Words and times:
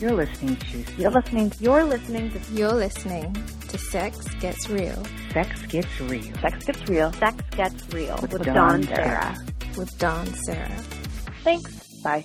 You're 0.00 0.12
listening 0.12 0.56
to. 0.56 0.84
You're 0.98 1.10
listening. 1.10 1.52
You're 1.60 1.84
listening 1.84 2.30
to. 2.32 2.52
You're 2.52 2.72
listening 2.72 3.32
to 3.68 3.78
Sex 3.78 4.18
Gets 4.40 4.68
Real. 4.68 5.02
Sex 5.32 5.62
Gets 5.66 6.00
Real. 6.00 6.34
Sex 6.40 6.64
Gets 6.64 6.88
Real. 6.88 7.12
Sex 7.12 7.44
Gets 7.50 7.94
Real 7.94 8.18
With 8.20 8.32
with, 8.32 8.44
Dawn 8.44 8.54
Dawn 8.54 8.82
Sarah. 8.82 8.96
Sarah. 8.96 9.46
With 9.76 9.98
Dawn 9.98 10.26
Sarah. 10.26 10.76
Thanks. 11.44 12.02
Bye. 12.02 12.24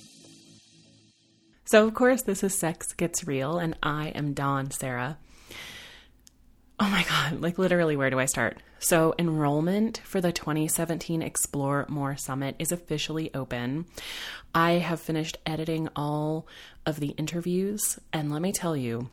So, 1.65 1.85
of 1.85 1.93
course, 1.93 2.23
this 2.23 2.43
is 2.43 2.57
Sex 2.57 2.93
Gets 2.93 3.27
Real, 3.27 3.59
and 3.59 3.75
I 3.83 4.07
am 4.09 4.33
Dawn 4.33 4.71
Sarah. 4.71 5.19
Oh 6.81 6.87
my 6.89 7.03
God, 7.03 7.41
like 7.41 7.57
literally, 7.57 7.97
where 7.97 8.09
do 8.09 8.19
I 8.19 8.25
start? 8.25 8.57
So, 8.79 9.13
enrollment 9.19 9.97
for 10.05 10.21
the 10.21 10.31
2017 10.31 11.21
Explore 11.21 11.85
More 11.89 12.15
Summit 12.15 12.55
is 12.57 12.71
officially 12.71 13.29
open. 13.33 13.85
I 14.55 14.73
have 14.73 15.01
finished 15.01 15.37
editing 15.45 15.89
all 15.93 16.47
of 16.85 17.01
the 17.01 17.09
interviews, 17.09 17.99
and 18.13 18.31
let 18.31 18.41
me 18.41 18.53
tell 18.53 18.77
you, 18.77 19.09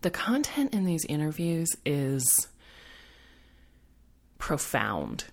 the 0.00 0.10
content 0.10 0.72
in 0.72 0.86
these 0.86 1.04
interviews 1.04 1.68
is 1.84 2.48
profound. 4.38 5.24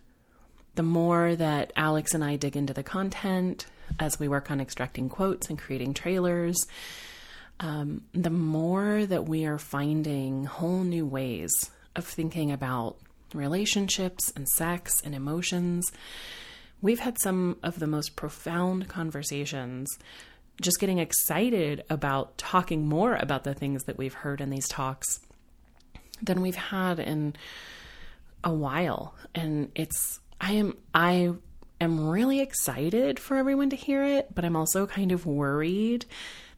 The 0.75 0.83
more 0.83 1.33
that 1.33 1.71
Alex 1.77 2.13
and 2.13 2.25
I 2.25 2.35
dig 2.35 2.57
into 2.57 2.73
the 2.73 2.83
content 2.83 3.67
as 3.99 4.19
we 4.19 4.27
work 4.27 4.51
on 4.51 4.59
extracting 4.59 5.07
quotes 5.07 5.49
and 5.49 5.57
creating 5.57 5.93
trailers, 5.93 6.57
um, 7.59 8.01
the 8.13 8.29
more 8.29 9.05
that 9.05 9.27
we 9.27 9.45
are 9.45 9.57
finding 9.57 10.45
whole 10.45 10.83
new 10.83 11.05
ways 11.05 11.51
of 11.95 12.05
thinking 12.05 12.51
about 12.51 12.97
relationships 13.33 14.31
and 14.35 14.47
sex 14.47 15.01
and 15.03 15.15
emotions. 15.15 15.91
We've 16.81 16.99
had 16.99 17.19
some 17.19 17.57
of 17.63 17.79
the 17.79 17.87
most 17.87 18.15
profound 18.15 18.87
conversations, 18.87 19.89
just 20.61 20.79
getting 20.79 20.99
excited 20.99 21.83
about 21.89 22.37
talking 22.37 22.87
more 22.87 23.15
about 23.15 23.43
the 23.43 23.53
things 23.53 23.83
that 23.83 23.97
we've 23.97 24.13
heard 24.13 24.41
in 24.41 24.49
these 24.49 24.67
talks 24.67 25.19
than 26.21 26.41
we've 26.41 26.55
had 26.55 26.99
in 26.99 27.35
a 28.43 28.53
while. 28.53 29.15
And 29.33 29.71
it's, 29.75 30.19
I 30.39 30.53
am, 30.53 30.77
I 30.93 31.31
am 31.79 32.07
really 32.09 32.39
excited 32.39 33.19
for 33.19 33.37
everyone 33.37 33.69
to 33.71 33.75
hear 33.75 34.03
it, 34.03 34.33
but 34.33 34.45
I'm 34.45 34.55
also 34.55 34.85
kind 34.85 35.11
of 35.11 35.25
worried 35.25 36.05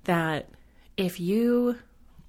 that 0.05 0.49
if 0.97 1.19
you 1.19 1.77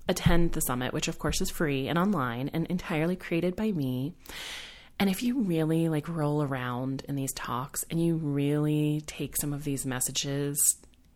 attend 0.09 0.53
the 0.53 0.61
summit, 0.61 0.93
which 0.93 1.09
of 1.09 1.19
course 1.19 1.41
is 1.41 1.51
free 1.51 1.89
and 1.89 1.99
online 1.99 2.49
and 2.53 2.67
entirely 2.67 3.17
created 3.17 3.57
by 3.57 3.73
me, 3.73 4.15
and 4.99 5.11
if 5.11 5.23
you 5.23 5.41
really 5.41 5.89
like 5.89 6.09
roll 6.09 6.43
around 6.43 7.05
in 7.09 7.17
these 7.17 7.33
talks 7.33 7.85
and 7.91 8.03
you 8.03 8.17
really 8.17 9.03
take 9.07 9.37
some 9.37 9.53
of 9.53 9.65
these 9.65 9.85
messages 9.85 10.57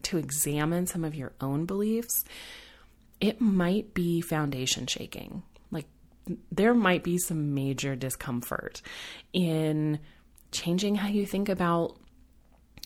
to 0.02 0.18
examine 0.18 0.86
some 0.86 1.04
of 1.04 1.14
your 1.14 1.32
own 1.40 1.64
beliefs, 1.66 2.24
it 3.20 3.40
might 3.40 3.94
be 3.94 4.20
foundation 4.20 4.86
shaking. 4.86 5.42
Like 5.70 5.86
there 6.50 6.74
might 6.74 7.04
be 7.04 7.18
some 7.18 7.54
major 7.54 7.96
discomfort 7.96 8.82
in 9.32 9.98
changing 10.52 10.96
how 10.96 11.08
you 11.08 11.24
think 11.26 11.48
about 11.48 11.96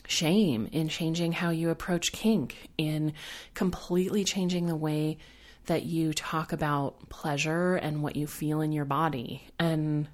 shame, 0.07 0.69
in 0.73 0.89
changing 0.89 1.33
how 1.33 1.51
you 1.51 1.71
approach 1.71 2.13
kink, 2.13 2.71
in 2.77 3.13
completely 3.55 4.25
changing 4.25 4.67
the 4.67 4.77
way 4.77 5.19
that 5.67 5.85
you 5.85 6.13
talk 6.13 6.53
about 6.53 7.09
pleasure 7.09 7.75
and 7.77 8.03
what 8.03 8.17
you 8.17 8.27
feel 8.27 8.61
in 8.61 8.73
your 8.73 8.85
body. 8.85 9.43
And 9.59 10.09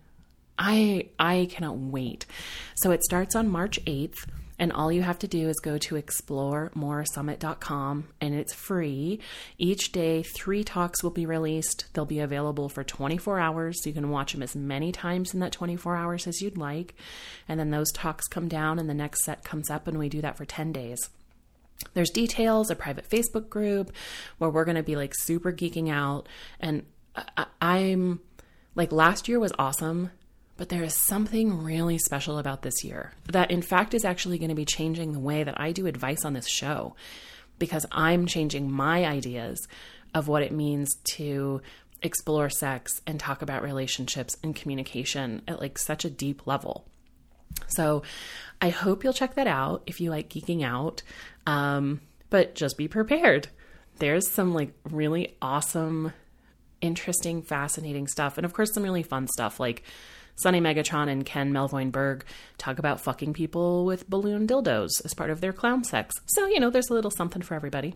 I 0.59 1.09
I 1.19 1.49
cannot 1.51 1.77
wait. 1.79 2.27
So 2.77 2.91
it 2.91 3.03
starts 3.03 3.35
on 3.35 3.49
March 3.49 3.83
8th 3.85 4.27
and 4.61 4.73
all 4.73 4.93
you 4.93 5.03
have 5.03 5.19
to 5.21 5.27
do 5.27 5.49
is 5.49 5.59
go 5.59 5.79
to 5.79 5.95
exploremoresummit.com 5.95 8.09
and 8.21 8.35
it's 8.35 8.53
free. 8.53 9.19
Each 9.57 9.91
day 9.91 10.23
3 10.23 10.63
talks 10.63 11.03
will 11.03 11.11
be 11.11 11.25
released. 11.25 11.87
They'll 11.95 12.05
be 12.05 12.21
available 12.21 12.69
for 12.69 12.85
24 12.85 13.41
hours. 13.41 13.83
So 13.83 13.89
you 13.89 13.95
can 13.95 14.11
watch 14.11 14.35
them 14.35 14.43
as 14.43 14.55
many 14.55 14.93
times 14.93 15.33
in 15.33 15.41
that 15.41 15.53
24 15.53 15.97
hours 15.97 16.27
as 16.27 16.43
you'd 16.43 16.59
like. 16.59 16.95
And 17.49 17.59
then 17.59 17.71
those 17.71 17.91
talks 17.91 18.29
come 18.29 18.49
down 18.49 18.79
and 18.79 18.87
the 18.89 18.95
next 18.95 19.25
set 19.25 19.45
comes 19.45 19.71
up 19.71 19.89
and 19.89 19.99
we 19.99 20.11
do 20.11 20.21
that 20.21 20.37
for 20.37 20.45
10 20.45 20.73
days. 20.73 21.09
There's 21.95 22.11
details, 22.11 22.71
a 22.71 22.77
private 22.77 23.09
Facebook 23.09 23.49
group 23.49 23.91
where 24.37 24.51
we're 24.51 24.67
going 24.67 24.77
to 24.77 24.83
be 24.83 24.95
like 24.95 25.15
super 25.17 25.53
geeking 25.53 25.91
out. 25.91 26.29
And 26.61 26.85
I- 27.17 27.47
I'm 27.63 28.21
like, 28.75 28.93
last 28.93 29.27
year 29.27 29.41
was 29.41 29.55
awesome, 29.59 30.11
but 30.61 30.69
there 30.69 30.83
is 30.83 30.95
something 30.95 31.63
really 31.63 31.97
special 31.97 32.37
about 32.37 32.61
this 32.61 32.85
year 32.85 33.15
that, 33.33 33.51
in 33.51 33.63
fact, 33.63 33.95
is 33.95 34.05
actually 34.05 34.37
going 34.37 34.51
to 34.51 34.55
be 34.55 34.67
changing 34.67 35.13
the 35.13 35.19
way 35.19 35.43
that 35.43 35.59
I 35.59 35.73
do 35.73 35.87
advice 35.87 36.23
on 36.23 36.35
this 36.35 36.47
show 36.47 36.95
because 37.59 37.87
I'm 37.91 38.27
changing 38.27 38.71
my 38.71 39.07
ideas 39.07 39.67
of 40.13 40.29
what 40.29 40.43
it 40.43 40.53
means 40.53 40.91
to 41.15 41.63
explore 42.03 42.51
sex 42.51 43.01
and 43.07 43.19
talk 43.19 43.41
about 43.41 43.63
relationships 43.63 44.37
and 44.45 44.55
communication 44.55 45.41
at 45.49 45.61
like 45.61 45.79
such 45.79 46.05
a 46.05 46.11
deep 46.11 46.47
level. 46.47 46.87
So 47.69 48.03
I 48.61 48.69
hope 48.69 49.03
you'll 49.03 49.15
check 49.15 49.37
that 49.37 49.47
out 49.47 49.83
if 49.87 49.99
you 49.99 50.11
like 50.11 50.29
geeking 50.29 50.63
out. 50.63 51.03
Um, 51.47 52.03
but 52.29 52.55
just 52.55 52.77
be 52.77 52.87
prepared. 52.87 53.49
There's 53.99 54.29
some 54.29 54.53
like 54.53 54.75
really 54.91 55.39
awesome, 55.41 56.13
interesting, 56.83 57.41
fascinating 57.41 58.09
stuff. 58.09 58.37
And 58.37 58.45
of 58.45 58.53
course, 58.53 58.75
some 58.75 58.83
really 58.83 59.03
fun 59.03 59.27
stuff 59.27 59.59
like 59.59 59.85
Sonny 60.41 60.61
Megatron 60.61 61.11
and 61.11 61.25
Ken 61.27 61.53
Melvoin 61.53 61.93
Berg 61.93 62.25
talk 62.57 62.79
about 62.79 63.01
fucking 63.01 63.35
people 63.35 63.85
with 63.85 64.09
balloon 64.09 64.47
dildos 64.47 65.05
as 65.05 65.13
part 65.13 65.31
of 65.31 65.41
their 65.41 65.53
clown 65.53 65.85
sex. 65.85 66.15
So, 66.27 66.47
you 66.47 66.61
know, 66.61 66.71
there's 66.71 66.89
a 66.89 66.95
little 66.95 67.11
something 67.11 67.43
for 67.43 67.55
everybody. 67.55 67.95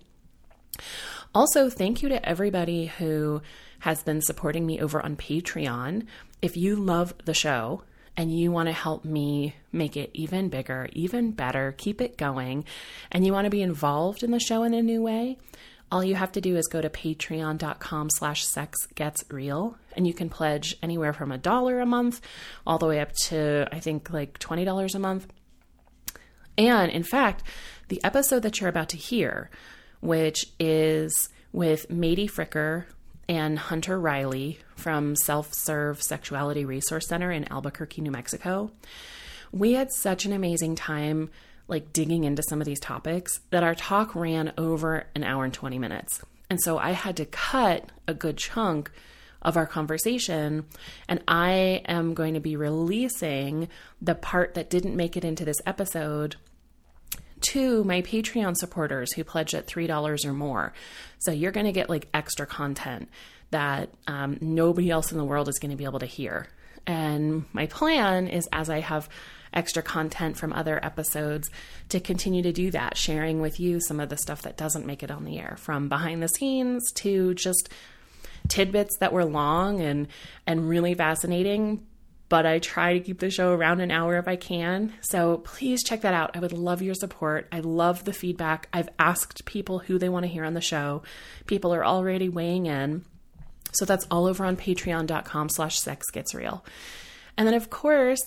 Also, 1.34 1.70
thank 1.70 2.02
you 2.02 2.08
to 2.10 2.28
everybody 2.28 2.86
who 2.86 3.40
has 3.80 4.02
been 4.02 4.20
supporting 4.20 4.66
me 4.66 4.80
over 4.80 5.02
on 5.02 5.16
Patreon. 5.16 6.06
If 6.42 6.56
you 6.56 6.76
love 6.76 7.14
the 7.24 7.34
show 7.34 7.82
and 8.16 8.30
you 8.30 8.52
want 8.52 8.68
to 8.68 8.72
help 8.72 9.04
me 9.04 9.56
make 9.72 9.96
it 9.96 10.10
even 10.12 10.48
bigger, 10.48 10.88
even 10.92 11.32
better, 11.32 11.74
keep 11.76 12.00
it 12.00 12.16
going, 12.16 12.64
and 13.10 13.26
you 13.26 13.32
want 13.32 13.46
to 13.46 13.50
be 13.50 13.62
involved 13.62 14.22
in 14.22 14.30
the 14.30 14.38
show 14.38 14.62
in 14.62 14.74
a 14.74 14.82
new 14.82 15.02
way, 15.02 15.38
all 15.94 16.02
you 16.02 16.16
have 16.16 16.32
to 16.32 16.40
do 16.40 16.56
is 16.56 16.66
go 16.66 16.80
to 16.80 16.90
patreon.com 16.90 18.10
slash 18.10 18.44
sex 18.44 18.76
gets 18.96 19.24
real 19.30 19.78
and 19.96 20.08
you 20.08 20.12
can 20.12 20.28
pledge 20.28 20.76
anywhere 20.82 21.12
from 21.12 21.30
a 21.30 21.38
dollar 21.38 21.78
a 21.78 21.86
month 21.86 22.20
all 22.66 22.78
the 22.78 22.86
way 22.86 22.98
up 22.98 23.12
to 23.12 23.68
i 23.70 23.78
think 23.78 24.10
like 24.10 24.36
$20 24.40 24.94
a 24.94 24.98
month. 24.98 25.32
And 26.58 26.90
in 26.90 27.04
fact, 27.04 27.44
the 27.88 28.02
episode 28.04 28.42
that 28.42 28.60
you're 28.60 28.70
about 28.70 28.88
to 28.90 28.96
hear, 28.96 29.50
which 30.00 30.46
is 30.58 31.28
with 31.52 31.88
Matie 31.88 32.30
Fricker 32.30 32.84
and 33.28 33.58
Hunter 33.58 33.98
Riley 33.98 34.58
from 34.76 35.16
Self 35.16 35.52
Serve 35.54 36.02
Sexuality 36.02 36.64
Resource 36.64 37.08
Center 37.08 37.30
in 37.30 37.50
Albuquerque, 37.52 38.02
New 38.02 38.10
Mexico, 38.10 38.70
we 39.52 39.72
had 39.72 39.92
such 39.92 40.24
an 40.24 40.32
amazing 40.32 40.74
time 40.74 41.30
like 41.66 41.92
digging 41.92 42.24
into 42.24 42.42
some 42.42 42.60
of 42.60 42.66
these 42.66 42.80
topics 42.80 43.40
that 43.50 43.62
our 43.62 43.74
talk 43.74 44.14
ran 44.14 44.52
over 44.58 45.06
an 45.14 45.24
hour 45.24 45.44
and 45.44 45.54
20 45.54 45.78
minutes. 45.78 46.20
And 46.50 46.60
so 46.60 46.78
I 46.78 46.90
had 46.90 47.16
to 47.16 47.24
cut 47.24 47.90
a 48.06 48.14
good 48.14 48.36
chunk 48.36 48.90
of 49.44 49.56
our 49.56 49.66
conversation. 49.66 50.66
And 51.08 51.22
I 51.28 51.82
am 51.86 52.14
going 52.14 52.34
to 52.34 52.40
be 52.40 52.56
releasing 52.56 53.68
the 54.00 54.14
part 54.14 54.54
that 54.54 54.70
didn't 54.70 54.96
make 54.96 55.16
it 55.16 55.24
into 55.24 55.44
this 55.44 55.58
episode 55.66 56.36
to 57.52 57.84
my 57.84 58.00
Patreon 58.00 58.56
supporters 58.56 59.12
who 59.12 59.22
pledge 59.22 59.54
at 59.54 59.66
$3 59.66 60.24
or 60.24 60.32
more. 60.32 60.72
So 61.18 61.30
you're 61.30 61.52
going 61.52 61.66
to 61.66 61.72
get 61.72 61.90
like 61.90 62.08
extra 62.14 62.46
content 62.46 63.10
that 63.50 63.90
um, 64.06 64.38
nobody 64.40 64.90
else 64.90 65.12
in 65.12 65.18
the 65.18 65.24
world 65.24 65.48
is 65.48 65.58
going 65.58 65.70
to 65.70 65.76
be 65.76 65.84
able 65.84 65.98
to 65.98 66.06
hear. 66.06 66.48
And 66.86 67.44
my 67.52 67.66
plan 67.66 68.28
is 68.28 68.48
as 68.52 68.70
I 68.70 68.80
have 68.80 69.08
extra 69.54 69.82
content 69.82 70.36
from 70.36 70.52
other 70.52 70.84
episodes 70.84 71.50
to 71.88 72.00
continue 72.00 72.42
to 72.42 72.52
do 72.52 72.70
that, 72.70 72.96
sharing 72.96 73.40
with 73.40 73.58
you 73.58 73.80
some 73.80 74.00
of 74.00 74.08
the 74.08 74.16
stuff 74.16 74.42
that 74.42 74.56
doesn't 74.56 74.86
make 74.86 75.02
it 75.02 75.10
on 75.10 75.24
the 75.24 75.38
air, 75.38 75.56
from 75.58 75.88
behind 75.88 76.22
the 76.22 76.28
scenes 76.28 76.92
to 76.92 77.34
just 77.34 77.68
tidbits 78.48 78.98
that 78.98 79.12
were 79.12 79.24
long 79.24 79.80
and 79.80 80.06
and 80.46 80.68
really 80.68 80.94
fascinating 80.94 81.86
but 82.28 82.46
I 82.46 82.58
try 82.58 82.94
to 82.94 83.00
keep 83.00 83.20
the 83.20 83.30
show 83.30 83.52
around 83.52 83.80
an 83.80 83.90
hour 83.90 84.16
if 84.16 84.26
I 84.26 84.36
can. 84.36 84.92
So 85.02 85.38
please 85.38 85.84
check 85.84 86.00
that 86.00 86.14
out. 86.14 86.34
I 86.34 86.40
would 86.40 86.52
love 86.52 86.82
your 86.82 86.94
support. 86.94 87.46
I 87.52 87.60
love 87.60 88.04
the 88.04 88.12
feedback. 88.12 88.68
I've 88.72 88.88
asked 88.98 89.44
people 89.44 89.80
who 89.80 89.98
they 89.98 90.08
want 90.08 90.24
to 90.24 90.32
hear 90.32 90.44
on 90.44 90.54
the 90.54 90.60
show. 90.60 91.02
People 91.46 91.72
are 91.74 91.84
already 91.84 92.28
weighing 92.28 92.66
in. 92.66 93.04
So 93.72 93.84
that's 93.84 94.06
all 94.10 94.26
over 94.26 94.44
on 94.44 94.56
patreon.com 94.56 95.48
slash 95.50 95.78
sex 95.78 96.10
gets 96.10 96.34
real. 96.34 96.64
And 97.36 97.46
then 97.46 97.54
of 97.54 97.70
course, 97.70 98.22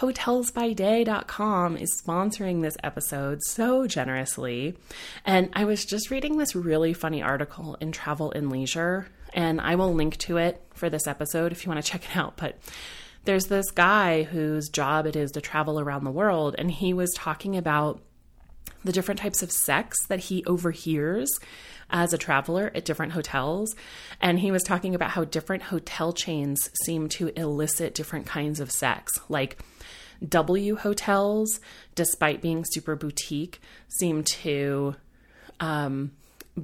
hotelsbyday.com 0.00 1.76
is 1.76 2.00
sponsoring 2.02 2.62
this 2.62 2.76
episode 2.82 3.42
so 3.42 3.86
generously. 3.86 4.74
And 5.26 5.50
I 5.52 5.66
was 5.66 5.84
just 5.84 6.10
reading 6.10 6.38
this 6.38 6.56
really 6.56 6.94
funny 6.94 7.22
article 7.22 7.76
in 7.82 7.92
Travel 7.92 8.32
and 8.32 8.50
Leisure, 8.50 9.08
and 9.34 9.60
I 9.60 9.74
will 9.74 9.92
link 9.92 10.16
to 10.18 10.38
it 10.38 10.62
for 10.72 10.88
this 10.88 11.06
episode 11.06 11.52
if 11.52 11.64
you 11.64 11.70
want 11.70 11.84
to 11.84 11.90
check 11.90 12.04
it 12.04 12.16
out. 12.16 12.38
But 12.38 12.58
there's 13.26 13.46
this 13.46 13.70
guy 13.70 14.22
whose 14.22 14.70
job 14.70 15.04
it 15.04 15.16
is 15.16 15.32
to 15.32 15.42
travel 15.42 15.78
around 15.78 16.04
the 16.04 16.10
world, 16.10 16.54
and 16.56 16.70
he 16.70 16.94
was 16.94 17.12
talking 17.14 17.54
about 17.54 18.00
the 18.82 18.92
different 18.92 19.20
types 19.20 19.42
of 19.42 19.52
sex 19.52 20.06
that 20.06 20.20
he 20.20 20.42
overhears 20.46 21.28
as 21.90 22.12
a 22.12 22.18
traveler 22.18 22.70
at 22.74 22.84
different 22.84 23.12
hotels. 23.12 23.74
And 24.20 24.38
he 24.38 24.50
was 24.50 24.62
talking 24.62 24.94
about 24.94 25.10
how 25.10 25.24
different 25.24 25.64
hotel 25.64 26.12
chains 26.12 26.70
seem 26.84 27.08
to 27.10 27.28
elicit 27.36 27.94
different 27.94 28.26
kinds 28.26 28.60
of 28.60 28.70
sex. 28.70 29.12
Like 29.28 29.58
W 30.26 30.76
hotels, 30.76 31.60
despite 31.94 32.42
being 32.42 32.64
super 32.66 32.96
boutique, 32.96 33.60
seem 33.88 34.22
to 34.24 34.94
um, 35.60 36.12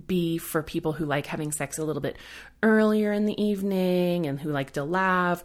be 0.07 0.39
for 0.39 0.63
people 0.63 0.93
who 0.93 1.05
like 1.05 1.27
having 1.27 1.53
sex 1.53 1.79
a 1.79 1.85
little 1.85 2.03
bit 2.03 2.17
earlier 2.63 3.13
in 3.13 3.27
the 3.27 3.41
evening 3.43 4.27
and 4.27 4.41
who 4.41 4.51
like 4.51 4.73
to 4.73 4.85
laugh. 4.85 5.43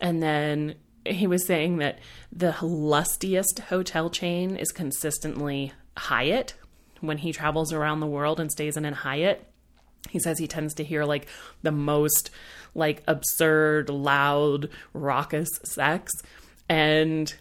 And 0.00 0.22
then 0.22 0.74
he 1.06 1.26
was 1.26 1.46
saying 1.46 1.78
that 1.78 1.98
the 2.32 2.54
lustiest 2.62 3.60
hotel 3.60 4.10
chain 4.10 4.56
is 4.56 4.72
consistently 4.72 5.72
Hyatt 5.96 6.54
when 7.06 7.18
he 7.18 7.32
travels 7.32 7.72
around 7.72 8.00
the 8.00 8.06
world 8.06 8.40
and 8.40 8.50
stays 8.50 8.76
in 8.76 8.84
an 8.84 8.94
Hyatt. 8.94 9.46
He 10.10 10.18
says 10.18 10.38
he 10.38 10.46
tends 10.46 10.74
to 10.74 10.84
hear 10.84 11.04
like 11.04 11.26
the 11.62 11.72
most 11.72 12.30
like 12.74 13.02
absurd, 13.06 13.88
loud, 13.88 14.68
raucous 14.92 15.48
sex. 15.64 16.12
And 16.68 17.32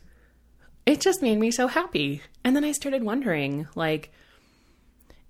it 0.85 1.01
just 1.01 1.21
made 1.21 1.39
me 1.39 1.51
so 1.51 1.67
happy. 1.67 2.21
And 2.43 2.55
then 2.55 2.63
I 2.63 2.71
started 2.71 3.03
wondering 3.03 3.67
like, 3.75 4.11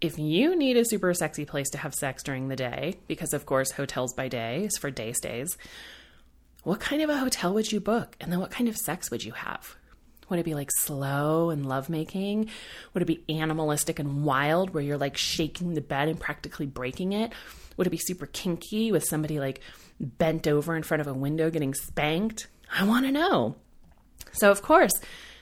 if 0.02 0.20
you 0.20 0.56
need 0.56 0.76
a 0.76 0.86
super 0.86 1.14
sexy 1.14 1.46
place 1.46 1.70
to 1.70 1.78
have 1.78 1.94
sex 1.96 2.24
during 2.24 2.50
the 2.50 2.56
day, 2.56 2.96
because 3.08 3.34
of 3.34 3.46
course, 3.46 3.72
hotels 3.72 4.14
by 4.14 4.28
day 4.28 4.66
is 4.66 4.78
for 4.78 4.92
day 4.92 5.14
stays, 5.14 5.58
what 6.64 6.80
kind 6.80 7.02
of 7.02 7.10
a 7.10 7.18
hotel 7.18 7.54
would 7.54 7.72
you 7.72 7.80
book? 7.80 8.18
And 8.20 8.32
then 8.32 8.40
what 8.40 8.52
kind 8.52 8.68
of 8.68 8.76
sex 8.76 9.10
would 9.12 9.24
you 9.24 9.32
have? 9.32 9.76
Would 10.30 10.40
it 10.40 10.46
be 10.46 10.56
like 10.56 10.70
slow 10.72 11.50
and 11.50 11.66
lovemaking? 11.66 12.50
Would 12.94 13.04
it 13.04 13.06
be 13.06 13.24
animalistic 13.30 14.00
and 14.00 14.24
wild 14.24 14.74
where 14.74 14.84
you're 14.84 14.98
like 14.98 15.18
shaking 15.18 15.74
the 15.74 15.82
bed 15.82 16.08
and 16.08 16.20
practically 16.20 16.66
breaking 16.66 17.14
it? 17.14 17.32
Would 17.78 17.88
it 17.88 17.92
be 17.92 17.98
super 17.98 18.26
kinky 18.26 18.92
with 18.92 19.04
somebody 19.04 19.40
like 19.40 19.62
bent 20.00 20.48
over 20.48 20.76
in 20.76 20.84
front 20.84 21.02
of 21.02 21.08
a 21.08 21.14
window 21.14 21.50
getting 21.50 21.74
spanked? 21.74 22.48
I 22.76 22.86
want 22.86 23.06
to 23.06 23.12
know. 23.12 23.56
So, 24.32 24.50
of 24.50 24.62
course, 24.62 24.94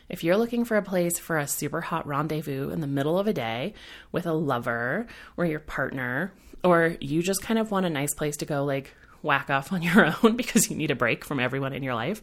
if 0.09 0.23
you're 0.23 0.37
looking 0.37 0.65
for 0.65 0.75
a 0.75 0.81
place 0.81 1.17
for 1.17 1.37
a 1.37 1.47
super 1.47 1.79
hot 1.79 2.05
rendezvous 2.05 2.69
in 2.69 2.81
the 2.81 2.87
middle 2.87 3.17
of 3.17 3.27
a 3.27 3.33
day 3.33 3.73
with 4.11 4.25
a 4.25 4.33
lover 4.33 5.07
or 5.37 5.45
your 5.45 5.59
partner, 5.59 6.33
or 6.63 6.97
you 6.99 7.23
just 7.23 7.41
kind 7.41 7.57
of 7.57 7.71
want 7.71 7.85
a 7.85 7.89
nice 7.89 8.13
place 8.13 8.37
to 8.37 8.45
go, 8.45 8.65
like 8.65 8.93
whack 9.23 9.49
off 9.49 9.71
on 9.71 9.81
your 9.81 10.13
own 10.23 10.35
because 10.35 10.69
you 10.69 10.75
need 10.75 10.91
a 10.91 10.95
break 10.95 11.25
from 11.25 11.39
everyone 11.39 11.73
in 11.73 11.83
your 11.83 11.95
life, 11.95 12.21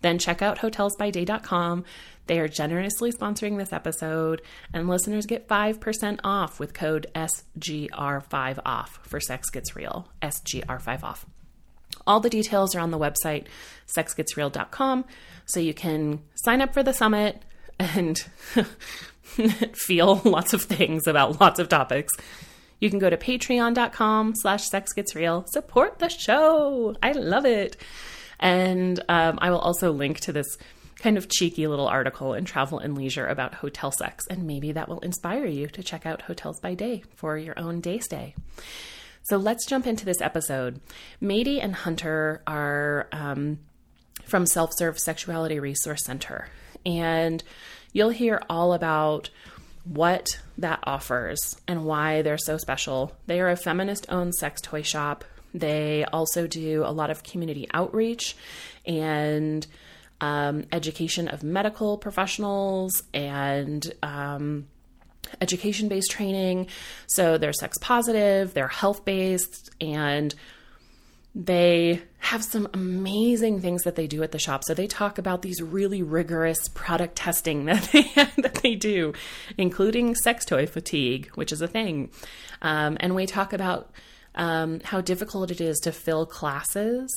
then 0.00 0.18
check 0.18 0.42
out 0.42 0.58
hotelsbyday.com. 0.58 1.84
They 2.26 2.38
are 2.40 2.48
generously 2.48 3.10
sponsoring 3.10 3.56
this 3.56 3.72
episode, 3.72 4.42
and 4.72 4.86
listeners 4.86 5.24
get 5.24 5.48
5% 5.48 6.20
off 6.22 6.60
with 6.60 6.74
code 6.74 7.06
SGR5OFF 7.14 8.88
for 9.02 9.18
Sex 9.18 9.48
Gets 9.48 9.74
Real. 9.74 10.08
SGR5OFF. 10.20 11.24
All 12.06 12.20
the 12.20 12.30
details 12.30 12.74
are 12.74 12.80
on 12.80 12.90
the 12.90 12.98
website, 12.98 13.46
sexgetsreal.com, 13.86 15.04
so 15.46 15.60
you 15.60 15.72
can 15.72 16.20
sign 16.34 16.60
up 16.60 16.74
for 16.74 16.82
the 16.82 16.92
summit 16.92 17.42
and 17.78 18.18
feel 19.74 20.16
lots 20.24 20.52
of 20.52 20.62
things 20.62 21.06
about 21.06 21.40
lots 21.40 21.58
of 21.58 21.68
topics. 21.68 22.12
You 22.80 22.90
can 22.90 22.98
go 22.98 23.10
to 23.10 23.16
patreon.com 23.16 24.34
slash 24.36 24.68
sexgetsreal. 24.68 25.48
Support 25.48 25.98
the 25.98 26.08
show. 26.08 26.94
I 27.02 27.12
love 27.12 27.44
it. 27.44 27.76
And 28.40 29.02
um, 29.08 29.38
I 29.40 29.50
will 29.50 29.58
also 29.58 29.90
link 29.90 30.20
to 30.20 30.32
this 30.32 30.56
kind 30.98 31.16
of 31.16 31.28
cheeky 31.28 31.66
little 31.66 31.86
article 31.86 32.34
in 32.34 32.44
Travel 32.44 32.78
and 32.78 32.96
Leisure 32.96 33.26
about 33.26 33.54
hotel 33.54 33.92
sex, 33.92 34.26
and 34.28 34.44
maybe 34.46 34.72
that 34.72 34.88
will 34.88 35.00
inspire 35.00 35.46
you 35.46 35.68
to 35.68 35.82
check 35.82 36.04
out 36.04 36.22
Hotels 36.22 36.60
by 36.60 36.74
Day 36.74 37.04
for 37.14 37.36
your 37.36 37.58
own 37.58 37.80
day 37.80 37.98
stay. 37.98 38.34
So 39.22 39.36
let's 39.36 39.66
jump 39.66 39.86
into 39.86 40.04
this 40.04 40.20
episode. 40.20 40.80
Matie 41.20 41.60
and 41.60 41.74
Hunter 41.74 42.42
are 42.46 43.08
um, 43.12 43.58
from 44.24 44.46
Self 44.46 44.70
Serve 44.76 44.98
Sexuality 44.98 45.60
Resource 45.60 46.04
Center, 46.04 46.48
and 46.84 47.42
you'll 47.92 48.08
hear 48.10 48.42
all 48.48 48.72
about 48.72 49.30
what 49.84 50.40
that 50.58 50.80
offers 50.84 51.56
and 51.66 51.84
why 51.84 52.22
they're 52.22 52.38
so 52.38 52.56
special. 52.58 53.12
They 53.26 53.40
are 53.40 53.48
a 53.48 53.56
feminist 53.56 54.06
owned 54.08 54.34
sex 54.34 54.60
toy 54.60 54.82
shop. 54.82 55.24
They 55.54 56.04
also 56.04 56.46
do 56.46 56.84
a 56.84 56.92
lot 56.92 57.10
of 57.10 57.22
community 57.22 57.66
outreach 57.72 58.36
and 58.86 59.66
um, 60.20 60.64
education 60.72 61.28
of 61.28 61.42
medical 61.42 61.96
professionals 61.96 63.02
and 63.14 63.90
um, 64.02 64.66
education 65.40 65.88
based 65.88 66.10
training. 66.10 66.68
So 67.06 67.38
they're 67.38 67.52
sex 67.52 67.78
positive, 67.78 68.54
they're 68.54 68.68
health 68.68 69.04
based, 69.04 69.70
and 69.80 70.34
they 71.38 72.02
have 72.18 72.42
some 72.42 72.68
amazing 72.74 73.60
things 73.60 73.84
that 73.84 73.94
they 73.94 74.08
do 74.08 74.24
at 74.24 74.32
the 74.32 74.40
shop. 74.40 74.64
So 74.64 74.74
they 74.74 74.88
talk 74.88 75.18
about 75.18 75.42
these 75.42 75.62
really 75.62 76.02
rigorous 76.02 76.58
product 76.74 77.14
testing 77.14 77.64
that 77.66 77.88
they 77.92 78.02
that 78.42 78.58
they 78.62 78.74
do, 78.74 79.14
including 79.56 80.16
sex 80.16 80.44
toy 80.44 80.66
fatigue, 80.66 81.30
which 81.36 81.52
is 81.52 81.62
a 81.62 81.68
thing. 81.68 82.10
Um, 82.60 82.96
and 82.98 83.14
we 83.14 83.24
talk 83.24 83.52
about 83.52 83.92
um, 84.34 84.80
how 84.82 85.00
difficult 85.00 85.52
it 85.52 85.60
is 85.60 85.78
to 85.80 85.92
fill 85.92 86.26
classes, 86.26 87.08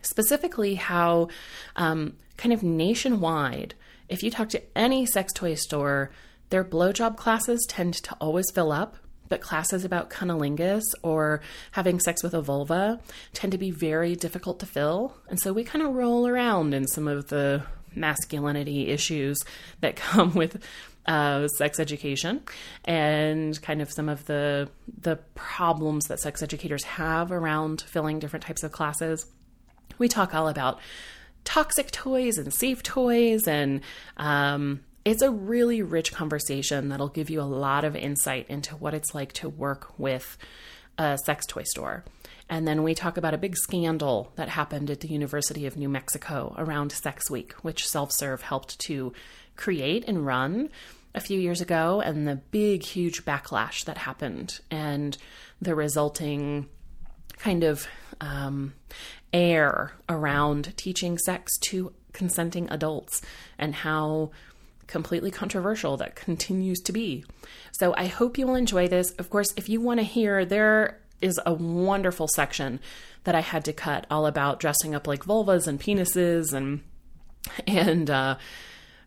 specifically 0.00 0.76
how 0.76 1.28
um, 1.76 2.16
kind 2.38 2.54
of 2.54 2.62
nationwide. 2.62 3.74
If 4.08 4.22
you 4.22 4.30
talk 4.30 4.48
to 4.50 4.62
any 4.76 5.04
sex 5.04 5.34
toy 5.34 5.54
store, 5.54 6.10
their 6.48 6.64
blowjob 6.64 7.18
classes 7.18 7.66
tend 7.68 7.94
to 7.94 8.14
always 8.20 8.50
fill 8.54 8.72
up 8.72 8.96
but 9.28 9.40
classes 9.40 9.84
about 9.84 10.10
cunnilingus 10.10 10.84
or 11.02 11.40
having 11.72 12.00
sex 12.00 12.22
with 12.22 12.34
a 12.34 12.42
vulva 12.42 13.00
tend 13.32 13.52
to 13.52 13.58
be 13.58 13.70
very 13.70 14.14
difficult 14.14 14.60
to 14.60 14.66
fill. 14.66 15.16
And 15.28 15.40
so 15.40 15.52
we 15.52 15.64
kind 15.64 15.84
of 15.84 15.94
roll 15.94 16.26
around 16.26 16.74
in 16.74 16.86
some 16.86 17.08
of 17.08 17.28
the 17.28 17.62
masculinity 17.94 18.88
issues 18.88 19.38
that 19.80 19.96
come 19.96 20.34
with 20.34 20.62
uh, 21.06 21.46
sex 21.48 21.78
education 21.78 22.42
and 22.84 23.60
kind 23.60 23.82
of 23.82 23.92
some 23.92 24.08
of 24.08 24.24
the 24.24 24.68
the 25.00 25.16
problems 25.34 26.06
that 26.06 26.18
sex 26.18 26.42
educators 26.42 26.82
have 26.84 27.30
around 27.30 27.82
filling 27.82 28.18
different 28.18 28.44
types 28.44 28.62
of 28.62 28.72
classes. 28.72 29.26
We 29.98 30.08
talk 30.08 30.34
all 30.34 30.48
about 30.48 30.80
toxic 31.44 31.90
toys 31.90 32.38
and 32.38 32.52
safe 32.52 32.82
toys 32.82 33.46
and 33.46 33.82
um, 34.16 34.80
it's 35.04 35.22
a 35.22 35.30
really 35.30 35.82
rich 35.82 36.12
conversation 36.12 36.88
that'll 36.88 37.08
give 37.08 37.30
you 37.30 37.40
a 37.40 37.42
lot 37.42 37.84
of 37.84 37.94
insight 37.94 38.48
into 38.48 38.74
what 38.76 38.94
it's 38.94 39.14
like 39.14 39.32
to 39.34 39.48
work 39.48 39.98
with 39.98 40.38
a 40.98 41.18
sex 41.24 41.44
toy 41.46 41.62
store. 41.64 42.04
And 42.48 42.68
then 42.68 42.82
we 42.82 42.94
talk 42.94 43.16
about 43.16 43.34
a 43.34 43.38
big 43.38 43.56
scandal 43.56 44.32
that 44.36 44.48
happened 44.48 44.90
at 44.90 45.00
the 45.00 45.08
University 45.08 45.66
of 45.66 45.76
New 45.76 45.88
Mexico 45.88 46.54
around 46.58 46.92
Sex 46.92 47.30
Week, 47.30 47.52
which 47.62 47.86
Self 47.86 48.12
Serve 48.12 48.42
helped 48.42 48.78
to 48.80 49.12
create 49.56 50.04
and 50.06 50.26
run 50.26 50.70
a 51.14 51.20
few 51.20 51.38
years 51.38 51.60
ago, 51.60 52.02
and 52.04 52.26
the 52.26 52.36
big, 52.36 52.82
huge 52.82 53.24
backlash 53.24 53.84
that 53.84 53.98
happened, 53.98 54.60
and 54.70 55.16
the 55.62 55.74
resulting 55.74 56.68
kind 57.38 57.62
of 57.62 57.86
um, 58.20 58.74
air 59.32 59.92
around 60.08 60.76
teaching 60.76 61.18
sex 61.18 61.52
to 61.58 61.92
consenting 62.12 62.68
adults 62.70 63.22
and 63.58 63.74
how 63.74 64.30
completely 64.94 65.32
controversial 65.32 65.96
that 65.96 66.14
continues 66.14 66.78
to 66.78 66.92
be. 66.92 67.24
So 67.72 67.92
I 67.96 68.06
hope 68.06 68.38
you 68.38 68.46
will 68.46 68.54
enjoy 68.54 68.86
this. 68.86 69.10
Of 69.18 69.28
course, 69.28 69.52
if 69.56 69.68
you 69.68 69.80
want 69.80 69.98
to 69.98 70.04
hear, 70.04 70.44
there 70.44 71.00
is 71.20 71.40
a 71.44 71.52
wonderful 71.52 72.28
section 72.28 72.78
that 73.24 73.34
I 73.34 73.40
had 73.40 73.64
to 73.64 73.72
cut 73.72 74.06
all 74.08 74.24
about 74.24 74.60
dressing 74.60 74.94
up 74.94 75.08
like 75.08 75.24
vulvas 75.24 75.66
and 75.66 75.80
penises 75.80 76.52
and 76.52 76.82
and 77.66 78.08
uh 78.08 78.36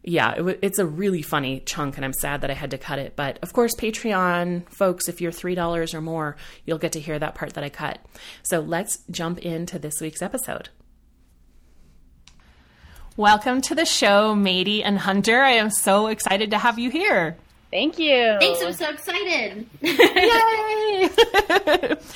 yeah, 0.03 0.33
it 0.33 0.59
it's 0.61 0.79
a 0.79 0.85
really 0.85 1.21
funny 1.21 1.61
chunk, 1.61 1.95
and 1.95 2.03
I'm 2.05 2.13
sad 2.13 2.41
that 2.41 2.51
I 2.51 2.53
had 2.53 2.71
to 2.71 2.77
cut 2.77 2.99
it. 2.99 3.15
But 3.15 3.39
of 3.41 3.53
course, 3.53 3.73
Patreon 3.75 4.69
folks, 4.69 5.07
if 5.07 5.19
you're 5.21 5.33
$3 5.33 5.93
or 5.93 6.01
more, 6.01 6.37
you'll 6.65 6.77
get 6.77 6.93
to 6.93 6.99
hear 6.99 7.19
that 7.19 7.35
part 7.35 7.53
that 7.53 7.63
I 7.63 7.69
cut. 7.69 7.99
So 8.43 8.59
let's 8.59 8.99
jump 9.09 9.39
into 9.39 9.79
this 9.79 9.99
week's 10.01 10.21
episode. 10.21 10.69
Welcome 13.17 13.61
to 13.61 13.73
the 13.73 13.83
show, 13.83 14.35
Matie 14.35 14.83
and 14.83 14.95
Hunter. 14.95 15.41
I 15.41 15.53
am 15.53 15.71
so 15.71 16.05
excited 16.05 16.51
to 16.51 16.59
have 16.59 16.77
you 16.77 16.91
here. 16.91 17.35
Thank 17.71 17.97
you. 17.97 18.37
Thanks, 18.39 18.61
I'm 18.61 18.73
so 18.73 18.91
excited. 18.91 19.67
Yay! 19.81 21.09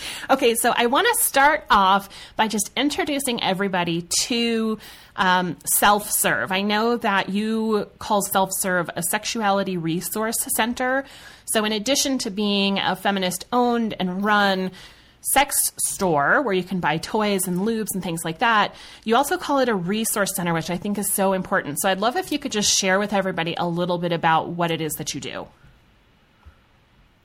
okay, 0.29 0.53
so 0.53 0.71
I 0.77 0.85
want 0.85 1.07
to 1.07 1.23
start 1.23 1.65
off 1.71 2.07
by 2.35 2.47
just 2.47 2.69
introducing 2.77 3.41
everybody 3.41 4.07
to 4.25 4.77
um, 5.15 5.57
Self 5.65 6.07
Serve. 6.11 6.51
I 6.51 6.61
know 6.61 6.97
that 6.97 7.29
you 7.29 7.89
call 7.97 8.21
Self 8.21 8.51
Serve 8.59 8.87
a 8.95 9.01
sexuality 9.01 9.77
resource 9.77 10.37
center. 10.55 11.03
So, 11.45 11.65
in 11.65 11.71
addition 11.71 12.19
to 12.19 12.29
being 12.29 12.77
a 12.77 12.95
feminist 12.95 13.47
owned 13.51 13.95
and 13.99 14.23
run 14.23 14.69
sex 15.21 15.71
store 15.77 16.41
where 16.41 16.53
you 16.53 16.63
can 16.63 16.79
buy 16.79 16.97
toys 16.97 17.47
and 17.47 17.59
lubes 17.59 17.93
and 17.93 18.03
things 18.03 18.21
like 18.25 18.39
that. 18.39 18.73
You 19.03 19.15
also 19.15 19.37
call 19.37 19.59
it 19.59 19.69
a 19.69 19.75
resource 19.75 20.35
center, 20.35 20.53
which 20.53 20.69
I 20.69 20.77
think 20.77 20.97
is 20.97 21.11
so 21.11 21.33
important. 21.33 21.79
So 21.81 21.89
I'd 21.89 21.99
love 21.99 22.15
if 22.15 22.31
you 22.31 22.39
could 22.39 22.51
just 22.51 22.77
share 22.77 22.99
with 22.99 23.13
everybody 23.13 23.55
a 23.57 23.67
little 23.67 23.97
bit 23.97 24.11
about 24.11 24.49
what 24.49 24.71
it 24.71 24.81
is 24.81 24.93
that 24.93 25.13
you 25.13 25.21
do. 25.21 25.47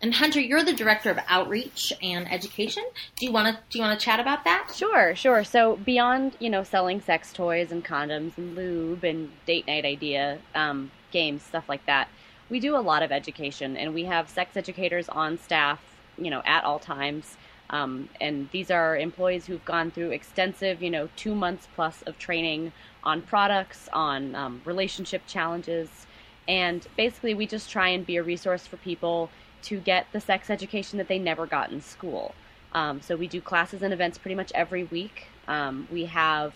And 0.02 0.12
Hunter, 0.12 0.40
you're 0.40 0.62
the 0.62 0.74
director 0.74 1.10
of 1.10 1.18
outreach 1.26 1.92
and 2.02 2.30
education. 2.30 2.84
Do 3.16 3.24
you 3.24 3.32
want 3.32 3.56
to 3.56 3.62
do 3.70 3.78
you 3.78 3.84
want 3.84 3.98
to 3.98 4.04
chat 4.04 4.20
about 4.20 4.44
that? 4.44 4.72
Sure, 4.74 5.14
sure. 5.14 5.42
So 5.42 5.76
beyond 5.76 6.36
you 6.38 6.50
know 6.50 6.62
selling 6.64 7.00
sex 7.00 7.32
toys 7.32 7.72
and 7.72 7.82
condoms 7.82 8.36
and 8.36 8.54
lube 8.54 9.04
and 9.04 9.30
date 9.46 9.66
night 9.66 9.86
idea 9.86 10.38
um, 10.54 10.90
games, 11.12 11.42
stuff 11.42 11.66
like 11.66 11.86
that, 11.86 12.08
we 12.50 12.60
do 12.60 12.76
a 12.76 12.78
lot 12.78 13.02
of 13.02 13.10
education, 13.10 13.76
and 13.76 13.94
we 13.94 14.04
have 14.04 14.28
sex 14.28 14.54
educators 14.54 15.08
on 15.08 15.38
staff, 15.38 15.80
you 16.18 16.30
know, 16.30 16.42
at 16.44 16.64
all 16.64 16.78
times. 16.78 17.36
Um, 17.70 18.08
and 18.20 18.48
these 18.52 18.70
are 18.70 18.96
employees 18.96 19.46
who've 19.46 19.64
gone 19.64 19.90
through 19.90 20.10
extensive, 20.10 20.82
you 20.82 20.90
know, 20.90 21.08
two 21.16 21.34
months 21.34 21.66
plus 21.74 22.02
of 22.02 22.18
training 22.18 22.72
on 23.02 23.22
products, 23.22 23.88
on 23.92 24.34
um, 24.34 24.62
relationship 24.64 25.22
challenges, 25.26 26.06
and 26.48 26.86
basically 26.96 27.34
we 27.34 27.46
just 27.46 27.70
try 27.70 27.88
and 27.88 28.06
be 28.06 28.16
a 28.16 28.22
resource 28.22 28.66
for 28.66 28.76
people 28.76 29.30
to 29.62 29.80
get 29.80 30.06
the 30.12 30.20
sex 30.20 30.48
education 30.48 30.98
that 30.98 31.08
they 31.08 31.18
never 31.18 31.46
got 31.46 31.72
in 31.72 31.80
school. 31.80 32.34
Um, 32.72 33.00
so 33.00 33.16
we 33.16 33.26
do 33.26 33.40
classes 33.40 33.82
and 33.82 33.92
events 33.92 34.18
pretty 34.18 34.34
much 34.34 34.52
every 34.54 34.84
week. 34.84 35.26
Um, 35.48 35.88
we 35.90 36.04
have, 36.06 36.54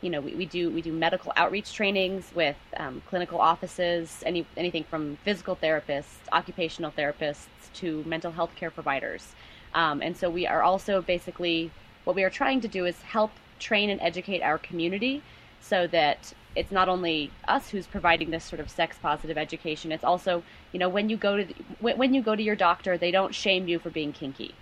you 0.00 0.10
know, 0.10 0.20
we, 0.20 0.34
we, 0.34 0.46
do 0.46 0.70
we 0.70 0.82
do 0.82 0.92
medical 0.92 1.32
outreach 1.36 1.72
trainings 1.72 2.30
with 2.34 2.56
um, 2.76 3.02
clinical 3.08 3.40
offices, 3.40 4.22
any 4.26 4.46
anything 4.56 4.84
from 4.84 5.16
physical 5.24 5.56
therapists, 5.56 6.18
occupational 6.30 6.92
therapists 6.92 7.46
to 7.74 8.04
mental 8.06 8.32
health 8.32 8.54
care 8.54 8.70
providers. 8.70 9.34
Um, 9.74 10.02
and 10.02 10.16
so 10.16 10.28
we 10.28 10.46
are 10.46 10.62
also 10.62 11.02
basically 11.02 11.70
what 12.04 12.16
we 12.16 12.24
are 12.24 12.30
trying 12.30 12.60
to 12.60 12.68
do 12.68 12.84
is 12.86 13.00
help 13.02 13.30
train 13.58 13.90
and 13.90 14.00
educate 14.00 14.42
our 14.42 14.58
community 14.58 15.22
so 15.60 15.86
that 15.86 16.32
it's 16.54 16.72
not 16.72 16.88
only 16.88 17.30
us 17.48 17.70
who's 17.70 17.86
providing 17.86 18.30
this 18.30 18.44
sort 18.44 18.60
of 18.60 18.68
sex 18.68 18.98
positive 19.00 19.38
education 19.38 19.92
it's 19.92 20.04
also 20.04 20.42
you 20.72 20.78
know 20.78 20.88
when 20.88 21.08
you 21.08 21.16
go 21.16 21.36
to 21.36 21.44
the, 21.44 21.54
when 21.80 22.12
you 22.12 22.20
go 22.20 22.34
to 22.34 22.42
your 22.42 22.56
doctor 22.56 22.98
they 22.98 23.10
don't 23.10 23.34
shame 23.34 23.68
you 23.68 23.78
for 23.78 23.90
being 23.90 24.12
kinky 24.12 24.54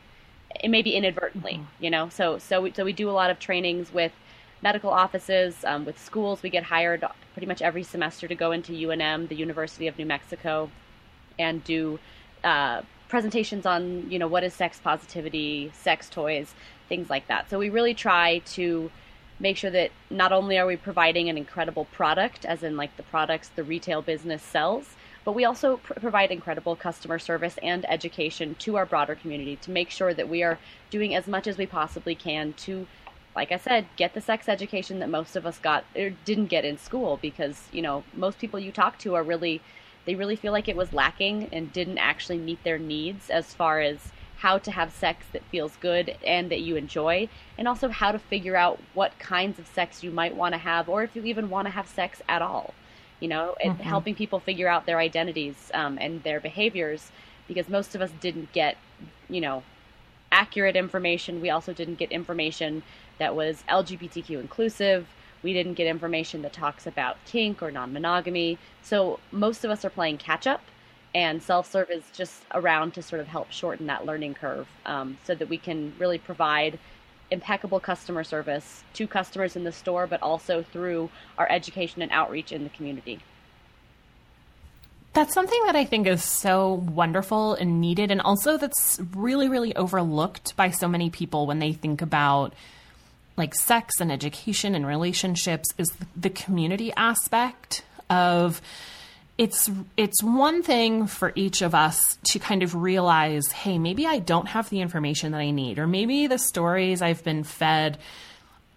it 0.62 0.68
may 0.68 0.82
be 0.82 0.94
inadvertently 0.94 1.54
mm-hmm. 1.54 1.84
you 1.84 1.90
know 1.90 2.08
so 2.08 2.38
so 2.38 2.60
we, 2.60 2.72
so 2.72 2.84
we 2.84 2.92
do 2.92 3.08
a 3.08 3.12
lot 3.12 3.30
of 3.30 3.38
trainings 3.38 3.92
with 3.92 4.12
medical 4.62 4.90
offices 4.90 5.64
um, 5.64 5.84
with 5.84 5.98
schools 5.98 6.42
we 6.42 6.50
get 6.50 6.64
hired 6.64 7.04
pretty 7.32 7.46
much 7.46 7.62
every 7.62 7.82
semester 7.82 8.28
to 8.28 8.34
go 8.34 8.52
into 8.52 8.72
unm 8.72 9.28
the 9.28 9.34
university 9.36 9.86
of 9.86 9.98
new 9.98 10.06
mexico 10.06 10.70
and 11.38 11.64
do 11.64 11.98
uh, 12.44 12.82
presentations 13.10 13.66
on 13.66 14.08
you 14.08 14.18
know 14.18 14.28
what 14.28 14.44
is 14.44 14.54
sex 14.54 14.78
positivity 14.78 15.70
sex 15.74 16.08
toys 16.08 16.54
things 16.90 17.08
like 17.08 17.26
that. 17.28 17.48
So 17.48 17.58
we 17.58 17.70
really 17.70 17.94
try 17.94 18.38
to 18.56 18.90
make 19.38 19.56
sure 19.56 19.70
that 19.70 19.90
not 20.10 20.32
only 20.32 20.58
are 20.58 20.66
we 20.66 20.76
providing 20.76 21.30
an 21.30 21.38
incredible 21.38 21.86
product, 21.86 22.44
as 22.44 22.62
in 22.62 22.76
like 22.76 22.94
the 22.98 23.02
products 23.04 23.48
the 23.48 23.64
retail 23.64 24.02
business 24.02 24.42
sells, 24.42 24.96
but 25.24 25.32
we 25.32 25.46
also 25.46 25.78
pr- 25.78 25.94
provide 25.94 26.30
incredible 26.30 26.76
customer 26.76 27.18
service 27.18 27.58
and 27.62 27.88
education 27.90 28.54
to 28.58 28.76
our 28.76 28.84
broader 28.84 29.14
community 29.14 29.56
to 29.56 29.70
make 29.70 29.88
sure 29.88 30.12
that 30.12 30.28
we 30.28 30.42
are 30.42 30.58
doing 30.90 31.14
as 31.14 31.26
much 31.26 31.46
as 31.46 31.56
we 31.56 31.64
possibly 31.64 32.14
can 32.14 32.52
to 32.54 32.86
like 33.36 33.52
I 33.52 33.58
said, 33.58 33.86
get 33.96 34.12
the 34.12 34.20
sex 34.20 34.48
education 34.48 34.98
that 34.98 35.08
most 35.08 35.36
of 35.36 35.46
us 35.46 35.56
got 35.58 35.84
or 35.94 36.10
didn't 36.24 36.46
get 36.46 36.64
in 36.64 36.76
school 36.76 37.16
because, 37.22 37.62
you 37.70 37.80
know, 37.80 38.02
most 38.12 38.40
people 38.40 38.58
you 38.58 38.72
talk 38.72 38.98
to 38.98 39.14
are 39.14 39.22
really 39.22 39.62
they 40.04 40.14
really 40.14 40.36
feel 40.36 40.52
like 40.52 40.68
it 40.68 40.76
was 40.76 40.92
lacking 40.92 41.48
and 41.52 41.72
didn't 41.72 41.98
actually 41.98 42.38
meet 42.38 42.62
their 42.64 42.78
needs 42.78 43.30
as 43.30 43.54
far 43.54 43.80
as 43.80 44.12
how 44.38 44.56
to 44.56 44.70
have 44.70 44.90
sex 44.90 45.26
that 45.32 45.42
feels 45.44 45.76
good 45.76 46.16
and 46.26 46.50
that 46.50 46.60
you 46.60 46.74
enjoy, 46.76 47.28
and 47.58 47.68
also 47.68 47.88
how 47.90 48.10
to 48.10 48.18
figure 48.18 48.56
out 48.56 48.80
what 48.94 49.18
kinds 49.18 49.58
of 49.58 49.66
sex 49.66 50.02
you 50.02 50.10
might 50.10 50.34
want 50.34 50.54
to 50.54 50.58
have, 50.58 50.88
or 50.88 51.02
if 51.02 51.14
you 51.14 51.22
even 51.24 51.50
want 51.50 51.66
to 51.66 51.70
have 51.70 51.86
sex 51.86 52.22
at 52.28 52.40
all. 52.40 52.72
You 53.20 53.28
know, 53.28 53.54
and 53.62 53.74
mm-hmm. 53.74 53.82
helping 53.82 54.14
people 54.14 54.40
figure 54.40 54.66
out 54.66 54.86
their 54.86 54.98
identities 54.98 55.70
um, 55.74 55.98
and 56.00 56.22
their 56.22 56.40
behaviors, 56.40 57.12
because 57.46 57.68
most 57.68 57.94
of 57.94 58.00
us 58.00 58.10
didn't 58.18 58.50
get, 58.52 58.78
you 59.28 59.42
know, 59.42 59.62
accurate 60.32 60.74
information. 60.74 61.42
We 61.42 61.50
also 61.50 61.74
didn't 61.74 61.96
get 61.96 62.10
information 62.10 62.82
that 63.18 63.36
was 63.36 63.62
LGBTQ 63.68 64.40
inclusive. 64.40 65.06
We 65.42 65.52
didn't 65.52 65.74
get 65.74 65.86
information 65.86 66.42
that 66.42 66.52
talks 66.52 66.86
about 66.86 67.16
kink 67.24 67.62
or 67.62 67.70
non 67.70 67.92
monogamy. 67.92 68.58
So 68.82 69.20
most 69.32 69.64
of 69.64 69.70
us 69.70 69.84
are 69.84 69.90
playing 69.90 70.18
catch 70.18 70.46
up 70.46 70.62
and 71.14 71.42
self-serve 71.42 71.90
is 71.90 72.04
just 72.12 72.42
around 72.54 72.94
to 72.94 73.02
sort 73.02 73.20
of 73.20 73.26
help 73.26 73.50
shorten 73.50 73.86
that 73.86 74.06
learning 74.06 74.34
curve 74.34 74.68
um, 74.86 75.18
so 75.24 75.34
that 75.34 75.48
we 75.48 75.58
can 75.58 75.92
really 75.98 76.18
provide 76.18 76.78
impeccable 77.30 77.80
customer 77.80 78.24
service 78.24 78.82
to 78.92 79.06
customers 79.06 79.56
in 79.56 79.64
the 79.64 79.72
store 79.72 80.06
but 80.06 80.20
also 80.22 80.62
through 80.62 81.10
our 81.38 81.50
education 81.50 82.02
and 82.02 82.10
outreach 82.12 82.52
in 82.52 82.64
the 82.64 82.70
community 82.70 83.20
that's 85.12 85.34
something 85.34 85.60
that 85.66 85.74
I 85.74 85.84
think 85.84 86.06
is 86.06 86.22
so 86.22 86.74
wonderful 86.74 87.54
and 87.54 87.80
needed, 87.80 88.12
and 88.12 88.20
also 88.20 88.56
that's 88.56 89.00
really, 89.12 89.48
really 89.48 89.74
overlooked 89.74 90.54
by 90.54 90.70
so 90.70 90.86
many 90.86 91.10
people 91.10 91.48
when 91.48 91.58
they 91.58 91.72
think 91.72 92.00
about 92.00 92.54
like 93.36 93.54
sex 93.54 94.00
and 94.00 94.12
education 94.12 94.74
and 94.74 94.86
relationships 94.86 95.68
is 95.78 95.92
the 96.16 96.30
community 96.30 96.92
aspect 96.96 97.82
of 98.08 98.60
it's 99.38 99.70
it's 99.96 100.22
one 100.22 100.62
thing 100.62 101.06
for 101.06 101.32
each 101.34 101.62
of 101.62 101.74
us 101.74 102.18
to 102.24 102.38
kind 102.38 102.62
of 102.62 102.74
realize, 102.74 103.50
hey, 103.50 103.78
maybe 103.78 104.06
I 104.06 104.18
don't 104.18 104.48
have 104.48 104.68
the 104.68 104.82
information 104.82 105.32
that 105.32 105.40
I 105.40 105.50
need, 105.50 105.78
or 105.78 105.86
maybe 105.86 106.26
the 106.26 106.38
stories 106.38 107.00
I've 107.00 107.24
been 107.24 107.44
fed 107.44 107.96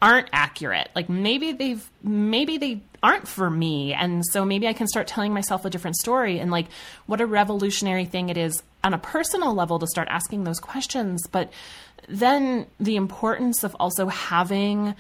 aren't 0.02 0.30
accurate. 0.32 0.90
Like 0.96 1.10
maybe 1.10 1.52
they've 1.52 1.90
maybe 2.02 2.58
they 2.58 2.82
aren't 3.02 3.28
for 3.28 3.50
me, 3.50 3.94
and 3.94 4.24
so 4.26 4.46
maybe 4.46 4.66
I 4.66 4.74
can 4.74 4.88
start 4.88 5.08
telling 5.08 5.34
myself 5.34 5.66
a 5.66 5.70
different 5.70 5.98
story. 5.98 6.40
And 6.40 6.50
like, 6.50 6.68
what 7.08 7.20
a 7.20 7.26
revolutionary 7.26 8.06
thing 8.06 8.30
it 8.30 8.38
is 8.38 8.64
on 8.86 8.94
a 8.94 8.98
personal 8.98 9.54
level 9.54 9.80
to 9.80 9.88
start 9.88 10.08
asking 10.10 10.46
those 10.46 10.62
questions, 10.62 11.28
but 11.28 11.52
then 12.08 12.68
the 12.80 12.96
importance 12.96 13.64
of 13.64 13.76
also 13.80 14.08
having 14.08 14.96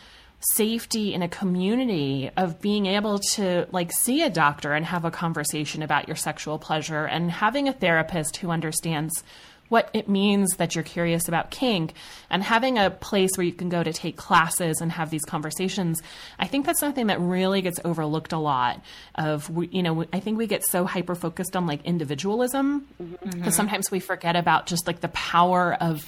safety 0.51 1.13
in 1.13 1.21
a 1.21 1.29
community 1.29 2.29
of 2.35 2.61
being 2.61 2.85
able 2.85 3.17
to 3.17 3.65
like 3.71 3.91
see 3.91 4.23
a 4.23 4.29
doctor 4.29 4.73
and 4.73 4.85
have 4.85 5.05
a 5.05 5.11
conversation 5.11 5.81
about 5.81 6.07
your 6.07 6.17
sexual 6.17 6.59
pleasure 6.59 7.05
and 7.05 7.31
having 7.31 7.69
a 7.69 7.73
therapist 7.73 8.37
who 8.37 8.49
understands 8.49 9.23
what 9.69 9.89
it 9.93 10.09
means 10.09 10.57
that 10.57 10.75
you're 10.75 10.83
curious 10.83 11.27
about 11.27 11.49
kink 11.49 11.93
and 12.29 12.43
having 12.43 12.77
a 12.77 12.91
place 12.91 13.31
where 13.35 13.45
you 13.45 13.53
can 13.53 13.69
go 13.69 13.81
to 13.81 13.93
take 13.93 14.17
classes 14.17 14.81
and 14.81 14.91
have 14.91 15.09
these 15.09 15.23
conversations 15.23 16.01
i 16.37 16.45
think 16.45 16.65
that's 16.65 16.79
something 16.79 17.07
that 17.07 17.19
really 17.19 17.61
gets 17.61 17.79
overlooked 17.85 18.33
a 18.33 18.37
lot 18.37 18.81
of 19.15 19.49
you 19.71 19.81
know 19.81 20.05
i 20.11 20.19
think 20.19 20.37
we 20.37 20.45
get 20.45 20.63
so 20.65 20.85
hyper 20.85 21.15
focused 21.15 21.55
on 21.55 21.65
like 21.65 21.83
individualism 21.85 22.85
because 22.99 23.33
mm-hmm. 23.33 23.49
sometimes 23.49 23.89
we 23.89 23.99
forget 23.99 24.35
about 24.35 24.65
just 24.65 24.85
like 24.85 24.99
the 24.99 25.07
power 25.07 25.75
of 25.79 26.05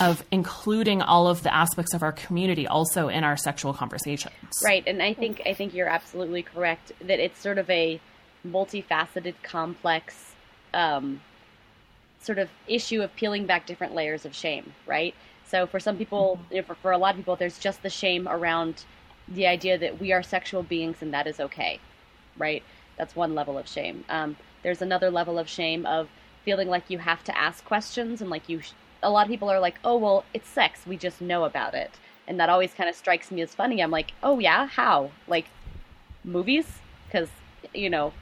of 0.00 0.24
including 0.30 1.02
all 1.02 1.28
of 1.28 1.42
the 1.42 1.54
aspects 1.54 1.94
of 1.94 2.02
our 2.02 2.12
community 2.12 2.66
also 2.66 3.08
in 3.08 3.24
our 3.24 3.36
sexual 3.36 3.72
conversations. 3.72 4.34
Right, 4.64 4.82
and 4.86 5.02
I 5.02 5.14
think 5.14 5.42
I 5.46 5.54
think 5.54 5.74
you're 5.74 5.88
absolutely 5.88 6.42
correct 6.42 6.92
that 7.00 7.20
it's 7.20 7.40
sort 7.40 7.58
of 7.58 7.68
a 7.70 8.00
multifaceted, 8.46 9.34
complex 9.42 10.34
um, 10.74 11.20
sort 12.20 12.38
of 12.38 12.48
issue 12.66 13.02
of 13.02 13.14
peeling 13.16 13.46
back 13.46 13.66
different 13.66 13.94
layers 13.94 14.24
of 14.24 14.34
shame. 14.34 14.72
Right. 14.86 15.14
So 15.46 15.66
for 15.66 15.80
some 15.80 15.96
people, 15.98 16.38
mm-hmm. 16.42 16.54
you 16.54 16.60
know, 16.60 16.66
for, 16.66 16.74
for 16.76 16.92
a 16.92 16.98
lot 16.98 17.10
of 17.10 17.16
people, 17.18 17.36
there's 17.36 17.58
just 17.58 17.82
the 17.82 17.90
shame 17.90 18.26
around 18.28 18.84
the 19.28 19.46
idea 19.46 19.78
that 19.78 20.00
we 20.00 20.12
are 20.12 20.22
sexual 20.22 20.62
beings 20.62 20.96
and 21.00 21.12
that 21.14 21.26
is 21.26 21.40
okay. 21.40 21.78
Right. 22.38 22.62
That's 22.96 23.14
one 23.14 23.34
level 23.34 23.58
of 23.58 23.68
shame. 23.68 24.04
Um, 24.08 24.36
there's 24.62 24.82
another 24.82 25.10
level 25.10 25.38
of 25.38 25.48
shame 25.48 25.86
of 25.86 26.08
feeling 26.44 26.68
like 26.68 26.88
you 26.88 26.98
have 26.98 27.22
to 27.24 27.36
ask 27.36 27.64
questions 27.64 28.20
and 28.20 28.30
like 28.30 28.48
you 28.48 28.60
a 29.02 29.10
lot 29.10 29.26
of 29.26 29.30
people 29.30 29.50
are 29.50 29.60
like, 29.60 29.78
oh, 29.84 29.96
well, 29.96 30.24
it's 30.32 30.48
sex. 30.48 30.86
We 30.86 30.96
just 30.96 31.20
know 31.20 31.44
about 31.44 31.74
it. 31.74 31.90
And 32.26 32.38
that 32.38 32.48
always 32.48 32.72
kind 32.72 32.88
of 32.88 32.94
strikes 32.94 33.30
me 33.30 33.42
as 33.42 33.54
funny. 33.54 33.82
I'm 33.82 33.90
like, 33.90 34.12
oh, 34.22 34.38
yeah? 34.38 34.66
How? 34.66 35.10
Like, 35.26 35.46
movies? 36.24 36.66
Because, 37.06 37.28
you 37.74 37.90
know, 37.90 38.12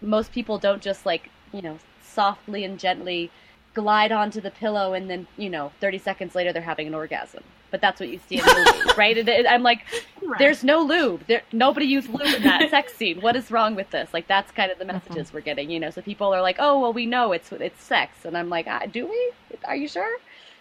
most 0.00 0.32
people 0.32 0.58
don't 0.58 0.82
just 0.82 1.06
like, 1.06 1.30
you 1.52 1.62
know, 1.62 1.78
softly 2.02 2.64
and 2.64 2.78
gently 2.78 3.30
glide 3.74 4.10
onto 4.10 4.40
the 4.40 4.50
pillow 4.50 4.92
and 4.92 5.08
then, 5.08 5.26
you 5.36 5.48
know, 5.48 5.72
30 5.80 5.98
seconds 5.98 6.34
later 6.34 6.52
they're 6.52 6.62
having 6.62 6.88
an 6.88 6.94
orgasm 6.94 7.44
but 7.70 7.80
that's 7.80 8.00
what 8.00 8.08
you 8.08 8.20
see 8.28 8.38
in 8.38 8.44
movies, 8.44 8.96
right? 8.96 9.16
And 9.16 9.46
I'm 9.46 9.62
like, 9.62 9.84
right. 10.22 10.38
there's 10.38 10.64
no 10.64 10.80
lube. 10.82 11.26
There, 11.26 11.42
nobody 11.52 11.86
used 11.86 12.08
lube 12.08 12.34
in 12.34 12.42
that 12.42 12.70
sex 12.70 12.94
scene. 12.94 13.20
What 13.20 13.36
is 13.36 13.50
wrong 13.50 13.74
with 13.74 13.90
this? 13.90 14.08
Like, 14.12 14.26
that's 14.26 14.50
kind 14.52 14.70
of 14.70 14.78
the 14.78 14.84
messages 14.84 15.32
we're 15.32 15.40
getting, 15.40 15.70
you 15.70 15.80
know. 15.80 15.90
So 15.90 16.02
people 16.02 16.34
are 16.34 16.42
like, 16.42 16.56
oh, 16.58 16.80
well, 16.80 16.92
we 16.92 17.06
know 17.06 17.32
it's 17.32 17.52
it's 17.52 17.82
sex, 17.82 18.24
and 18.24 18.36
I'm 18.36 18.48
like, 18.48 18.66
ah, 18.68 18.84
do 18.90 19.06
we? 19.06 19.32
Are 19.64 19.76
you 19.76 19.88
sure? 19.88 20.18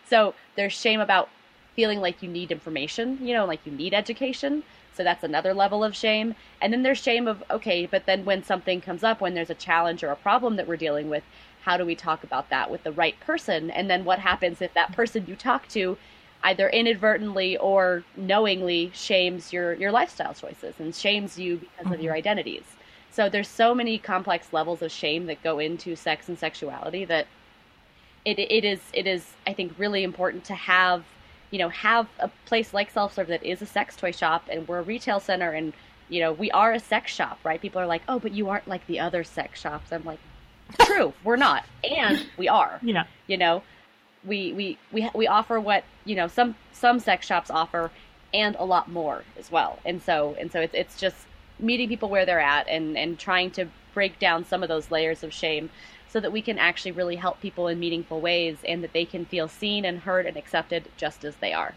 So 0.10 0.34
there's 0.56 0.74
shame 0.74 1.00
about 1.00 1.30
feeling 1.76 2.00
like 2.00 2.24
you 2.24 2.30
need 2.30 2.52
information, 2.52 3.20
you 3.22 3.34
know, 3.34 3.46
like 3.46 3.60
you 3.66 3.72
need 3.72 3.94
education. 3.94 4.64
So 4.94 5.04
that's 5.04 5.24
another 5.24 5.54
level 5.54 5.84
of 5.84 5.96
shame. 5.96 6.34
And 6.60 6.74
then 6.74 6.82
there's 6.82 6.98
shame 6.98 7.28
of, 7.28 7.44
okay, 7.52 7.86
but 7.86 8.08
then 8.08 8.26
when 8.26 8.44
something 8.44 8.82
comes 8.82 9.04
up, 9.04 9.22
when 9.22 9.36
there's 9.36 9.52
a 9.52 9.56
challenge 9.56 10.04
or 10.04 10.10
a 10.10 10.16
problem 10.16 10.56
that 10.56 10.68
we're 10.68 10.76
dealing 10.76 11.08
with, 11.08 11.24
how 11.62 11.78
do 11.78 11.86
we 11.86 11.96
talk 11.96 12.24
about 12.24 12.50
that 12.50 12.72
with 12.72 12.84
the 12.84 12.92
right 12.92 13.20
person? 13.20 13.70
And 13.70 13.90
then 13.90 14.06
what 14.06 14.20
happens 14.20 14.60
if 14.60 14.74
that 14.74 14.94
person 14.94 15.26
you 15.28 15.36
talk 15.36 15.68
to 15.70 15.98
either 16.44 16.70
inadvertently 16.70 17.58
or 17.58 18.04
knowingly 18.16 18.92
shames 18.94 19.52
your 19.52 19.74
your 19.74 19.92
lifestyle 19.92 20.34
choices 20.34 20.76
and 20.80 20.96
shames 20.96 21.38
you 21.38 21.58
because 21.58 21.86
mm-hmm. 21.86 21.94
of 21.94 22.02
your 22.02 22.14
identities. 22.14 22.64
So 23.12 23.30
there's 23.30 23.48
so 23.48 23.74
many 23.74 23.98
complex 23.98 24.54
levels 24.54 24.82
of 24.82 24.92
shame 24.92 25.26
that 25.26 25.42
go 25.44 25.60
into 25.60 25.96
sex 25.96 26.30
and 26.30 26.38
sexuality 26.38 27.04
that 27.06 27.28
it, 28.26 28.40
it 28.40 28.66
is 28.66 28.80
it 28.94 29.08
is 29.08 29.26
I 29.48 29.54
think 29.54 29.74
really 29.78 30.04
important 30.04 30.44
to 30.46 30.54
have 30.54 31.04
you 31.50 31.60
know 31.60 31.70
have 31.70 32.08
a 32.20 32.30
place 32.46 32.74
like 32.74 32.92
self 32.92 33.14
serve 33.14 33.28
that 33.28 33.44
is 33.44 33.62
a 33.62 33.66
sex 33.66 33.96
toy 33.96 34.12
shop 34.12 34.46
and 34.52 34.68
we're 34.68 34.80
a 34.80 34.84
retail 34.84 35.20
center 35.20 35.52
and 35.52 35.74
you 36.10 36.20
know 36.20 36.32
we 36.34 36.52
are 36.52 36.74
a 36.74 36.80
sex 36.80 37.12
shop 37.12 37.40
right 37.44 37.62
people 37.62 37.82
are 37.82 37.88
like 37.88 38.02
oh 38.08 38.20
but 38.20 38.34
you 38.34 38.50
aren't 38.50 38.68
like 38.68 38.86
the 38.88 39.00
other 39.00 39.24
sex 39.24 39.60
shops 39.60 39.92
I'm 39.92 40.04
like 40.04 40.20
true 40.82 41.14
we're 41.24 41.38
not 41.38 41.66
and 41.90 42.26
we 42.38 42.48
are 42.48 42.80
Yeah. 42.84 43.06
you 43.28 43.38
know 43.38 43.64
we 44.26 44.54
we 44.54 44.78
we 44.92 45.10
we 45.14 45.28
offer 45.28 45.60
what 45.60 45.84
you 46.06 46.16
know 46.16 46.28
some 46.28 46.56
some 46.72 47.00
sex 47.00 47.26
shops 47.26 47.50
offer 47.50 47.92
and 48.34 48.56
a 48.60 48.66
lot 48.66 48.90
more 48.90 49.24
as 49.38 49.52
well. 49.52 49.80
And 49.86 50.02
so 50.02 50.36
and 50.40 50.52
so 50.52 50.60
it's 50.62 50.74
it's 50.74 51.00
just 51.00 51.16
meeting 51.60 51.88
people 51.88 52.10
where 52.10 52.26
they're 52.26 52.40
at 52.40 52.68
and 52.68 52.98
and 52.98 53.18
trying 53.18 53.52
to 53.52 53.68
break 53.94 54.20
down 54.20 54.46
some 54.46 54.62
of 54.62 54.70
those 54.70 54.92
layers 54.92 55.24
of 55.24 55.34
shame 55.34 55.70
so 56.08 56.20
that 56.20 56.32
we 56.32 56.42
can 56.42 56.58
actually 56.58 56.92
really 56.92 57.16
help 57.16 57.42
people 57.42 57.68
in 57.68 57.80
meaningful 57.80 58.22
ways 58.22 58.58
and 58.68 58.84
that 58.84 58.94
they 58.94 59.06
can 59.06 59.26
feel 59.26 59.48
seen 59.48 59.86
and 59.86 60.00
heard 60.00 60.26
and 60.26 60.38
accepted 60.38 60.90
just 60.98 61.26
as 61.26 61.36
they 61.38 61.52
are. 61.52 61.74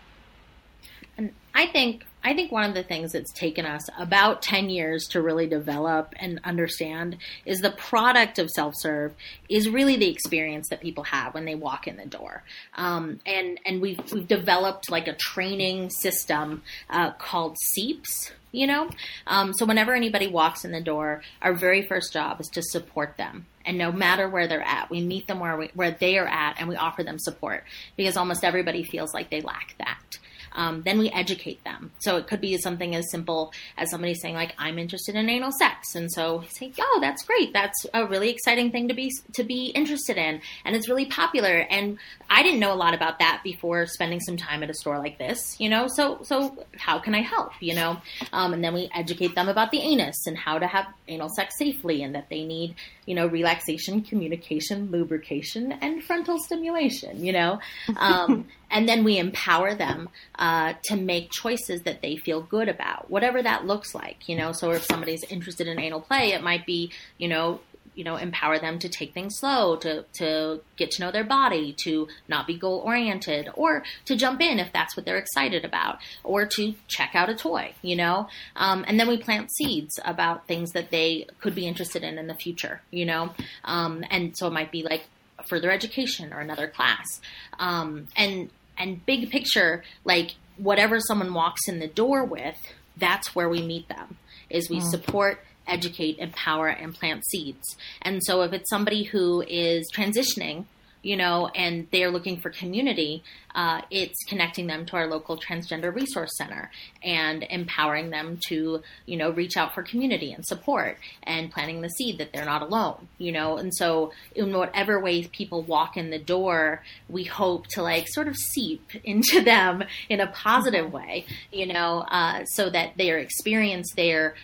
And 1.16 1.32
I 1.54 1.66
think 1.66 2.06
I 2.22 2.34
think 2.34 2.52
one 2.52 2.64
of 2.64 2.74
the 2.74 2.82
things 2.82 3.12
that's 3.12 3.32
taken 3.32 3.64
us 3.64 3.88
about 3.98 4.42
10 4.42 4.68
years 4.68 5.06
to 5.08 5.22
really 5.22 5.46
develop 5.46 6.14
and 6.16 6.40
understand 6.44 7.16
is 7.46 7.60
the 7.60 7.70
product 7.70 8.38
of 8.38 8.50
self-serve 8.50 9.14
is 9.48 9.68
really 9.68 9.96
the 9.96 10.10
experience 10.10 10.68
that 10.68 10.80
people 10.80 11.04
have 11.04 11.34
when 11.34 11.46
they 11.46 11.54
walk 11.54 11.86
in 11.86 11.96
the 11.96 12.06
door. 12.06 12.42
Um, 12.74 13.20
and 13.24 13.58
and 13.64 13.80
we've, 13.80 14.00
we've 14.12 14.28
developed 14.28 14.90
like 14.90 15.08
a 15.08 15.14
training 15.14 15.90
system 15.90 16.62
uh, 16.90 17.12
called 17.12 17.56
SEEPS, 17.74 18.32
you 18.52 18.66
know? 18.66 18.90
Um, 19.26 19.52
so 19.54 19.64
whenever 19.64 19.94
anybody 19.94 20.26
walks 20.26 20.64
in 20.64 20.72
the 20.72 20.80
door, 20.80 21.22
our 21.40 21.54
very 21.54 21.86
first 21.86 22.12
job 22.12 22.40
is 22.40 22.48
to 22.48 22.62
support 22.62 23.16
them. 23.16 23.46
And 23.64 23.78
no 23.78 23.92
matter 23.92 24.28
where 24.28 24.46
they're 24.46 24.62
at, 24.62 24.90
we 24.90 25.02
meet 25.02 25.26
them 25.26 25.38
where, 25.38 25.56
we, 25.56 25.70
where 25.74 25.90
they 25.90 26.18
are 26.18 26.26
at 26.26 26.56
and 26.58 26.68
we 26.68 26.76
offer 26.76 27.02
them 27.02 27.18
support 27.18 27.64
because 27.96 28.16
almost 28.16 28.44
everybody 28.44 28.82
feels 28.82 29.14
like 29.14 29.30
they 29.30 29.40
lack 29.40 29.74
that. 29.78 30.18
Um, 30.52 30.83
then 30.83 30.99
we 30.99 31.11
educate 31.11 31.62
them. 31.64 31.92
So 32.00 32.16
it 32.16 32.26
could 32.26 32.40
be 32.40 32.57
something 32.59 32.95
as 32.95 33.11
simple 33.11 33.52
as 33.76 33.90
somebody 33.90 34.14
saying 34.14 34.35
like, 34.35 34.54
"I'm 34.59 34.78
interested 34.78 35.14
in 35.14 35.28
anal 35.28 35.52
sex," 35.52 35.95
and 35.95 36.11
so 36.11 36.45
say, 36.49 36.73
"Oh, 36.80 36.99
that's 37.00 37.25
great. 37.25 37.52
That's 37.52 37.87
a 37.95 38.07
really 38.07 38.30
exciting 38.30 38.71
thing 38.71 38.88
to 38.88 38.95
be 38.95 39.11
to 39.35 39.45
be 39.45 39.66
interested 39.66 40.16
in, 40.16 40.40
and 40.64 40.76
it's 40.76 40.88
really 40.88 41.07
popular." 41.07 41.66
And 41.71 41.99
I 42.28 42.42
didn't 42.42 42.61
know 42.61 42.73
a 42.73 42.75
lot 42.75 42.95
about 42.95 43.19
that 43.19 43.40
before 43.45 43.87
spending 43.87 44.21
some 44.21 44.37
time 44.37 44.62
at 44.62 44.71
a 44.71 44.75
store 44.75 44.99
like 44.99 45.19
this, 45.19 45.57
you 45.59 45.69
know. 45.69 45.87
So 45.88 46.21
so 46.23 46.64
how 46.76 46.99
can 46.99 47.14
I 47.14 47.23
help? 47.23 47.52
You 47.61 47.75
know, 47.75 48.00
um, 48.33 48.52
and 48.52 48.64
then 48.64 48.75
we 48.75 48.88
educate 48.95 49.35
them 49.35 49.49
about 49.49 49.71
the 49.71 49.80
anus 49.80 50.26
and 50.26 50.37
how 50.37 50.59
to 50.59 50.66
have 50.66 50.87
anal 51.09 51.28
sex 51.28 51.57
safely, 51.59 52.02
and 52.02 52.14
that 52.14 52.28
they 52.28 52.45
need 52.45 52.75
you 53.07 53.14
know 53.14 53.26
relaxation, 53.26 54.02
communication, 54.02 54.90
lubrication, 54.90 55.73
and 55.73 56.02
frontal 56.02 56.38
stimulation. 56.38 57.25
You 57.25 57.33
know. 57.33 57.61
Um, 58.00 58.47
and 58.71 58.88
then 58.88 59.04
we 59.04 59.19
empower 59.19 59.75
them 59.75 60.09
uh, 60.40 60.73
to 60.85 60.97
make 60.97 61.30
choices 61.30 61.82
that 61.82 62.00
they 62.00 62.16
feel 62.16 62.40
good 62.40 62.68
about, 62.68 63.11
whatever 63.11 63.42
that 63.42 63.66
looks 63.66 63.94
like. 63.94 64.26
You 64.26 64.37
know, 64.37 64.52
so 64.52 64.70
if 64.70 64.82
somebody's 64.85 65.23
interested 65.25 65.68
in 65.68 65.78
anal 65.78 66.00
play, 66.00 66.32
it 66.32 66.42
might 66.42 66.64
be, 66.64 66.90
you 67.18 67.28
know, 67.28 67.61
you 67.94 68.04
know, 68.04 68.16
empower 68.16 68.59
them 68.59 68.78
to 68.78 68.88
take 68.88 69.12
things 69.12 69.37
slow, 69.38 69.76
to 69.76 70.04
to 70.14 70.62
get 70.78 70.92
to 70.92 71.02
know 71.02 71.11
their 71.11 71.25
body, 71.25 71.76
to 71.85 72.09
not 72.26 72.47
be 72.47 72.56
goal 72.56 72.78
oriented, 72.78 73.50
or 73.52 73.85
to 74.06 74.16
jump 74.16 74.40
in 74.40 74.59
if 74.59 74.73
that's 74.73 74.97
what 74.97 75.04
they're 75.04 75.18
excited 75.18 75.64
about, 75.64 75.99
or 76.25 76.47
to 76.47 76.75
check 76.88 77.11
out 77.14 77.28
a 77.28 77.35
toy. 77.35 77.75
You 77.82 77.97
know, 77.97 78.28
um, 78.56 78.85
and 78.88 78.99
then 78.99 79.09
we 79.09 79.18
plant 79.18 79.52
seeds 79.52 80.00
about 80.06 80.47
things 80.47 80.73
that 80.73 80.90
they 80.90 81.26
could 81.42 81.54
be 81.54 81.66
interested 81.66 82.02
in 82.02 82.16
in 82.16 82.28
the 82.28 82.35
future. 82.35 82.80
You 82.90 83.04
know, 83.04 83.35
um, 83.64 84.04
and 84.11 84.35
so 84.35 84.47
it 84.47 84.52
might 84.52 84.73
be 84.73 84.82
like 84.82 85.04
further 85.47 85.70
education 85.70 86.32
or 86.32 86.40
another 86.40 86.68
class, 86.68 87.20
um, 87.59 88.09
and 88.16 88.49
and 88.80 89.04
big 89.06 89.30
picture, 89.30 89.84
like 90.04 90.34
whatever 90.56 90.99
someone 90.99 91.32
walks 91.32 91.69
in 91.69 91.78
the 91.78 91.86
door 91.86 92.25
with, 92.25 92.58
that's 92.97 93.34
where 93.34 93.49
we 93.49 93.62
meet 93.62 93.88
them. 93.88 94.16
Is 94.49 94.69
we 94.69 94.78
mm. 94.80 94.90
support, 94.90 95.45
educate, 95.66 96.19
empower, 96.19 96.69
and 96.69 96.95
plant 96.95 97.25
seeds. 97.26 97.76
And 98.02 98.21
so 98.25 98.43
if 98.43 98.52
it's 98.52 98.69
somebody 98.69 99.04
who 99.04 99.43
is 99.43 99.88
transitioning, 99.95 100.64
you 101.02 101.17
know, 101.17 101.49
and 101.54 101.86
they're 101.91 102.10
looking 102.10 102.41
for 102.41 102.50
community, 102.50 103.23
uh, 103.54 103.80
it's 103.91 104.23
connecting 104.28 104.67
them 104.67 104.86
to 104.86 104.97
our 104.97 105.06
local 105.06 105.36
transgender 105.39 105.95
resource 105.95 106.30
center 106.36 106.71
and 107.02 107.45
empowering 107.49 108.10
them 108.10 108.39
to, 108.49 108.82
you 109.06 109.17
know, 109.17 109.30
reach 109.30 109.56
out 109.56 109.75
for 109.75 109.82
community 109.82 110.32
and 110.32 110.47
support 110.47 110.99
and 111.23 111.50
planting 111.50 111.80
the 111.80 111.89
seed 111.89 112.19
that 112.19 112.32
they're 112.32 112.45
not 112.45 112.63
alone, 112.63 113.08
you 113.19 113.32
know. 113.32 113.56
And 113.56 113.75
so, 113.75 114.13
in 114.34 114.52
whatever 114.52 115.00
way 115.00 115.25
people 115.25 115.63
walk 115.63 115.97
in 115.97 116.10
the 116.10 116.19
door, 116.19 116.82
we 117.08 117.25
hope 117.25 117.67
to 117.69 117.82
like 117.82 118.06
sort 118.08 118.28
of 118.28 118.36
seep 118.36 118.91
into 119.04 119.41
them 119.41 119.82
in 120.08 120.21
a 120.21 120.26
positive 120.28 120.93
way, 120.93 121.25
you 121.50 121.67
know, 121.67 122.00
uh, 122.08 122.45
so 122.45 122.71
that 122.71 122.97
their 122.97 123.19
experience 123.19 123.93
there 123.97 124.34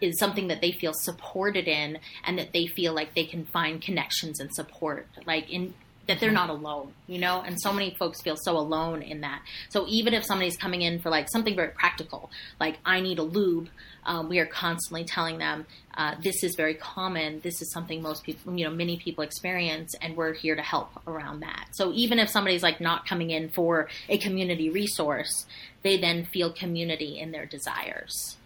is 0.00 0.18
something 0.18 0.48
that 0.48 0.60
they 0.60 0.72
feel 0.72 0.92
supported 0.92 1.68
in 1.68 1.98
and 2.24 2.38
that 2.38 2.52
they 2.52 2.66
feel 2.66 2.92
like 2.92 3.14
they 3.14 3.24
can 3.24 3.44
find 3.46 3.80
connections 3.80 4.40
and 4.40 4.52
support 4.52 5.06
like 5.26 5.48
in 5.48 5.72
that 6.08 6.20
they're 6.20 6.32
not 6.32 6.50
alone 6.50 6.92
you 7.06 7.18
know? 7.18 7.42
And 7.42 7.60
so 7.60 7.72
many 7.72 7.94
folks 7.98 8.22
feel 8.22 8.36
so 8.36 8.56
alone 8.56 9.02
in 9.02 9.20
that. 9.20 9.42
So 9.68 9.86
even 9.88 10.14
if 10.14 10.24
somebody's 10.24 10.56
coming 10.56 10.82
in 10.82 11.00
for 11.00 11.10
like 11.10 11.28
something 11.30 11.54
very 11.54 11.68
practical 11.68 12.30
like 12.60 12.78
i 12.84 13.00
need 13.00 13.18
a 13.18 13.22
lube 13.22 13.68
um, 14.04 14.28
we 14.28 14.38
are 14.40 14.46
constantly 14.46 15.04
telling 15.04 15.38
them 15.38 15.66
uh, 15.94 16.14
this 16.22 16.42
is 16.42 16.56
very 16.56 16.74
common. 16.74 17.40
This 17.40 17.60
is 17.60 17.70
something 17.70 18.02
most 18.02 18.24
people 18.24 18.58
you 18.58 18.64
know 18.64 18.70
many 18.74 18.96
people 18.96 19.22
experience 19.22 19.94
and 20.00 20.16
we're 20.16 20.32
here 20.32 20.56
to 20.56 20.62
help 20.62 20.90
around 21.06 21.40
that. 21.40 21.68
So 21.72 21.92
even 21.92 22.18
if 22.18 22.28
somebody's 22.28 22.62
like 22.62 22.80
not 22.80 23.06
coming 23.06 23.30
in 23.30 23.50
for 23.50 23.88
a 24.08 24.18
community 24.18 24.70
resource 24.70 25.46
they 25.82 25.96
then 25.96 26.24
feel 26.24 26.52
community 26.52 27.18
in 27.18 27.32
their 27.32 27.46
desires. 27.46 28.36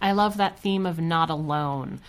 I 0.00 0.12
love 0.12 0.36
that 0.36 0.58
theme 0.58 0.86
of 0.86 1.00
not 1.00 1.30
alone. 1.30 2.00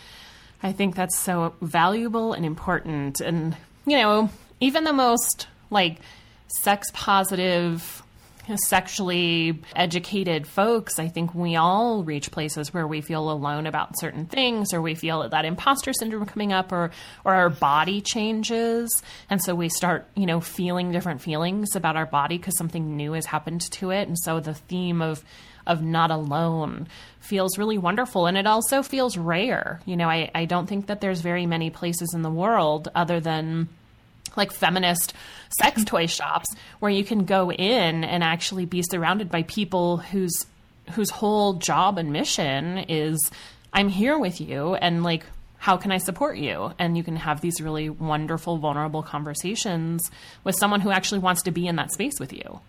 I 0.61 0.71
think 0.71 0.95
that's 0.95 1.17
so 1.17 1.53
valuable 1.61 2.33
and 2.33 2.45
important. 2.45 3.21
And, 3.21 3.55
you 3.85 3.97
know, 3.97 4.29
even 4.59 4.83
the 4.83 4.93
most 4.93 5.47
like 5.69 5.99
sex 6.47 6.87
positive, 6.93 8.01
sexually 8.55 9.61
educated 9.75 10.47
folks, 10.47 10.99
I 10.99 11.09
think 11.09 11.35
we 11.35 11.57
all 11.57 12.03
reach 12.03 12.31
places 12.31 12.73
where 12.73 12.87
we 12.87 13.01
feel 13.01 13.29
alone 13.29 13.67
about 13.67 13.99
certain 13.99 14.25
things 14.25 14.73
or 14.73 14.81
we 14.81 14.95
feel 14.95 15.27
that 15.27 15.45
imposter 15.45 15.91
syndrome 15.93 16.25
coming 16.25 16.53
up 16.53 16.71
or 16.71 16.91
or 17.25 17.33
our 17.33 17.49
body 17.49 17.99
changes 17.99 19.03
and 19.29 19.43
so 19.43 19.53
we 19.53 19.67
start, 19.69 20.07
you 20.15 20.25
know, 20.25 20.39
feeling 20.39 20.91
different 20.91 21.21
feelings 21.21 21.75
about 21.75 21.97
our 21.97 22.05
body 22.05 22.37
because 22.37 22.57
something 22.57 22.95
new 22.95 23.13
has 23.13 23.25
happened 23.25 23.61
to 23.71 23.91
it. 23.91 24.07
And 24.07 24.17
so 24.17 24.39
the 24.39 24.53
theme 24.53 25.01
of 25.01 25.23
of 25.67 25.83
not 25.83 26.11
alone 26.11 26.87
feels 27.19 27.57
really 27.57 27.77
wonderful 27.77 28.25
and 28.25 28.37
it 28.37 28.47
also 28.47 28.81
feels 28.81 29.17
rare. 29.17 29.81
You 29.85 29.97
know, 29.97 30.09
I, 30.09 30.31
I 30.33 30.45
don't 30.45 30.67
think 30.67 30.87
that 30.87 31.01
there's 31.01 31.21
very 31.21 31.45
many 31.45 31.69
places 31.69 32.13
in 32.13 32.21
the 32.21 32.31
world 32.31 32.89
other 32.95 33.19
than 33.19 33.67
like 34.35 34.51
feminist 34.51 35.13
sex 35.59 35.77
mm-hmm. 35.77 35.85
toy 35.85 36.05
shops 36.05 36.47
where 36.79 36.91
you 36.91 37.03
can 37.03 37.25
go 37.25 37.51
in 37.51 38.03
and 38.03 38.23
actually 38.23 38.65
be 38.65 38.81
surrounded 38.81 39.29
by 39.29 39.43
people 39.43 39.97
whose 39.97 40.45
whose 40.91 41.09
whole 41.09 41.53
job 41.53 41.97
and 41.97 42.13
mission 42.13 42.77
is 42.87 43.29
I'm 43.73 43.89
here 43.89 44.17
with 44.17 44.39
you 44.39 44.75
and 44.75 45.03
like 45.03 45.25
how 45.59 45.75
can 45.75 45.91
I 45.91 45.97
support 45.97 46.37
you? 46.37 46.71
And 46.77 46.95
you 46.95 47.03
can 47.03 47.15
have 47.15 47.41
these 47.41 47.59
really 47.59 47.89
wonderful, 47.89 48.57
vulnerable 48.57 49.01
conversations 49.01 50.09
with 50.43 50.55
someone 50.55 50.81
who 50.81 50.91
actually 50.91 51.19
wants 51.19 51.41
to 51.43 51.51
be 51.51 51.67
in 51.67 51.77
that 51.77 51.91
space 51.91 52.19
with 52.19 52.31
you. 52.31 52.61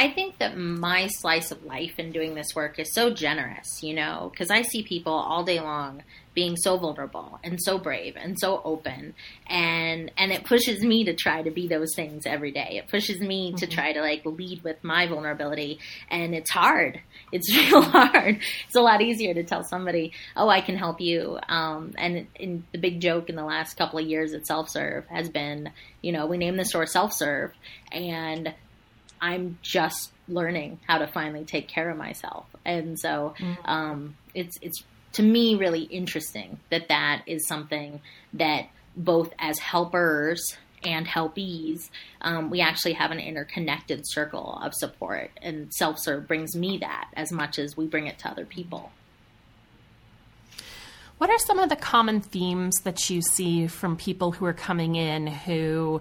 I 0.00 0.08
think 0.08 0.38
that 0.38 0.56
my 0.56 1.08
slice 1.08 1.50
of 1.50 1.62
life 1.62 1.98
in 1.98 2.10
doing 2.10 2.34
this 2.34 2.54
work 2.54 2.78
is 2.78 2.94
so 2.94 3.10
generous, 3.10 3.82
you 3.82 3.92
know, 3.92 4.30
because 4.32 4.50
I 4.50 4.62
see 4.62 4.82
people 4.82 5.12
all 5.12 5.44
day 5.44 5.60
long 5.60 6.04
being 6.32 6.56
so 6.56 6.78
vulnerable 6.78 7.38
and 7.44 7.60
so 7.60 7.76
brave 7.76 8.16
and 8.16 8.38
so 8.40 8.62
open 8.64 9.12
and 9.46 10.10
and 10.16 10.32
it 10.32 10.44
pushes 10.44 10.82
me 10.82 11.04
to 11.04 11.14
try 11.14 11.42
to 11.42 11.50
be 11.50 11.68
those 11.68 11.94
things 11.94 12.24
every 12.24 12.50
day. 12.50 12.80
It 12.82 12.88
pushes 12.88 13.20
me 13.20 13.52
to 13.58 13.66
try 13.66 13.92
to 13.92 14.00
like 14.00 14.24
lead 14.24 14.64
with 14.64 14.82
my 14.82 15.06
vulnerability 15.06 15.80
and 16.10 16.34
it's 16.34 16.50
hard. 16.50 17.02
It's 17.30 17.54
real 17.54 17.82
hard. 17.82 18.40
It's 18.68 18.76
a 18.76 18.80
lot 18.80 19.02
easier 19.02 19.34
to 19.34 19.44
tell 19.44 19.64
somebody, 19.64 20.14
"Oh, 20.34 20.48
I 20.48 20.62
can 20.62 20.78
help 20.78 21.02
you." 21.02 21.38
Um 21.46 21.92
and 21.98 22.26
in 22.36 22.64
the 22.72 22.78
big 22.78 23.02
joke 23.02 23.28
in 23.28 23.36
the 23.36 23.44
last 23.44 23.76
couple 23.76 23.98
of 23.98 24.06
years 24.06 24.32
at 24.32 24.46
self-serve 24.46 25.04
has 25.08 25.28
been, 25.28 25.70
you 26.00 26.12
know, 26.12 26.24
we 26.24 26.38
named 26.38 26.58
the 26.58 26.64
store 26.64 26.86
self-serve 26.86 27.52
and 27.92 28.54
I'm 29.20 29.58
just 29.62 30.12
learning 30.28 30.80
how 30.86 30.98
to 30.98 31.06
finally 31.06 31.44
take 31.44 31.68
care 31.68 31.90
of 31.90 31.96
myself. 31.96 32.46
And 32.64 32.98
so 32.98 33.34
um, 33.64 34.16
it's 34.34 34.58
it's 34.62 34.82
to 35.14 35.22
me 35.22 35.56
really 35.56 35.82
interesting 35.82 36.60
that 36.70 36.88
that 36.88 37.22
is 37.26 37.46
something 37.46 38.00
that 38.34 38.66
both 38.96 39.32
as 39.38 39.58
helpers 39.58 40.56
and 40.82 41.06
helpees, 41.06 41.90
um, 42.22 42.50
we 42.50 42.60
actually 42.60 42.94
have 42.94 43.10
an 43.10 43.18
interconnected 43.18 44.02
circle 44.04 44.58
of 44.62 44.74
support. 44.74 45.30
And 45.42 45.72
self 45.72 45.98
serve 45.98 46.26
brings 46.26 46.56
me 46.56 46.78
that 46.78 47.08
as 47.14 47.32
much 47.32 47.58
as 47.58 47.76
we 47.76 47.86
bring 47.86 48.06
it 48.06 48.18
to 48.20 48.28
other 48.28 48.44
people. 48.44 48.90
What 51.18 51.28
are 51.28 51.38
some 51.38 51.58
of 51.58 51.68
the 51.68 51.76
common 51.76 52.22
themes 52.22 52.76
that 52.84 53.10
you 53.10 53.20
see 53.20 53.66
from 53.66 53.96
people 53.96 54.32
who 54.32 54.46
are 54.46 54.54
coming 54.54 54.96
in 54.96 55.26
who, 55.26 56.00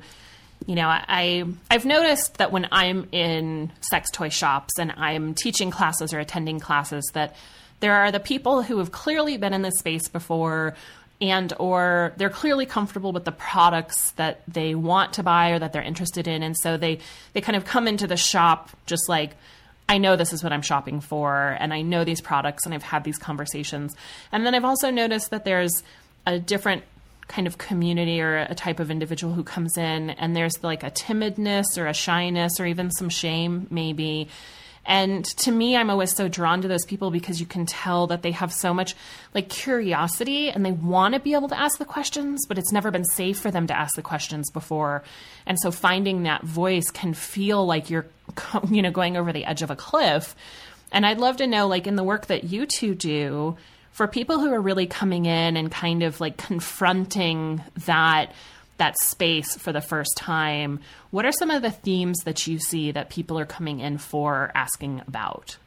you 0.66 0.76
know, 0.76 0.88
I 0.88 1.46
I've 1.72 1.86
noticed 1.86 2.38
that 2.38 2.52
when 2.52 2.68
I'm 2.72 3.08
in 3.12 3.72
sex 3.82 4.10
toy 4.12 4.30
shops 4.30 4.78
and 4.80 4.92
I'm 4.92 5.34
teaching 5.34 5.72
classes 5.72 6.14
or 6.14 6.20
attending 6.20 6.60
classes 6.60 7.10
that 7.14 7.36
there 7.80 7.96
are 7.96 8.12
the 8.12 8.20
people 8.20 8.62
who 8.62 8.78
have 8.80 8.92
clearly 8.92 9.38
been 9.38 9.54
in 9.54 9.62
this 9.62 9.80
space 9.80 10.08
before 10.10 10.76
and 11.22 11.54
or 11.60 12.14
they're 12.18 12.30
clearly 12.30 12.66
comfortable 12.66 13.12
with 13.12 13.26
the 13.26 13.32
products 13.32 14.12
that 14.12 14.42
they 14.48 14.76
want 14.76 15.14
to 15.14 15.24
buy 15.24 15.52
or 15.52 15.60
that 15.60 15.74
they're 15.74 15.82
interested 15.82 16.28
in 16.28 16.44
and 16.44 16.58
so 16.58 16.78
they 16.78 17.00
they 17.34 17.42
kind 17.42 17.56
of 17.56 17.66
come 17.66 17.88
into 17.88 18.08
the 18.08 18.18
shop 18.18 18.70
just 18.86 19.10
like 19.10 19.36
I 19.90 19.98
know 19.98 20.16
this 20.16 20.34
is 20.34 20.44
what 20.44 20.54
I'm 20.54 20.62
shopping 20.62 21.02
for, 21.02 21.58
and 21.60 21.74
I 21.74 21.82
know 21.82 22.04
these 22.04 22.22
products, 22.22 22.66
and 22.66 22.76
I've 22.76 22.84
had 22.84 23.04
these 23.04 23.18
conversations. 23.18 23.96
And 24.32 24.46
then 24.46 24.54
I've 24.54 24.64
also 24.64 24.92
noticed 24.92 25.32
that 25.32 25.46
there's 25.46 25.82
a 26.28 26.38
different 26.38 26.84
kind 27.30 27.48
of 27.48 27.58
community 27.58 28.20
or 28.20 28.38
a 28.38 28.56
type 28.56 28.82
of 28.82 28.92
individual 28.92 29.34
who 29.34 29.44
comes 29.44 29.78
in, 29.78 30.10
and 30.10 30.36
there's 30.36 30.62
like 30.62 30.84
a 30.84 30.92
timidness 30.92 31.78
or 31.78 31.88
a 31.88 31.94
shyness 31.94 32.60
or 32.60 32.66
even 32.66 32.92
some 32.92 33.08
shame, 33.08 33.68
maybe. 33.70 34.28
And 34.86 35.24
to 35.24 35.52
me, 35.52 35.78
I'm 35.78 35.92
always 35.92 36.16
so 36.16 36.28
drawn 36.28 36.64
to 36.64 36.68
those 36.68 36.86
people 36.86 37.12
because 37.12 37.40
you 37.40 37.46
can 37.46 37.68
tell 37.68 38.08
that 38.08 38.24
they 38.24 38.32
have 38.32 38.52
so 38.52 38.74
much 38.74 38.96
like 39.36 39.48
curiosity 39.48 40.50
and 40.50 40.66
they 40.66 40.72
want 40.72 41.14
to 41.14 41.20
be 41.20 41.36
able 41.36 41.50
to 41.50 41.60
ask 41.60 41.78
the 41.78 41.86
questions, 41.86 42.46
but 42.48 42.58
it's 42.58 42.72
never 42.72 42.90
been 42.90 43.06
safe 43.06 43.40
for 43.40 43.52
them 43.52 43.68
to 43.68 43.78
ask 43.78 43.96
the 43.96 44.02
questions 44.02 44.50
before. 44.50 45.04
And 45.46 45.60
so 45.60 45.70
finding 45.70 46.24
that 46.24 46.44
voice 46.44 46.90
can 46.90 47.14
feel 47.14 47.66
like 47.66 47.92
you're, 47.92 48.08
you 48.70 48.82
know, 48.82 48.92
going 48.92 49.16
over 49.16 49.32
the 49.32 49.46
edge 49.46 49.62
of 49.62 49.70
a 49.70 49.76
cliff. 49.76 50.36
And 50.92 51.06
I'd 51.06 51.20
love 51.20 51.38
to 51.38 51.46
know, 51.46 51.68
like, 51.68 51.86
in 51.86 51.96
the 51.96 52.04
work 52.04 52.26
that 52.26 52.46
you 52.46 52.66
two 52.66 52.96
do, 52.96 53.58
for 53.92 54.08
people 54.08 54.40
who 54.40 54.54
are 54.54 54.62
really 54.62 54.88
coming 54.88 55.26
in 55.26 55.58
and 55.58 55.72
kind 55.72 56.04
of 56.04 56.22
like 56.22 56.38
confronting 56.38 57.62
that 57.86 58.34
that 58.78 58.96
space 59.02 59.56
for 59.56 59.72
the 59.72 59.82
first 59.82 60.12
time, 60.16 60.80
what 61.12 61.26
are 61.26 61.32
some 61.34 61.52
of 61.52 61.62
the 61.62 61.70
themes 61.72 62.18
that 62.24 62.48
you 62.48 62.58
see 62.58 62.92
that 62.92 63.10
people 63.10 63.38
are 63.38 63.46
coming 63.46 63.82
in 63.82 63.98
for 63.98 64.52
asking 64.56 65.02
about? 65.06 65.58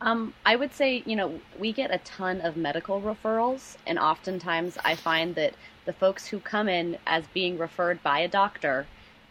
Um, 0.00 0.34
I 0.44 0.56
would 0.56 0.74
say, 0.74 1.04
you 1.06 1.14
know, 1.14 1.40
we 1.58 1.72
get 1.72 1.94
a 1.94 1.98
ton 1.98 2.40
of 2.40 2.56
medical 2.56 3.00
referrals, 3.00 3.76
and 3.86 3.98
oftentimes 3.98 4.76
I 4.84 4.96
find 4.96 5.36
that 5.36 5.54
the 5.84 5.92
folks 5.92 6.26
who 6.26 6.40
come 6.40 6.68
in 6.68 6.98
as 7.06 7.24
being 7.32 7.56
referred 7.56 8.02
by 8.02 8.18
a 8.18 8.28
doctor, 8.28 8.86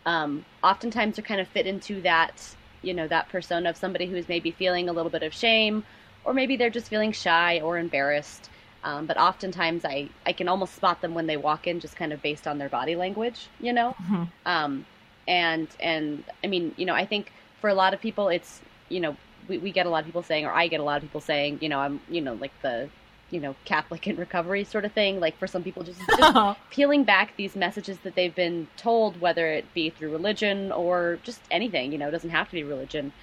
um, 0.05 0.45
oftentimes 0.63 1.19
are 1.19 1.23
kind 1.23 1.41
of 1.41 1.49
fit 1.49 1.67
into 1.67 2.01
that, 2.03 2.55
you 2.81 2.93
know, 2.93 3.07
that 3.09 3.27
persona 3.27 3.69
of 3.69 3.75
somebody 3.75 4.05
who's 4.05 4.29
maybe 4.29 4.51
feeling 4.51 4.87
a 4.87 4.93
little 4.93 5.11
bit 5.11 5.23
of 5.23 5.33
shame, 5.33 5.83
or 6.23 6.33
maybe 6.33 6.55
they're 6.55 6.69
just 6.69 6.87
feeling 6.87 7.11
shy 7.11 7.59
or 7.59 7.77
embarrassed. 7.77 8.49
Um, 8.83 9.05
but 9.05 9.17
oftentimes 9.17 9.85
I, 9.85 10.09
I 10.25 10.33
can 10.33 10.47
almost 10.47 10.75
spot 10.75 11.01
them 11.01 11.13
when 11.13 11.27
they 11.27 11.37
walk 11.37 11.67
in 11.67 11.79
just 11.79 11.95
kind 11.95 12.11
of 12.11 12.21
based 12.21 12.47
on 12.47 12.57
their 12.57 12.69
body 12.69 12.95
language, 12.95 13.47
you 13.59 13.73
know? 13.73 13.95
Mm-hmm. 14.01 14.23
Um, 14.45 14.85
and, 15.27 15.67
and 15.79 16.23
I 16.43 16.47
mean, 16.47 16.73
you 16.77 16.85
know, 16.85 16.95
I 16.95 17.05
think 17.05 17.31
for 17.59 17.69
a 17.69 17.75
lot 17.75 17.93
of 17.93 18.01
people, 18.01 18.29
it's, 18.29 18.59
you 18.89 18.99
know, 18.99 19.15
we, 19.47 19.59
we 19.59 19.71
get 19.71 19.85
a 19.85 19.89
lot 19.89 19.99
of 19.99 20.05
people 20.05 20.23
saying, 20.23 20.45
or 20.45 20.51
I 20.51 20.67
get 20.67 20.79
a 20.79 20.83
lot 20.83 20.97
of 20.97 21.03
people 21.03 21.21
saying, 21.21 21.59
you 21.61 21.69
know, 21.69 21.79
I'm, 21.79 22.01
you 22.09 22.21
know, 22.21 22.33
like 22.33 22.51
the, 22.63 22.89
you 23.29 23.39
know, 23.39 23.55
Catholic 23.65 24.07
in 24.07 24.15
recovery 24.15 24.63
sort 24.63 24.83
of 24.83 24.91
thing. 24.93 25.19
Like 25.19 25.37
for 25.37 25.47
some 25.47 25.63
people, 25.63 25.83
just, 25.83 25.99
just 26.17 26.59
peeling 26.71 27.03
back 27.03 27.35
these 27.37 27.55
messages 27.55 27.99
that 28.03 28.15
they've 28.15 28.33
been 28.33 28.67
told, 28.77 29.21
whether 29.21 29.47
it 29.47 29.71
be 29.73 29.91
through 29.91 30.11
religion 30.11 30.71
or 30.71 31.19
just 31.23 31.39
anything, 31.51 31.91
you 31.91 31.99
know, 31.99 32.07
it 32.07 32.11
doesn't 32.11 32.31
have 32.31 32.47
to 32.49 32.53
be 32.53 32.63
religion 32.63 33.13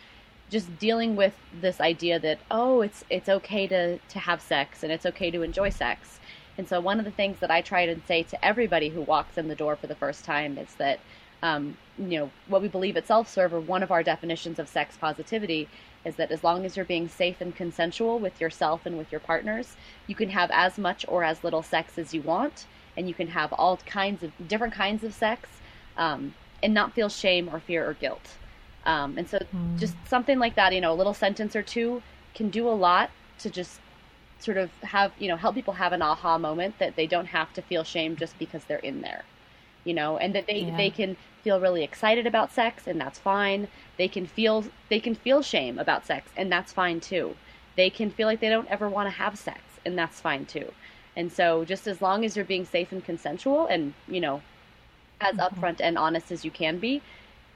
just 0.50 0.78
dealing 0.78 1.16
with 1.16 1.34
this 1.60 1.80
idea 1.80 2.18
that 2.18 2.38
oh 2.50 2.80
it's 2.80 3.04
it's 3.10 3.28
okay 3.28 3.66
to 3.66 3.98
to 3.98 4.18
have 4.18 4.40
sex 4.40 4.82
and 4.82 4.92
it's 4.92 5.06
okay 5.06 5.30
to 5.30 5.42
enjoy 5.42 5.70
sex. 5.70 6.18
And 6.56 6.68
so 6.68 6.80
one 6.80 6.98
of 6.98 7.04
the 7.04 7.12
things 7.12 7.38
that 7.38 7.50
i 7.50 7.60
try 7.60 7.86
to 7.86 8.00
say 8.06 8.22
to 8.24 8.44
everybody 8.44 8.88
who 8.88 9.02
walks 9.02 9.38
in 9.38 9.48
the 9.48 9.54
door 9.54 9.76
for 9.76 9.86
the 9.86 9.94
first 9.94 10.24
time 10.24 10.58
is 10.58 10.74
that 10.74 10.98
um, 11.42 11.76
you 11.98 12.18
know 12.18 12.30
what 12.48 12.62
we 12.62 12.68
believe 12.68 12.96
at 12.96 13.06
self-serve 13.06 13.54
or 13.54 13.60
one 13.60 13.82
of 13.82 13.92
our 13.92 14.02
definitions 14.02 14.58
of 14.58 14.68
sex 14.68 14.96
positivity 14.96 15.68
is 16.04 16.16
that 16.16 16.30
as 16.30 16.42
long 16.42 16.64
as 16.64 16.76
you're 16.76 16.84
being 16.84 17.08
safe 17.08 17.40
and 17.40 17.54
consensual 17.54 18.18
with 18.18 18.40
yourself 18.40 18.86
and 18.86 18.98
with 18.98 19.10
your 19.12 19.20
partners 19.20 19.76
you 20.06 20.14
can 20.14 20.30
have 20.30 20.50
as 20.52 20.78
much 20.78 21.04
or 21.08 21.22
as 21.22 21.44
little 21.44 21.62
sex 21.62 21.96
as 21.98 22.12
you 22.12 22.22
want 22.22 22.66
and 22.96 23.06
you 23.06 23.14
can 23.14 23.28
have 23.28 23.52
all 23.52 23.76
kinds 23.86 24.22
of 24.24 24.32
different 24.48 24.74
kinds 24.74 25.04
of 25.04 25.14
sex 25.14 25.48
um, 25.96 26.34
and 26.62 26.74
not 26.74 26.92
feel 26.92 27.08
shame 27.08 27.48
or 27.52 27.60
fear 27.60 27.88
or 27.88 27.94
guilt 27.94 28.36
um, 28.86 29.18
and 29.18 29.28
so 29.28 29.38
mm. 29.38 29.78
just 29.78 29.94
something 30.06 30.38
like 30.38 30.54
that, 30.56 30.72
you 30.72 30.80
know, 30.80 30.92
a 30.92 30.94
little 30.94 31.14
sentence 31.14 31.54
or 31.54 31.62
two 31.62 32.02
can 32.34 32.50
do 32.50 32.68
a 32.68 32.70
lot 32.70 33.10
to 33.40 33.50
just 33.50 33.80
sort 34.38 34.56
of 34.56 34.70
have, 34.82 35.12
you 35.18 35.28
know, 35.28 35.36
help 35.36 35.54
people 35.54 35.74
have 35.74 35.92
an 35.92 36.02
aha 36.02 36.38
moment 36.38 36.78
that 36.78 36.96
they 36.96 37.06
don't 37.06 37.26
have 37.26 37.52
to 37.54 37.62
feel 37.62 37.84
shame 37.84 38.16
just 38.16 38.38
because 38.38 38.64
they're 38.64 38.78
in 38.78 39.00
there, 39.00 39.24
you 39.84 39.92
know, 39.92 40.16
and 40.16 40.34
that 40.34 40.46
they, 40.46 40.60
yeah. 40.60 40.76
they 40.76 40.90
can 40.90 41.16
feel 41.42 41.60
really 41.60 41.82
excited 41.82 42.26
about 42.26 42.52
sex 42.52 42.86
and 42.86 43.00
that's 43.00 43.18
fine. 43.18 43.68
They 43.96 44.08
can 44.08 44.26
feel, 44.26 44.64
they 44.88 45.00
can 45.00 45.14
feel 45.14 45.42
shame 45.42 45.78
about 45.78 46.06
sex 46.06 46.30
and 46.36 46.50
that's 46.50 46.72
fine 46.72 47.00
too. 47.00 47.36
They 47.76 47.90
can 47.90 48.10
feel 48.10 48.26
like 48.26 48.40
they 48.40 48.48
don't 48.48 48.68
ever 48.68 48.88
want 48.88 49.06
to 49.06 49.10
have 49.10 49.38
sex 49.38 49.60
and 49.84 49.98
that's 49.98 50.20
fine 50.20 50.46
too. 50.46 50.72
And 51.16 51.32
so 51.32 51.64
just 51.64 51.88
as 51.88 52.00
long 52.00 52.24
as 52.24 52.36
you're 52.36 52.44
being 52.44 52.64
safe 52.64 52.92
and 52.92 53.04
consensual 53.04 53.66
and, 53.66 53.92
you 54.06 54.20
know, 54.20 54.40
as 55.20 55.34
mm-hmm. 55.34 55.40
upfront 55.40 55.80
and 55.80 55.98
honest 55.98 56.30
as 56.30 56.44
you 56.44 56.50
can 56.50 56.78
be, 56.78 57.02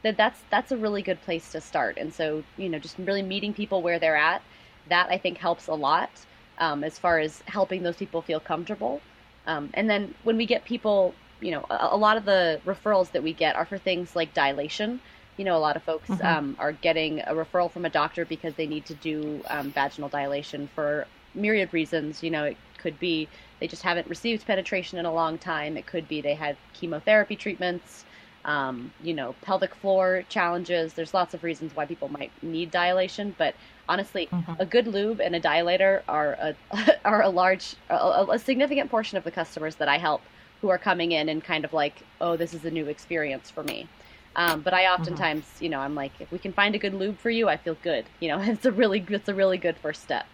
that 0.03 0.17
that's 0.17 0.41
that's 0.51 0.73
a 0.73 0.77
really 0.77 1.03
good 1.03 1.21
place 1.23 1.53
to 1.53 1.61
start. 1.61 1.97
And 1.97 2.13
so, 2.13 2.43
you 2.57 2.69
know, 2.69 2.79
just 2.79 2.99
really 2.99 3.23
meeting 3.23 3.55
people 3.55 3.83
where 3.83 3.99
they're 3.99 4.17
at, 4.17 4.43
that 4.89 5.09
I 5.11 5.19
think 5.19 5.39
helps 5.39 5.69
a 5.69 5.75
lot 5.75 6.11
um, 6.59 6.85
as 6.85 6.99
far 6.99 7.19
as 7.19 7.43
helping 7.47 7.83
those 7.83 7.97
people 7.97 8.23
feel 8.23 8.41
comfortable. 8.41 9.01
Um, 9.47 9.71
and 9.75 9.89
then 9.89 10.15
when 10.23 10.37
we 10.37 10.47
get 10.47 10.65
people, 10.65 11.15
you 11.41 11.51
know, 11.51 11.65
a, 11.71 11.89
a, 11.93 11.97
lot 11.97 12.17
of 12.17 12.25
the 12.25 12.61
referrals 12.65 13.11
that 13.13 13.23
we 13.23 13.33
get 13.33 13.57
are 13.57 13.65
for 13.65 13.79
things 13.79 14.15
like 14.15 14.35
dilation. 14.35 15.01
You 15.37 15.45
know, 15.47 15.57
a 15.57 15.59
lot 15.59 15.77
of 15.77 15.83
folks 15.83 16.09
mm-hmm. 16.09 16.27
um, 16.27 16.57
are 16.59 16.73
getting 16.73 17.21
a 17.21 17.33
referral 17.33 17.71
from 17.71 17.85
a 17.85 17.91
doctor 17.91 18.25
because 18.25 18.55
they 18.55 18.67
need 18.67 18.87
to 18.87 18.95
do 18.95 19.43
um, 19.49 19.71
vaginal 19.73 20.09
dilation 20.09 20.69
for 20.75 21.07
myriad 21.35 21.73
reasons. 21.73 22.23
You 22.23 22.31
know, 22.31 22.45
it 22.45 22.57
could 22.79 22.99
be 23.01 23.29
they 23.59 23.67
just 23.67 23.83
haven't 23.83 24.07
received 24.09 24.47
penetration 24.47 24.99
in 24.99 25.07
a 25.07 25.13
long 25.13 25.39
time. 25.39 25.77
It 25.77 25.87
could 25.87 26.07
be 26.07 26.21
they 26.21 26.35
had 26.35 26.57
chemotherapy 26.75 27.35
treatments 27.35 28.05
um, 28.45 28.93
you 29.03 29.15
know, 29.15 29.35
pelvic 29.43 29.75
floor 29.77 30.25
challenges. 30.29 30.95
There's 30.95 31.15
lots 31.15 31.35
of 31.35 31.45
reasons 31.45 31.75
why 31.75 31.87
people 31.87 32.09
might 32.09 32.31
need 32.43 32.71
dilation, 32.71 33.35
but 33.39 33.55
honestly, 33.89 34.27
mm-hmm. 34.27 34.55
a 34.59 34.67
good 34.67 34.87
lube 34.87 35.21
and 35.21 35.35
a 35.35 35.41
dilator 35.41 36.03
are 36.09 36.33
a 36.33 36.57
are 37.05 37.23
a 37.23 37.29
large, 37.29 37.77
a, 37.89 38.27
a, 38.31 38.39
significant 38.39 38.91
portion 38.91 39.19
of 39.19 39.25
the 39.25 39.31
customers 39.31 39.77
that 39.77 39.89
I 39.89 39.99
help 39.99 40.23
who 40.61 40.69
are 40.69 40.79
coming 40.79 41.13
in 41.13 41.29
and 41.29 41.43
kind 41.43 41.65
of 41.65 41.73
like, 41.73 42.03
oh, 42.21 42.37
this 42.37 42.55
is 42.55 42.65
a 42.65 42.71
new 42.71 42.87
experience 42.87 43.51
for 43.51 43.63
me. 43.63 43.89
Um, 44.35 44.63
but 44.63 44.73
I 44.73 44.85
mm-hmm. 44.85 45.01
oftentimes, 45.01 45.45
mm-hmm. 45.45 45.65
you 45.65 45.71
know, 45.71 45.81
I'm 45.81 45.95
like, 45.95 46.13
if 46.21 46.31
we 46.33 46.39
can 46.39 46.53
find 46.53 46.75
a 46.75 46.79
good 46.79 46.95
lube 46.95 47.19
for 47.19 47.31
you, 47.31 47.49
I 47.49 47.57
feel 47.57 47.77
good. 47.83 48.07
You 48.21 48.29
know, 48.29 48.39
it's 48.43 48.65
a 48.65 48.73
really, 48.73 49.05
it's 49.09 49.29
a 49.29 49.35
really 49.35 49.59
good 49.59 49.77
first 49.77 50.03
step. 50.03 50.27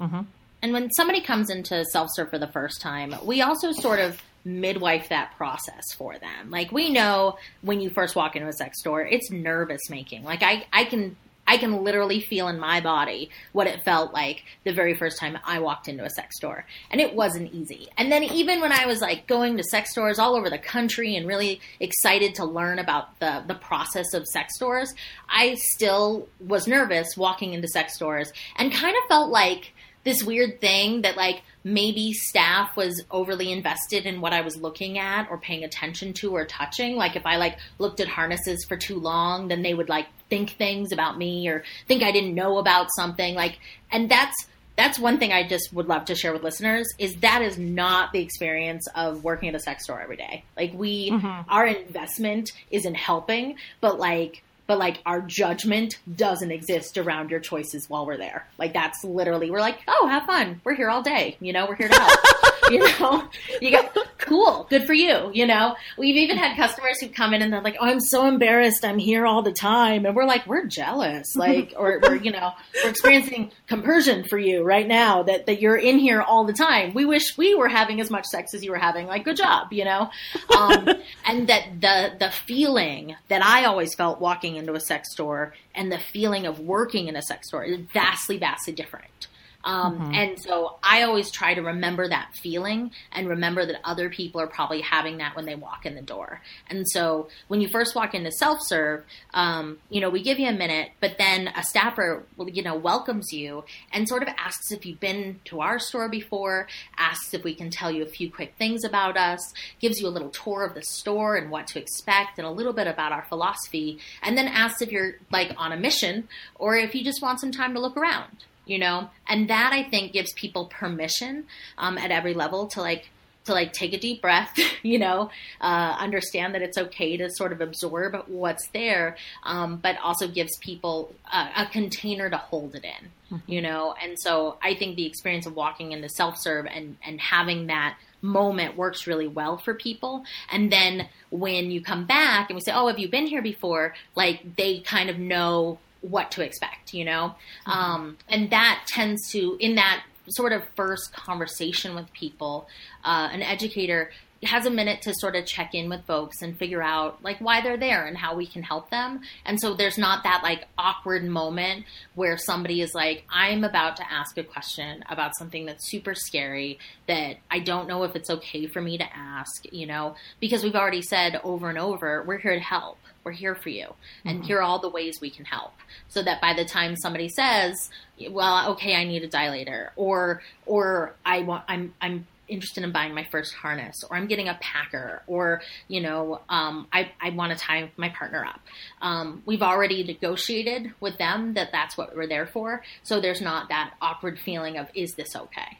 Mm-hmm. 0.00 0.22
And 0.62 0.72
when 0.72 0.90
somebody 0.92 1.20
comes 1.20 1.50
into 1.50 1.84
self 1.84 2.08
serve 2.14 2.30
for 2.30 2.38
the 2.38 2.46
first 2.46 2.80
time, 2.80 3.14
we 3.22 3.42
also 3.42 3.72
sort 3.72 4.00
of 4.00 4.22
midwife 4.44 5.08
that 5.08 5.36
process 5.36 5.92
for 5.96 6.18
them. 6.18 6.50
Like 6.50 6.70
we 6.72 6.90
know 6.90 7.38
when 7.62 7.80
you 7.80 7.90
first 7.90 8.14
walk 8.14 8.36
into 8.36 8.48
a 8.48 8.52
sex 8.52 8.80
store, 8.80 9.02
it's 9.02 9.30
nervous 9.30 9.88
making. 9.88 10.24
Like 10.24 10.42
I, 10.42 10.66
I 10.72 10.84
can 10.84 11.16
I 11.46 11.58
can 11.58 11.84
literally 11.84 12.20
feel 12.20 12.48
in 12.48 12.58
my 12.58 12.80
body 12.80 13.30
what 13.52 13.66
it 13.66 13.84
felt 13.84 14.12
like 14.12 14.44
the 14.64 14.72
very 14.72 14.94
first 14.94 15.18
time 15.18 15.38
I 15.44 15.58
walked 15.58 15.88
into 15.88 16.04
a 16.04 16.10
sex 16.10 16.36
store. 16.36 16.64
And 16.90 17.00
it 17.00 17.14
wasn't 17.14 17.52
easy. 17.52 17.88
And 17.98 18.10
then 18.10 18.24
even 18.24 18.60
when 18.60 18.72
I 18.72 18.86
was 18.86 19.00
like 19.00 19.26
going 19.26 19.56
to 19.58 19.62
sex 19.64 19.90
stores 19.90 20.18
all 20.18 20.36
over 20.36 20.48
the 20.48 20.58
country 20.58 21.16
and 21.16 21.26
really 21.26 21.60
excited 21.80 22.36
to 22.36 22.44
learn 22.44 22.78
about 22.78 23.18
the, 23.20 23.44
the 23.46 23.54
process 23.54 24.14
of 24.14 24.26
sex 24.26 24.56
stores, 24.56 24.94
I 25.28 25.54
still 25.54 26.28
was 26.40 26.66
nervous 26.66 27.16
walking 27.16 27.52
into 27.52 27.68
sex 27.68 27.94
stores 27.94 28.32
and 28.56 28.72
kind 28.72 28.96
of 28.96 29.02
felt 29.08 29.30
like 29.30 29.73
this 30.04 30.22
weird 30.22 30.60
thing 30.60 31.02
that 31.02 31.16
like 31.16 31.42
maybe 31.64 32.12
staff 32.12 32.76
was 32.76 33.02
overly 33.10 33.50
invested 33.50 34.04
in 34.04 34.20
what 34.20 34.32
I 34.32 34.42
was 34.42 34.56
looking 34.56 34.98
at 34.98 35.30
or 35.30 35.38
paying 35.38 35.64
attention 35.64 36.12
to 36.14 36.36
or 36.36 36.44
touching. 36.44 36.96
Like 36.96 37.16
if 37.16 37.26
I 37.26 37.36
like 37.36 37.58
looked 37.78 38.00
at 38.00 38.08
harnesses 38.08 38.64
for 38.68 38.76
too 38.76 39.00
long, 39.00 39.48
then 39.48 39.62
they 39.62 39.74
would 39.74 39.88
like 39.88 40.06
think 40.28 40.50
things 40.50 40.92
about 40.92 41.16
me 41.16 41.48
or 41.48 41.64
think 41.88 42.02
I 42.02 42.12
didn't 42.12 42.34
know 42.34 42.58
about 42.58 42.88
something. 42.94 43.34
Like, 43.34 43.58
and 43.90 44.10
that's 44.10 44.34
that's 44.76 44.98
one 44.98 45.18
thing 45.18 45.32
I 45.32 45.46
just 45.46 45.72
would 45.72 45.86
love 45.86 46.06
to 46.06 46.14
share 46.14 46.32
with 46.32 46.42
listeners 46.42 46.86
is 46.98 47.14
that 47.16 47.42
is 47.42 47.58
not 47.58 48.12
the 48.12 48.20
experience 48.20 48.86
of 48.94 49.22
working 49.22 49.48
at 49.48 49.54
a 49.54 49.60
sex 49.60 49.84
store 49.84 50.00
every 50.00 50.16
day. 50.16 50.44
Like 50.56 50.72
we, 50.74 51.10
mm-hmm. 51.10 51.48
our 51.48 51.66
investment 51.66 52.52
is 52.70 52.84
in 52.84 52.94
helping, 52.94 53.56
but 53.80 53.98
like 53.98 54.42
but 54.66 54.78
like 54.78 55.00
our 55.06 55.20
judgment 55.20 55.98
doesn't 56.16 56.50
exist 56.50 56.98
around 56.98 57.30
your 57.30 57.40
choices 57.40 57.88
while 57.88 58.06
we're 58.06 58.16
there. 58.16 58.46
Like 58.58 58.72
that's 58.72 59.04
literally 59.04 59.50
we're 59.50 59.60
like, 59.60 59.78
oh, 59.88 60.06
have 60.08 60.24
fun. 60.24 60.60
We're 60.64 60.74
here 60.74 60.90
all 60.90 61.02
day. 61.02 61.36
You 61.40 61.52
know, 61.52 61.66
we're 61.66 61.76
here 61.76 61.88
to 61.88 61.94
help. 61.94 62.18
you 62.70 62.78
know, 62.78 63.28
you 63.60 63.70
got 63.70 63.96
cool, 64.18 64.66
good 64.70 64.84
for 64.84 64.94
you. 64.94 65.30
You 65.32 65.46
know, 65.46 65.76
we've 65.98 66.16
even 66.16 66.36
had 66.36 66.56
customers 66.56 67.00
who 67.00 67.08
come 67.08 67.34
in 67.34 67.42
and 67.42 67.52
they're 67.52 67.62
like, 67.62 67.76
"Oh, 67.80 67.86
I'm 67.86 68.00
so 68.00 68.26
embarrassed. 68.26 68.84
I'm 68.84 68.98
here 68.98 69.26
all 69.26 69.42
the 69.42 69.52
time," 69.52 70.06
and 70.06 70.14
we're 70.14 70.24
like, 70.24 70.46
"We're 70.46 70.66
jealous, 70.66 71.26
like, 71.36 71.74
or 71.76 72.00
we're 72.02 72.16
you 72.16 72.32
know, 72.32 72.52
we're 72.82 72.90
experiencing 72.90 73.50
compersion 73.66 74.24
for 74.24 74.38
you 74.38 74.62
right 74.62 74.86
now 74.86 75.22
that 75.24 75.46
that 75.46 75.60
you're 75.60 75.76
in 75.76 75.98
here 75.98 76.22
all 76.22 76.44
the 76.44 76.52
time. 76.52 76.94
We 76.94 77.04
wish 77.04 77.36
we 77.36 77.54
were 77.54 77.68
having 77.68 78.00
as 78.00 78.10
much 78.10 78.26
sex 78.26 78.54
as 78.54 78.64
you 78.64 78.70
were 78.70 78.78
having. 78.78 79.06
Like, 79.06 79.24
good 79.24 79.36
job, 79.36 79.72
you 79.72 79.84
know." 79.84 80.10
Um, 80.56 80.88
and 81.26 81.48
that 81.48 81.80
the 81.80 82.16
the 82.18 82.30
feeling 82.30 83.16
that 83.28 83.44
I 83.44 83.64
always 83.64 83.94
felt 83.94 84.20
walking 84.20 84.56
into 84.56 84.74
a 84.74 84.80
sex 84.80 85.12
store 85.12 85.54
and 85.74 85.90
the 85.90 85.98
feeling 85.98 86.46
of 86.46 86.60
working 86.60 87.08
in 87.08 87.16
a 87.16 87.22
sex 87.22 87.48
store 87.48 87.64
is 87.64 87.78
vastly, 87.92 88.38
vastly 88.38 88.72
different. 88.72 89.28
Um, 89.64 89.94
Mm-hmm. 89.94 90.14
And 90.14 90.40
so 90.40 90.76
I 90.82 91.02
always 91.02 91.30
try 91.30 91.54
to 91.54 91.62
remember 91.62 92.08
that 92.08 92.34
feeling 92.42 92.90
and 93.12 93.28
remember 93.28 93.64
that 93.64 93.80
other 93.84 94.08
people 94.10 94.40
are 94.40 94.46
probably 94.46 94.80
having 94.80 95.18
that 95.18 95.36
when 95.36 95.46
they 95.46 95.54
walk 95.54 95.86
in 95.86 95.94
the 95.94 96.02
door. 96.02 96.40
And 96.68 96.84
so 96.88 97.28
when 97.48 97.60
you 97.60 97.68
first 97.68 97.94
walk 97.94 98.14
into 98.14 98.30
self 98.32 98.58
serve, 98.62 99.04
um, 99.32 99.78
you 99.88 100.00
know, 100.00 100.10
we 100.10 100.22
give 100.22 100.38
you 100.38 100.48
a 100.48 100.52
minute, 100.52 100.90
but 101.00 101.16
then 101.18 101.48
a 101.56 101.62
staffer, 101.62 102.24
you 102.46 102.62
know, 102.62 102.74
welcomes 102.74 103.32
you 103.32 103.64
and 103.92 104.08
sort 104.08 104.22
of 104.22 104.28
asks 104.36 104.72
if 104.72 104.84
you've 104.84 105.00
been 105.00 105.40
to 105.46 105.60
our 105.60 105.78
store 105.78 106.08
before, 106.08 106.68
asks 106.98 107.32
if 107.34 107.44
we 107.44 107.54
can 107.54 107.70
tell 107.70 107.90
you 107.90 108.02
a 108.02 108.08
few 108.08 108.30
quick 108.30 108.54
things 108.58 108.84
about 108.84 109.16
us, 109.16 109.40
gives 109.80 110.00
you 110.00 110.06
a 110.06 110.10
little 110.10 110.30
tour 110.30 110.64
of 110.64 110.74
the 110.74 110.82
store 110.82 111.36
and 111.36 111.50
what 111.50 111.66
to 111.68 111.78
expect 111.78 112.38
and 112.38 112.46
a 112.46 112.50
little 112.50 112.72
bit 112.72 112.86
about 112.86 113.12
our 113.12 113.24
philosophy, 113.28 113.98
and 114.22 114.36
then 114.36 114.48
asks 114.48 114.82
if 114.82 114.90
you're 114.90 115.14
like 115.30 115.52
on 115.56 115.72
a 115.72 115.76
mission 115.76 116.28
or 116.56 116.76
if 116.76 116.94
you 116.94 117.04
just 117.04 117.22
want 117.22 117.40
some 117.40 117.52
time 117.52 117.74
to 117.74 117.80
look 117.80 117.96
around 117.96 118.44
you 118.66 118.78
know? 118.78 119.10
And 119.28 119.48
that 119.50 119.72
i 119.72 119.82
think 119.82 120.12
gives 120.12 120.32
people 120.34 120.66
permission 120.66 121.44
um, 121.78 121.98
at 121.98 122.10
every 122.10 122.34
level 122.34 122.66
to 122.68 122.80
like 122.80 123.10
to 123.44 123.52
like 123.52 123.72
take 123.72 123.92
a 123.92 123.98
deep 123.98 124.22
breath 124.22 124.58
you 124.82 124.98
know 124.98 125.30
uh, 125.60 125.96
understand 125.98 126.54
that 126.54 126.62
it's 126.62 126.78
okay 126.78 127.16
to 127.16 127.30
sort 127.30 127.52
of 127.52 127.60
absorb 127.60 128.16
what's 128.26 128.68
there 128.68 129.16
um, 129.42 129.76
but 129.76 129.96
also 130.02 130.28
gives 130.28 130.56
people 130.58 131.14
a, 131.32 131.62
a 131.62 131.66
container 131.66 132.30
to 132.30 132.36
hold 132.36 132.74
it 132.74 132.84
in 132.84 133.10
you 133.46 133.60
know? 133.60 133.94
And 134.02 134.18
so 134.18 134.58
i 134.62 134.74
think 134.74 134.96
the 134.96 135.06
experience 135.06 135.46
of 135.46 135.54
walking 135.54 135.92
into 135.92 136.08
self-serve 136.08 136.66
and 136.66 136.96
and 137.04 137.20
having 137.20 137.66
that 137.66 137.96
moment 138.22 138.76
works 138.76 139.06
really 139.06 139.28
well 139.28 139.58
for 139.58 139.74
people. 139.74 140.24
And 140.50 140.72
then 140.72 141.08
when 141.30 141.70
you 141.70 141.82
come 141.82 142.06
back 142.06 142.48
and 142.48 142.56
we 142.56 142.60
say 142.60 142.72
oh 142.74 142.88
have 142.88 142.98
you 142.98 143.08
been 143.08 143.26
here 143.26 143.42
before? 143.42 143.94
Like 144.14 144.56
they 144.56 144.80
kind 144.80 145.10
of 145.10 145.18
know 145.18 145.78
what 146.04 146.30
to 146.32 146.42
expect, 146.42 146.94
you 146.94 147.04
know? 147.04 147.34
Um, 147.66 148.18
and 148.28 148.50
that 148.50 148.84
tends 148.86 149.30
to, 149.32 149.56
in 149.60 149.76
that 149.76 150.04
sort 150.28 150.52
of 150.52 150.62
first 150.76 151.12
conversation 151.12 151.94
with 151.94 152.12
people, 152.12 152.68
uh, 153.04 153.28
an 153.32 153.42
educator 153.42 154.10
has 154.42 154.66
a 154.66 154.70
minute 154.70 155.02
to 155.02 155.14
sort 155.14 155.36
of 155.36 155.46
check 155.46 155.74
in 155.74 155.88
with 155.88 156.04
folks 156.04 156.42
and 156.42 156.58
figure 156.58 156.82
out 156.82 157.22
like 157.22 157.38
why 157.38 157.62
they're 157.62 157.78
there 157.78 158.04
and 158.06 158.16
how 158.16 158.34
we 158.34 158.46
can 158.46 158.62
help 158.62 158.90
them. 158.90 159.20
And 159.44 159.58
so 159.60 159.74
there's 159.74 159.98
not 159.98 160.24
that 160.24 160.42
like 160.42 160.66
awkward 160.76 161.24
moment 161.24 161.86
where 162.14 162.36
somebody 162.36 162.80
is 162.80 162.94
like, 162.94 163.24
I'm 163.30 163.64
about 163.64 163.96
to 163.96 164.12
ask 164.12 164.36
a 164.36 164.44
question 164.44 165.02
about 165.08 165.36
something 165.38 165.64
that's 165.66 165.90
super 165.90 166.14
scary 166.14 166.78
that 167.06 167.36
I 167.50 167.60
don't 167.60 167.88
know 167.88 168.04
if 168.04 168.16
it's 168.16 168.30
okay 168.30 168.66
for 168.66 168.80
me 168.80 168.98
to 168.98 169.16
ask, 169.16 169.64
you 169.72 169.86
know, 169.86 170.14
because 170.40 170.62
we've 170.62 170.74
already 170.74 171.02
said 171.02 171.40
over 171.42 171.68
and 171.68 171.78
over, 171.78 172.22
we're 172.22 172.38
here 172.38 172.54
to 172.54 172.60
help. 172.60 172.98
We're 173.24 173.32
here 173.32 173.54
for 173.54 173.70
you. 173.70 173.94
And 174.24 174.44
here 174.44 174.58
are 174.58 174.62
all 174.62 174.78
the 174.78 174.88
ways 174.90 175.20
we 175.20 175.30
can 175.30 175.44
help. 175.44 175.72
So 176.08 176.22
that 176.22 176.40
by 176.40 176.54
the 176.54 176.64
time 176.64 176.96
somebody 176.96 177.28
says, 177.28 177.90
well, 178.30 178.72
okay, 178.72 178.94
I 178.94 179.04
need 179.04 179.24
a 179.24 179.28
dilator 179.28 179.90
or, 179.96 180.42
or 180.66 181.14
I 181.24 181.40
want, 181.40 181.64
I'm, 181.66 181.94
I'm 182.00 182.26
interested 182.46 182.84
in 182.84 182.92
buying 182.92 183.14
my 183.14 183.24
first 183.24 183.54
harness 183.54 184.04
or 184.08 184.16
I'm 184.16 184.26
getting 184.26 184.48
a 184.48 184.58
packer 184.60 185.22
or, 185.26 185.62
you 185.88 186.00
know, 186.00 186.42
um, 186.48 186.86
I, 186.92 187.12
I 187.20 187.30
want 187.30 187.52
to 187.52 187.58
tie 187.58 187.90
my 187.96 188.10
partner 188.10 188.44
up. 188.44 188.60
Um, 189.00 189.42
we've 189.46 189.62
already 189.62 190.04
negotiated 190.04 190.92
with 191.00 191.16
them 191.18 191.54
that 191.54 191.72
that's 191.72 191.96
what 191.96 192.14
we're 192.14 192.26
there 192.26 192.46
for. 192.46 192.82
So 193.02 193.20
there's 193.20 193.40
not 193.40 193.70
that 193.70 193.94
awkward 194.00 194.38
feeling 194.38 194.76
of, 194.76 194.88
is 194.94 195.14
this 195.14 195.34
okay? 195.34 195.78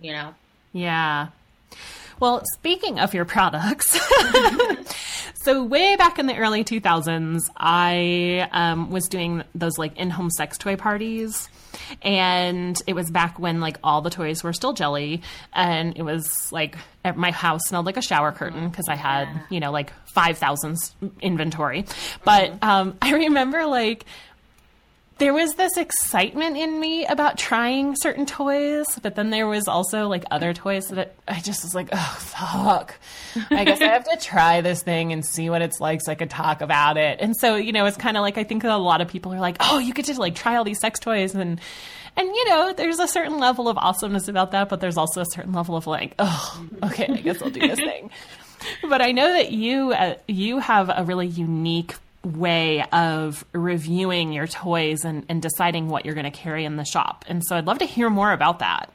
You 0.00 0.12
know? 0.12 0.34
Yeah. 0.72 1.28
Well, 2.18 2.42
speaking 2.54 2.98
of 2.98 3.12
your 3.12 3.26
products, 3.26 3.98
so 5.34 5.62
way 5.64 5.96
back 5.96 6.18
in 6.18 6.26
the 6.26 6.36
early 6.36 6.64
2000s, 6.64 7.50
I 7.56 8.48
um, 8.52 8.90
was 8.90 9.06
doing 9.08 9.42
those 9.54 9.76
like 9.76 9.98
in 9.98 10.08
home 10.08 10.30
sex 10.30 10.56
toy 10.56 10.76
parties. 10.76 11.48
And 12.00 12.80
it 12.86 12.94
was 12.94 13.10
back 13.10 13.38
when 13.38 13.60
like 13.60 13.78
all 13.84 14.00
the 14.00 14.08
toys 14.08 14.42
were 14.42 14.54
still 14.54 14.72
jelly. 14.72 15.20
And 15.52 15.96
it 15.98 16.02
was 16.02 16.50
like 16.50 16.76
my 17.14 17.30
house 17.30 17.66
smelled 17.66 17.84
like 17.84 17.98
a 17.98 18.02
shower 18.02 18.32
curtain 18.32 18.70
because 18.70 18.88
I 18.88 18.96
had, 18.96 19.28
you 19.50 19.60
know, 19.60 19.70
like 19.70 19.92
5,000 20.06 20.76
inventory. 21.20 21.84
But 22.24 22.62
um, 22.62 22.96
I 23.02 23.12
remember 23.12 23.66
like 23.66 24.06
there 25.18 25.32
was 25.32 25.54
this 25.54 25.78
excitement 25.78 26.58
in 26.58 26.78
me 26.78 27.06
about 27.06 27.38
trying 27.38 27.96
certain 27.96 28.26
toys, 28.26 28.84
but 29.00 29.14
then 29.14 29.30
there 29.30 29.46
was 29.46 29.66
also 29.66 30.08
like 30.08 30.24
other 30.30 30.52
toys 30.52 30.88
that 30.88 31.14
I 31.26 31.40
just 31.40 31.62
was 31.64 31.74
like, 31.74 31.88
oh, 31.92 32.16
fuck. 32.20 32.94
I 33.50 33.64
guess 33.64 33.80
I 33.80 33.86
have 33.86 34.04
to 34.04 34.16
try 34.18 34.60
this 34.60 34.82
thing 34.82 35.12
and 35.12 35.24
see 35.24 35.48
what 35.48 35.62
it's 35.62 35.80
like 35.80 36.02
so 36.02 36.12
I 36.12 36.16
could 36.16 36.28
talk 36.28 36.60
about 36.60 36.98
it. 36.98 37.18
And 37.20 37.34
so, 37.34 37.56
you 37.56 37.72
know, 37.72 37.86
it's 37.86 37.96
kind 37.96 38.18
of 38.18 38.20
like 38.20 38.36
I 38.36 38.44
think 38.44 38.64
a 38.64 38.74
lot 38.74 39.00
of 39.00 39.08
people 39.08 39.32
are 39.32 39.40
like, 39.40 39.56
oh, 39.60 39.78
you 39.78 39.94
get 39.94 40.04
to 40.06 40.20
like 40.20 40.34
try 40.34 40.56
all 40.56 40.64
these 40.64 40.80
sex 40.80 41.00
toys 41.00 41.34
and, 41.34 41.60
and 42.16 42.28
you 42.28 42.48
know, 42.50 42.74
there's 42.76 42.98
a 42.98 43.08
certain 43.08 43.38
level 43.38 43.68
of 43.68 43.78
awesomeness 43.78 44.28
about 44.28 44.50
that, 44.50 44.68
but 44.68 44.80
there's 44.80 44.98
also 44.98 45.22
a 45.22 45.26
certain 45.26 45.52
level 45.52 45.76
of 45.76 45.86
like, 45.86 46.14
oh, 46.18 46.66
okay, 46.82 47.06
I 47.08 47.16
guess 47.16 47.40
I'll 47.40 47.50
do 47.50 47.60
this 47.60 47.78
thing. 47.78 48.10
But 48.88 49.00
I 49.00 49.12
know 49.12 49.32
that 49.32 49.52
you 49.52 49.92
uh, 49.92 50.16
you 50.26 50.58
have 50.58 50.90
a 50.94 51.04
really 51.04 51.26
unique 51.26 51.94
way 52.26 52.82
of 52.92 53.44
reviewing 53.52 54.32
your 54.32 54.46
toys 54.46 55.04
and, 55.04 55.24
and 55.28 55.40
deciding 55.40 55.88
what 55.88 56.04
you're 56.04 56.14
going 56.14 56.30
to 56.30 56.36
carry 56.36 56.64
in 56.64 56.76
the 56.76 56.84
shop. 56.84 57.24
And 57.28 57.42
so 57.44 57.56
I'd 57.56 57.66
love 57.66 57.78
to 57.78 57.86
hear 57.86 58.10
more 58.10 58.32
about 58.32 58.58
that. 58.58 58.90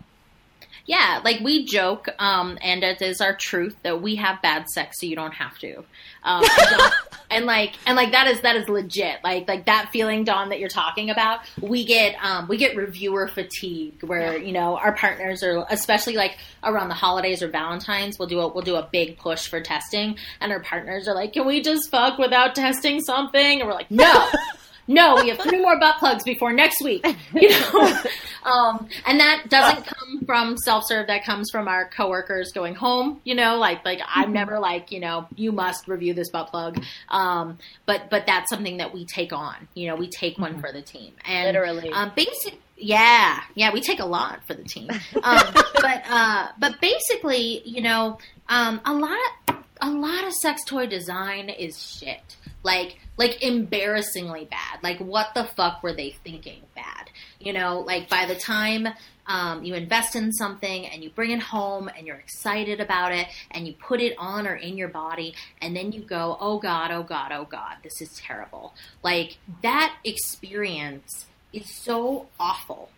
Yeah, 0.86 1.22
like 1.24 1.39
we 1.41 1.65
joke, 1.65 2.10
um, 2.20 2.58
and 2.62 2.84
it 2.84 3.02
is 3.02 3.22
our 3.22 3.36
truth 3.36 3.76
that 3.84 4.02
we 4.02 4.15
have 4.15 4.41
bad 4.41 4.67
sex, 4.67 5.00
so 5.00 5.06
you 5.06 5.15
don't 5.15 5.34
have 5.34 5.58
to. 5.60 5.84
Um, 6.24 6.44
and, 6.44 6.94
and 7.30 7.46
like, 7.46 7.74
and 7.86 7.96
like 7.96 8.12
that 8.12 8.28
is 8.28 8.41
that 8.41 8.56
is 8.56 8.67
legit. 8.67 9.24
Like, 9.24 9.48
like 9.48 9.65
that 9.65 9.89
feeling, 9.91 10.24
Dawn, 10.24 10.50
that 10.50 10.60
you're 10.60 10.70
talking 10.70 11.10
about. 11.10 11.41
We 11.60 11.86
get, 11.86 12.15
um, 12.24 12.48
we 12.48 12.58
get 12.58 12.76
reviewer 12.76 13.28
fatigue, 13.28 14.04
where 14.04 14.38
you 14.38 14.52
know 14.52 14.78
our 14.78 14.94
partners 14.94 15.44
are, 15.44 15.65
especially 15.70 16.15
like 16.15 16.38
around 16.63 16.89
the 16.89 16.96
holidays 16.96 17.44
or 17.44 17.48
Valentines, 17.48 18.17
we'll 18.17 18.28
do 18.28 18.39
a 18.39 18.48
we'll 18.48 18.63
do 18.63 18.76
a 18.76 18.88
big 18.91 19.17
push 19.17 19.48
for 19.48 19.62
testing, 19.62 20.17
and 20.39 20.52
our 20.52 20.62
partners 20.62 21.08
are 21.08 21.15
like, 21.15 21.34
"Can 21.34 21.46
we 21.46 21.62
just 21.62 21.89
fuck 21.89 22.17
without 22.17 22.56
testing 22.56 23.02
something?" 23.02 23.60
And 23.60 23.67
we're 23.67 23.76
like, 23.76 23.91
"No." 23.91 24.30
no, 24.88 25.15
we 25.15 25.30
have 25.30 25.39
three 25.39 25.62
more 25.62 25.80
butt 25.80 25.98
plugs 26.00 26.24
before 26.24 26.52
next 26.54 26.82
week. 26.84 27.06
You 27.34 27.50
know, 27.50 27.98
um, 28.44 28.88
and 29.06 29.20
that 29.20 29.44
doesn't 29.50 29.86
come 29.86 30.26
from 30.26 30.58
self 30.58 30.86
serve. 30.86 31.08
That 31.08 31.24
comes 31.24 31.50
from 31.52 31.67
our 31.67 31.89
coworkers 31.89 32.52
going 32.52 32.76
home. 32.76 33.22
You 33.24 33.36
know, 33.36 33.58
like 33.58 33.86
like 33.86 34.02
I'm 34.08 34.34
never 34.34 34.60
like 34.60 34.91
you 34.91 35.00
know 35.00 35.28
you 35.36 35.52
must 35.52 35.88
review 35.88 36.13
this 36.13 36.30
butt 36.30 36.48
plug. 36.48 36.84
Um, 37.10 37.58
but 37.86 38.10
but 38.10 38.26
that's 38.26 38.50
something 38.50 38.78
that 38.78 38.94
we 38.94 39.06
take 39.06 39.34
on. 39.34 39.56
You 39.74 39.88
know, 39.88 39.96
we 39.96 40.08
take 40.08 40.38
one 40.38 40.60
for 40.60 40.72
the 40.72 40.82
team 40.82 41.13
and 41.26 41.46
Literally. 41.48 41.91
um, 41.91 42.12
basic. 42.15 42.60
Yeah, 42.78 43.39
yeah, 43.54 43.72
we 43.72 43.82
take 43.82 44.00
a 44.00 44.06
lot 44.06 44.44
for 44.48 44.56
the 44.56 44.63
team. 44.63 44.89
Um, 45.22 45.44
but 45.54 46.04
uh, 46.10 46.48
but 46.58 46.82
basically, 46.82 47.62
you 47.63 47.82
know, 47.82 48.17
um, 48.50 48.82
a 48.86 48.94
lot 48.94 49.20
of 49.48 49.56
a 49.82 49.89
lot 49.89 50.26
of 50.26 50.34
sex 50.34 50.63
toy 50.65 50.88
design 50.88 51.50
is 51.50 51.80
shit. 51.82 52.38
Like 52.63 52.97
like 53.17 53.43
embarrassingly 53.43 54.45
bad. 54.45 54.80
Like 54.82 55.00
what 55.00 55.34
the 55.34 55.43
fuck 55.43 55.84
were 55.84 55.93
they 55.93 56.12
thinking 56.24 56.62
bad? 56.76 57.10
You 57.39 57.54
know, 57.54 57.80
like 57.80 58.10
by 58.10 58.26
the 58.26 58.36
time 58.36 58.88
um, 59.28 59.63
you 59.63 59.76
invest 59.76 60.15
in 60.15 60.32
something 60.34 60.88
and 60.88 61.04
you 61.04 61.10
bring 61.10 61.32
it 61.32 61.41
home 61.41 61.89
and 61.95 62.06
you're 62.06 62.17
excited 62.17 62.80
about 62.80 63.13
it 63.13 63.28
and 63.52 63.67
you 63.67 63.74
put 63.74 64.02
it 64.02 64.15
on 64.17 64.47
or 64.47 64.56
in 64.56 64.78
your 64.78 64.88
body 64.89 65.36
and 65.62 65.76
then 65.76 65.91
you 65.91 66.02
go, 66.02 66.38
oh 66.39 66.60
God, 66.60 66.91
oh 66.91 67.04
God, 67.04 67.32
oh 67.32 67.45
God, 67.45 67.78
this 67.84 68.02
is 68.02 68.10
terrible. 68.15 68.74
Like 69.04 69.38
that 69.62 69.95
experience 70.04 71.28
is 71.54 71.69
so 71.69 72.28
awful. 72.39 72.89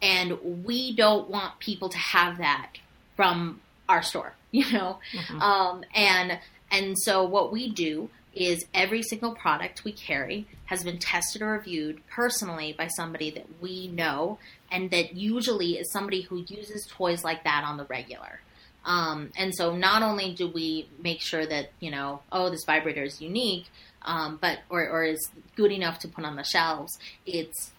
And 0.00 0.64
we 0.64 0.94
don't 0.94 1.28
want 1.28 1.58
people 1.58 1.88
to 1.88 1.98
have 1.98 2.38
that 2.38 2.72
from 3.16 3.60
our 3.88 4.02
store, 4.02 4.34
you 4.50 4.70
know? 4.72 4.98
Um, 5.40 5.84
and, 5.94 6.38
and 6.70 6.98
so 6.98 7.24
what 7.24 7.52
we 7.52 7.70
do 7.70 8.08
is 8.34 8.64
every 8.72 9.02
single 9.02 9.34
product 9.34 9.84
we 9.84 9.92
carry 9.92 10.46
has 10.66 10.82
been 10.84 10.98
tested 10.98 11.42
or 11.42 11.52
reviewed 11.52 12.00
personally 12.08 12.74
by 12.76 12.88
somebody 12.88 13.30
that 13.30 13.46
we 13.60 13.88
know, 13.88 14.38
and 14.70 14.90
that 14.90 15.14
usually 15.14 15.72
is 15.78 15.90
somebody 15.92 16.22
who 16.22 16.44
uses 16.48 16.86
toys 16.90 17.22
like 17.24 17.44
that 17.44 17.64
on 17.64 17.76
the 17.76 17.84
regular. 17.84 18.40
Um, 18.84 19.30
and 19.36 19.54
so 19.54 19.76
not 19.76 20.02
only 20.02 20.34
do 20.34 20.48
we 20.48 20.88
make 21.00 21.20
sure 21.20 21.46
that, 21.46 21.70
you 21.78 21.90
know, 21.90 22.20
oh, 22.32 22.50
this 22.50 22.64
vibrator 22.64 23.02
is 23.02 23.20
unique, 23.20 23.66
um, 24.02 24.38
but, 24.40 24.58
or, 24.68 24.88
or 24.88 25.04
is 25.04 25.30
good 25.54 25.70
enough 25.70 26.00
to 26.00 26.08
put 26.08 26.24
on 26.24 26.36
the 26.36 26.42
shelves, 26.42 26.98
it's 27.26 27.70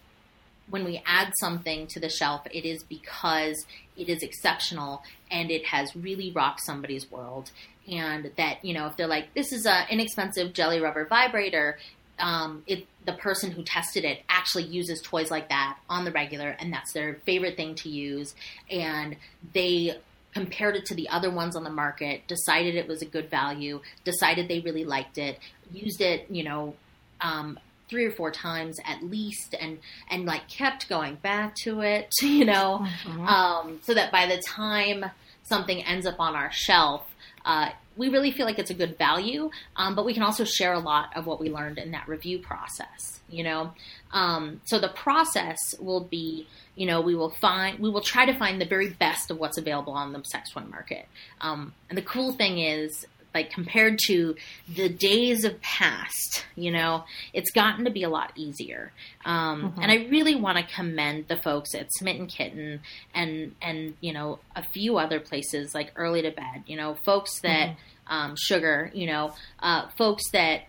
when 0.70 0.84
we 0.84 1.02
add 1.04 1.32
something 1.40 1.86
to 1.88 2.00
the 2.00 2.08
shelf, 2.08 2.46
it 2.50 2.64
is 2.64 2.82
because 2.82 3.66
it 3.96 4.08
is 4.08 4.22
exceptional 4.22 5.02
and 5.30 5.50
it 5.50 5.66
has 5.66 5.94
really 5.94 6.30
rocked 6.30 6.60
somebody's 6.64 7.10
world. 7.10 7.50
And 7.90 8.30
that, 8.36 8.64
you 8.64 8.72
know, 8.74 8.86
if 8.86 8.96
they're 8.96 9.06
like, 9.06 9.34
this 9.34 9.52
is 9.52 9.66
an 9.66 9.86
inexpensive 9.90 10.52
jelly 10.54 10.80
rubber 10.80 11.04
vibrator, 11.06 11.78
um, 12.18 12.62
it, 12.66 12.86
the 13.04 13.12
person 13.12 13.50
who 13.50 13.62
tested 13.62 14.04
it 14.04 14.22
actually 14.28 14.64
uses 14.64 15.02
toys 15.02 15.30
like 15.30 15.48
that 15.50 15.78
on 15.90 16.04
the 16.04 16.12
regular, 16.12 16.48
and 16.58 16.72
that's 16.72 16.92
their 16.92 17.14
favorite 17.26 17.56
thing 17.56 17.74
to 17.76 17.88
use. 17.90 18.34
And 18.70 19.16
they 19.52 19.98
compared 20.32 20.76
it 20.76 20.86
to 20.86 20.94
the 20.94 21.08
other 21.10 21.30
ones 21.30 21.56
on 21.56 21.64
the 21.64 21.70
market, 21.70 22.26
decided 22.26 22.74
it 22.74 22.88
was 22.88 23.02
a 23.02 23.06
good 23.06 23.30
value, 23.30 23.80
decided 24.04 24.48
they 24.48 24.60
really 24.60 24.84
liked 24.84 25.18
it, 25.18 25.38
used 25.72 26.00
it, 26.00 26.26
you 26.30 26.42
know, 26.44 26.74
um, 27.20 27.58
three 27.90 28.04
or 28.06 28.10
four 28.12 28.30
times 28.30 28.78
at 28.86 29.02
least, 29.02 29.54
and 29.60 29.78
and 30.10 30.24
like 30.24 30.48
kept 30.48 30.88
going 30.88 31.16
back 31.16 31.54
to 31.64 31.80
it, 31.82 32.08
you 32.22 32.44
know, 32.44 32.86
Mhm. 33.04 33.26
um, 33.28 33.80
so 33.82 33.92
that 33.94 34.10
by 34.10 34.26
the 34.26 34.38
time 34.40 35.04
something 35.42 35.84
ends 35.84 36.06
up 36.06 36.18
on 36.18 36.34
our 36.34 36.50
shelf. 36.52 37.02
Uh, 37.44 37.70
we 37.96 38.08
really 38.08 38.32
feel 38.32 38.46
like 38.46 38.58
it's 38.58 38.70
a 38.70 38.74
good 38.74 38.98
value, 38.98 39.50
um, 39.76 39.94
but 39.94 40.04
we 40.04 40.14
can 40.14 40.22
also 40.22 40.44
share 40.44 40.72
a 40.72 40.80
lot 40.80 41.16
of 41.16 41.26
what 41.26 41.40
we 41.40 41.50
learned 41.50 41.78
in 41.78 41.92
that 41.92 42.08
review 42.08 42.38
process. 42.38 43.20
You 43.28 43.44
know, 43.44 43.72
um, 44.12 44.60
so 44.64 44.78
the 44.78 44.88
process 44.88 45.58
will 45.78 46.00
be, 46.00 46.46
you 46.74 46.86
know, 46.86 47.00
we 47.00 47.14
will 47.14 47.30
find, 47.30 47.78
we 47.78 47.90
will 47.90 48.00
try 48.00 48.26
to 48.26 48.38
find 48.38 48.60
the 48.60 48.66
very 48.66 48.90
best 48.90 49.30
of 49.30 49.38
what's 49.38 49.58
available 49.58 49.92
on 49.92 50.12
the 50.12 50.22
sex 50.24 50.50
toy 50.50 50.62
market. 50.62 51.06
Um, 51.40 51.72
and 51.88 51.96
the 51.96 52.02
cool 52.02 52.32
thing 52.32 52.58
is, 52.58 53.06
like 53.34 53.50
compared 53.50 53.98
to 54.06 54.36
the 54.72 54.88
days 54.88 55.44
of 55.44 55.60
past, 55.60 56.44
you 56.54 56.70
know, 56.70 57.04
it's 57.32 57.50
gotten 57.50 57.84
to 57.84 57.90
be 57.90 58.04
a 58.04 58.08
lot 58.08 58.32
easier. 58.36 58.92
Um, 59.24 59.72
Mhm. 59.72 59.82
And 59.82 59.90
I 59.90 60.06
really 60.08 60.34
want 60.36 60.56
to 60.58 60.74
commend 60.74 61.26
the 61.28 61.36
folks 61.36 61.74
at 61.74 61.88
Smitten 61.98 62.26
Kitten 62.28 62.80
and 63.14 63.54
and 63.60 63.94
you 64.00 64.12
know 64.12 64.38
a 64.54 64.62
few 64.62 64.98
other 64.98 65.18
places 65.20 65.74
like 65.74 65.92
Early 65.96 66.22
to 66.22 66.30
Bed. 66.30 66.62
You 66.66 66.76
know, 66.76 66.94
folks 67.04 67.40
that 67.40 67.76
um, 68.06 68.36
Sugar. 68.36 68.90
You 68.94 69.06
know, 69.06 69.34
uh, 69.60 69.88
folks 69.98 70.30
that 70.32 70.62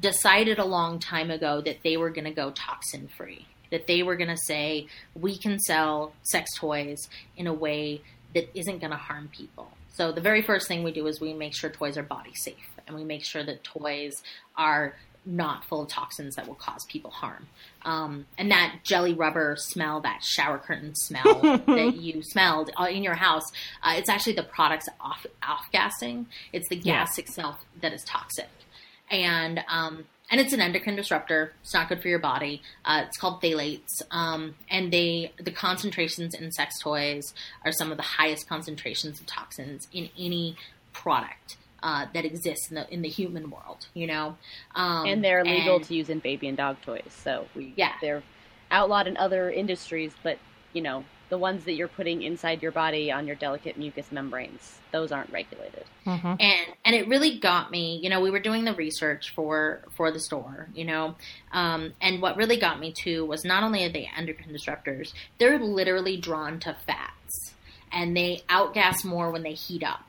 decided 0.00 0.58
a 0.58 0.64
long 0.64 0.98
time 0.98 1.30
ago 1.30 1.60
that 1.60 1.78
they 1.82 1.96
were 1.96 2.10
going 2.10 2.24
to 2.24 2.30
go 2.30 2.50
toxin 2.50 3.08
free. 3.16 3.46
That 3.70 3.86
they 3.86 4.02
were 4.02 4.16
going 4.16 4.30
to 4.30 4.36
say 4.36 4.86
we 5.14 5.36
can 5.38 5.58
sell 5.58 6.12
sex 6.22 6.50
toys 6.56 7.08
in 7.36 7.46
a 7.46 7.52
way 7.54 8.02
that 8.34 8.50
isn't 8.56 8.78
going 8.80 8.90
to 8.90 8.96
harm 8.96 9.28
people. 9.34 9.70
So 9.94 10.10
the 10.12 10.20
very 10.20 10.42
first 10.42 10.68
thing 10.68 10.82
we 10.84 10.92
do 10.92 11.06
is 11.06 11.20
we 11.20 11.34
make 11.34 11.54
sure 11.54 11.70
toys 11.70 11.96
are 11.98 12.02
body 12.02 12.32
safe, 12.34 12.68
and 12.86 12.96
we 12.96 13.04
make 13.04 13.24
sure 13.24 13.44
that 13.44 13.62
toys 13.64 14.22
are 14.56 14.94
not 15.24 15.64
full 15.66 15.82
of 15.82 15.88
toxins 15.88 16.34
that 16.34 16.48
will 16.48 16.56
cause 16.56 16.84
people 16.88 17.10
harm. 17.10 17.46
Um, 17.84 18.26
and 18.36 18.50
that 18.50 18.80
jelly 18.82 19.14
rubber 19.14 19.54
smell, 19.56 20.00
that 20.00 20.24
shower 20.24 20.58
curtain 20.58 20.94
smell 20.96 21.42
that 21.66 21.94
you 21.94 22.22
smelled 22.24 22.70
uh, 22.80 22.86
in 22.86 23.04
your 23.04 23.14
house, 23.14 23.44
uh, 23.84 23.94
it's 23.96 24.08
actually 24.08 24.32
the 24.32 24.42
product's 24.42 24.88
off 25.00 25.24
off 25.42 25.64
gassing. 25.72 26.26
It's 26.52 26.68
the 26.68 26.76
Yeah. 26.76 27.04
gas 27.04 27.18
itself 27.18 27.58
that 27.80 27.92
is 27.92 28.02
toxic, 28.04 28.48
and 29.10 29.62
um, 29.68 30.04
and 30.32 30.40
it's 30.40 30.52
an 30.54 30.60
endocrine 30.60 30.96
disruptor. 30.96 31.52
It's 31.62 31.74
not 31.74 31.88
good 31.88 32.02
for 32.02 32.08
your 32.08 32.18
body. 32.18 32.62
Uh, 32.84 33.04
it's 33.06 33.18
called 33.18 33.40
phthalates, 33.40 34.02
um, 34.10 34.56
and 34.68 34.92
they 34.92 35.30
the 35.38 35.52
concentrations 35.52 36.34
in 36.34 36.50
sex 36.50 36.80
toys 36.80 37.32
are 37.64 37.70
some 37.70 37.90
of 37.92 37.98
the 37.98 38.02
highest 38.02 38.48
concentrations 38.48 39.20
of 39.20 39.26
toxins 39.26 39.86
in 39.92 40.08
any 40.18 40.56
product. 40.92 41.58
Uh, 41.84 42.06
that 42.14 42.24
exists 42.24 42.68
in 42.70 42.76
the 42.76 42.88
in 42.94 43.02
the 43.02 43.08
human 43.08 43.50
world, 43.50 43.88
you 43.92 44.06
know, 44.06 44.36
um, 44.76 45.04
and 45.04 45.22
they're 45.24 45.44
legal 45.44 45.76
and- 45.76 45.84
to 45.84 45.94
use 45.94 46.08
in 46.08 46.20
baby 46.20 46.46
and 46.46 46.56
dog 46.56 46.76
toys. 46.82 47.02
So 47.10 47.48
we 47.56 47.74
Yeah. 47.76 47.92
they're 48.00 48.22
outlawed 48.70 49.08
in 49.08 49.16
other 49.16 49.50
industries, 49.50 50.12
but 50.22 50.38
you 50.72 50.80
know 50.80 51.04
the 51.32 51.38
ones 51.38 51.64
that 51.64 51.72
you're 51.72 51.88
putting 51.88 52.20
inside 52.20 52.60
your 52.62 52.72
body 52.72 53.10
on 53.10 53.26
your 53.26 53.34
delicate 53.36 53.78
mucous 53.78 54.12
membranes, 54.12 54.78
those 54.90 55.10
aren't 55.10 55.32
regulated. 55.32 55.84
Mhm. 56.04 56.36
and 56.38 56.66
and 56.84 56.94
it 56.94 57.08
really 57.08 57.38
got 57.38 57.70
me 57.70 57.98
you 58.02 58.10
know 58.10 58.20
we 58.20 58.28
were 58.30 58.40
doing 58.40 58.64
the 58.64 58.74
research 58.74 59.32
for 59.34 59.80
for 59.96 60.10
the 60.10 60.18
store 60.18 60.68
you 60.74 60.84
know 60.84 61.14
um, 61.52 61.92
and 62.00 62.20
what 62.20 62.36
really 62.36 62.56
got 62.58 62.80
me 62.80 62.92
too 62.92 63.24
was 63.24 63.44
not 63.44 63.62
only 63.62 63.84
are 63.84 63.88
they 63.88 64.10
endocrine 64.16 64.52
disruptors 64.52 65.12
they're 65.38 65.60
literally 65.60 66.16
drawn 66.16 66.58
to 66.58 66.76
fats 66.86 67.54
and 67.92 68.16
they 68.16 68.42
outgas 68.48 69.04
more 69.04 69.30
when 69.30 69.44
they 69.44 69.52
heat 69.54 69.84
up 69.84 70.04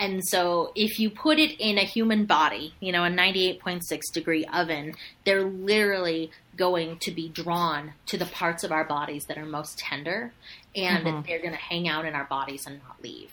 and 0.00 0.26
so 0.26 0.72
if 0.74 0.98
you 0.98 1.10
put 1.10 1.38
it 1.38 1.52
in 1.60 1.78
a 1.78 1.84
human 1.84 2.24
body 2.24 2.74
you 2.80 2.90
know 2.90 3.04
a 3.04 3.08
98.6 3.10 4.00
degree 4.12 4.44
oven 4.46 4.94
they're 5.24 5.44
literally 5.44 6.30
going 6.56 6.98
to 6.98 7.10
be 7.10 7.28
drawn 7.28 7.92
to 8.06 8.16
the 8.18 8.26
parts 8.26 8.64
of 8.64 8.72
our 8.72 8.84
bodies 8.84 9.24
that 9.26 9.38
are 9.38 9.46
most 9.46 9.78
tender 9.78 10.32
and 10.74 11.06
Mhm. 11.06 11.26
they're 11.26 11.38
going 11.38 11.52
to 11.52 11.56
hang 11.56 11.86
out 11.88 12.04
in 12.04 12.14
our 12.14 12.24
bodies 12.24 12.66
and 12.66 12.80
not 12.86 13.02
leave 13.02 13.30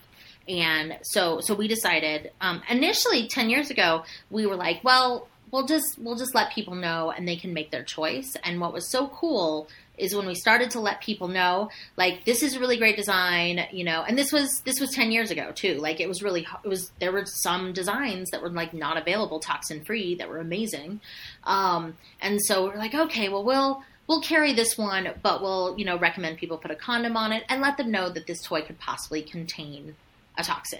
and 0.47 0.97
so 1.03 1.39
so 1.41 1.53
we 1.55 1.67
decided 1.67 2.31
um, 2.41 2.61
initially 2.69 3.27
10 3.27 3.49
years 3.49 3.69
ago 3.69 4.03
we 4.29 4.45
were 4.45 4.55
like 4.55 4.83
well 4.83 5.27
we'll 5.51 5.65
just 5.65 5.97
we'll 5.99 6.15
just 6.15 6.35
let 6.35 6.51
people 6.51 6.75
know 6.75 7.11
and 7.11 7.27
they 7.27 7.35
can 7.35 7.53
make 7.53 7.71
their 7.71 7.83
choice 7.83 8.35
and 8.43 8.59
what 8.61 8.73
was 8.73 8.89
so 8.89 9.07
cool 9.07 9.67
is 9.97 10.15
when 10.15 10.27
we 10.27 10.35
started 10.35 10.71
to 10.71 10.79
let 10.79 11.01
people 11.01 11.27
know 11.27 11.69
like 11.95 12.23
this 12.25 12.43
is 12.43 12.55
a 12.55 12.59
really 12.59 12.77
great 12.77 12.95
design 12.95 13.65
you 13.71 13.83
know 13.83 14.03
and 14.07 14.17
this 14.17 14.31
was 14.31 14.61
this 14.65 14.79
was 14.79 14.91
10 14.91 15.11
years 15.11 15.31
ago 15.31 15.51
too 15.53 15.75
like 15.75 15.99
it 15.99 16.07
was 16.07 16.21
really 16.21 16.45
it 16.63 16.67
was 16.67 16.91
there 16.99 17.11
were 17.11 17.25
some 17.25 17.73
designs 17.73 18.29
that 18.31 18.41
were 18.41 18.49
like 18.49 18.73
not 18.73 18.97
available 18.97 19.39
toxin 19.39 19.83
free 19.83 20.15
that 20.15 20.29
were 20.29 20.39
amazing 20.39 20.99
um, 21.43 21.95
and 22.21 22.41
so 22.43 22.65
we're 22.65 22.77
like 22.77 22.93
okay 22.93 23.29
well 23.29 23.43
we'll 23.43 23.83
we'll 24.07 24.21
carry 24.21 24.53
this 24.53 24.77
one 24.77 25.09
but 25.21 25.41
we'll 25.41 25.75
you 25.77 25.85
know 25.85 25.97
recommend 25.97 26.37
people 26.37 26.57
put 26.57 26.71
a 26.71 26.75
condom 26.75 27.17
on 27.17 27.31
it 27.31 27.43
and 27.49 27.61
let 27.61 27.77
them 27.77 27.91
know 27.91 28.09
that 28.09 28.27
this 28.27 28.41
toy 28.41 28.61
could 28.61 28.79
possibly 28.79 29.21
contain 29.21 29.95
a 30.37 30.43
toxin. 30.43 30.79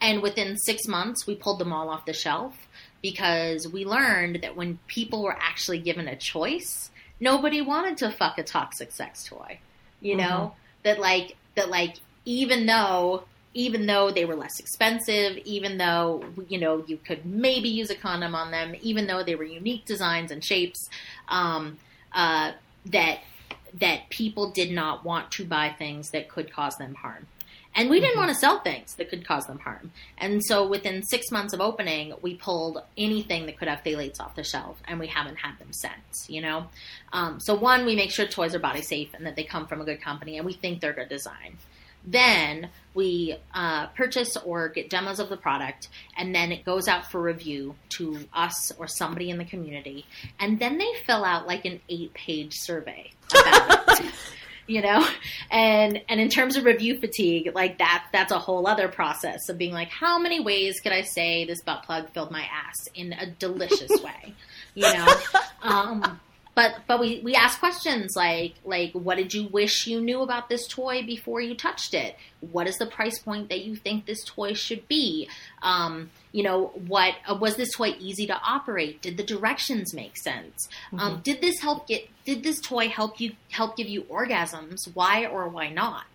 And 0.00 0.22
within 0.22 0.56
six 0.58 0.86
months, 0.86 1.26
we 1.26 1.36
pulled 1.36 1.58
them 1.58 1.72
all 1.72 1.88
off 1.88 2.06
the 2.06 2.12
shelf 2.12 2.54
because 3.02 3.68
we 3.68 3.84
learned 3.84 4.40
that 4.42 4.56
when 4.56 4.78
people 4.86 5.22
were 5.22 5.36
actually 5.38 5.78
given 5.78 6.08
a 6.08 6.16
choice, 6.16 6.90
nobody 7.20 7.60
wanted 7.60 7.96
to 7.98 8.10
fuck 8.10 8.38
a 8.38 8.42
toxic 8.42 8.92
sex 8.92 9.24
toy. 9.24 9.58
You 10.00 10.16
know 10.16 10.54
that 10.82 10.98
like 11.00 11.36
that 11.54 11.68
like 11.70 11.96
even 12.24 12.66
though 12.66 13.24
even 13.54 13.86
though 13.86 14.10
they 14.10 14.26
were 14.26 14.36
less 14.36 14.60
expensive, 14.60 15.38
even 15.38 15.78
though 15.78 16.22
you 16.48 16.58
know 16.58 16.84
you 16.86 16.98
could 16.98 17.24
maybe 17.24 17.68
use 17.68 17.90
a 17.90 17.94
condom 17.94 18.34
on 18.34 18.50
them, 18.50 18.74
even 18.82 19.06
though 19.06 19.22
they 19.22 19.34
were 19.34 19.44
unique 19.44 19.84
designs 19.86 20.30
and 20.30 20.44
shapes, 20.44 20.90
um, 21.28 21.78
uh, 22.12 22.52
that 22.84 23.20
that 23.74 24.08
people 24.10 24.50
did 24.50 24.70
not 24.70 25.04
want 25.04 25.30
to 25.32 25.44
buy 25.44 25.74
things 25.78 26.10
that 26.10 26.28
could 26.28 26.52
cause 26.52 26.76
them 26.76 26.94
harm. 26.94 27.26
And 27.76 27.90
we 27.90 28.00
didn't 28.00 28.16
want 28.16 28.30
to 28.30 28.34
sell 28.34 28.60
things 28.60 28.94
that 28.94 29.10
could 29.10 29.26
cause 29.26 29.44
them 29.44 29.58
harm. 29.58 29.92
And 30.16 30.42
so 30.42 30.66
within 30.66 31.02
six 31.04 31.30
months 31.30 31.52
of 31.52 31.60
opening, 31.60 32.14
we 32.22 32.34
pulled 32.34 32.82
anything 32.96 33.44
that 33.46 33.58
could 33.58 33.68
have 33.68 33.84
phthalates 33.84 34.18
off 34.18 34.34
the 34.34 34.42
shelf, 34.42 34.78
and 34.88 34.98
we 34.98 35.06
haven't 35.06 35.36
had 35.36 35.58
them 35.58 35.72
since, 35.72 36.26
you 36.28 36.40
know? 36.40 36.66
Um, 37.12 37.38
so, 37.38 37.54
one, 37.54 37.84
we 37.84 37.94
make 37.94 38.10
sure 38.10 38.26
toys 38.26 38.54
are 38.54 38.58
body 38.58 38.80
safe 38.80 39.12
and 39.12 39.26
that 39.26 39.36
they 39.36 39.44
come 39.44 39.66
from 39.66 39.82
a 39.82 39.84
good 39.84 40.00
company, 40.00 40.38
and 40.38 40.46
we 40.46 40.54
think 40.54 40.80
they're 40.80 40.94
good 40.94 41.10
design. 41.10 41.58
Then 42.06 42.70
we 42.94 43.36
uh, 43.52 43.88
purchase 43.88 44.36
or 44.38 44.68
get 44.68 44.88
demos 44.88 45.18
of 45.18 45.28
the 45.28 45.36
product, 45.36 45.88
and 46.16 46.34
then 46.34 46.52
it 46.52 46.64
goes 46.64 46.88
out 46.88 47.10
for 47.10 47.20
review 47.20 47.74
to 47.90 48.20
us 48.32 48.72
or 48.78 48.86
somebody 48.86 49.28
in 49.28 49.38
the 49.38 49.44
community. 49.44 50.06
And 50.38 50.58
then 50.58 50.78
they 50.78 50.92
fill 51.04 51.24
out 51.24 51.46
like 51.46 51.64
an 51.64 51.80
eight 51.88 52.14
page 52.14 52.54
survey 52.54 53.10
about 53.38 54.00
it. 54.00 54.12
You 54.66 54.82
know, 54.82 55.06
and 55.50 56.02
and 56.08 56.20
in 56.20 56.28
terms 56.28 56.56
of 56.56 56.64
review 56.64 56.98
fatigue, 56.98 57.52
like 57.54 57.78
that, 57.78 58.06
that's 58.12 58.32
a 58.32 58.38
whole 58.38 58.66
other 58.66 58.88
process 58.88 59.48
of 59.48 59.58
being 59.58 59.72
like, 59.72 59.88
how 59.88 60.18
many 60.18 60.40
ways 60.40 60.80
could 60.80 60.92
I 60.92 61.02
say 61.02 61.44
this 61.44 61.62
butt 61.62 61.84
plug 61.84 62.10
filled 62.10 62.30
my 62.30 62.42
ass 62.42 62.88
in 62.94 63.12
a 63.12 63.26
delicious 63.26 63.90
way? 64.02 64.34
You 64.74 64.92
know, 64.92 65.14
um, 65.62 66.20
but 66.56 66.78
but 66.86 66.98
we 66.98 67.20
we 67.22 67.34
ask 67.34 67.60
questions 67.60 68.16
like 68.16 68.54
like 68.64 68.90
what 68.94 69.18
did 69.18 69.34
you 69.34 69.46
wish 69.48 69.86
you 69.86 70.00
knew 70.00 70.22
about 70.22 70.48
this 70.48 70.66
toy 70.66 71.04
before 71.04 71.40
you 71.40 71.54
touched 71.54 71.92
it? 71.92 72.16
What 72.40 72.66
is 72.66 72.78
the 72.78 72.86
price 72.86 73.18
point 73.18 73.50
that 73.50 73.60
you 73.60 73.76
think 73.76 74.06
this 74.06 74.24
toy 74.24 74.54
should 74.54 74.88
be? 74.88 75.28
Um, 75.62 76.10
you 76.32 76.42
know 76.42 76.68
what 76.88 77.14
uh, 77.28 77.34
was 77.34 77.56
this 77.56 77.72
toy 77.72 77.94
easy 78.00 78.26
to 78.28 78.40
operate? 78.42 79.02
Did 79.02 79.18
the 79.18 79.22
directions 79.22 79.92
make 79.92 80.16
sense? 80.16 80.66
Um, 80.98 81.20
did 81.22 81.42
this 81.42 81.60
help 81.60 81.86
get 81.86 82.08
did 82.24 82.42
this 82.42 82.58
toy 82.62 82.88
help 82.88 83.20
you 83.20 83.32
help 83.50 83.76
give 83.76 83.88
you 83.88 84.04
orgasms? 84.04 84.78
Why 84.94 85.26
or 85.26 85.48
why 85.48 85.68
not? 85.68 86.06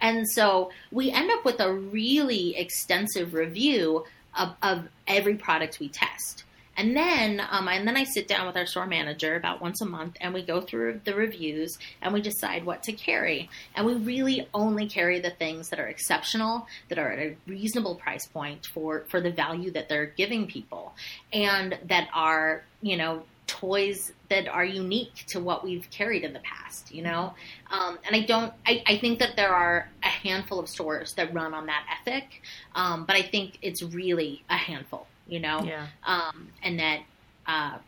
And 0.00 0.24
so 0.30 0.70
we 0.92 1.10
end 1.10 1.32
up 1.32 1.44
with 1.44 1.60
a 1.60 1.74
really 1.74 2.56
extensive 2.56 3.34
review 3.34 4.04
of, 4.38 4.54
of 4.62 4.88
every 5.08 5.34
product 5.34 5.80
we 5.80 5.88
test 5.88 6.44
and 6.80 6.96
then, 6.96 7.42
um, 7.50 7.68
and 7.68 7.86
then 7.86 7.94
I 7.94 8.04
sit 8.04 8.26
down 8.26 8.46
with 8.46 8.56
our 8.56 8.64
store 8.64 8.86
manager 8.86 9.36
about 9.36 9.60
once 9.60 9.82
a 9.82 9.84
month, 9.84 10.16
and 10.18 10.32
we 10.32 10.42
go 10.42 10.62
through 10.62 11.02
the 11.04 11.14
reviews, 11.14 11.78
and 12.00 12.14
we 12.14 12.22
decide 12.22 12.64
what 12.64 12.82
to 12.84 12.92
carry. 12.92 13.50
And 13.74 13.84
we 13.84 13.96
really 13.96 14.48
only 14.54 14.88
carry 14.88 15.20
the 15.20 15.28
things 15.28 15.68
that 15.68 15.78
are 15.78 15.88
exceptional, 15.88 16.66
that 16.88 16.98
are 16.98 17.12
at 17.12 17.18
a 17.18 17.36
reasonable 17.46 17.96
price 17.96 18.26
point 18.26 18.64
for 18.64 19.04
for 19.10 19.20
the 19.20 19.30
value 19.30 19.70
that 19.72 19.90
they're 19.90 20.06
giving 20.06 20.46
people, 20.46 20.94
and 21.34 21.78
that 21.86 22.08
are 22.14 22.64
you 22.80 22.96
know 22.96 23.24
toys 23.46 24.12
that 24.30 24.48
are 24.48 24.64
unique 24.64 25.24
to 25.26 25.40
what 25.40 25.64
we've 25.64 25.90
carried 25.90 26.22
in 26.22 26.32
the 26.32 26.40
past, 26.40 26.94
you 26.94 27.02
know? 27.02 27.34
Um, 27.68 27.98
and 28.06 28.14
I 28.14 28.20
don't, 28.20 28.52
I, 28.64 28.80
I 28.86 28.98
think 28.98 29.18
that 29.18 29.34
there 29.34 29.52
are 29.52 29.88
a 30.04 30.06
handful 30.06 30.60
of 30.60 30.68
stores 30.68 31.14
that 31.14 31.34
run 31.34 31.52
on 31.52 31.66
that 31.66 31.84
ethic, 32.00 32.42
um, 32.76 33.06
but 33.06 33.16
I 33.16 33.22
think 33.22 33.58
it's 33.60 33.82
really 33.82 34.44
a 34.48 34.56
handful, 34.56 35.08
you 35.30 35.40
know? 35.40 35.62
Yeah. 35.64 35.86
Um, 36.04 36.48
and 36.62 36.78
that, 36.78 37.00
uh, 37.46 37.78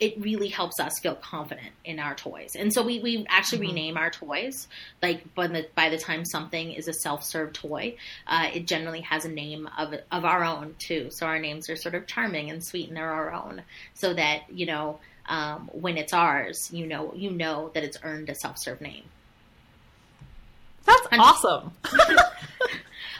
it 0.00 0.14
really 0.20 0.46
helps 0.46 0.78
us 0.78 0.92
feel 1.00 1.16
confident 1.16 1.72
in 1.84 1.98
our 1.98 2.14
toys. 2.14 2.54
And 2.56 2.72
so 2.72 2.84
we, 2.84 3.00
we 3.00 3.26
actually 3.28 3.58
Mhm. 3.58 3.70
rename 3.70 3.96
our 3.96 4.10
toys. 4.10 4.68
Like 5.02 5.34
by 5.34 5.48
the, 5.48 5.66
by 5.74 5.88
the 5.88 5.98
time 5.98 6.24
something 6.24 6.70
is 6.70 6.86
a 6.86 6.92
self-serve 6.92 7.52
toy, 7.52 7.96
uh, 8.28 8.48
it 8.54 8.68
generally 8.68 9.00
has 9.00 9.24
a 9.24 9.28
name 9.28 9.68
of, 9.76 9.94
of 10.12 10.24
our 10.24 10.44
own 10.44 10.76
too. 10.78 11.08
So 11.10 11.26
our 11.26 11.40
names 11.40 11.68
are 11.68 11.74
sort 11.74 11.96
of 11.96 12.06
charming 12.06 12.48
and 12.48 12.64
sweet 12.64 12.86
and 12.86 12.96
they're 12.96 13.10
our 13.10 13.32
own 13.32 13.62
so 13.94 14.14
that, 14.14 14.42
you 14.52 14.66
know, 14.66 15.00
um, 15.26 15.68
when 15.72 15.98
it's 15.98 16.12
ours, 16.12 16.70
you 16.72 16.86
know, 16.86 17.12
you 17.16 17.30
know 17.32 17.70
that 17.74 17.82
it's 17.82 17.98
earned 18.04 18.30
a 18.30 18.36
self-serve 18.36 18.80
name. 18.80 19.02
That's 20.84 21.06
awesome. 21.12 21.72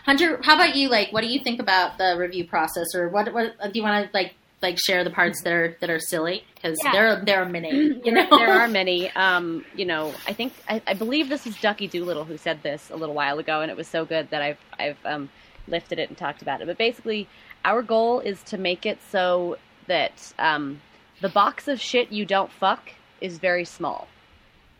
Hunter, 0.09 0.41
how 0.43 0.55
about 0.55 0.75
you? 0.75 0.89
Like, 0.89 1.13
what 1.13 1.21
do 1.21 1.27
you 1.27 1.39
think 1.39 1.61
about 1.61 1.99
the 1.99 2.17
review 2.19 2.47
process 2.47 2.95
or 2.95 3.11
what, 3.11 3.31
what 3.35 3.61
do 3.61 3.79
you 3.79 3.83
want 3.83 4.07
to 4.07 4.17
like, 4.17 4.35
like 4.63 4.79
share 4.79 5.05
the 5.05 5.11
parts 5.11 5.43
that 5.43 5.53
are, 5.53 5.77
that 5.83 5.91
are 5.91 6.01
silly? 6.01 6.45
Cause 6.63 6.79
Yeah. 6.83 6.93
there, 6.93 7.25
there 7.27 7.43
are 7.43 7.45
many, 7.49 7.71
you 8.05 8.13
know, 8.13 8.27
there 8.31 8.51
are 8.51 8.69
many. 8.69 9.11
Um, 9.11 9.67
you 9.77 9.85
know, 9.85 10.15
I 10.27 10.33
think 10.33 10.55
I, 10.67 10.81
I 10.87 10.95
believe 10.95 11.29
this 11.29 11.47
is 11.47 11.61
Ducky 11.61 11.87
Doolittle 11.89 12.25
who 12.25 12.39
said 12.39 12.63
this 12.63 12.89
a 12.89 12.97
little 12.97 13.15
while 13.15 13.39
ago, 13.39 13.61
and 13.61 13.71
it 13.71 13.77
was 13.77 13.87
so 13.87 14.07
good 14.07 14.31
that 14.31 14.41
I've 14.41 14.59
I've 14.79 14.97
um, 15.05 15.29
lifted 15.67 15.99
it 15.99 16.09
and 16.09 16.17
talked 16.17 16.41
about 16.41 16.63
it. 16.63 16.67
But 16.67 16.79
basically, 16.79 17.29
our 17.67 17.83
goal 17.83 18.21
is 18.21 18.43
to 18.45 18.57
make 18.57 18.87
it 18.87 19.01
so 19.11 19.59
that 19.89 20.33
um, 20.39 20.81
the 21.21 21.29
box 21.29 21.69
of 21.69 21.83
shit 21.83 22.11
you 22.11 22.25
don't 22.25 22.51
fuck 22.51 22.93
is 23.21 23.37
very 23.37 23.67
small. 23.67 24.09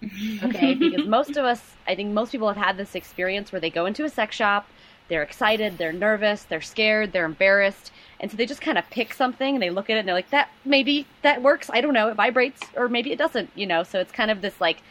Okay, 0.43 0.75
because 0.75 1.07
most 1.07 1.37
of 1.37 1.45
us, 1.45 1.61
I 1.87 1.97
think 1.97 2.13
most 2.13 2.31
people 2.31 2.47
have 2.47 2.57
had 2.57 2.77
this 2.77 2.95
experience 2.95 3.51
where 3.51 3.61
they 3.61 3.71
go 3.71 3.85
into 3.85 4.05
a 4.05 4.09
sex 4.09 4.37
shop, 4.37 4.69
they're 5.09 5.23
excited, 5.23 5.79
they're 5.79 5.93
nervous, 5.93 6.43
they're 6.43 6.61
scared, 6.61 7.13
they're 7.13 7.25
embarrassed, 7.25 7.91
and 8.21 8.31
so 8.31 8.37
they 8.37 8.47
just 8.47 8.61
kind 8.61 8.79
of 8.79 8.89
pick 8.91 9.15
something 9.15 9.55
and 9.55 9.63
they 9.63 9.71
look 9.71 9.89
at 9.89 9.97
it 9.97 10.01
and 10.01 10.09
they're 10.09 10.15
like, 10.15 10.31
that 10.31 10.51
maybe 10.65 11.07
that 11.23 11.43
works. 11.43 11.71
I 11.73 11.81
don't 11.81 11.95
know. 11.95 12.09
It 12.09 12.15
vibrates 12.15 12.61
or 12.77 12.89
maybe 12.89 13.13
it 13.13 13.19
doesn't, 13.19 13.51
you 13.55 13.67
know. 13.67 13.83
So 13.85 14.01
it's 14.01 14.13
kind 14.13 14.31
of 14.31 14.41
this 14.41 14.61
like 14.61 14.83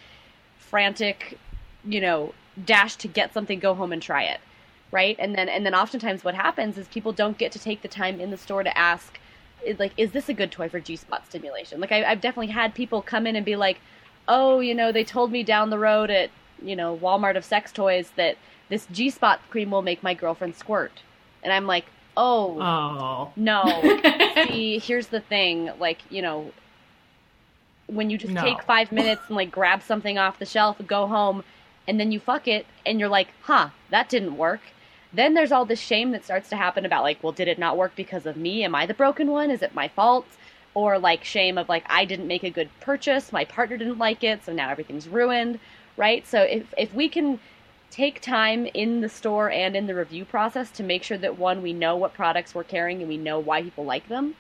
frantic, 0.58 1.38
you 1.84 2.00
know, 2.00 2.34
dash 2.64 2.96
to 2.98 3.08
get 3.08 3.34
something, 3.34 3.60
go 3.60 3.74
home 3.74 3.92
and 3.92 4.02
try 4.02 4.24
it. 4.24 4.40
Right? 4.92 5.18
And 5.20 5.36
then 5.36 5.50
and 5.50 5.66
then 5.66 5.76
oftentimes 5.76 6.24
what 6.24 6.36
happens 6.36 6.78
is 6.78 6.88
people 6.88 7.12
don't 7.12 7.38
get 7.38 7.52
to 7.52 7.60
take 7.60 7.82
the 7.82 7.90
time 7.90 8.22
in 8.22 8.32
the 8.32 8.38
store 8.38 8.64
to 8.64 8.78
ask 8.78 9.20
like, 9.80 9.92
is 9.98 10.12
this 10.12 10.30
a 10.30 10.34
good 10.34 10.52
toy 10.52 10.70
for 10.70 10.80
G 10.80 10.96
spot 10.96 11.26
stimulation? 11.26 11.82
Like 11.82 11.92
I, 11.92 12.06
I've 12.06 12.22
definitely 12.22 12.54
had 12.54 12.74
people 12.74 13.02
come 13.02 13.28
in 13.28 13.36
and 13.36 13.46
be 13.46 13.58
like, 13.58 13.80
oh, 14.30 14.62
you 14.62 14.74
know, 14.74 14.94
they 14.94 15.04
told 15.04 15.32
me 15.32 15.44
down 15.44 15.70
the 15.70 15.80
road 15.80 16.10
at, 16.10 16.30
you 16.62 16.76
know, 16.76 16.98
Walmart 16.98 17.36
of 17.36 17.44
sex 17.44 17.74
toys 17.74 18.12
that 18.16 18.38
this 18.70 18.88
G 18.92 19.10
spot 19.10 19.40
cream 19.50 19.72
will 19.72 19.82
make 19.82 20.04
my 20.04 20.14
girlfriend 20.14 20.56
squirt. 20.56 20.92
And 21.44 21.54
I'm 21.54 21.68
like, 21.68 21.86
oh, 22.16 22.60
Oh. 22.62 23.32
no. 23.36 24.00
See, 24.48 24.80
here's 24.80 25.08
the 25.08 25.22
thing. 25.22 25.72
Like, 25.80 26.00
you 26.10 26.22
know, 26.22 26.52
when 27.88 28.10
you 28.10 28.18
just 28.18 28.34
No. 28.34 28.42
take 28.42 28.62
five 28.64 28.92
minutes 28.92 29.22
and 29.28 29.36
like 29.36 29.52
grab 29.52 29.82
something 29.82 30.18
off 30.18 30.40
the 30.40 30.46
shelf 30.46 30.80
and 30.80 30.88
go 30.88 31.08
home 31.08 31.44
and 31.88 32.00
then 32.00 32.12
you 32.12 32.20
fuck 32.20 32.48
it 32.48 32.66
and 32.86 33.00
you're 33.00 33.08
like, 33.10 33.30
huh, 33.44 33.70
that 33.90 34.10
didn't 34.10 34.38
work. 34.38 34.60
Then 35.14 35.34
there's 35.34 35.54
all 35.54 35.64
this 35.66 35.80
shame 35.80 36.12
that 36.12 36.26
starts 36.26 36.50
to 36.50 36.58
happen 36.58 36.86
about 36.86 37.04
like, 37.04 37.24
well, 37.24 37.32
did 37.32 37.48
it 37.48 37.58
not 37.58 37.78
work 37.78 37.94
because 37.96 38.26
of 38.26 38.36
me? 38.36 38.64
Am 38.66 38.76
I 38.76 38.86
the 38.86 38.94
broken 38.94 39.32
one? 39.32 39.50
Is 39.50 39.62
it 39.62 39.74
my 39.74 39.88
fault? 39.88 40.26
Or 40.74 41.00
like 41.00 41.24
shame 41.24 41.58
of 41.58 41.70
like, 41.70 41.86
I 41.88 42.04
didn't 42.04 42.28
make 42.28 42.44
a 42.44 42.50
good 42.50 42.70
purchase, 42.82 43.32
my 43.32 43.46
partner 43.46 43.78
didn't 43.78 43.98
like 43.98 44.24
it, 44.24 44.44
so 44.44 44.52
now 44.52 44.70
everything's 44.70 45.08
ruined, 45.08 45.60
right? 45.96 46.28
So 46.28 46.42
if 46.42 46.72
if 46.78 46.94
we 46.94 47.08
can 47.10 47.40
take 47.90 48.22
time 48.22 48.66
in 48.74 49.02
the 49.02 49.10
store 49.10 49.50
and 49.52 49.76
in 49.76 49.88
the 49.88 49.96
review 49.96 50.26
process 50.26 50.72
to 50.72 50.84
make 50.84 51.04
sure 51.04 51.18
that 51.18 51.38
one 51.38 51.62
we 51.62 51.74
know 51.74 51.96
what 51.96 52.14
products 52.14 52.54
we're 52.54 52.64
carrying 52.64 53.00
and 53.02 53.10
we 53.10 53.18
know 53.18 53.40
why 53.40 53.62
people 53.64 53.86
like 53.86 54.08
them. 54.10 54.36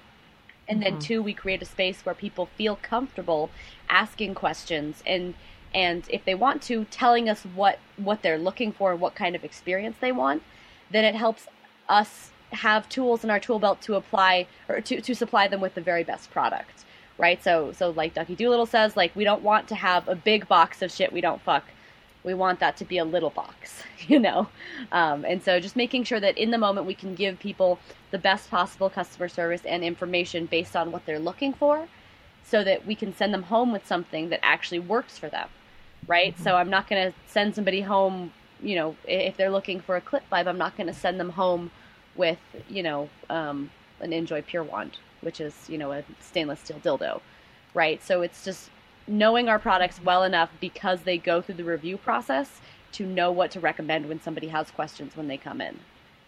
And 0.68 0.82
then 0.82 0.98
Mhm. 0.98 1.00
two 1.00 1.24
we 1.24 1.34
create 1.34 1.62
a 1.62 1.66
space 1.66 2.06
where 2.06 2.16
people 2.16 2.48
feel 2.58 2.76
comfortable 2.78 3.50
asking 3.89 4.36
questions 4.36 5.02
and 5.06 5.36
and 5.74 6.06
if 6.10 6.24
they 6.26 6.36
want 6.36 6.62
to 6.64 6.86
telling 6.86 7.30
us 7.30 7.43
what 7.43 7.80
what 7.98 8.22
they're 8.22 8.38
looking 8.38 8.72
for 8.72 8.91
and 8.91 9.02
what 9.02 9.16
kind 9.16 9.36
of 9.36 9.43
experience 9.43 9.98
they 10.00 10.12
want 10.12 10.43
then 10.91 11.06
it 11.06 11.16
helps 11.16 11.48
us 11.89 12.32
have 12.52 12.88
tools 12.89 13.24
in 13.24 13.30
our 13.30 13.39
tool 13.39 13.60
belt 13.60 13.82
to 13.82 13.95
apply 13.95 14.48
or 14.70 14.82
to, 14.82 15.02
to 15.02 15.14
supply 15.16 15.48
them 15.48 15.62
with 15.62 15.74
the 15.76 15.82
very 15.82 16.04
best 16.04 16.32
product 16.32 16.86
right? 17.18 17.43
So 17.43 17.72
so 17.74 17.89
like 17.91 18.14
ducky 18.14 18.36
doolittle 18.36 18.66
says 18.66 18.95
like 18.98 19.16
we 19.16 19.24
don't 19.24 19.41
want 19.43 19.68
to 19.70 19.76
have 19.76 20.08
a 20.08 20.16
big 20.16 20.48
box 20.48 20.82
of 20.82 20.91
shit 20.91 21.12
we 21.14 21.22
don't 21.22 21.41
fuck 21.41 21.66
we 22.28 22.34
want 22.34 22.59
that 22.59 22.75
to 22.75 22.84
be 22.84 22.97
a 22.97 23.05
little 23.05 23.30
box, 23.30 23.82
you 24.07 24.19
know? 24.19 24.49
Um, 24.91 25.23
and 25.23 25.41
so 25.41 25.61
just 25.61 25.78
making 25.78 26.03
sure 26.03 26.19
that 26.19 26.38
in 26.38 26.51
the 26.51 26.57
moment 26.57 26.86
we 26.86 26.93
can 26.93 27.15
give 27.15 27.39
people 27.39 27.80
the 28.11 28.17
best 28.17 28.51
possible 28.51 28.89
customer 28.89 29.30
service 29.30 29.61
and 29.65 29.82
information 29.82 30.45
based 30.45 30.75
on 30.75 30.91
what 30.91 31.05
they're 31.05 31.19
looking 31.19 31.53
for 31.53 31.88
so 32.43 32.65
that 32.65 32.86
we 32.86 32.95
can 32.95 33.15
send 33.15 33.34
them 33.34 33.43
home 33.43 33.71
with 33.71 33.88
something 33.88 34.28
that 34.30 34.41
actually 34.43 34.80
works 34.80 35.17
for 35.17 35.30
them, 35.30 35.47
right? 36.05 36.38
So 36.38 36.57
I'm 36.57 36.69
not 36.69 36.89
going 36.89 37.11
to 37.11 37.17
send 37.28 37.55
somebody 37.55 37.82
home, 37.82 38.34
you 38.61 38.75
know, 38.75 38.97
if 39.05 39.38
they're 39.38 39.49
looking 39.49 39.80
for 39.80 39.95
a 39.95 40.01
clip 40.01 40.23
vibe, 40.30 40.47
I'm 40.47 40.57
not 40.57 40.75
going 40.75 40.88
to 40.88 40.93
send 40.93 41.19
them 41.21 41.30
home 41.30 41.71
with, 42.15 42.39
you 42.69 42.84
know, 42.84 43.09
um, 43.30 43.71
an 44.01 44.11
njoy 44.11 44.45
Pure 44.45 44.63
Wand, 44.63 44.97
which 45.21 45.39
is, 45.39 45.53
you 45.69 45.78
know, 45.78 45.93
a 45.93 46.03
stainless 46.19 46.59
steel 46.59 46.80
dildo, 46.80 47.21
right? 47.73 48.03
So 48.03 48.21
it's 48.21 48.43
just 48.43 48.69
knowing 49.08 49.47
our 49.49 49.60
products 49.60 50.01
well 50.03 50.24
enough 50.24 50.49
because 50.60 51.01
they 51.01 51.18
go 51.18 51.41
through 51.41 51.55
the 51.55 51.64
review 51.64 51.97
process 51.97 52.60
to 52.93 53.05
know 53.05 53.32
what 53.32 53.51
to 53.51 53.60
recommend 53.60 54.08
when 54.08 54.22
somebody 54.22 54.47
has 54.47 54.72
questions 54.72 55.16
when 55.16 55.28
they 55.28 55.38
come 55.38 55.62
in. 55.62 55.80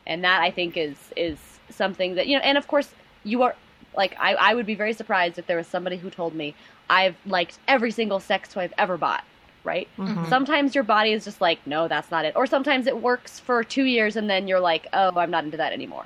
And 0.08 0.24
that 0.24 0.42
I 0.42 0.52
think 0.52 0.78
is 0.78 0.96
is 1.16 1.38
something 1.70 2.16
that 2.16 2.28
you 2.28 2.38
know 2.38 2.44
and 2.44 2.58
of 2.58 2.68
course 2.68 2.90
you 3.24 3.44
are 3.44 3.56
like 3.96 4.16
I, 4.20 4.34
I 4.36 4.54
would 4.56 4.66
be 4.66 4.76
very 4.76 4.94
surprised 4.94 5.38
if 5.38 5.46
there 5.48 5.58
was 5.58 5.68
somebody 5.68 5.98
who 5.98 6.10
told 6.10 6.34
me 6.34 6.56
I've 6.90 7.16
liked 7.26 7.60
every 7.68 7.92
single 7.92 8.20
sex 8.20 8.52
toy 8.54 8.62
I've 8.64 8.74
ever 8.78 8.98
bought. 8.98 9.24
Right? 9.64 9.88
Mhm. 9.98 10.30
Sometimes 10.30 10.74
your 10.74 10.86
body 10.86 11.12
is 11.12 11.26
just 11.26 11.42
like, 11.42 11.60
no, 11.68 11.88
that's 11.90 12.10
not 12.10 12.24
it. 12.26 12.34
Or 12.36 12.48
sometimes 12.48 12.88
it 12.88 13.02
works 13.02 13.40
for 13.40 13.62
two 13.64 13.84
years 13.84 14.16
and 14.16 14.30
then 14.30 14.48
you're 14.48 14.60
like, 14.62 14.88
oh, 14.94 15.12
I'm 15.18 15.30
not 15.30 15.44
into 15.44 15.58
that 15.58 15.74
anymore. 15.74 16.06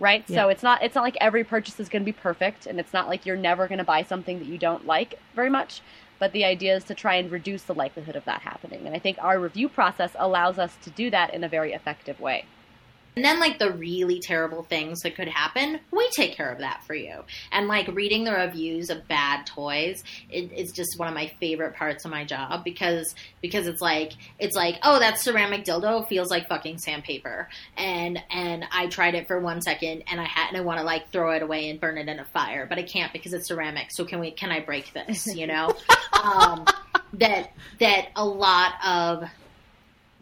Right? 0.00 0.24
Yeah. 0.26 0.42
So 0.42 0.48
it's 0.48 0.62
not 0.64 0.82
it's 0.82 0.94
not 0.96 1.02
like 1.04 1.16
every 1.20 1.44
purchase 1.44 1.78
is 1.80 1.88
gonna 1.88 2.04
be 2.04 2.12
perfect 2.12 2.66
and 2.66 2.78
it's 2.80 2.92
not 2.92 3.08
like 3.08 3.24
you're 3.24 3.36
never 3.36 3.66
gonna 3.68 3.84
buy 3.84 4.02
something 4.02 4.38
that 4.40 4.46
you 4.46 4.58
don't 4.58 4.86
like 4.86 5.14
very 5.34 5.48
much 5.48 5.80
but 6.18 6.32
the 6.32 6.44
idea 6.44 6.76
is 6.76 6.84
to 6.84 6.94
try 6.94 7.14
and 7.16 7.30
reduce 7.30 7.62
the 7.62 7.74
likelihood 7.74 8.16
of 8.16 8.24
that 8.24 8.42
happening. 8.42 8.86
And 8.86 8.94
I 8.94 8.98
think 8.98 9.18
our 9.20 9.38
review 9.38 9.68
process 9.68 10.16
allows 10.18 10.58
us 10.58 10.76
to 10.82 10.90
do 10.90 11.10
that 11.10 11.32
in 11.32 11.44
a 11.44 11.48
very 11.48 11.72
effective 11.72 12.20
way. 12.20 12.44
And 13.18 13.24
then, 13.24 13.40
like, 13.40 13.58
the 13.58 13.72
really 13.72 14.20
terrible 14.20 14.62
things 14.62 15.00
that 15.00 15.16
could 15.16 15.26
happen, 15.26 15.80
we 15.90 16.08
take 16.10 16.36
care 16.36 16.52
of 16.52 16.58
that 16.60 16.84
for 16.84 16.94
you. 16.94 17.24
And, 17.50 17.66
like, 17.66 17.88
reading 17.88 18.22
the 18.22 18.30
reviews 18.30 18.90
of 18.90 19.08
bad 19.08 19.44
toys 19.44 20.04
it, 20.30 20.52
it's 20.54 20.70
just 20.70 20.96
one 21.00 21.08
of 21.08 21.14
my 21.14 21.26
favorite 21.40 21.74
parts 21.74 22.04
of 22.04 22.12
my 22.12 22.24
job 22.24 22.62
because 22.62 23.16
because 23.42 23.66
it's 23.66 23.80
like 23.80 24.12
it's 24.38 24.54
like 24.54 24.78
oh 24.84 25.00
that 25.00 25.18
ceramic 25.18 25.64
dildo 25.64 26.06
feels 26.06 26.30
like 26.30 26.46
fucking 26.46 26.78
sandpaper. 26.78 27.48
And 27.76 28.22
and 28.30 28.64
I 28.70 28.86
tried 28.86 29.16
it 29.16 29.26
for 29.26 29.40
one 29.40 29.62
second 29.62 30.04
and 30.08 30.20
I 30.20 30.24
had 30.24 30.50
and 30.50 30.56
I 30.56 30.60
want 30.60 30.78
to 30.78 30.84
like 30.84 31.10
throw 31.10 31.32
it 31.32 31.42
away 31.42 31.70
and 31.70 31.80
burn 31.80 31.98
it 31.98 32.06
in 32.06 32.20
a 32.20 32.24
fire 32.24 32.66
but 32.68 32.78
I 32.78 32.84
can't 32.84 33.12
because 33.12 33.32
it's 33.32 33.48
ceramic. 33.48 33.90
So 33.90 34.04
can 34.04 34.20
we 34.20 34.30
can 34.30 34.52
I 34.52 34.60
break 34.60 34.92
this 34.92 35.26
you 35.34 35.48
know? 35.48 35.74
Um, 36.22 36.66
that 37.14 37.52
that 37.78 38.08
a 38.16 38.24
lot 38.24 38.72
of 38.84 39.24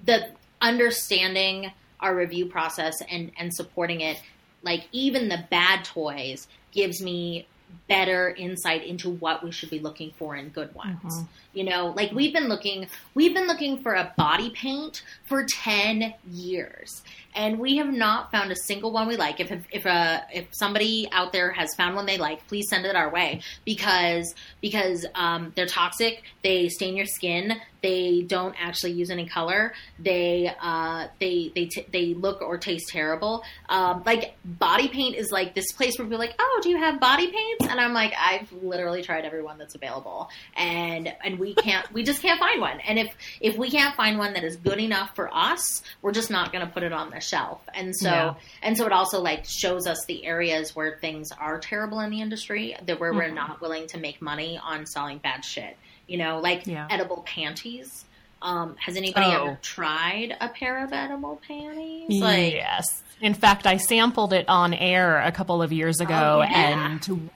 the 0.05 0.29
understanding 0.61 1.73
our 2.07 2.15
review 2.15 2.47
process 2.47 2.95
and 3.11 3.33
and 3.39 3.53
supporting 3.53 4.01
it 4.01 4.23
like 4.63 4.87
even 4.93 5.29
the 5.29 5.45
bad 5.51 5.85
toys 5.85 6.47
gives 6.73 7.03
me 7.03 7.47
better 7.89 8.31
insight 8.31 8.85
into 8.85 9.11
what 9.11 9.43
we 9.43 9.51
should 9.51 9.69
be 9.71 9.81
looking 9.81 10.13
for 10.19 10.37
in 10.37 10.49
good 10.51 10.73
ones 10.75 10.97
Mhm. 11.03 11.27
you 11.53 11.65
know 11.65 11.93
like 11.97 12.13
we've 12.13 12.33
been 12.33 12.47
looking 12.49 12.87
we've 13.15 13.35
been 13.35 13.49
looking 13.49 13.83
for 13.83 13.95
a 13.95 14.13
body 14.17 14.51
paint 14.51 15.03
for 15.25 15.45
10 15.45 16.15
years 16.31 17.03
and 17.37 17.59
we 17.59 17.77
have 17.77 17.93
not 17.93 18.33
found 18.33 18.51
a 18.51 18.57
single 18.57 18.91
one 18.91 19.07
we 19.07 19.17
like. 19.17 19.39
If 19.41 19.53
if 19.71 19.85
a 19.85 20.27
if 20.33 20.49
somebody 20.53 21.09
out 21.13 21.33
there 21.33 21.53
has 21.53 21.75
found 21.75 21.95
one 21.95 22.07
they 22.07 22.17
like 22.17 22.47
please 22.49 22.67
send 22.69 22.87
it 22.87 22.97
our 22.97 23.11
way. 23.11 23.43
Because 23.65 24.35
because 24.61 25.05
um, 25.15 25.53
they're 25.55 25.67
toxic. 25.67 26.23
They 26.43 26.69
stain 26.71 26.97
your 26.97 27.07
skin. 27.07 27.61
They 27.83 28.23
don't 28.23 28.55
actually 28.59 28.93
use 28.93 29.11
any 29.11 29.27
color. 29.27 29.75
They 29.99 30.51
uh, 30.61 31.09
they 31.21 31.53
they 31.55 31.67
t- 31.67 31.87
they 31.93 32.15
look 32.15 32.41
or 32.41 32.57
taste 32.57 32.89
terrible. 32.89 33.45
Um, 33.69 34.03
like 34.05 34.35
body 34.45 34.89
paint 34.89 35.17
is 35.17 35.31
like 35.31 35.55
this 35.55 35.71
place 35.73 35.99
where 35.99 36.07
people 36.07 36.17
are 36.17 36.27
like 36.27 36.35
oh 36.39 36.61
do 36.63 36.71
you 36.71 36.79
have 36.79 36.99
body 36.99 37.31
paints? 37.31 37.67
And 37.69 37.81
i'm 37.81 37.93
like 37.93 38.15
i've 38.19 38.51
literally 38.53 39.03
tried 39.03 39.25
every 39.25 39.43
one 39.43 39.59
that's 39.59 39.75
available. 39.75 40.31
And 40.57 41.15
and 41.23 41.39
we 41.39 41.55
can't 41.55 41.93
we 41.93 42.03
just 42.03 42.23
can't 42.23 42.41
find 42.41 42.61
one. 42.61 42.81
And 42.81 42.99
if 42.99 43.15
if 43.41 43.59
we 43.59 43.71
can't 43.71 43.95
find 43.95 44.19
one 44.19 44.33
that 44.33 44.43
is 44.43 44.57
good 44.57 44.81
enough 44.81 45.15
for 45.15 45.33
us 45.35 45.83
we're 46.01 46.13
just 46.13 46.31
not 46.31 46.53
going 46.53 46.67
to 46.67 46.73
put 46.73 46.83
it 46.83 46.93
on 46.93 47.11
this 47.11 47.26
shelf. 47.27 47.61
And 47.75 47.95
so 47.97 48.09
Yeah. 48.11 48.35
and 48.63 48.77
so 48.77 48.87
it 48.87 48.93
also 48.93 49.21
like 49.21 49.45
shows 49.47 49.87
us 49.87 50.05
the 50.07 50.25
areas 50.27 50.75
where 50.77 50.99
things 51.01 51.31
are 51.33 51.59
terrible 51.59 52.01
in 52.01 52.11
the 52.11 52.21
industry 52.21 52.77
that 52.87 53.01
where 53.01 53.11
Mm-hmm. 53.11 53.19
we're 53.19 53.31
not 53.35 53.61
willing 53.61 53.87
to 53.89 53.99
make 53.99 54.21
money 54.23 54.59
on 54.63 54.87
selling 54.87 55.19
bad 55.19 55.45
shit. 55.45 55.77
You 56.07 56.19
know, 56.19 56.39
like 56.41 56.67
Yeah. 56.67 56.87
edible 56.91 57.23
panties. 57.27 58.05
Um, 58.43 58.77
has 58.85 58.97
anybody 58.97 59.27
Oh. 59.27 59.47
ever 59.47 59.59
tried 59.63 60.37
a 60.41 60.49
pair 60.49 60.85
of 60.85 60.93
edible 60.93 61.41
panties? 61.49 62.21
Like 62.21 62.53
yes. 62.55 63.03
In 63.21 63.33
fact, 63.35 63.67
I 63.67 63.79
sampled 63.79 64.33
it 64.35 64.47
on 64.49 64.75
air 64.75 65.21
a 65.21 65.33
couple 65.33 65.63
of 65.63 65.73
years 65.73 66.01
ago, 66.01 66.41
Oh, 66.41 66.43
yeah. 66.43 66.93
and 66.93 67.31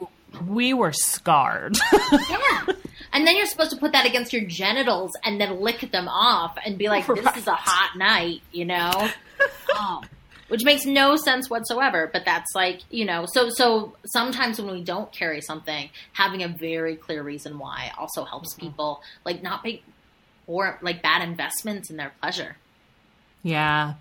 we 0.46 0.74
were 0.74 0.92
scarred. 0.92 1.76
Yeah. 2.28 2.60
And 3.12 3.26
then 3.26 3.36
you're 3.36 3.46
supposed 3.46 3.70
to 3.70 3.76
put 3.76 3.92
that 3.92 4.06
against 4.06 4.32
your 4.32 4.44
genitals 4.44 5.12
and 5.24 5.40
then 5.40 5.60
lick 5.60 5.90
them 5.90 6.08
off 6.08 6.56
and 6.64 6.78
be 6.78 6.88
like, 6.88 7.06
this 7.06 7.36
is 7.36 7.46
a 7.46 7.54
hot 7.54 7.96
night, 7.96 8.40
you 8.52 8.64
know? 8.64 9.10
oh. 9.74 10.02
Which 10.48 10.64
makes 10.64 10.84
no 10.84 11.14
sense 11.14 11.48
whatsoever, 11.48 12.10
but 12.12 12.24
that's 12.24 12.52
like, 12.56 12.80
you 12.90 13.04
know, 13.04 13.24
so 13.32 13.50
so 13.50 13.94
sometimes 14.04 14.60
when 14.60 14.74
we 14.74 14.82
don't 14.82 15.12
carry 15.12 15.40
something, 15.40 15.90
having 16.12 16.42
a 16.42 16.48
very 16.48 16.96
clear 16.96 17.22
reason 17.22 17.56
why 17.58 17.92
also 17.96 18.24
helps 18.24 18.54
mm-hmm. 18.54 18.66
people 18.66 19.02
like 19.24 19.44
not 19.44 19.62
make 19.62 19.84
or 20.48 20.76
like 20.82 21.02
bad 21.02 21.22
investments 21.22 21.88
in 21.88 21.96
their 21.96 22.12
pleasure. 22.20 22.56
Yeah. 23.44 23.94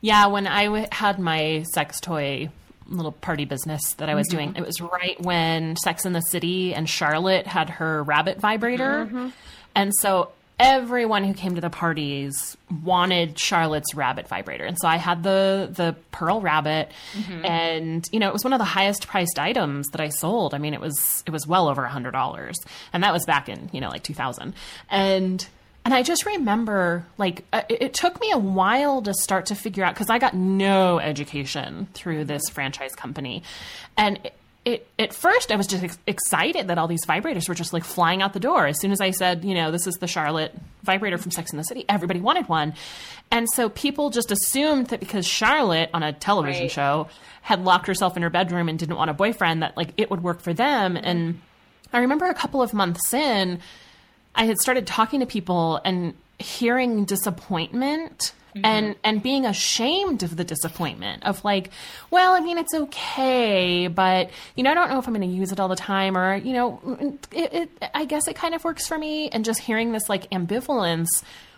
Yeah, 0.00 0.26
when 0.26 0.46
I 0.46 0.64
w- 0.64 0.86
had 0.90 1.18
my 1.18 1.64
sex 1.72 2.00
toy 2.00 2.50
little 2.88 3.12
party 3.12 3.44
business 3.44 3.94
that 3.94 4.08
I 4.08 4.14
was 4.14 4.26
doing, 4.28 4.50
mm-hmm. 4.50 4.62
it 4.62 4.66
was 4.66 4.80
right 4.80 5.20
when 5.20 5.76
Sex 5.76 6.04
in 6.04 6.12
the 6.12 6.20
City 6.20 6.74
and 6.74 6.88
Charlotte 6.88 7.46
had 7.46 7.70
her 7.70 8.02
rabbit 8.02 8.38
vibrator. 8.38 9.06
Mm-hmm. 9.06 9.28
And 9.74 9.92
so 10.00 10.30
everyone 10.58 11.22
who 11.24 11.34
came 11.34 11.54
to 11.54 11.60
the 11.60 11.70
parties 11.70 12.56
wanted 12.82 13.38
Charlotte's 13.38 13.94
rabbit 13.94 14.26
vibrator. 14.26 14.64
And 14.64 14.76
so 14.80 14.88
I 14.88 14.96
had 14.96 15.22
the 15.22 15.68
the 15.70 15.94
pearl 16.12 16.40
rabbit 16.40 16.90
mm-hmm. 17.12 17.44
and 17.44 18.08
you 18.10 18.18
know, 18.18 18.28
it 18.28 18.32
was 18.32 18.44
one 18.44 18.52
of 18.52 18.58
the 18.58 18.64
highest 18.64 19.06
priced 19.06 19.38
items 19.38 19.88
that 19.88 20.00
I 20.00 20.08
sold. 20.08 20.54
I 20.54 20.58
mean, 20.58 20.74
it 20.74 20.80
was 20.80 21.22
it 21.26 21.30
was 21.30 21.46
well 21.46 21.68
over 21.68 21.84
a 21.84 21.90
$100. 21.90 22.54
And 22.92 23.02
that 23.02 23.12
was 23.12 23.24
back 23.26 23.48
in, 23.48 23.68
you 23.72 23.80
know, 23.80 23.90
like 23.90 24.02
2000. 24.02 24.54
And 24.90 25.46
and 25.86 25.94
I 25.94 26.02
just 26.02 26.26
remember, 26.26 27.06
like, 27.16 27.44
uh, 27.52 27.62
it, 27.68 27.94
took 27.94 28.20
me 28.20 28.32
a 28.32 28.38
while 28.38 29.02
to 29.02 29.14
start 29.14 29.46
to 29.46 29.54
figure 29.54 29.84
out 29.84 29.94
because 29.94 30.10
I 30.10 30.18
got 30.18 30.34
no 30.34 30.98
education 30.98 31.86
through 31.94 32.24
this 32.24 32.42
franchise 32.48 32.96
company, 32.96 33.44
and 33.96 34.18
it, 34.24 34.34
it 34.64 34.88
at 34.98 35.12
first 35.12 35.52
I 35.52 35.54
was 35.54 35.68
just 35.68 35.84
ex- 35.84 35.98
excited 36.08 36.66
that 36.66 36.76
all 36.76 36.88
these 36.88 37.06
vibrators 37.06 37.48
were 37.48 37.54
just 37.54 37.72
like 37.72 37.84
flying 37.84 38.20
out 38.20 38.32
the 38.32 38.40
door. 38.40 38.66
As 38.66 38.80
soon 38.80 38.90
as 38.90 39.00
I 39.00 39.12
said, 39.12 39.44
you 39.44 39.54
know, 39.54 39.70
this 39.70 39.86
is 39.86 39.94
the 39.94 40.08
Charlotte 40.08 40.52
vibrator 40.82 41.18
from 41.18 41.30
Sex 41.30 41.52
and 41.52 41.60
the 41.60 41.64
City, 41.64 41.84
everybody 41.88 42.18
wanted 42.18 42.48
one, 42.48 42.74
and 43.30 43.46
so 43.54 43.68
people 43.68 44.10
just 44.10 44.32
assumed 44.32 44.88
that 44.88 44.98
because 44.98 45.24
Charlotte 45.24 45.90
on 45.94 46.02
a 46.02 46.12
television 46.12 46.62
Right. 46.62 46.70
show 46.72 47.06
had 47.42 47.64
locked 47.64 47.86
herself 47.86 48.16
in 48.16 48.24
her 48.24 48.30
bedroom 48.30 48.68
and 48.68 48.76
didn't 48.76 48.96
want 48.96 49.08
a 49.08 49.14
boyfriend, 49.14 49.62
that 49.62 49.76
like 49.76 49.90
it 49.96 50.10
would 50.10 50.24
work 50.24 50.40
for 50.40 50.52
them, 50.52 50.96
and 50.96 51.40
I 51.92 51.98
remember 52.00 52.26
a 52.26 52.34
couple 52.34 52.60
of 52.60 52.74
months 52.74 53.14
in. 53.14 53.60
I 54.36 54.44
had 54.44 54.58
started 54.58 54.86
talking 54.86 55.20
to 55.20 55.26
people 55.26 55.80
and 55.84 56.14
hearing 56.38 57.04
disappointment 57.04 58.32
and 58.64 58.86
mm-hmm. 58.86 59.00
and 59.04 59.22
being 59.22 59.44
ashamed 59.44 60.22
of 60.22 60.36
the 60.36 60.44
disappointment 60.44 61.24
of 61.24 61.44
like, 61.44 61.70
well, 62.10 62.34
I 62.34 62.40
mean, 62.40 62.58
it's 62.58 62.74
okay, 62.74 63.86
but 63.88 64.30
you 64.54 64.62
know, 64.62 64.70
I 64.70 64.74
don't 64.74 64.90
know 64.90 64.98
if 64.98 65.06
I'm 65.06 65.14
going 65.14 65.28
to 65.28 65.34
use 65.34 65.52
it 65.52 65.60
all 65.60 65.68
the 65.68 65.76
time, 65.76 66.16
or 66.16 66.36
you 66.36 66.52
know, 66.52 67.18
it, 67.32 67.52
it, 67.52 67.90
I 67.94 68.04
guess 68.04 68.28
it 68.28 68.36
kind 68.36 68.54
of 68.54 68.64
works 68.64 68.86
for 68.86 68.98
me, 68.98 69.28
and 69.28 69.44
just 69.44 69.60
hearing 69.60 69.92
this 69.92 70.08
like 70.08 70.30
ambivalence 70.30 71.08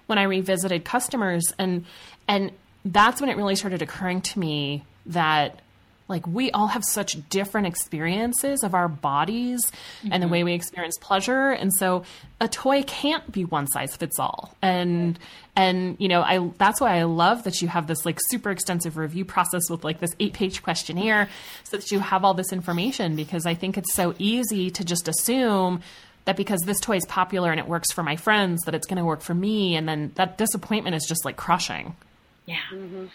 when 0.07 0.19
I 0.19 0.25
revisited 0.25 0.85
customers, 0.85 1.53
and 1.59 1.85
and 2.27 2.53
that's 2.85 3.21
when 3.21 3.31
it 3.31 3.37
really 3.37 3.57
started 3.57 3.83
occurring 3.83 4.23
to 4.23 4.39
me 4.39 4.85
that 5.07 5.61
like 6.09 6.27
we 6.27 6.51
all 6.51 6.69
have 6.69 6.85
such 6.85 7.17
different 7.29 7.67
experiences 7.67 8.63
of 8.63 8.75
our 8.75 8.89
bodies 8.89 9.61
and 10.03 10.13
the 10.13 10.27
mm-hmm. 10.27 10.33
way 10.33 10.45
we 10.45 10.55
experience 10.55 10.97
pleasure. 10.99 11.51
And 11.51 11.73
so 11.75 12.05
a 12.41 12.49
toy 12.49 12.83
can't 12.83 13.31
be 13.31 13.45
one 13.45 13.67
size 13.69 13.95
fits 13.95 14.19
all. 14.19 14.55
And 14.63 15.19
and 15.57 15.97
you 15.99 16.07
know 16.07 16.23
i 16.23 16.39
that's 16.57 16.81
why 16.81 16.97
i 16.97 17.03
love 17.03 17.43
that 17.43 17.61
you 17.61 17.67
have 17.67 17.89
this 17.89 18.07
like 18.07 18.17
super 18.29 18.53
extensive 18.53 18.97
review 18.97 19.25
process 19.25 19.69
with 19.69 19.83
like 19.83 19.99
this 19.99 20.15
eight 20.21 20.33
page 20.33 20.63
questionnaire 20.63 21.29
so 21.65 21.77
that 21.77 21.91
you 21.91 21.99
have 21.99 22.25
all 22.25 22.33
this 22.33 22.53
information 22.53 23.17
because 23.17 23.45
i 23.45 23.55
think 23.55 23.77
it's 23.77 23.93
so 23.93 24.15
easy 24.21 24.71
to 24.71 24.85
just 24.85 25.09
assume 25.09 25.83
that 26.29 26.37
because 26.37 26.61
this 26.61 26.79
toy 26.79 26.97
is 26.97 27.07
popular 27.07 27.51
and 27.51 27.59
it 27.59 27.67
works 27.67 27.91
for 27.91 28.03
my 28.03 28.15
friends 28.15 28.61
that 28.67 28.75
it's 28.75 28.87
going 28.87 28.99
to 28.99 29.05
work 29.05 29.23
for 29.23 29.33
me. 29.33 29.77
And 29.77 29.89
then 29.89 30.13
that 30.17 30.37
disappointment 30.37 30.95
is 30.95 31.07
just 31.09 31.25
like 31.25 31.39
crushing. 31.39 31.97
Yeah. 32.45 32.59
Mm-hmm. 32.71 33.07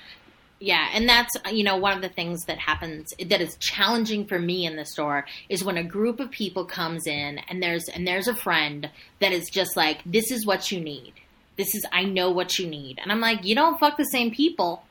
Yeah, 0.59 0.87
and 0.93 1.09
that's 1.09 1.35
uh, 1.45 1.49
you 1.49 1.63
know 1.63 1.77
one 1.77 1.93
of 1.93 2.01
the 2.01 2.09
things 2.09 2.45
that 2.45 2.57
happens 2.57 3.13
that 3.19 3.41
is 3.41 3.57
challenging 3.57 4.25
for 4.25 4.39
me 4.39 4.65
in 4.65 4.75
the 4.75 4.85
store 4.85 5.25
is 5.49 5.63
when 5.63 5.77
a 5.77 5.83
group 5.83 6.19
of 6.19 6.31
people 6.31 6.63
comes 6.63 7.05
in 7.05 7.39
and 7.49 7.61
there's 7.61 7.89
and 7.89 8.07
there's 8.07 8.27
a 8.27 8.35
friend 8.35 8.89
that 9.19 9.33
is 9.33 9.49
just 9.49 9.75
like 9.75 9.99
this 10.05 10.31
is 10.31 10.45
what 10.45 10.71
you 10.71 10.79
need. 10.79 11.13
This 11.57 11.75
is 11.75 11.85
I 11.91 12.05
know 12.05 12.31
what 12.31 12.57
you 12.57 12.67
need. 12.67 12.99
And 13.01 13.11
I'm 13.11 13.19
like, 13.19 13.43
you 13.43 13.55
don't 13.55 13.79
fuck 13.79 13.97
the 13.97 14.05
same 14.05 14.31
people. 14.31 14.83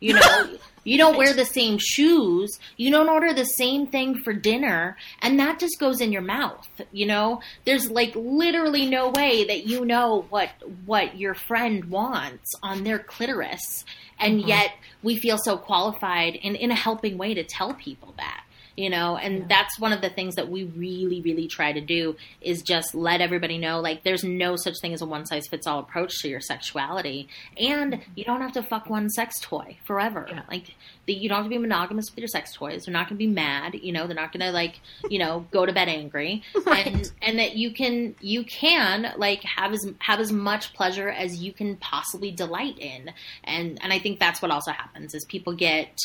You 0.00 0.14
know, 0.14 0.50
you 0.84 0.98
don't 0.98 1.16
wear 1.16 1.32
the 1.32 1.46
same 1.46 1.78
shoes. 1.78 2.58
You 2.76 2.90
don't 2.90 3.08
order 3.08 3.32
the 3.32 3.46
same 3.46 3.86
thing 3.86 4.16
for 4.16 4.34
dinner. 4.34 4.96
And 5.22 5.40
that 5.40 5.58
just 5.58 5.80
goes 5.80 6.00
in 6.00 6.12
your 6.12 6.22
mouth. 6.22 6.68
You 6.92 7.06
know, 7.06 7.40
there's 7.64 7.90
like 7.90 8.12
literally 8.14 8.88
no 8.88 9.08
way 9.08 9.44
that 9.44 9.66
you 9.66 9.84
know 9.84 10.26
what, 10.28 10.50
what 10.84 11.18
your 11.18 11.34
friend 11.34 11.86
wants 11.86 12.52
on 12.62 12.84
their 12.84 12.98
clitoris. 12.98 13.84
And 14.18 14.40
uh-huh. 14.40 14.48
yet 14.48 14.70
we 15.02 15.16
feel 15.16 15.38
so 15.38 15.56
qualified 15.56 16.34
in, 16.36 16.54
in 16.54 16.70
a 16.70 16.74
helping 16.74 17.18
way 17.18 17.34
to 17.34 17.44
tell 17.44 17.74
people 17.74 18.14
that 18.16 18.43
you 18.76 18.90
know 18.90 19.16
and 19.16 19.48
that's 19.48 19.78
one 19.78 19.92
of 19.92 20.00
the 20.00 20.10
things 20.10 20.34
that 20.34 20.48
we 20.48 20.64
really 20.64 21.20
really 21.22 21.46
try 21.46 21.72
to 21.72 21.80
do 21.80 22.16
is 22.40 22.62
just 22.62 22.94
let 22.94 23.20
everybody 23.20 23.58
know 23.58 23.80
like 23.80 24.02
there's 24.02 24.24
no 24.24 24.56
such 24.56 24.74
thing 24.80 24.92
as 24.92 25.02
a 25.02 25.06
one 25.06 25.26
size 25.26 25.46
fits 25.46 25.66
all 25.66 25.78
approach 25.78 26.20
to 26.20 26.28
your 26.28 26.40
sexuality. 26.40 27.28
And 27.58 27.94
mm-hmm. 27.94 28.10
you 28.14 28.24
don't 28.24 28.40
have 28.40 28.52
to 28.52 28.62
fuck 28.62 28.88
one 28.88 29.10
sex 29.10 29.38
toy 29.40 29.78
forever. 29.84 30.26
Like 30.50 30.74
the, 31.06 31.14
you 31.14 31.28
don't 31.28 31.38
have 31.38 31.46
to 31.46 31.50
be 31.50 31.58
monogamous 31.58 32.10
with 32.10 32.18
your 32.18 32.28
sex 32.28 32.52
toys. 32.52 32.84
They're 32.84 32.92
not 32.92 33.08
going 33.08 33.18
to 33.18 33.24
be 33.26 33.30
mad 33.30 33.74
you 33.74 33.92
know 33.92 34.06
they're 34.06 34.16
not 34.16 34.32
going 34.32 34.40
to 34.40 34.52
like 34.52 34.80
you 35.10 35.18
know 35.18 35.46
go 35.50 35.66
to 35.66 35.72
bed 35.72 35.88
angry. 35.88 36.42
And 36.74 37.10
and 37.22 37.38
that 37.38 37.56
you 37.56 37.72
can 37.72 38.14
you 38.20 38.44
can 38.44 39.14
like 39.16 39.42
have 39.44 39.72
as 39.72 39.86
have 40.00 40.18
as 40.18 40.32
much 40.32 40.74
pleasure 40.74 41.08
as 41.08 41.42
you 41.42 41.52
can 41.52 41.76
possibly 41.76 42.30
delight 42.30 42.78
in. 42.78 43.12
And 43.44 43.78
and 43.82 43.92
i 43.92 43.98
think 43.98 44.18
that's 44.18 44.42
what 44.42 44.50
also 44.50 44.72
happens 44.72 45.14
is 45.14 45.24
people 45.26 45.54
get 45.54 45.96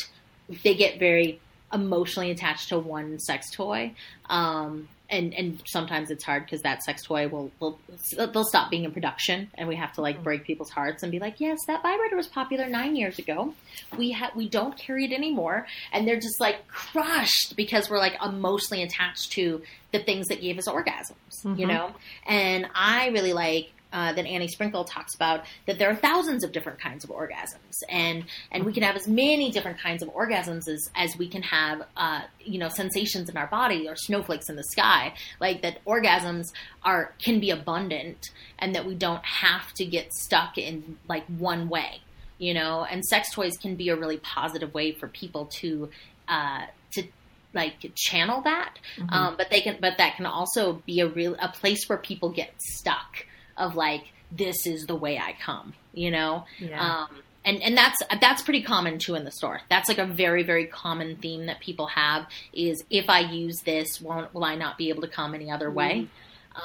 they 0.62 0.74
get 0.74 0.98
very 0.98 1.40
emotionally 1.72 2.30
attached 2.30 2.68
to 2.70 2.78
one 2.78 3.18
sex 3.18 3.50
toy. 3.50 3.92
Um, 4.28 4.88
and, 5.08 5.34
and 5.34 5.60
sometimes 5.66 6.10
it's 6.10 6.22
hard 6.22 6.44
because 6.44 6.62
that 6.62 6.84
sex 6.84 7.02
toy 7.02 7.26
will, 7.26 7.50
will 7.58 7.80
they'll 8.16 8.44
stop 8.44 8.70
being 8.70 8.84
in 8.84 8.92
production 8.92 9.50
and 9.54 9.68
we 9.68 9.74
have 9.74 9.92
to 9.94 10.00
like 10.00 10.22
break 10.22 10.44
people's 10.44 10.70
hearts 10.70 11.02
and 11.02 11.10
be 11.10 11.18
like 11.18 11.40
yes 11.40 11.58
that 11.66 11.82
vibrator 11.82 12.14
was 12.14 12.28
popular 12.28 12.68
nine 12.68 12.94
years 12.94 13.18
ago. 13.18 13.52
We 13.98 14.12
ha- 14.12 14.30
we 14.36 14.48
don't 14.48 14.76
carry 14.78 15.06
it 15.06 15.12
anymore. 15.12 15.66
And 15.92 16.06
they're 16.06 16.20
just 16.20 16.40
like 16.40 16.68
crushed 16.68 17.56
because 17.56 17.90
we're 17.90 17.98
like 17.98 18.16
emotionally 18.24 18.84
attached 18.84 19.32
to 19.32 19.62
the 19.92 19.98
things 19.98 20.28
that 20.28 20.40
gave 20.40 20.58
us 20.58 20.68
orgasms 20.68 21.58
you 21.58 21.66
know? 21.66 21.92
And 22.26 22.66
I 22.74 23.08
really 23.08 23.32
like 23.32 23.70
uh, 23.92 24.12
that 24.12 24.26
Annie 24.26 24.48
Sprinkle 24.48 24.84
talks 24.84 25.14
about 25.14 25.44
that 25.66 25.78
there 25.78 25.90
are 25.90 25.96
thousands 25.96 26.44
of 26.44 26.52
different 26.52 26.80
kinds 26.80 27.04
of 27.04 27.10
orgasms, 27.10 27.82
and 27.88 28.24
and 28.50 28.64
we 28.64 28.72
can 28.72 28.82
have 28.82 28.96
as 28.96 29.08
many 29.08 29.50
different 29.50 29.78
kinds 29.80 30.02
of 30.02 30.08
orgasms 30.10 30.68
as 30.68 30.90
as 30.94 31.16
we 31.16 31.28
can 31.28 31.42
have, 31.42 31.82
uh, 31.96 32.22
you 32.40 32.58
know, 32.58 32.68
sensations 32.68 33.28
in 33.28 33.36
our 33.36 33.48
body 33.48 33.88
or 33.88 33.96
snowflakes 33.96 34.48
in 34.48 34.56
the 34.56 34.64
sky. 34.64 35.14
Like 35.40 35.62
that, 35.62 35.84
orgasms 35.84 36.52
are 36.84 37.14
can 37.22 37.40
be 37.40 37.50
abundant, 37.50 38.30
and 38.58 38.74
that 38.74 38.86
we 38.86 38.94
don't 38.94 39.24
have 39.24 39.72
to 39.74 39.84
get 39.84 40.12
stuck 40.14 40.56
in 40.56 40.98
like 41.08 41.24
one 41.26 41.68
way, 41.68 42.00
you 42.38 42.54
know. 42.54 42.86
And 42.88 43.04
sex 43.04 43.32
toys 43.32 43.56
can 43.56 43.74
be 43.74 43.88
a 43.88 43.96
really 43.96 44.18
positive 44.18 44.72
way 44.72 44.92
for 44.92 45.08
people 45.08 45.46
to 45.60 45.90
uh, 46.28 46.66
to 46.92 47.04
like 47.52 47.90
channel 47.96 48.42
that, 48.42 48.78
um, 49.08 49.34
but 49.36 49.50
they 49.50 49.60
can, 49.60 49.78
but 49.80 49.98
that 49.98 50.14
can 50.14 50.26
also 50.26 50.74
be 50.86 51.00
a 51.00 51.08
real 51.08 51.34
a 51.40 51.48
place 51.48 51.88
where 51.88 51.98
people 51.98 52.30
get 52.30 52.52
stuck 52.60 53.26
of 53.56 53.76
like 53.76 54.04
this 54.32 54.66
is 54.66 54.86
the 54.86 54.94
way 54.94 55.18
I 55.18 55.34
come, 55.40 55.74
you 55.92 56.10
know. 56.10 56.44
Yeah. 56.58 56.80
Um, 56.80 57.22
and 57.44 57.62
and 57.62 57.76
that's 57.76 58.02
that's 58.20 58.42
pretty 58.42 58.62
common 58.62 58.98
too 58.98 59.14
in 59.14 59.24
the 59.24 59.30
store. 59.30 59.60
That's 59.70 59.88
like 59.88 59.98
a 59.98 60.06
very 60.06 60.42
very 60.42 60.66
common 60.66 61.16
theme 61.16 61.46
that 61.46 61.60
people 61.60 61.86
have 61.86 62.26
is 62.52 62.84
if 62.90 63.08
I 63.08 63.20
use 63.20 63.60
this, 63.64 64.00
won't 64.00 64.32
will 64.34 64.44
I 64.44 64.56
not 64.56 64.76
be 64.76 64.90
able 64.90 65.02
to 65.02 65.08
come 65.08 65.34
any 65.34 65.50
other 65.50 65.70
way? 65.70 66.08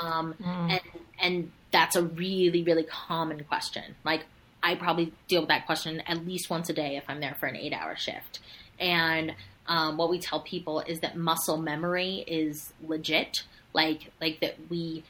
Um, 0.01 0.35
And 0.69 0.81
and 1.19 1.51
that's 1.71 1.95
a 1.95 2.03
really 2.03 2.63
really 2.63 2.83
common 2.83 3.43
question. 3.45 3.95
Like 4.03 4.25
I 4.61 4.75
probably 4.75 5.13
deal 5.27 5.41
with 5.41 5.49
that 5.49 5.65
question 5.65 6.01
at 6.01 6.25
least 6.25 6.49
once 6.49 6.69
a 6.69 6.73
day 6.73 6.97
if 6.97 7.03
I'm 7.07 7.19
there 7.21 7.35
for 7.39 7.45
an 7.45 7.55
eight 7.55 7.73
hour 7.73 7.95
shift. 7.95 8.39
And 8.79 9.33
um, 9.67 9.97
what 9.97 10.09
we 10.09 10.19
tell 10.19 10.41
people 10.41 10.81
is 10.81 10.99
that 10.99 11.15
muscle 11.15 11.57
memory 11.57 12.23
is 12.27 12.73
legit. 12.85 13.43
Like 13.73 14.11
like 14.19 14.41
that 14.41 14.55
we 14.69 15.03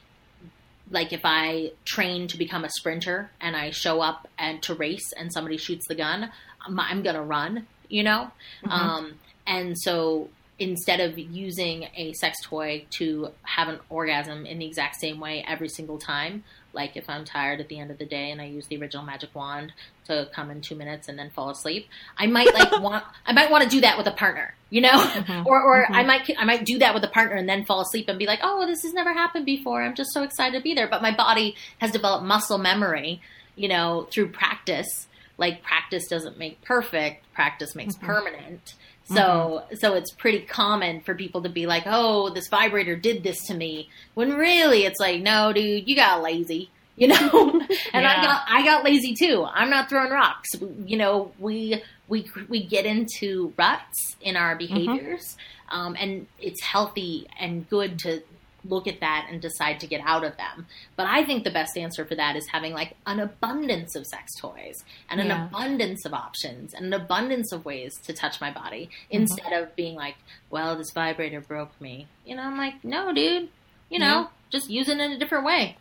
like 0.90 1.12
if 1.12 1.22
I 1.24 1.72
train 1.84 2.28
to 2.28 2.38
become 2.38 2.64
a 2.64 2.70
sprinter 2.70 3.30
and 3.40 3.56
I 3.56 3.70
show 3.70 4.00
up 4.00 4.28
and 4.38 4.62
to 4.62 4.74
race 4.74 5.12
and 5.12 5.32
somebody 5.32 5.56
shoots 5.56 5.86
the 5.88 5.94
gun, 5.94 6.30
I'm, 6.64 6.78
I'm 6.78 7.02
gonna 7.02 7.22
run, 7.22 7.66
you 7.88 8.02
know. 8.02 8.30
Um, 8.68 9.14
and 9.46 9.76
so 9.78 10.28
instead 10.58 11.00
of 11.00 11.18
using 11.18 11.88
a 11.96 12.12
sex 12.14 12.38
toy 12.42 12.84
to 12.90 13.28
have 13.42 13.68
an 13.68 13.78
orgasm 13.88 14.46
in 14.46 14.58
the 14.58 14.66
exact 14.66 14.96
same 14.96 15.20
way 15.20 15.44
every 15.46 15.68
single 15.68 15.98
time, 15.98 16.44
like 16.76 16.96
if 16.96 17.10
I'm 17.10 17.24
tired 17.24 17.60
at 17.60 17.68
the 17.68 17.80
end 17.80 17.90
of 17.90 17.98
the 17.98 18.06
day 18.06 18.30
and 18.30 18.40
I 18.40 18.44
use 18.44 18.66
the 18.66 18.76
original 18.76 19.04
magic 19.04 19.34
wand 19.34 19.72
to 20.06 20.28
come 20.32 20.50
in 20.50 20.60
two 20.60 20.76
minutes 20.76 21.08
and 21.08 21.18
then 21.18 21.30
fall 21.30 21.50
asleep, 21.50 21.88
I 22.16 22.26
might 22.26 22.54
like 22.54 22.70
want 22.80 23.04
I 23.26 23.32
might 23.32 23.50
want 23.50 23.64
to 23.64 23.70
do 23.70 23.80
that 23.80 23.98
with 23.98 24.06
a 24.06 24.12
partner, 24.12 24.54
you 24.70 24.82
know, 24.82 24.90
mm-hmm. 24.90 25.46
or 25.46 25.60
or 25.60 25.86
I 25.86 25.98
mm-hmm. 25.98 26.06
might 26.06 26.30
I 26.38 26.44
might 26.44 26.64
do 26.64 26.78
that 26.78 26.94
with 26.94 27.02
a 27.02 27.08
partner 27.08 27.34
and 27.34 27.48
then 27.48 27.64
fall 27.64 27.80
asleep 27.80 28.08
and 28.08 28.18
be 28.18 28.26
like, 28.26 28.40
oh, 28.42 28.64
this 28.66 28.82
has 28.82 28.92
never 28.92 29.12
happened 29.12 29.46
before. 29.46 29.82
I'm 29.82 29.96
just 29.96 30.12
so 30.12 30.22
excited 30.22 30.56
to 30.56 30.62
be 30.62 30.74
there, 30.74 30.86
but 30.86 31.02
my 31.02 31.14
body 31.14 31.56
has 31.78 31.90
developed 31.90 32.24
muscle 32.24 32.58
memory, 32.58 33.20
you 33.56 33.68
know, 33.68 34.06
through 34.12 34.28
practice. 34.28 35.08
Like 35.38 35.62
practice 35.62 36.06
doesn't 36.08 36.38
make 36.38 36.62
perfect, 36.62 37.30
practice 37.34 37.74
makes 37.74 37.96
mm-hmm. 37.96 38.06
permanent. 38.06 38.74
So 39.14 39.62
so 39.78 39.94
it's 39.94 40.10
pretty 40.10 40.40
common 40.40 41.00
for 41.00 41.14
people 41.14 41.42
to 41.42 41.48
be 41.48 41.66
like, 41.66 41.84
"Oh, 41.86 42.30
this 42.30 42.48
vibrator 42.48 42.96
did 42.96 43.22
this 43.22 43.46
to 43.46 43.54
me," 43.54 43.88
when 44.14 44.34
really 44.34 44.84
it's 44.84 44.98
like, 44.98 45.22
"No, 45.22 45.52
dude, 45.52 45.88
you 45.88 45.96
got 45.96 46.22
lazy." 46.22 46.70
You 46.98 47.08
know, 47.08 47.60
and 47.92 48.06
I 48.06 48.22
got 48.22 48.44
I 48.48 48.64
got 48.64 48.82
lazy 48.82 49.12
too. 49.12 49.46
I'm 49.52 49.68
not 49.68 49.90
throwing 49.90 50.10
rocks. 50.10 50.48
You 50.86 50.96
know, 50.96 51.30
we 51.38 51.82
we 52.08 52.26
we 52.48 52.64
get 52.64 52.86
into 52.86 53.52
ruts 53.58 54.16
in 54.22 54.34
our 54.34 54.56
behaviors, 54.56 55.36
um, 55.68 55.94
and 56.00 56.26
it's 56.40 56.62
healthy 56.62 57.26
and 57.38 57.68
good 57.68 57.98
to 57.98 58.22
look 58.68 58.86
at 58.86 59.00
that 59.00 59.28
and 59.30 59.40
decide 59.40 59.80
to 59.80 59.86
get 59.86 60.00
out 60.04 60.24
of 60.24 60.36
them. 60.36 60.66
But 60.96 61.06
I 61.06 61.24
think 61.24 61.44
the 61.44 61.50
best 61.50 61.76
answer 61.76 62.04
for 62.04 62.14
that 62.14 62.36
is 62.36 62.46
having 62.48 62.72
like 62.72 62.94
an 63.06 63.20
abundance 63.20 63.94
of 63.96 64.06
sex 64.06 64.34
toys 64.38 64.84
and 65.10 65.20
an 65.20 65.28
Yeah. 65.28 65.46
abundance 65.46 66.04
of 66.04 66.14
options 66.14 66.74
and 66.74 66.86
an 66.86 66.92
abundance 66.92 67.52
of 67.52 67.64
ways 67.64 67.92
to 68.04 68.12
touch 68.12 68.40
my 68.40 68.50
body 68.50 68.86
mm-hmm. 68.86 69.22
instead 69.22 69.52
of 69.52 69.74
being 69.76 69.94
like, 69.94 70.16
well, 70.50 70.76
this 70.76 70.90
vibrator 70.92 71.40
broke 71.40 71.78
me. 71.80 72.06
You 72.24 72.36
know, 72.36 72.42
I'm 72.42 72.56
like, 72.58 72.84
no, 72.84 73.12
dude, 73.12 73.48
you 73.88 73.98
know, 73.98 74.28
just 74.50 74.70
use 74.70 74.88
it 74.88 74.98
in 74.98 75.12
a 75.12 75.18
different 75.18 75.44
way. 75.44 75.76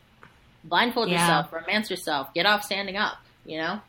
Blindfold 0.64 1.10
Yeah. 1.10 1.22
yourself, 1.22 1.54
romance 1.54 1.90
yourself, 1.90 2.34
get 2.34 2.46
off 2.46 2.64
standing 2.64 2.98
up, 2.98 3.18
you 3.46 3.58
know? 3.58 3.82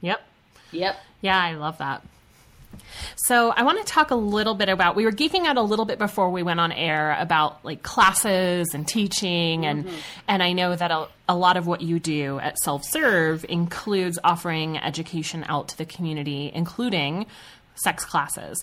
Yep. 0.00 0.20
yep. 0.72 0.96
Yeah, 1.20 1.40
I 1.40 1.52
love 1.54 1.78
that. 1.78 2.02
So 3.16 3.50
I 3.50 3.62
want 3.62 3.78
to 3.78 3.84
talk 3.84 4.10
a 4.10 4.14
little 4.14 4.54
bit 4.54 4.68
about 4.68 4.96
we 4.96 5.04
were 5.04 5.12
geeking 5.12 5.46
out 5.46 5.56
a 5.56 5.62
little 5.62 5.84
bit 5.84 5.98
before 5.98 6.30
we 6.30 6.42
went 6.42 6.60
on 6.60 6.72
air 6.72 7.16
about 7.18 7.64
like 7.64 7.82
classes 7.82 8.68
and 8.74 8.86
teaching 8.86 9.66
and 9.66 9.84
mm-hmm. 9.84 9.96
and 10.28 10.42
I 10.42 10.52
know 10.52 10.74
that 10.74 10.90
a, 10.90 11.08
a 11.28 11.36
lot 11.36 11.56
of 11.56 11.66
what 11.66 11.80
you 11.80 11.98
do 11.98 12.38
at 12.38 12.58
Self 12.58 12.84
Serve 12.84 13.44
includes 13.48 14.18
offering 14.22 14.78
education 14.78 15.44
out 15.48 15.68
to 15.68 15.78
the 15.78 15.84
community 15.84 16.50
including 16.54 17.26
sex 17.74 18.04
classes. 18.04 18.62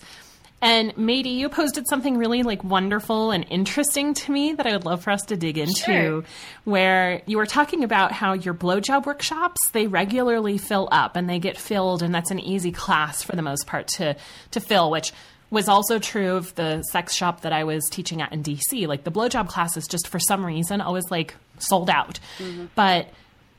And 0.62 0.96
Matie, 0.96 1.36
you 1.36 1.48
posted 1.50 1.86
something 1.86 2.16
really 2.16 2.42
like 2.42 2.64
wonderful 2.64 3.30
and 3.30 3.44
interesting 3.50 4.14
to 4.14 4.32
me 4.32 4.54
that 4.54 4.66
I 4.66 4.72
would 4.72 4.86
love 4.86 5.02
for 5.02 5.10
us 5.10 5.20
to 5.26 5.36
dig 5.36 5.58
into, 5.58 5.74
Sure. 5.82 6.24
where 6.64 7.22
you 7.26 7.36
were 7.36 7.46
talking 7.46 7.84
about 7.84 8.10
how 8.12 8.32
your 8.32 8.54
blowjob 8.54 9.04
workshops 9.04 9.58
they 9.72 9.86
regularly 9.86 10.56
fill 10.56 10.88
up 10.90 11.14
and 11.14 11.28
they 11.28 11.38
get 11.38 11.58
filled, 11.58 12.02
and 12.02 12.14
that's 12.14 12.30
an 12.30 12.40
easy 12.40 12.72
class 12.72 13.22
for 13.22 13.36
the 13.36 13.42
most 13.42 13.66
part 13.66 13.86
to 13.88 14.16
to 14.52 14.60
fill, 14.60 14.90
which 14.90 15.12
was 15.50 15.68
also 15.68 15.98
true 15.98 16.34
of 16.36 16.54
the 16.56 16.82
sex 16.90 17.14
shop 17.14 17.42
that 17.42 17.52
I 17.52 17.64
was 17.64 17.84
teaching 17.90 18.22
at 18.22 18.32
in 18.32 18.42
DC. 18.42 18.86
Like 18.88 19.04
the 19.04 19.12
blowjob 19.12 19.48
classes, 19.48 19.86
just 19.86 20.08
for 20.08 20.18
some 20.18 20.44
reason, 20.44 20.80
always 20.80 21.10
like 21.10 21.34
sold 21.58 21.90
out, 21.90 22.18
mm-hmm. 22.38 22.66
but 22.74 23.08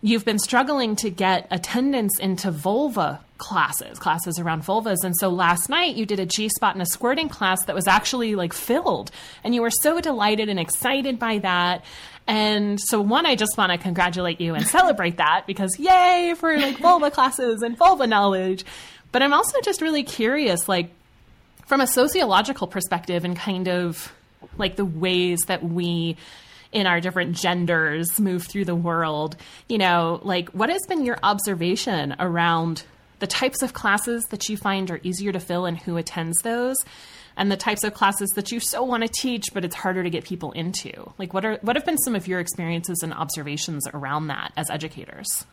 you've 0.02 0.26
been 0.26 0.39
struggling 0.39 0.95
to 0.98 1.10
get 1.10 1.48
attendance 1.52 2.20
into 2.20 2.52
vulva 2.52 3.20
classes, 3.38 4.00
classes 4.00 4.39
around 4.39 4.64
vulvas. 4.64 5.04
And 5.04 5.16
so 5.18 5.30
last 5.30 5.70
night 5.70 5.95
you 5.95 6.06
did 6.06 6.20
a 6.20 6.26
G 6.26 6.50
spot 6.50 6.76
and 6.76 6.82
a 6.82 6.86
squirting 6.86 7.30
class 7.30 7.66
that 7.66 7.76
was 7.76 7.88
actually 7.88 8.36
like 8.36 8.54
filled. 8.54 9.12
And 9.43 9.54
you 9.54 9.62
were 9.62 9.72
so 9.72 10.00
delighted 10.00 10.50
and 10.50 10.60
excited 10.60 11.20
by 11.20 11.39
that. 11.39 11.84
And 12.28 12.80
so 12.80 13.00
one, 13.00 13.26
I 13.26 13.36
just 13.36 13.58
want 13.58 13.72
to 13.72 13.78
congratulate 13.78 14.41
you 14.41 14.54
and 14.54 14.68
celebrate 14.68 15.18
that 15.18 15.45
because 15.48 15.80
yay 15.80 16.34
for 16.38 16.58
like 16.58 16.78
vulva 16.80 17.10
classes 17.10 17.62
and 17.62 17.78
vulva 17.78 18.06
knowledge. 18.06 18.66
But 19.12 19.24
I'm 19.24 19.34
also 19.34 19.62
just 19.62 19.82
really 19.82 20.04
curious, 20.04 20.68
like 20.68 20.91
from 21.66 21.80
a 21.80 21.88
sociological 21.88 22.68
perspective 22.68 23.24
and 23.24 23.36
kind 23.36 23.68
of 23.68 24.14
like 24.58 24.76
the 24.76 24.86
ways 24.86 25.39
that 25.48 25.64
we 25.64 26.18
in 26.72 26.88
our 26.88 26.99
different 26.99 27.36
genders 27.36 28.20
move 28.20 28.43
through 28.43 28.65
the 28.65 28.76
world. 28.76 29.36
You 29.68 29.78
know 29.78 30.20
like 30.24 30.49
what 30.49 30.70
has 30.70 30.82
been 30.88 31.05
your 31.05 31.20
observation 31.24 32.15
around 32.20 32.84
the 33.20 33.28
types 33.28 33.61
of 33.63 33.74
classes 33.74 34.24
that 34.30 34.47
you 34.47 34.57
find 34.57 34.91
are 34.91 34.99
easier 35.03 35.32
to 35.32 35.39
fill 35.39 35.65
and 35.65 35.78
who 35.78 35.97
attends 35.97 36.38
those? 36.43 36.78
And 37.36 37.51
the 37.51 37.57
types 37.57 37.84
of 37.84 37.93
classes 37.93 38.30
that 38.32 38.51
you 38.51 38.59
so 38.59 38.84
want 38.84 39.03
to 39.03 39.09
teach 39.09 39.53
but 39.53 39.63
it's 39.63 39.76
harder 39.76 40.03
to 40.03 40.09
get 40.09 40.26
people 40.26 40.51
into? 40.51 41.11
Like 41.18 41.34
what 41.34 41.45
are 41.45 41.57
what 41.61 41.76
have 41.76 41.86
been 41.86 41.97
some 41.99 42.15
of 42.15 42.28
your 42.28 42.39
experiences 42.39 42.99
and 43.03 43.13
observations 43.13 43.88
around 43.93 44.28
that 44.28 44.51
as 44.57 44.70
educators? 44.70 45.45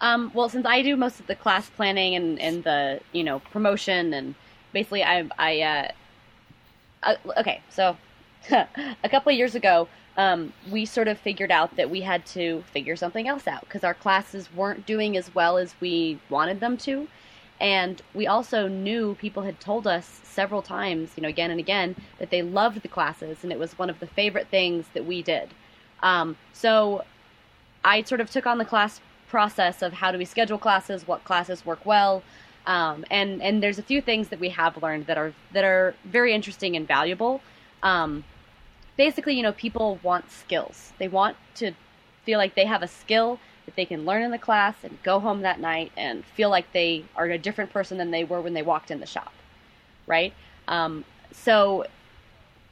Um, 0.00 0.32
well, 0.34 0.48
since 0.48 0.66
I 0.66 0.82
do 0.82 0.96
most 0.96 1.20
of 1.20 1.26
the 1.26 1.34
class 1.34 1.68
planning 1.70 2.14
and, 2.14 2.38
and 2.38 2.64
the 2.64 3.00
you 3.12 3.24
know 3.24 3.38
promotion 3.38 4.12
and 4.12 4.34
basically 4.72 5.02
I 5.02 5.28
I 5.38 5.60
uh, 5.60 5.88
uh, 7.02 7.38
okay 7.38 7.62
so 7.70 7.96
a 9.04 9.08
couple 9.08 9.32
years 9.32 9.54
ago 9.54 9.88
um, 10.16 10.52
we 10.70 10.84
sort 10.84 11.08
of 11.08 11.18
figured 11.18 11.50
out 11.50 11.76
that 11.76 11.90
we 11.90 12.00
had 12.02 12.24
to 12.26 12.62
figure 12.72 12.94
something 12.94 13.26
else 13.26 13.48
out 13.48 13.62
because 13.62 13.82
our 13.82 13.94
classes 13.94 14.48
weren't 14.54 14.86
doing 14.86 15.16
as 15.16 15.34
well 15.34 15.58
as 15.58 15.74
we 15.80 16.18
wanted 16.28 16.60
them 16.60 16.76
to 16.76 17.08
and 17.60 18.02
we 18.14 18.26
also 18.26 18.68
knew 18.68 19.14
people 19.16 19.42
had 19.42 19.58
told 19.60 19.86
us 19.86 20.20
several 20.22 20.62
times 20.62 21.12
you 21.16 21.22
know 21.22 21.28
again 21.28 21.50
and 21.50 21.60
again 21.60 21.96
that 22.18 22.30
they 22.30 22.42
loved 22.42 22.82
the 22.82 22.88
classes 22.88 23.38
and 23.42 23.52
it 23.52 23.58
was 23.58 23.78
one 23.78 23.90
of 23.90 23.98
the 24.00 24.06
favorite 24.06 24.48
things 24.48 24.86
that 24.94 25.04
we 25.04 25.22
did 25.22 25.50
um, 26.02 26.36
so 26.52 27.04
I 27.84 28.02
sort 28.02 28.20
of 28.20 28.30
took 28.30 28.46
on 28.46 28.58
the 28.58 28.64
class 28.64 29.00
process 29.28 29.82
of 29.82 29.92
how 29.92 30.10
do 30.10 30.18
we 30.18 30.24
schedule 30.24 30.58
classes, 30.58 31.06
what 31.06 31.24
classes 31.24 31.66
work 31.66 31.84
well, 31.84 32.22
um, 32.66 33.04
and 33.10 33.42
and 33.42 33.62
there's 33.62 33.78
a 33.78 33.82
few 33.82 34.00
things 34.00 34.28
that 34.28 34.40
we 34.40 34.48
have 34.50 34.82
learned 34.82 35.06
that 35.06 35.18
are 35.18 35.34
that 35.52 35.64
are 35.64 35.94
very 36.04 36.32
interesting 36.32 36.76
and 36.76 36.88
valuable. 36.88 37.42
Um, 37.82 38.24
basically, 38.96 39.34
you 39.34 39.42
know, 39.42 39.52
people 39.52 39.98
want 40.02 40.30
skills. 40.30 40.92
They 40.98 41.08
want 41.08 41.36
to 41.56 41.72
feel 42.24 42.38
like 42.38 42.54
they 42.54 42.66
have 42.66 42.82
a 42.82 42.88
skill 42.88 43.38
that 43.66 43.76
they 43.76 43.84
can 43.84 44.04
learn 44.04 44.22
in 44.22 44.30
the 44.30 44.38
class 44.38 44.76
and 44.82 45.02
go 45.02 45.20
home 45.20 45.42
that 45.42 45.60
night 45.60 45.92
and 45.96 46.24
feel 46.24 46.50
like 46.50 46.72
they 46.72 47.04
are 47.16 47.26
a 47.26 47.38
different 47.38 47.72
person 47.72 47.98
than 47.98 48.10
they 48.10 48.24
were 48.24 48.40
when 48.40 48.54
they 48.54 48.62
walked 48.62 48.90
in 48.90 49.00
the 49.00 49.06
shop, 49.06 49.32
right? 50.06 50.32
Um, 50.68 51.04
so 51.32 51.86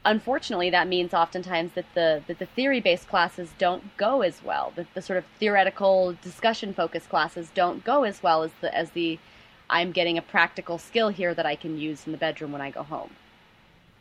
unfortunately, 0.05 0.69
that 0.69 0.87
means 0.87 1.13
oftentimes 1.13 1.71
that 1.73 1.85
the 1.93 2.23
that 2.27 2.39
the 2.39 2.45
theory 2.45 2.79
based 2.79 3.07
classes 3.07 3.51
don't 3.57 3.95
go 3.97 4.21
as 4.21 4.43
well. 4.43 4.73
That 4.75 4.93
the 4.93 5.01
sort 5.01 5.17
of 5.17 5.25
theoretical 5.39 6.15
discussion 6.21 6.73
focused 6.73 7.09
classes 7.09 7.49
don't 7.53 7.83
go 7.83 8.03
as 8.03 8.21
well 8.21 8.43
as 8.43 8.51
the 8.61 8.75
as 8.75 8.91
the 8.91 9.19
I'm 9.69 9.91
getting 9.91 10.17
a 10.17 10.21
practical 10.21 10.77
skill 10.77 11.09
here 11.09 11.33
that 11.33 11.45
I 11.45 11.55
can 11.55 11.77
use 11.77 12.05
in 12.05 12.11
the 12.11 12.17
bedroom 12.17 12.51
when 12.51 12.61
I 12.61 12.69
go 12.69 12.83
home. 12.83 13.11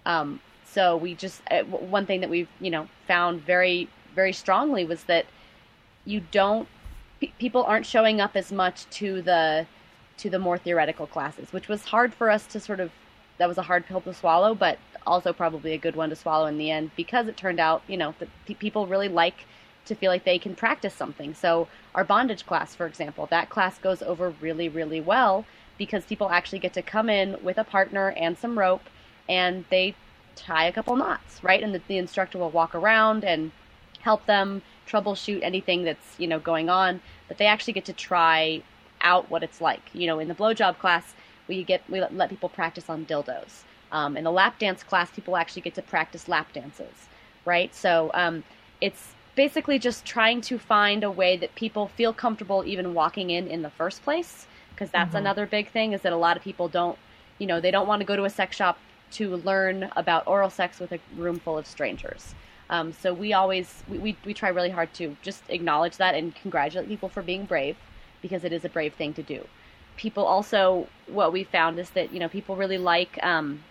Um, 0.04 0.40
so 0.72 0.96
we 0.96 1.14
just 1.14 1.42
uh, 1.50 1.62
one 1.64 2.06
thing 2.06 2.20
that 2.20 2.30
we've 2.30 2.48
you 2.60 2.70
know 2.70 2.88
found 3.06 3.42
very 3.42 3.88
very 4.14 4.32
strongly 4.32 4.84
was 4.84 5.04
that 5.04 5.26
you 6.04 6.22
don't 6.30 6.68
pe- 7.20 7.32
people 7.38 7.62
aren't 7.64 7.86
showing 7.86 8.20
up 8.20 8.36
as 8.36 8.50
much 8.52 8.88
to 8.90 9.22
the 9.22 9.66
to 10.18 10.30
the 10.30 10.38
more 10.38 10.58
theoretical 10.58 11.06
classes, 11.06 11.52
which 11.52 11.68
was 11.68 11.86
hard 11.86 12.14
for 12.14 12.30
us 12.30 12.46
to 12.46 12.60
sort 12.60 12.80
of 12.80 12.90
that 13.38 13.48
was 13.48 13.58
a 13.58 13.62
hard 13.62 13.86
pill 13.86 14.00
to 14.00 14.14
swallow, 14.14 14.54
but 14.54 14.78
also 15.06 15.32
probably 15.32 15.72
a 15.72 15.78
good 15.78 15.96
one 15.96 16.10
to 16.10 16.16
swallow 16.16 16.46
in 16.46 16.58
the 16.58 16.70
end 16.70 16.90
because 16.96 17.26
it 17.26 17.36
turned 17.36 17.58
out, 17.58 17.82
you 17.88 17.96
know, 17.96 18.14
that 18.18 18.28
pe- 18.46 18.54
people 18.54 18.86
really 18.86 19.08
like 19.08 19.46
to 19.84 19.94
feel 19.94 20.10
like 20.12 20.24
they 20.24 20.38
can 20.38 20.54
practice 20.54 20.94
something. 20.94 21.34
So 21.34 21.66
our 21.94 22.04
bondage 22.04 22.46
class, 22.46 22.74
for 22.74 22.86
example, 22.86 23.26
that 23.30 23.50
class 23.50 23.78
goes 23.78 24.00
over 24.02 24.34
really, 24.40 24.68
really 24.68 25.00
well 25.00 25.44
because 25.76 26.04
people 26.04 26.30
actually 26.30 26.60
get 26.60 26.72
to 26.74 26.82
come 26.82 27.10
in 27.10 27.36
with 27.42 27.58
a 27.58 27.64
partner 27.64 28.10
and 28.16 28.38
some 28.38 28.58
rope 28.58 28.84
and 29.28 29.64
they 29.70 29.94
tie 30.36 30.66
a 30.66 30.72
couple 30.72 30.96
knots, 30.96 31.42
right? 31.42 31.62
And 31.62 31.74
the, 31.74 31.80
the 31.88 31.98
instructor 31.98 32.38
will 32.38 32.50
walk 32.50 32.74
around 32.74 33.24
and 33.24 33.52
help 34.00 34.26
them 34.26 34.62
troubleshoot 34.88 35.42
anything 35.42 35.84
that's, 35.84 36.18
you 36.18 36.26
know, 36.26 36.40
going 36.40 36.68
on, 36.68 37.00
but 37.28 37.38
they 37.38 37.46
actually 37.46 37.72
get 37.72 37.84
to 37.84 37.92
try 37.92 38.62
out 39.00 39.30
what 39.30 39.42
it's 39.42 39.60
like. 39.60 39.82
You 39.92 40.06
know, 40.06 40.18
in 40.18 40.28
the 40.28 40.34
blowjob 40.34 40.78
class, 40.78 41.14
we 41.48 41.64
get 41.64 41.82
we 41.88 42.00
let, 42.00 42.14
let 42.14 42.30
people 42.30 42.48
practice 42.48 42.88
on 42.88 43.06
dildos. 43.06 43.62
Um, 43.90 44.16
in 44.16 44.24
the 44.24 44.32
lap 44.32 44.58
dance 44.58 44.82
class, 44.82 45.10
people 45.10 45.36
actually 45.36 45.62
get 45.62 45.74
to 45.74 45.82
practice 45.82 46.28
lap 46.28 46.52
dances, 46.52 47.08
right? 47.44 47.74
So 47.74 48.10
um, 48.14 48.42
it's 48.80 49.12
basically 49.34 49.78
just 49.78 50.04
trying 50.04 50.40
to 50.42 50.58
find 50.58 51.04
a 51.04 51.10
way 51.10 51.36
that 51.36 51.54
people 51.54 51.88
feel 51.88 52.12
comfortable 52.12 52.64
even 52.66 52.94
walking 52.94 53.30
in 53.30 53.46
in 53.48 53.62
the 53.62 53.70
first 53.70 54.02
place, 54.02 54.46
because 54.70 54.90
that's 54.90 55.14
another 55.14 55.46
big 55.46 55.70
thing 55.70 55.92
is 55.92 56.02
that 56.02 56.12
a 56.12 56.16
lot 56.16 56.36
of 56.36 56.42
people 56.42 56.68
don't, 56.68 56.98
you 57.38 57.46
know, 57.46 57.60
they 57.60 57.70
don't 57.70 57.86
want 57.86 58.00
to 58.00 58.06
go 58.06 58.16
to 58.16 58.24
a 58.24 58.30
sex 58.30 58.56
shop 58.56 58.78
to 59.12 59.36
learn 59.36 59.90
about 59.96 60.26
oral 60.26 60.50
sex 60.50 60.80
with 60.80 60.92
a 60.92 61.00
room 61.16 61.38
full 61.38 61.58
of 61.58 61.66
strangers. 61.66 62.34
Um, 62.70 62.92
so 62.92 63.12
we 63.12 63.32
always 63.34 63.82
we, 63.88 63.98
we, 63.98 64.16
we 64.24 64.34
try 64.34 64.48
really 64.48 64.70
hard 64.70 64.92
to 64.94 65.16
just 65.22 65.42
acknowledge 65.48 65.96
that 65.98 66.14
and 66.14 66.34
congratulate 66.34 66.88
people 66.88 67.08
for 67.08 67.22
being 67.22 67.44
brave 67.44 67.76
because 68.22 68.44
it 68.44 68.52
is 68.52 68.64
a 68.64 68.68
brave 68.68 68.94
thing 68.94 69.14
to 69.14 69.22
do. 69.22 69.46
people 69.96 70.24
also 70.24 70.86
what 71.06 71.32
we 71.32 71.44
found 71.44 71.78
is 71.78 71.90
that 71.90 72.12
you 72.12 72.20
know 72.20 72.28
people 72.28 72.56
really 72.56 72.78
like 72.78 73.18
um, 73.22 73.62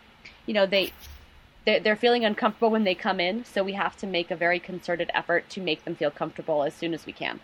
you 0.46 0.54
know 0.54 0.66
they 0.66 0.94
they're, 1.66 1.80
they're 1.80 1.96
feeling 1.96 2.26
uncomfortable 2.26 2.72
when 2.72 2.84
they 2.84 2.96
come 2.96 3.20
in, 3.20 3.46
so 3.46 3.64
we 3.64 3.74
have 3.74 3.96
to 3.98 4.08
make 4.08 4.32
a 4.32 4.36
very 4.36 4.60
concerted 4.60 5.12
effort 5.14 5.50
to 5.50 5.62
make 5.62 5.86
them 5.86 5.96
feel 5.96 6.10
comfortable 6.12 6.64
as 6.64 6.74
soon 6.74 6.94
as 6.94 7.06
we 7.06 7.14
can. 7.14 7.40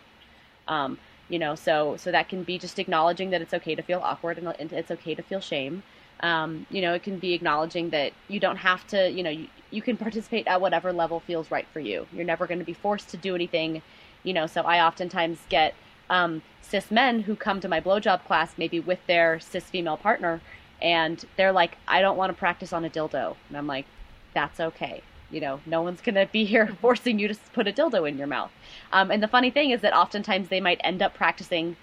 Um, 0.67 0.97
you 1.29 1.39
know, 1.39 1.55
so 1.55 1.97
so 1.97 2.11
that 2.11 2.29
can 2.29 2.43
be 2.43 2.57
just 2.57 2.79
acknowledging 2.79 3.29
that 3.31 3.41
it's 3.41 3.53
okay 3.53 3.75
to 3.75 3.81
feel 3.81 3.99
awkward 3.99 4.37
and 4.37 4.71
it's 4.71 4.91
okay 4.91 5.15
to 5.15 5.21
feel 5.21 5.39
shame. 5.39 5.83
Um, 6.21 6.65
you 6.69 6.81
know, 6.81 6.93
it 6.93 7.03
can 7.03 7.19
be 7.19 7.33
acknowledging 7.33 7.91
that 7.91 8.13
you 8.27 8.39
don't 8.39 8.57
have 8.57 8.85
to, 8.87 9.09
you 9.09 9.23
know, 9.23 9.29
you, 9.29 9.47
you 9.69 9.81
can 9.81 9.97
participate 9.97 10.47
at 10.47 10.59
whatever 10.61 10.91
level 10.91 11.19
feels 11.19 11.51
right 11.51 11.67
for 11.71 11.79
you. 11.79 12.07
You're 12.11 12.25
never 12.25 12.47
going 12.47 12.59
to 12.59 12.65
be 12.65 12.73
forced 12.73 13.09
to 13.09 13.17
do 13.17 13.35
anything, 13.35 13.81
you 14.23 14.33
know. 14.33 14.47
So 14.47 14.61
I 14.61 14.85
oftentimes 14.85 15.39
get 15.49 15.75
um, 16.09 16.41
cis 16.61 16.89
men 16.89 17.21
who 17.21 17.35
come 17.35 17.59
to 17.61 17.67
my 17.67 17.79
blowjob 17.79 18.25
class, 18.25 18.53
maybe 18.57 18.79
with 18.79 19.05
their 19.07 19.39
cis 19.39 19.65
female 19.65 19.97
partner, 19.97 20.41
and 20.81 21.23
they're 21.35 21.51
like, 21.51 21.77
I 21.87 22.01
don't 22.01 22.17
want 22.17 22.31
to 22.31 22.37
practice 22.37 22.73
on 22.73 22.85
a 22.85 22.89
dildo. 22.89 23.35
And 23.49 23.57
I'm 23.57 23.67
like, 23.67 23.85
that's 24.33 24.59
okay. 24.59 25.01
You 25.29 25.41
know, 25.41 25.59
no 25.65 25.81
one's 25.81 26.01
going 26.01 26.15
to 26.15 26.27
be 26.31 26.45
here 26.45 26.67
forcing 26.81 27.19
you 27.19 27.27
to 27.27 27.35
put 27.53 27.67
a 27.67 27.71
dildo 27.71 28.07
in 28.07 28.17
your 28.17 28.27
mouth. 28.27 28.51
Um, 28.91 29.11
and 29.11 29.21
the 29.21 29.27
funny 29.27 29.51
thing 29.51 29.71
is 29.71 29.81
that 29.81 29.93
oftentimes 29.93 30.49
they 30.49 30.61
might 30.61 30.79
end 30.83 31.01
up 31.01 31.13
practicing 31.13 31.75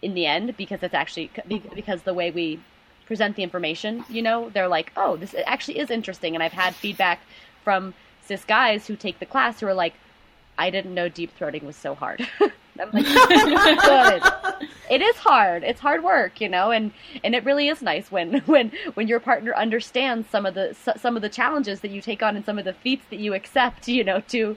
in 0.00 0.14
the 0.14 0.26
end 0.26 0.56
because 0.56 0.82
it's 0.82 0.94
actually 0.94 1.30
because 1.48 2.02
the 2.02 2.12
way 2.12 2.30
we 2.30 2.60
present 3.12 3.36
the 3.36 3.42
information, 3.42 4.02
you 4.08 4.22
know, 4.22 4.48
they're 4.54 4.68
like, 4.68 4.90
oh, 4.96 5.18
this 5.18 5.34
actually 5.44 5.78
is 5.78 5.90
interesting. 5.90 6.32
And 6.34 6.42
I've 6.42 6.54
had 6.54 6.74
feedback 6.74 7.20
from 7.62 7.92
cis 8.22 8.42
guys 8.42 8.86
who 8.86 8.96
take 8.96 9.18
the 9.18 9.26
class 9.26 9.60
who 9.60 9.66
are 9.66 9.74
like, 9.74 9.92
I 10.56 10.70
didn't 10.70 10.94
know 10.94 11.10
deep 11.10 11.38
throating 11.38 11.64
was 11.64 11.76
so 11.76 11.94
hard. 11.94 12.26
I'm 12.40 12.90
like, 12.90 13.04
good. 13.82 14.68
It 14.88 15.02
is 15.02 15.16
hard. 15.16 15.62
It's 15.62 15.78
hard 15.78 16.02
work, 16.02 16.40
you 16.40 16.48
know, 16.48 16.70
and 16.70 16.90
and 17.22 17.34
it 17.34 17.44
really 17.44 17.68
is 17.68 17.82
nice 17.82 18.10
when 18.10 18.38
when 18.46 18.72
when 18.94 19.08
your 19.08 19.20
partner 19.20 19.54
understands 19.54 20.26
some 20.30 20.46
of 20.46 20.54
the 20.54 20.74
some 20.96 21.14
of 21.14 21.20
the 21.20 21.28
challenges 21.28 21.80
that 21.80 21.90
you 21.90 22.00
take 22.00 22.22
on 22.22 22.34
and 22.34 22.46
some 22.46 22.58
of 22.58 22.64
the 22.64 22.72
feats 22.72 23.04
that 23.10 23.18
you 23.18 23.34
accept, 23.34 23.88
you 23.88 24.04
know, 24.04 24.20
to 24.28 24.56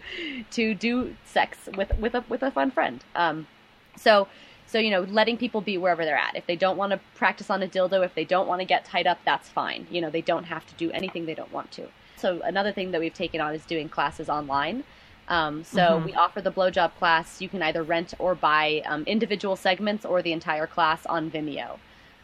to 0.52 0.74
do 0.74 1.14
sex 1.26 1.68
with 1.76 1.92
with 2.00 2.16
a 2.16 2.24
with 2.30 2.42
a 2.42 2.52
fun 2.52 2.72
friend. 2.72 3.04
Um, 3.16 3.48
so 3.98 4.30
so 4.76 4.80
you 4.80 4.92
know, 4.92 5.04
letting 5.04 5.38
people 5.38 5.62
be 5.62 5.78
wherever 5.78 6.04
they're 6.04 6.18
at. 6.18 6.36
If 6.36 6.48
they 6.48 6.58
don't 6.58 6.76
want 6.76 6.92
to 6.92 7.00
practice 7.16 7.50
on 7.50 7.64
a 7.64 7.68
dildo, 7.68 8.04
if 8.04 8.14
they 8.14 8.26
don't 8.26 8.46
want 8.46 8.60
to 8.60 8.66
get 8.66 8.84
tied 8.84 9.08
up, 9.08 9.20
that's 9.24 9.48
fine. 9.48 9.88
You 9.90 10.02
know, 10.02 10.10
they 10.10 10.20
don't 10.20 10.44
have 10.44 10.68
to 10.68 10.76
do 10.76 10.92
anything 10.92 11.26
they 11.26 11.34
don't 11.34 11.54
want 11.54 11.72
to. 11.72 11.88
So 12.18 12.42
another 12.42 12.74
thing 12.74 12.92
that 12.92 13.00
we've 13.00 13.14
taken 13.14 13.40
on 13.40 13.56
is 13.56 13.66
doing 13.66 13.88
classes 13.88 14.28
online. 14.28 14.84
Um, 15.30 15.64
so 15.64 15.80
mm-hmm. 15.80 16.08
we 16.08 16.14
offer 16.16 16.42
the 16.42 16.52
blowjob 16.52 16.94
class. 16.96 17.40
You 17.42 17.48
can 17.48 17.62
either 17.64 17.84
rent 17.84 18.16
or 18.20 18.36
buy 18.36 18.84
um, 18.86 19.04
individual 19.04 19.56
segments 19.56 20.04
or 20.04 20.22
the 20.22 20.34
entire 20.34 20.68
class 20.68 21.06
on 21.06 21.32
Vimeo. 21.32 21.78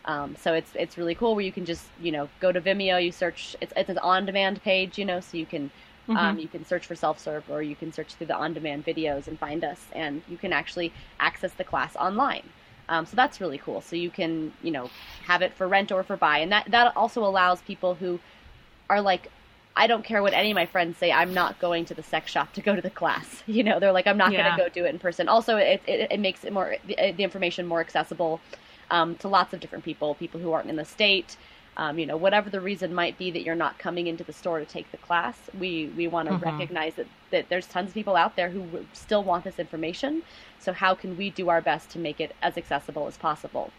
Um, 0.04 0.36
so 0.36 0.54
it's 0.54 0.72
it's 0.76 0.98
really 0.98 1.16
cool 1.16 1.36
where 1.36 1.46
you 1.46 1.54
can 1.54 1.64
just 1.64 1.86
you 2.02 2.12
know 2.12 2.28
go 2.42 2.52
to 2.52 2.60
Vimeo. 2.60 3.02
You 3.02 3.14
search 3.14 3.56
it's 3.62 3.72
it's 3.78 3.90
an 3.90 3.98
on 4.00 4.26
demand 4.26 4.62
page, 4.62 4.98
you 4.98 5.06
know, 5.06 5.22
so 5.22 5.38
you 5.38 5.46
can 5.46 5.72
um, 6.10 6.16
mm-hmm. 6.16 6.40
you 6.40 6.48
can 6.48 6.66
search 6.66 6.86
for 6.86 6.96
self 6.96 7.20
serve 7.20 7.50
or 7.50 7.62
you 7.62 7.76
can 7.76 7.92
search 7.92 8.16
through 8.16 8.28
the 8.28 8.36
on 8.36 8.54
demand 8.54 8.86
videos 8.86 9.28
and 9.28 9.38
find 9.38 9.64
us, 9.64 9.86
and 9.94 10.22
you 10.28 10.38
can 10.38 10.54
actually 10.54 10.92
access 11.20 11.54
the 11.54 11.64
class 11.64 11.96
online. 11.96 12.44
Um, 12.90 13.06
so 13.06 13.16
that's 13.16 13.40
really 13.40 13.58
cool. 13.58 13.82
So 13.82 13.96
you 13.96 14.10
can 14.10 14.54
you 14.62 14.72
know 14.72 14.90
have 15.26 15.42
it 15.42 15.54
for 15.54 15.68
rent 15.68 15.92
or 15.92 16.04
for 16.04 16.18
buy, 16.18 16.40
and 16.40 16.52
that 16.52 16.70
that 16.72 16.96
also 16.96 17.24
allows 17.24 17.62
people 17.62 17.96
who 17.96 18.20
are 18.90 19.02
like 19.02 19.32
I 19.76 19.88
don't 19.88 20.04
care 20.04 20.22
what 20.22 20.34
any 20.34 20.52
of 20.52 20.56
my 20.56 20.66
friends 20.66 20.98
say. 20.98 21.12
I'm 21.12 21.34
not 21.34 21.60
going 21.60 21.86
to 21.86 21.94
the 21.94 22.04
sex 22.04 22.32
shop 22.32 22.54
to 22.54 22.62
go 22.62 22.76
to 22.76 22.82
the 22.82 22.90
class. 22.90 23.44
You 23.52 23.64
know, 23.64 23.80
they're 23.80 23.92
like, 23.92 24.08
I'm 24.08 24.18
not 24.18 24.32
yeah. 24.32 24.44
going 24.44 24.58
to 24.58 24.64
go 24.64 24.70
do 24.70 24.86
it 24.86 24.90
in 24.90 25.00
person. 25.00 25.28
Also, 25.28 25.58
it, 25.58 25.82
it, 25.86 26.12
it 26.12 26.20
makes 26.20 26.46
it 26.46 26.54
more 26.54 26.78
the, 26.88 26.96
the 27.12 27.24
information 27.24 27.68
more 27.68 27.82
accessible 27.82 28.40
um, 28.90 29.16
to 29.16 29.28
lots 29.28 29.54
of 29.54 29.60
different 29.60 29.84
people, 29.84 30.16
people 30.16 30.40
who 30.40 30.52
aren't 30.54 30.70
in 30.70 30.78
the 30.78 30.86
state. 30.86 31.36
Um, 31.78 31.98
you 31.98 32.06
know, 32.06 32.18
whatever 32.18 32.50
the 32.50 32.60
reason 32.60 32.94
might 32.94 33.18
be 33.18 33.32
that 33.32 33.44
you're 33.44 33.56
not 33.56 33.80
coming 33.80 34.08
into 34.08 34.26
the 34.26 34.34
store 34.34 34.60
to 34.60 34.66
take 34.66 34.92
the 34.92 34.98
class, 34.98 35.38
we 35.58 35.92
we 35.96 36.08
want 36.08 36.28
to 36.28 36.36
mm-hmm. 36.36 36.44
recognize 36.44 36.96
that 36.96 37.08
that 37.32 37.50
there's 37.50 37.66
tons 37.66 37.90
of 37.90 37.94
people 37.94 38.16
out 38.16 38.36
there 38.36 38.50
who 38.50 38.86
still 38.94 39.24
want 39.24 39.44
this 39.46 39.58
information. 39.58 40.22
So 40.60 40.74
how 40.74 40.94
can 40.96 41.18
we 41.18 41.30
do 41.30 41.50
our 41.50 41.62
best 41.62 41.90
to 41.92 42.00
make 42.00 42.20
it 42.20 42.36
as 42.42 42.58
accessible 42.58 43.08
as 43.08 43.18
possible? 43.18 43.72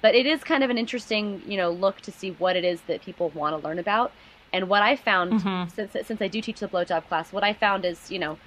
But 0.00 0.14
it 0.14 0.26
is 0.26 0.42
kind 0.42 0.64
of 0.64 0.70
an 0.70 0.78
interesting, 0.78 1.42
you 1.46 1.56
know, 1.56 1.70
look 1.70 2.00
to 2.02 2.12
see 2.12 2.30
what 2.32 2.56
it 2.56 2.64
is 2.64 2.82
that 2.82 3.02
people 3.02 3.30
want 3.30 3.58
to 3.58 3.66
learn 3.66 3.78
about 3.78 4.12
and 4.54 4.68
what 4.68 4.82
I 4.82 4.94
found 4.94 5.32
mm-hmm. 5.32 5.68
since 5.68 5.92
since 6.06 6.22
I 6.22 6.28
do 6.28 6.40
teach 6.40 6.60
the 6.60 6.68
blowjob 6.68 7.08
class, 7.08 7.32
what 7.32 7.44
I 7.44 7.52
found 7.52 7.84
is 7.84 8.10
you 8.10 8.20
know, 8.20 8.38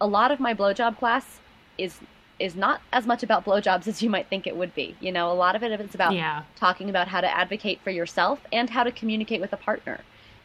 a 0.00 0.06
lot 0.06 0.30
of 0.30 0.38
my 0.38 0.54
blowjob 0.54 0.98
class 0.98 1.40
is 1.78 1.98
is 2.38 2.54
not 2.54 2.80
as 2.92 3.06
much 3.06 3.22
about 3.22 3.44
blowjobs 3.44 3.88
as 3.88 4.02
you 4.02 4.08
might 4.08 4.28
think 4.28 4.46
it 4.46 4.56
would 4.56 4.74
be. 4.74 4.96
You 5.00 5.12
know, 5.12 5.30
a 5.30 5.34
lot 5.34 5.56
of 5.56 5.62
it 5.62 5.80
is 5.80 5.94
about 5.94 6.14
yeah. 6.14 6.42
talking 6.56 6.88
about 6.88 7.08
how 7.08 7.20
to 7.20 7.36
advocate 7.36 7.80
for 7.82 7.90
yourself 7.90 8.40
and 8.52 8.70
how 8.70 8.84
to 8.84 8.92
communicate 8.92 9.40
with 9.40 9.52
a 9.52 9.56
partner. 9.56 10.00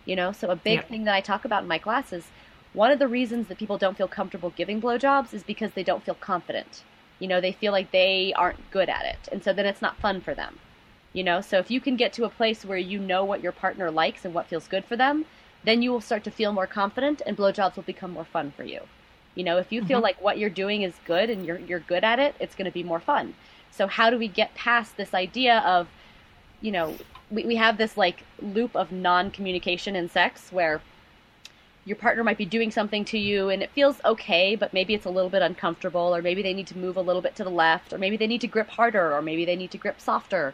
You 0.05 0.15
know, 0.15 0.31
so 0.31 0.49
a 0.49 0.55
big 0.55 0.79
yep. 0.79 0.89
thing 0.89 1.03
that 1.05 1.15
I 1.15 1.21
talk 1.21 1.45
about 1.45 1.63
in 1.63 1.69
my 1.69 1.77
classes, 1.77 2.25
one 2.73 2.91
of 2.91 2.99
the 2.99 3.07
reasons 3.07 3.47
that 3.47 3.57
people 3.57 3.77
don't 3.77 3.97
feel 3.97 4.07
comfortable 4.07 4.49
giving 4.55 4.81
blowjobs 4.81 5.33
is 5.33 5.43
because 5.43 5.73
they 5.73 5.83
don't 5.83 6.03
feel 6.03 6.15
confident. 6.15 6.83
You 7.19 7.27
know, 7.27 7.39
they 7.39 7.51
feel 7.51 7.71
like 7.71 7.91
they 7.91 8.33
aren't 8.35 8.71
good 8.71 8.89
at 8.89 9.05
it, 9.05 9.29
and 9.31 9.43
so 9.43 9.53
then 9.53 9.65
it's 9.65 9.81
not 9.81 9.97
fun 9.97 10.19
for 10.19 10.33
them. 10.33 10.59
You 11.13 11.23
know, 11.23 11.41
so 11.41 11.59
if 11.59 11.69
you 11.69 11.79
can 11.79 11.95
get 11.95 12.11
to 12.13 12.25
a 12.25 12.29
place 12.29 12.65
where 12.65 12.77
you 12.77 12.99
know 12.99 13.23
what 13.23 13.43
your 13.43 13.51
partner 13.51 13.91
likes 13.91 14.25
and 14.25 14.33
what 14.33 14.47
feels 14.47 14.67
good 14.67 14.83
for 14.83 14.97
them, 14.97 15.25
then 15.63 15.81
you 15.81 15.91
will 15.91 16.01
start 16.01 16.23
to 16.23 16.31
feel 16.31 16.51
more 16.51 16.67
confident 16.67 17.21
and 17.25 17.37
blowjobs 17.37 17.75
will 17.75 17.83
become 17.83 18.11
more 18.11 18.25
fun 18.25 18.51
for 18.57 18.63
you. 18.63 18.81
You 19.35 19.43
know, 19.43 19.57
if 19.57 19.71
you 19.71 19.81
mm-hmm. 19.81 19.87
feel 19.87 19.99
like 19.99 20.21
what 20.21 20.37
you're 20.37 20.49
doing 20.49 20.83
is 20.83 20.93
good 21.05 21.29
and 21.29 21.45
you're 21.45 21.59
you're 21.59 21.79
good 21.79 22.03
at 22.03 22.19
it, 22.19 22.35
it's 22.39 22.55
going 22.55 22.65
to 22.65 22.71
be 22.71 22.83
more 22.83 22.99
fun. 22.99 23.33
So 23.71 23.87
how 23.87 24.09
do 24.09 24.17
we 24.17 24.27
get 24.27 24.53
past 24.53 24.97
this 24.97 25.13
idea 25.13 25.59
of, 25.59 25.87
you 26.61 26.71
know, 26.71 26.95
we, 27.31 27.43
we 27.45 27.55
have 27.55 27.77
this 27.77 27.97
like 27.97 28.23
loop 28.41 28.75
of 28.75 28.91
non-communication 28.91 29.95
in 29.95 30.09
sex 30.09 30.51
where 30.51 30.81
your 31.85 31.97
partner 31.97 32.23
might 32.23 32.37
be 32.37 32.45
doing 32.45 32.71
something 32.71 33.03
to 33.03 33.17
you 33.17 33.49
and 33.49 33.63
it 33.63 33.71
feels 33.71 33.99
okay, 34.05 34.55
but 34.55 34.73
maybe 34.73 34.93
it's 34.93 35.05
a 35.05 35.09
little 35.09 35.29
bit 35.29 35.41
uncomfortable, 35.41 36.15
or 36.15 36.21
maybe 36.21 36.41
they 36.41 36.53
need 36.53 36.67
to 36.67 36.77
move 36.77 36.95
a 36.95 37.01
little 37.01 37.21
bit 37.21 37.35
to 37.35 37.43
the 37.43 37.49
left, 37.49 37.91
or 37.91 37.97
maybe 37.97 38.15
they 38.15 38.27
need 38.27 38.41
to 38.41 38.47
grip 38.47 38.69
harder, 38.69 39.13
or 39.13 39.21
maybe 39.21 39.43
they 39.43 39.55
need 39.55 39.71
to 39.71 39.77
grip 39.77 39.99
softer 39.99 40.53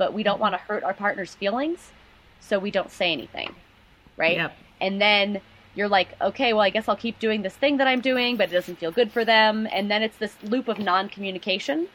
but 0.00 0.14
we 0.14 0.22
don't 0.22 0.40
want 0.40 0.54
to 0.54 0.58
hurt 0.58 0.82
our 0.82 0.94
partner's 0.94 1.34
feelings, 1.34 1.92
so 2.40 2.58
we 2.58 2.70
don't 2.70 2.90
say 2.90 3.12
anything, 3.12 3.54
right? 4.16 4.38
Yep. 4.38 4.56
And 4.80 4.98
then 4.98 5.42
you're 5.80 5.88
like, 5.88 6.14
okay, 6.20 6.52
well, 6.52 6.60
I 6.60 6.68
guess 6.68 6.88
I'll 6.88 6.94
keep 6.94 7.18
doing 7.18 7.40
this 7.40 7.54
thing 7.54 7.78
that 7.78 7.88
I'm 7.88 8.02
doing, 8.02 8.36
but 8.36 8.50
it 8.50 8.52
doesn't 8.52 8.76
feel 8.76 8.90
good 8.90 9.10
for 9.10 9.24
them. 9.24 9.66
And 9.72 9.90
then 9.90 10.02
it's 10.02 10.18
this 10.18 10.36
loop 10.42 10.68
of 10.68 10.78
non 10.78 11.08
communication. 11.08 11.88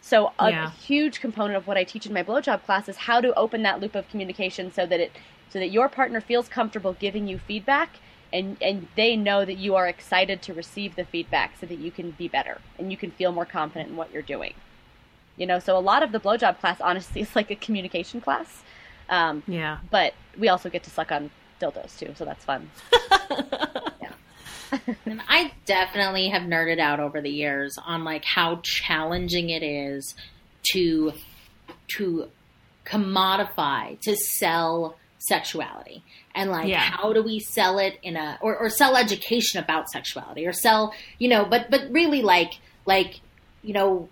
So, 0.00 0.32
a 0.38 0.50
yeah. 0.50 0.70
huge 0.70 1.18
component 1.18 1.56
of 1.56 1.66
what 1.66 1.76
I 1.76 1.82
teach 1.82 2.06
in 2.06 2.12
my 2.12 2.22
blowjob 2.22 2.62
class 2.64 2.88
is 2.88 2.96
how 2.96 3.20
to 3.20 3.34
open 3.34 3.64
that 3.64 3.80
loop 3.80 3.96
of 3.96 4.08
communication 4.08 4.72
so 4.72 4.86
that 4.86 5.00
it 5.00 5.10
so 5.50 5.58
that 5.58 5.70
your 5.70 5.88
partner 5.88 6.20
feels 6.20 6.48
comfortable 6.48 6.92
giving 6.92 7.26
you 7.26 7.38
feedback 7.38 7.96
and 8.32 8.56
and 8.60 8.86
they 8.94 9.16
know 9.16 9.44
that 9.44 9.58
you 9.58 9.74
are 9.74 9.88
excited 9.88 10.40
to 10.42 10.54
receive 10.54 10.94
the 10.94 11.04
feedback 11.04 11.54
so 11.60 11.66
that 11.66 11.78
you 11.78 11.90
can 11.90 12.12
be 12.12 12.28
better 12.28 12.60
and 12.78 12.92
you 12.92 12.96
can 12.96 13.10
feel 13.10 13.32
more 13.32 13.44
confident 13.44 13.90
in 13.90 13.96
what 13.96 14.12
you're 14.12 14.22
doing. 14.22 14.54
You 15.36 15.46
know, 15.46 15.58
so 15.58 15.76
a 15.76 15.80
lot 15.80 16.04
of 16.04 16.12
the 16.12 16.20
blowjob 16.20 16.60
class, 16.60 16.80
honestly, 16.80 17.20
is 17.26 17.34
like 17.34 17.50
a 17.50 17.56
communication 17.56 18.20
class. 18.20 18.62
Um, 19.08 19.42
yeah. 19.48 19.78
But 19.90 20.14
we 20.38 20.48
also 20.48 20.70
get 20.70 20.84
to 20.84 20.90
suck 20.90 21.10
on 21.10 21.30
dildos 21.60 21.98
too, 21.98 22.14
so 22.16 22.24
that's 22.24 22.44
fun. 22.44 22.70
yeah. 24.00 24.12
and 25.06 25.20
I 25.28 25.52
definitely 25.64 26.28
have 26.28 26.42
nerded 26.42 26.78
out 26.78 27.00
over 27.00 27.20
the 27.20 27.30
years 27.30 27.76
on 27.84 28.04
like 28.04 28.24
how 28.24 28.60
challenging 28.62 29.50
it 29.50 29.62
is 29.62 30.14
to 30.72 31.12
to 31.96 32.28
commodify 32.84 34.00
to 34.00 34.16
sell 34.16 34.96
sexuality 35.18 36.04
and 36.34 36.50
like 36.50 36.68
yeah. 36.68 36.78
how 36.78 37.12
do 37.12 37.22
we 37.22 37.40
sell 37.40 37.78
it 37.78 37.98
in 38.02 38.16
a 38.16 38.38
or, 38.40 38.56
or 38.56 38.70
sell 38.70 38.96
education 38.96 39.62
about 39.62 39.88
sexuality 39.88 40.46
or 40.46 40.52
sell 40.52 40.94
you 41.18 41.28
know 41.28 41.44
but 41.44 41.68
but 41.70 41.80
really 41.90 42.22
like 42.22 42.52
like 42.84 43.20
you 43.62 43.74
know 43.74 44.08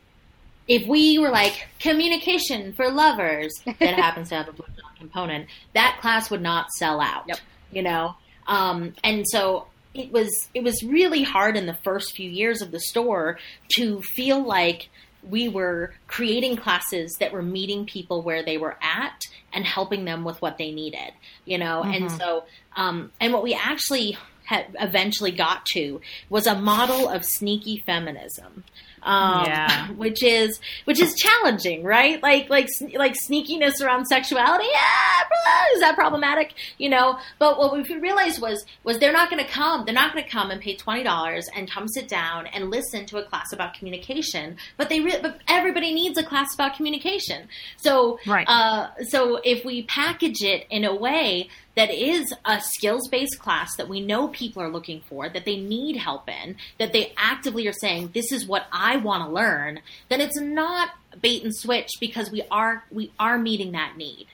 if 0.67 0.87
we 0.87 1.19
were 1.19 1.31
like 1.31 1.67
communication 1.79 2.73
for 2.73 2.91
lovers 2.91 3.53
that 3.65 3.95
happens 3.95 4.31
to 4.31 4.37
have 4.37 4.49
a 4.49 4.55
component, 4.99 5.49
that 5.75 5.99
class 6.01 6.31
would 6.31 6.43
not 6.43 6.71
sell 6.71 7.01
out. 7.01 7.25
Yep. 7.29 7.39
You 7.73 7.83
know, 7.83 8.15
um, 8.47 8.95
and 9.03 9.25
so 9.29 9.67
it 9.95 10.11
was 10.13 10.31
it 10.55 10.63
was 10.63 10.83
really 10.83 11.23
hard 11.23 11.57
in 11.57 11.67
the 11.67 11.77
first 11.85 12.15
few 12.17 12.29
years 12.29 12.63
of 12.63 12.71
the 12.71 12.81
store 12.81 13.39
to 13.77 14.01
feel 14.03 14.45
like 14.45 14.89
we 15.29 15.49
were 15.49 15.95
creating 16.07 16.57
classes 16.57 17.17
that 17.19 17.33
were 17.33 17.43
meeting 17.43 17.87
people 17.87 18.23
where 18.23 18.45
they 18.45 18.59
were 18.59 18.77
at 18.83 19.23
and 19.53 19.65
helping 19.65 20.05
them 20.05 20.25
with 20.25 20.41
what 20.43 20.59
they 20.59 20.71
needed. 20.71 21.13
You 21.45 21.59
know, 21.59 21.83
mm-hmm. 21.83 22.05
and 22.05 22.13
so 22.13 22.45
um, 22.77 23.13
and 23.21 23.33
what 23.33 23.43
we 23.43 23.55
actually 23.55 24.17
had 24.45 24.67
eventually 24.79 25.33
got 25.33 25.65
to 25.65 26.01
was 26.29 26.47
a 26.47 26.55
model 26.55 27.09
of 27.09 27.25
sneaky 27.25 27.83
feminism 27.87 28.65
um, 29.05 29.45
Yeah. 29.47 29.89
which 29.97 30.23
is 30.23 30.61
which 30.85 31.01
is 31.01 31.15
challenging, 31.15 31.83
right? 31.83 32.23
Like 32.23 32.49
like 32.51 32.69
like 32.95 33.15
sneakiness 33.29 33.81
around 33.83 34.07
sexuality. 34.07 34.65
Yeah, 34.73 35.75
is 35.75 35.81
that 35.81 35.95
problematic? 35.95 36.55
You 36.79 36.89
know. 36.91 37.19
But 37.39 37.59
what 37.59 37.73
we 37.73 37.83
realized 37.99 38.41
was 38.41 38.65
was 38.83 38.99
they're 38.99 39.13
not 39.13 39.31
going 39.31 39.45
to 39.45 39.51
come. 39.51 39.85
They're 39.85 39.95
not 39.95 40.13
going 40.13 40.25
to 40.25 40.31
come 40.31 40.51
and 40.51 40.61
pay 40.61 40.77
twenty 40.77 41.03
dollars 41.03 41.49
and 41.55 41.71
come 41.71 41.89
sit 41.89 42.09
down 42.09 42.47
and 42.49 42.71
listen 42.71 43.07
to 43.07 43.19
a 43.19 43.25
class 43.25 43.53
about 43.53 43.75
communication. 43.75 44.57
But 44.77 44.89
they 44.89 45.01
re- 45.01 45.21
but 45.21 45.39
everybody 45.49 45.93
needs 45.95 46.19
a 46.19 46.25
class 46.25 46.55
about 46.55 46.77
communication. 46.77 47.49
So 47.77 48.19
Right. 48.27 48.47
uh, 48.49 48.89
so 49.09 49.41
if 49.45 49.65
we 49.65 49.83
package 49.85 50.43
it 50.43 50.67
in 50.71 50.85
a 50.85 50.95
way 50.95 51.49
that 51.77 51.91
is 51.91 52.33
a 52.45 52.61
skills 52.61 53.09
based 53.09 53.39
class 53.41 53.75
that 53.77 53.89
we 53.89 54.01
know 54.01 54.29
people 54.29 54.63
are 54.63 54.71
looking 54.71 55.01
for, 55.09 55.29
that 55.29 55.45
they 55.45 55.57
need 55.57 55.97
help 55.97 56.29
in, 56.29 56.57
that 56.79 56.93
they 56.93 57.13
actively 57.17 57.67
are 57.67 57.73
saying, 57.73 58.11
this 58.15 58.31
is 58.33 58.47
what 58.47 58.67
I 58.73 58.97
want 58.97 59.25
to 59.25 59.31
learn, 59.31 59.81
then 60.09 60.21
it's 60.21 60.39
not 60.39 60.91
bait 61.21 61.43
and 61.43 61.55
switch 61.55 61.91
because 62.01 62.31
we 62.31 62.43
are, 62.51 62.85
we 62.91 63.13
are 63.19 63.39
meeting 63.39 63.73
that 63.73 63.97
need. 63.97 64.27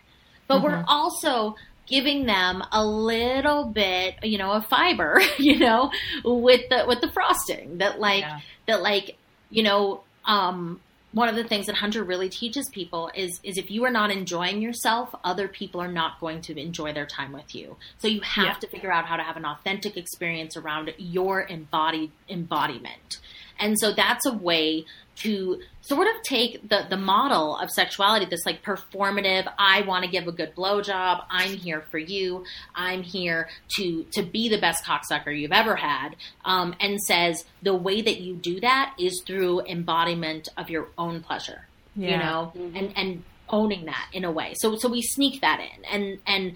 But 0.49 0.63
we're 0.63 0.85
also 0.89 1.57
giving 1.87 2.27
them 2.27 2.63
a 2.73 2.85
little 2.85 3.65
bit, 3.65 4.17
you 4.23 4.37
know, 4.37 4.53
of 4.53 4.67
fiber, 4.67 5.21
you 5.39 5.59
know, 5.59 5.91
with 6.25 6.69
the, 6.69 6.85
with 6.87 7.01
the 7.01 7.11
frosting 7.11 7.79
that 7.79 8.01
like, 8.01 8.21
Yeah. 8.23 8.41
that 8.67 8.83
like, 8.83 9.17
you 9.51 9.63
know, 9.63 10.03
um, 10.25 10.81
one 11.13 11.29
of 11.29 11.35
the 11.35 11.45
things 11.45 11.67
that 11.67 11.77
Hunter 11.77 12.05
really 12.05 12.29
teaches 12.29 12.69
people 12.73 13.11
is 13.15 13.41
is 13.43 13.59
if 13.59 13.71
you 13.71 13.85
are 13.85 13.91
not 13.91 14.11
enjoying 14.11 14.63
yourself, 14.63 15.13
other 15.25 15.49
people 15.49 15.81
are 15.81 15.91
not 15.91 16.21
going 16.21 16.41
to 16.43 16.61
enjoy 16.61 16.93
their 16.93 17.07
time 17.07 17.33
with 17.33 17.55
you. 17.55 17.77
So 17.99 18.07
you 18.09 18.21
have 18.21 18.47
Yeah. 18.47 18.55
to 18.55 18.67
figure 18.69 18.93
out 18.93 19.07
how 19.07 19.17
to 19.17 19.23
have 19.23 19.37
an 19.37 19.45
authentic 19.45 19.97
experience 19.97 20.57
around 20.57 20.95
your 20.99 21.43
embodied 21.43 22.13
embodiment. 22.29 23.19
And 23.59 23.79
so 23.79 23.93
that's 23.93 24.25
a 24.25 24.33
way 24.33 24.85
to 25.17 25.61
sort 25.83 26.07
of 26.07 26.23
take 26.23 26.69
the, 26.69 26.87
the 26.89 26.97
model 26.97 27.57
of 27.57 27.71
sexuality, 27.71 28.27
this 28.27 28.45
like 28.47 28.63
performative, 28.63 29.51
I 29.59 29.83
want 29.83 30.05
to 30.05 30.11
give 30.11 30.29
a 30.29 30.33
good 30.33 30.55
blowjob, 30.55 31.25
I'm 31.31 31.53
here 31.55 31.83
for 31.91 31.99
you, 31.99 32.45
I'm 32.75 33.03
here 33.03 33.49
to 33.77 34.05
to 34.13 34.23
be 34.23 34.49
the 34.49 34.59
best 34.61 34.85
cocksucker 34.85 35.37
you've 35.39 35.53
ever 35.53 35.77
had, 35.77 36.17
um, 36.45 36.75
and 36.81 37.01
says 37.01 37.45
the 37.63 37.75
way 37.75 38.01
that 38.03 38.21
you 38.21 38.37
do 38.37 38.61
that 38.61 38.95
is 38.99 39.23
through 39.27 39.63
embodiment 39.67 40.49
of 40.57 40.71
your 40.71 40.89
own 40.99 41.23
pleasure. 41.23 41.67
You 41.97 42.09
Yeah. 42.11 42.19
know, 42.19 42.53
and 42.75 42.93
and 42.97 43.25
owning 43.49 43.87
that 43.87 44.09
in 44.13 44.25
a 44.25 44.31
way. 44.31 44.55
So 44.57 44.77
so 44.77 44.89
we 44.89 45.03
sneak 45.03 45.41
that 45.41 45.61
in 45.61 45.85
and 45.87 46.19
and 46.27 46.53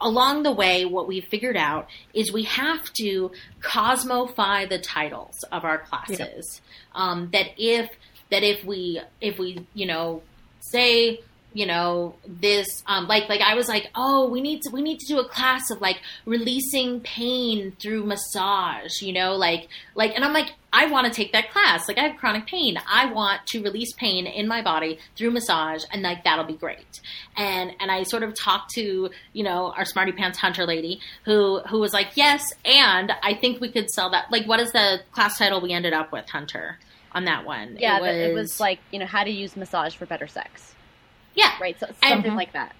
along 0.00 0.42
the 0.42 0.50
way, 0.50 0.84
what 0.84 1.06
we've 1.06 1.24
figured 1.26 1.56
out 1.56 1.88
is 2.12 2.32
we 2.32 2.42
have 2.42 2.92
to 2.94 3.30
cosmofy 3.60 4.68
the 4.68 4.78
titles 4.78 5.36
of 5.52 5.64
our 5.64 5.78
classes. 5.78 6.60
Um, 6.94 7.30
that 7.32 7.46
if 7.56 7.88
that 8.32 8.42
if 8.42 8.64
we 8.64 9.00
if 9.20 9.38
we 9.38 9.66
you 9.74 9.86
know 9.86 10.22
say 10.60 11.20
you 11.54 11.66
know 11.66 12.14
this 12.26 12.82
um, 12.86 13.06
like 13.06 13.28
like 13.28 13.42
I 13.42 13.54
was 13.54 13.68
like 13.68 13.90
oh 13.94 14.28
we 14.28 14.40
need 14.40 14.62
to 14.62 14.70
we 14.70 14.80
need 14.82 14.98
to 15.00 15.06
do 15.06 15.20
a 15.20 15.28
class 15.28 15.70
of 15.70 15.82
like 15.82 16.00
releasing 16.24 17.00
pain 17.00 17.76
through 17.80 18.04
massage 18.04 19.02
you 19.02 19.12
know 19.12 19.34
like 19.36 19.68
like 19.94 20.12
and 20.14 20.24
I'm 20.24 20.32
like 20.32 20.52
I 20.74 20.86
want 20.86 21.06
to 21.06 21.12
take 21.12 21.32
that 21.32 21.50
class. 21.50 21.86
Like 21.86 21.98
I 21.98 22.08
have 22.08 22.16
chronic 22.16 22.46
pain. 22.46 22.78
I 22.90 23.12
want 23.12 23.46
to 23.48 23.62
release 23.62 23.92
pain 23.92 24.26
in 24.26 24.48
my 24.48 24.62
body 24.62 24.98
through 25.16 25.32
massage 25.32 25.84
and 25.92 26.00
like 26.00 26.24
that'll 26.24 26.46
be 26.46 26.56
great. 26.56 27.00
And 27.36 27.72
and 27.78 27.90
I 27.90 28.04
sort 28.04 28.22
of 28.22 28.34
talked 28.34 28.70
to 28.76 29.10
you 29.34 29.44
know 29.44 29.74
our 29.76 29.84
smarty 29.84 30.12
pants 30.12 30.38
hunter 30.38 30.64
lady 30.64 31.00
who 31.26 31.60
who 31.68 31.80
was 31.80 31.92
like 31.92 32.12
yes 32.14 32.42
and 32.64 33.12
I 33.22 33.34
think 33.34 33.60
we 33.60 33.70
could 33.70 33.90
sell 33.90 34.08
that. 34.12 34.30
Like 34.30 34.46
what 34.46 34.60
is 34.60 34.72
the 34.72 35.02
class 35.12 35.36
title 35.36 35.60
we 35.60 35.72
ended 35.72 35.92
up 35.92 36.10
with 36.12 36.30
Hunter 36.30 36.78
on 37.14 37.24
that 37.26 37.44
one 37.44 37.76
Yeah, 37.78 37.98
it 37.98 38.02
was, 38.02 38.16
it 38.16 38.34
was 38.34 38.60
like 38.60 38.78
you 38.90 38.98
know 38.98 39.06
how 39.06 39.24
to 39.24 39.30
use 39.30 39.56
massage 39.56 39.94
for 39.96 40.06
better 40.06 40.26
sex, 40.26 40.74
yeah 41.34 41.52
right? 41.60 41.78
So 41.78 41.86
And- 41.86 41.96
something 42.14 42.34
like 42.34 42.52
that. 42.52 42.74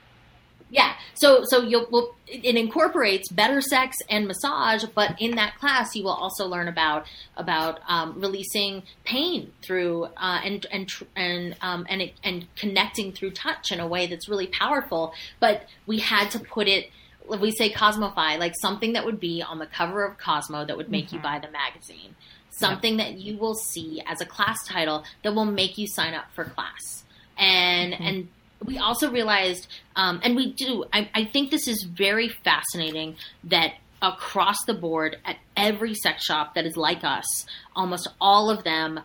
Yeah. 0.70 0.94
So 1.12 1.44
so 1.44 1.60
you'll 1.60 1.86
well, 1.90 2.14
it 2.26 2.56
incorporates 2.56 3.30
better 3.30 3.60
sex 3.60 3.98
and 4.08 4.26
massage, 4.26 4.84
but 4.94 5.20
in 5.20 5.32
that 5.36 5.58
class 5.58 5.94
you 5.94 6.02
will 6.04 6.14
also 6.14 6.46
learn 6.46 6.66
about 6.66 7.04
about 7.36 7.80
um, 7.88 8.18
releasing 8.18 8.82
pain 9.04 9.52
through 9.60 10.04
uh, 10.16 10.40
and 10.42 10.64
and 10.72 10.88
and 11.14 11.56
um, 11.60 11.84
and 11.90 12.00
it, 12.00 12.14
and 12.24 12.46
connecting 12.56 13.12
through 13.12 13.32
touch 13.32 13.70
in 13.70 13.80
a 13.80 13.86
way 13.86 14.06
that's 14.06 14.30
really 14.30 14.46
powerful. 14.46 15.12
But 15.40 15.66
we 15.86 15.98
had 15.98 16.30
to 16.30 16.38
put 16.38 16.68
it. 16.68 16.88
We 17.28 17.50
say 17.50 17.70
Cosmofy, 17.70 18.38
like 18.38 18.54
something 18.58 18.94
that 18.94 19.04
would 19.04 19.20
be 19.20 19.42
on 19.42 19.58
the 19.58 19.66
cover 19.66 20.02
of 20.06 20.16
Cosmo 20.16 20.64
that 20.64 20.78
would 20.78 20.88
make 20.90 21.12
you 21.12 21.18
buy 21.18 21.38
the 21.38 21.50
magazine. 21.50 22.16
Something 22.54 22.98
that 22.98 23.14
you 23.18 23.38
will 23.38 23.54
see 23.54 24.02
as 24.06 24.20
a 24.20 24.26
class 24.26 24.64
title 24.66 25.04
that 25.24 25.34
will 25.34 25.44
make 25.46 25.78
you 25.78 25.86
sign 25.86 26.14
up 26.14 26.26
for 26.34 26.44
class. 26.44 27.04
And 27.36 27.94
and 27.94 28.28
we 28.64 28.78
also 28.78 29.10
realized, 29.10 29.66
um, 29.96 30.20
and 30.22 30.36
we 30.36 30.52
do, 30.52 30.84
I, 30.92 31.10
I 31.14 31.24
think 31.24 31.50
this 31.50 31.66
is 31.66 31.82
very 31.82 32.28
fascinating 32.28 33.16
that 33.44 33.74
across 34.00 34.64
the 34.66 34.74
board 34.74 35.16
at 35.24 35.36
every 35.56 35.94
sex 35.94 36.24
shop 36.24 36.54
that 36.54 36.66
is 36.66 36.76
like 36.76 37.02
us, 37.04 37.46
almost 37.74 38.08
all 38.20 38.50
of 38.50 38.64
them 38.64 39.00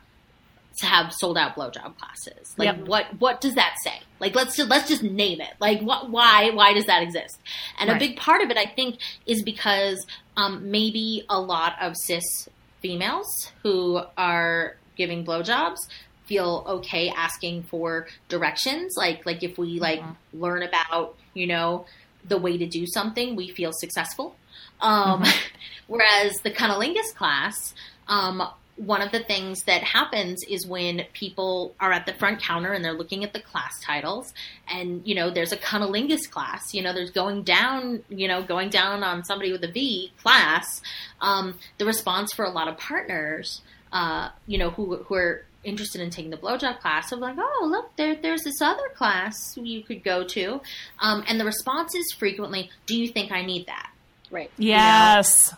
have 0.81 1.11
sold 1.13 1.37
out 1.37 1.55
blowjob 1.55 1.97
classes. 1.97 2.53
Like 2.57 2.77
Yep. 2.77 2.87
what 2.87 3.05
what 3.19 3.41
does 3.41 3.55
that 3.55 3.75
say? 3.83 3.99
Like 4.19 4.35
let's 4.35 4.55
just, 4.55 4.69
let's 4.69 4.87
just 4.87 5.01
name 5.01 5.41
it. 5.41 5.53
Like 5.59 5.81
what 5.81 6.09
why 6.11 6.51
why 6.51 6.73
does 6.73 6.85
that 6.85 7.01
exist? 7.01 7.39
And 7.79 7.89
a 7.89 7.97
big 7.97 8.17
part 8.17 8.41
of 8.41 8.51
it 8.51 8.57
I 8.57 8.65
think 8.65 8.99
is 9.25 9.41
because 9.41 10.05
um, 10.35 10.69
maybe 10.69 11.25
a 11.29 11.39
lot 11.39 11.73
of 11.81 11.95
cis 11.97 12.47
females 12.81 13.51
who 13.63 14.01
are 14.17 14.77
giving 14.95 15.25
blowjobs 15.25 15.77
feel 16.25 16.65
okay 16.67 17.09
asking 17.09 17.63
for 17.63 18.07
directions. 18.27 18.95
Like 18.97 19.25
like 19.25 19.43
if 19.43 19.57
we 19.57 19.79
like 19.79 20.03
learn 20.33 20.63
about 20.63 21.15
you 21.33 21.47
know 21.47 21.85
the 22.27 22.37
way 22.37 22.57
to 22.57 22.65
do 22.65 22.85
something 22.85 23.35
we 23.35 23.49
feel 23.49 23.71
successful. 23.73 24.35
Um, 24.81 25.23
whereas 25.87 26.37
the 26.43 26.51
cunnilingus 26.51 27.15
class 27.15 27.73
um, 28.07 28.43
one 28.77 29.01
of 29.01 29.11
the 29.11 29.23
things 29.23 29.63
that 29.63 29.83
happens 29.83 30.43
is 30.47 30.65
when 30.65 31.03
people 31.13 31.75
are 31.79 31.91
at 31.91 32.05
the 32.05 32.13
front 32.13 32.41
counter 32.41 32.73
and 32.73 32.85
they're 32.85 32.93
looking 32.93 33.23
at 33.23 33.33
the 33.33 33.39
class 33.39 33.73
titles 33.83 34.33
and 34.71 35.05
you 35.05 35.15
know 35.15 35.31
there's 35.31 35.51
a 35.51 35.57
cunnilingus 35.57 36.29
class 36.29 36.73
you 36.73 36.81
know 36.81 36.93
there's 36.93 37.11
going 37.11 37.43
down 37.43 38.03
you 38.09 38.27
know 38.27 38.43
going 38.43 38.69
down 38.69 39.03
on 39.03 39.23
somebody 39.23 39.51
with 39.51 39.63
a 39.63 39.71
v 39.71 40.11
class 40.21 40.81
um, 41.21 41.57
the 41.79 41.85
response 41.85 42.31
for 42.31 42.45
a 42.45 42.49
lot 42.49 42.67
of 42.67 42.77
partners 42.77 43.61
uh, 43.91 44.29
you 44.45 44.57
know 44.57 44.69
who, 44.69 44.97
who 44.97 45.15
are 45.15 45.43
interested 45.63 45.99
in 45.99 46.09
taking 46.09 46.29
the 46.29 46.37
blowjob 46.37 46.79
class 46.79 47.11
of 47.11 47.19
like 47.19 47.35
oh 47.37 47.67
look 47.69 47.95
there 47.97 48.15
there's 48.15 48.43
this 48.43 48.61
other 48.61 48.89
class 48.95 49.57
you 49.57 49.83
could 49.83 50.03
go 50.03 50.23
to 50.23 50.61
um, 50.99 51.23
and 51.27 51.39
the 51.39 51.45
response 51.45 51.95
is 51.95 52.13
frequently 52.17 52.69
do 52.85 52.95
you 52.95 53.07
think 53.07 53.31
i 53.31 53.41
need 53.41 53.65
that 53.65 53.91
Right. 54.29 54.51
Yes. 54.57 55.53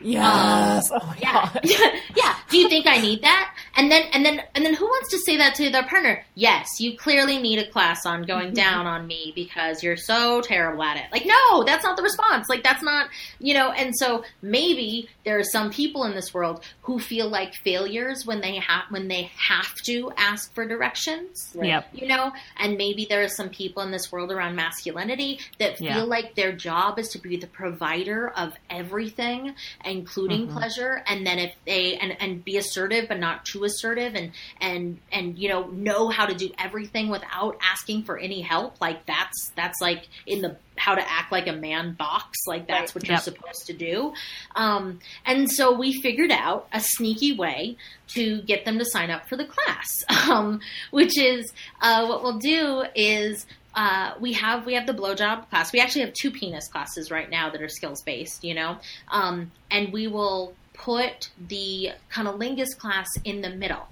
Yes. 0.00 0.90
Um, 0.90 1.00
oh 1.02 1.06
my 1.06 1.16
yeah 1.20 1.50
god. 1.52 1.60
yeah 2.16 2.36
do 2.50 2.58
you 2.58 2.68
think 2.68 2.86
i 2.86 2.98
need 2.98 3.22
that 3.22 3.54
and 3.76 3.90
then 3.90 4.02
and 4.12 4.24
then 4.24 4.42
and 4.54 4.64
then 4.64 4.74
who 4.74 4.84
wants 4.84 5.10
to 5.10 5.18
say 5.18 5.36
that 5.36 5.54
to 5.54 5.70
their 5.70 5.84
partner 5.84 6.24
yes 6.34 6.66
you 6.80 6.96
clearly 6.96 7.38
need 7.38 7.58
a 7.58 7.68
class 7.70 8.04
on 8.06 8.22
going 8.24 8.46
mm-hmm. 8.46 8.54
down 8.54 8.86
on 8.86 9.06
me 9.06 9.32
because 9.34 9.82
you're 9.82 9.96
so 9.96 10.40
terrible 10.42 10.82
at 10.82 10.96
it 10.96 11.04
like 11.12 11.24
no 11.26 11.64
that's 11.64 11.84
not 11.84 11.96
the 11.96 12.02
response 12.02 12.48
like 12.48 12.62
that's 12.62 12.82
not 12.82 13.08
you 13.38 13.54
know 13.54 13.70
and 13.72 13.96
so 13.96 14.22
maybe 14.42 15.08
there 15.24 15.38
are 15.38 15.44
some 15.44 15.70
people 15.70 16.04
in 16.04 16.14
this 16.14 16.32
world 16.34 16.62
who 16.82 16.98
feel 16.98 17.28
like 17.28 17.54
failures 17.64 18.24
when 18.26 18.40
they 18.40 18.56
have 18.56 18.84
when 18.90 19.08
they 19.08 19.30
have 19.36 19.74
to 19.84 20.12
ask 20.16 20.54
for 20.54 20.66
directions 20.66 21.50
Right. 21.54 21.68
Yep. 21.68 21.88
you 21.92 22.06
know 22.06 22.32
and 22.58 22.76
maybe 22.76 23.06
there 23.08 23.22
are 23.22 23.28
some 23.28 23.48
people 23.48 23.82
in 23.82 23.90
this 23.90 24.12
world 24.12 24.30
around 24.30 24.56
masculinity 24.56 25.40
that 25.58 25.78
feel 25.78 25.86
Yeah. 25.86 26.02
like 26.02 26.34
their 26.34 26.52
job 26.52 26.98
is 26.98 27.08
to 27.08 27.18
be 27.18 27.36
the 27.36 27.46
provider 27.46 28.28
of 28.36 28.52
everything 28.70 29.54
including 29.86 30.48
pleasure 30.48 31.02
and 31.06 31.26
then 31.26 31.38
if 31.38 31.54
they 31.64 31.96
and, 31.96 32.16
and 32.20 32.44
be 32.44 32.56
assertive 32.56 33.06
but 33.08 33.18
not 33.18 33.44
too 33.44 33.64
assertive 33.64 34.14
and 34.14 34.32
and 34.60 34.98
and 35.12 35.38
you 35.38 35.48
know 35.48 35.66
know 35.68 36.08
how 36.08 36.26
to 36.26 36.34
do 36.34 36.50
everything 36.58 37.08
without 37.08 37.56
asking 37.62 38.02
for 38.02 38.18
any 38.18 38.40
help 38.40 38.80
like 38.80 39.06
that's 39.06 39.52
that's 39.56 39.80
like 39.80 40.08
in 40.26 40.42
the 40.42 40.56
how 40.78 40.94
to 40.94 41.10
act 41.10 41.32
like 41.32 41.46
a 41.46 41.52
man 41.52 41.94
box 41.94 42.36
like 42.46 42.66
that's 42.66 42.90
Right. 42.90 42.94
what 42.96 43.04
you're 43.08 43.14
Yep. 43.14 43.22
supposed 43.22 43.66
to 43.66 43.72
do 43.72 44.12
um, 44.54 44.98
and 45.24 45.50
so 45.50 45.72
we 45.78 46.00
figured 46.02 46.30
out 46.32 46.68
a 46.72 46.80
sneaky 46.80 47.32
way 47.36 47.76
to 48.08 48.42
get 48.42 48.64
them 48.64 48.78
to 48.78 48.84
sign 48.84 49.10
up 49.10 49.28
for 49.28 49.36
the 49.36 49.46
class 49.46 50.04
um, 50.28 50.60
which 50.90 51.18
is 51.18 51.50
uh, 51.80 52.06
what 52.06 52.22
we'll 52.22 52.38
do 52.38 52.84
is 52.94 53.46
uh, 53.76 54.14
we 54.18 54.32
have 54.32 54.64
we 54.64 54.74
have 54.74 54.86
the 54.86 54.94
blowjob 54.94 55.48
class. 55.50 55.72
We 55.72 55.80
actually 55.80 56.00
have 56.06 56.14
two 56.14 56.30
penis 56.30 56.66
classes 56.66 57.10
right 57.10 57.28
now 57.28 57.50
that 57.50 57.60
are 57.60 57.68
skills 57.68 58.02
based, 58.02 58.42
you 58.42 58.54
know, 58.54 58.78
um, 59.08 59.52
and 59.70 59.92
we 59.92 60.06
will 60.06 60.54
put 60.72 61.30
the 61.38 61.90
cunnilingus 62.10 62.76
class 62.78 63.06
in 63.22 63.42
the 63.42 63.50
middle. 63.50 63.86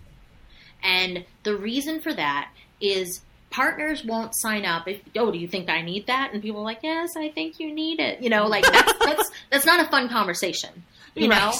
And 0.82 1.26
the 1.42 1.56
reason 1.56 2.00
for 2.00 2.12
that 2.14 2.50
is 2.80 3.20
partners 3.50 4.04
won't 4.04 4.34
sign 4.34 4.64
up 4.64 4.88
if 4.88 5.00
oh 5.16 5.30
do 5.30 5.38
you 5.38 5.46
think 5.46 5.68
I 5.68 5.82
need 5.82 6.06
that? 6.06 6.30
And 6.32 6.42
people 6.42 6.62
are 6.62 6.64
like 6.64 6.80
yes 6.82 7.10
I 7.18 7.28
think 7.28 7.60
you 7.60 7.72
need 7.72 8.00
it. 8.00 8.22
You 8.22 8.30
know 8.30 8.46
like 8.46 8.64
that's 8.64 8.92
that's 9.04 9.30
that's 9.50 9.66
not 9.66 9.86
a 9.86 9.90
fun 9.90 10.08
conversation. 10.08 10.70
You 11.14 11.28
know 11.28 11.52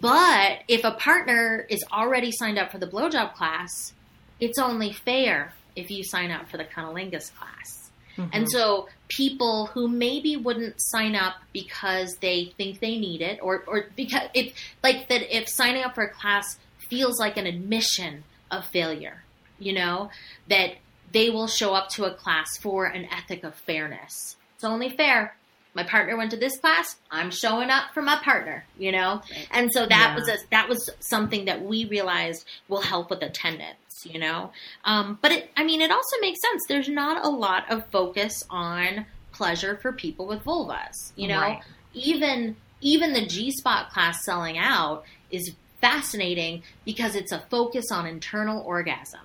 But 0.00 0.64
if 0.66 0.82
a 0.82 0.90
partner 0.90 1.64
is 1.70 1.84
already 1.92 2.32
signed 2.32 2.58
up 2.58 2.72
for 2.72 2.78
the 2.78 2.88
blowjob 2.88 3.34
class, 3.34 3.94
it's 4.40 4.58
only 4.58 4.92
fair 4.92 5.54
if 5.76 5.90
you 5.90 6.04
sign 6.04 6.30
up 6.30 6.48
for 6.48 6.56
the 6.56 6.64
cunnilingus 6.64 7.34
class. 7.34 7.90
Mm-hmm. 8.16 8.30
And 8.32 8.50
so 8.50 8.88
people 9.08 9.66
who 9.66 9.88
maybe 9.88 10.36
wouldn't 10.36 10.74
sign 10.78 11.14
up 11.14 11.36
because 11.52 12.16
they 12.20 12.52
think 12.58 12.80
they 12.80 12.98
need 12.98 13.22
it 13.22 13.38
or, 13.42 13.64
or 13.66 13.86
because 13.96 14.28
if 14.34 14.54
like 14.82 15.08
that 15.08 15.34
if 15.34 15.48
signing 15.48 15.82
up 15.82 15.94
for 15.94 16.04
a 16.04 16.10
class 16.10 16.58
feels 16.90 17.18
like 17.18 17.36
an 17.38 17.46
admission 17.46 18.24
of 18.50 18.66
failure, 18.66 19.22
you 19.58 19.72
know, 19.72 20.10
that 20.48 20.72
they 21.12 21.30
will 21.30 21.46
show 21.46 21.72
up 21.74 21.88
to 21.90 22.04
a 22.04 22.12
class 22.12 22.58
for 22.58 22.84
an 22.84 23.06
ethic 23.06 23.44
of 23.44 23.54
fairness. 23.54 24.36
It's 24.56 24.64
only 24.64 24.90
fair. 24.90 25.34
My 25.74 25.84
partner 25.84 26.18
went 26.18 26.32
to 26.32 26.36
this 26.36 26.58
class. 26.58 26.96
I'm 27.10 27.30
showing 27.30 27.70
up 27.70 27.94
for 27.94 28.02
my 28.02 28.16
partner, 28.22 28.66
you 28.78 28.92
know, 28.92 29.22
and 29.50 29.70
so 29.72 29.86
that 29.86 29.90
Yeah. 30.10 30.14
was 30.14 30.28
a, 30.28 30.36
that 30.50 30.68
was 30.68 30.90
something 31.00 31.46
that 31.46 31.62
we 31.62 31.86
realized 31.86 32.44
will 32.68 32.82
help 32.82 33.08
with 33.08 33.22
attendance, 33.22 33.78
you 34.06 34.18
know. 34.18 34.50
Um, 34.84 35.18
but 35.22 35.32
it, 35.32 35.50
I 35.56 35.64
mean, 35.64 35.80
it 35.80 35.90
also 35.90 36.16
makes 36.20 36.40
sense. 36.40 36.62
There's 36.68 36.88
not 36.88 37.24
a 37.24 37.28
lot 37.28 37.70
of 37.70 37.86
focus 37.90 38.42
on 38.50 39.06
pleasure 39.32 39.78
for 39.80 39.92
people 39.92 40.26
with 40.26 40.44
vulvas, 40.44 41.12
you 41.16 41.28
know. 41.28 41.40
Right. 41.40 41.62
Even 41.94 42.56
even 42.80 43.12
the 43.12 43.26
G 43.26 43.50
spot 43.50 43.90
class 43.90 44.24
selling 44.24 44.58
out 44.58 45.04
is 45.30 45.52
fascinating 45.80 46.62
because 46.84 47.14
it's 47.14 47.32
a 47.32 47.40
focus 47.50 47.90
on 47.90 48.06
internal 48.06 48.62
orgasm. 48.62 49.20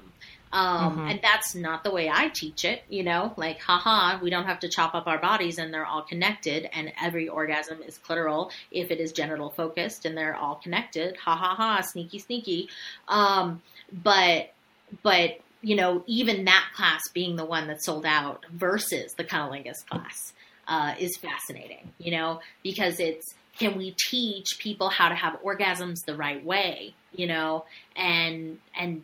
Um, 0.54 0.98
Mhm. 1.00 1.12
And 1.12 1.20
that's 1.22 1.56
not 1.56 1.84
the 1.84 1.92
way 1.92 2.10
I 2.10 2.30
teach 2.30 2.64
it, 2.64 2.84
you 2.88 3.04
know, 3.04 3.34
like, 3.36 3.60
haha, 3.60 4.18
we 4.22 4.30
don't 4.30 4.46
have 4.46 4.62
to 4.62 4.70
chop 4.70 4.96
up 4.96 5.06
our 5.06 5.18
bodies 5.18 5.58
and 5.58 5.74
they're 5.74 5.86
all 5.86 6.04
connected 6.04 6.70
and 6.72 6.94
every 7.02 7.28
orgasm 7.28 7.82
is 7.82 8.00
clitoral 8.00 8.50
if 8.72 8.90
it 8.90 9.00
is 9.02 9.12
genital 9.12 9.50
focused 9.50 10.06
and 10.06 10.18
they're 10.18 10.36
all 10.36 10.56
connected. 10.56 11.18
Ha 11.18 11.36
ha 11.36 11.54
ha, 11.56 11.82
sneaky, 11.82 12.20
sneaky. 12.20 12.70
Um, 13.10 13.62
but, 13.92 14.54
but, 15.04 15.40
you 15.62 15.76
know, 15.76 16.04
even 16.08 16.46
that 16.46 16.66
class 16.76 17.08
being 17.14 17.36
the 17.36 17.46
one 17.46 17.68
that 17.68 17.84
sold 17.84 18.06
out 18.06 18.46
versus 18.52 19.14
the 19.14 19.24
cunnilingus 19.24 19.86
class 19.86 20.34
uh, 20.68 20.96
is 21.00 21.18
fascinating, 21.18 21.92
you 21.98 22.12
know, 22.12 22.42
because 22.64 23.00
it's, 23.00 23.34
can 23.58 23.78
we 23.78 23.96
teach 24.10 24.60
people 24.60 24.90
how 24.90 25.10
to 25.10 25.16
have 25.16 25.42
orgasms 25.44 26.06
the 26.06 26.16
right 26.16 26.44
way, 26.46 26.94
you 27.14 27.28
know, 27.28 27.66
and, 27.96 28.60
and, 28.80 29.04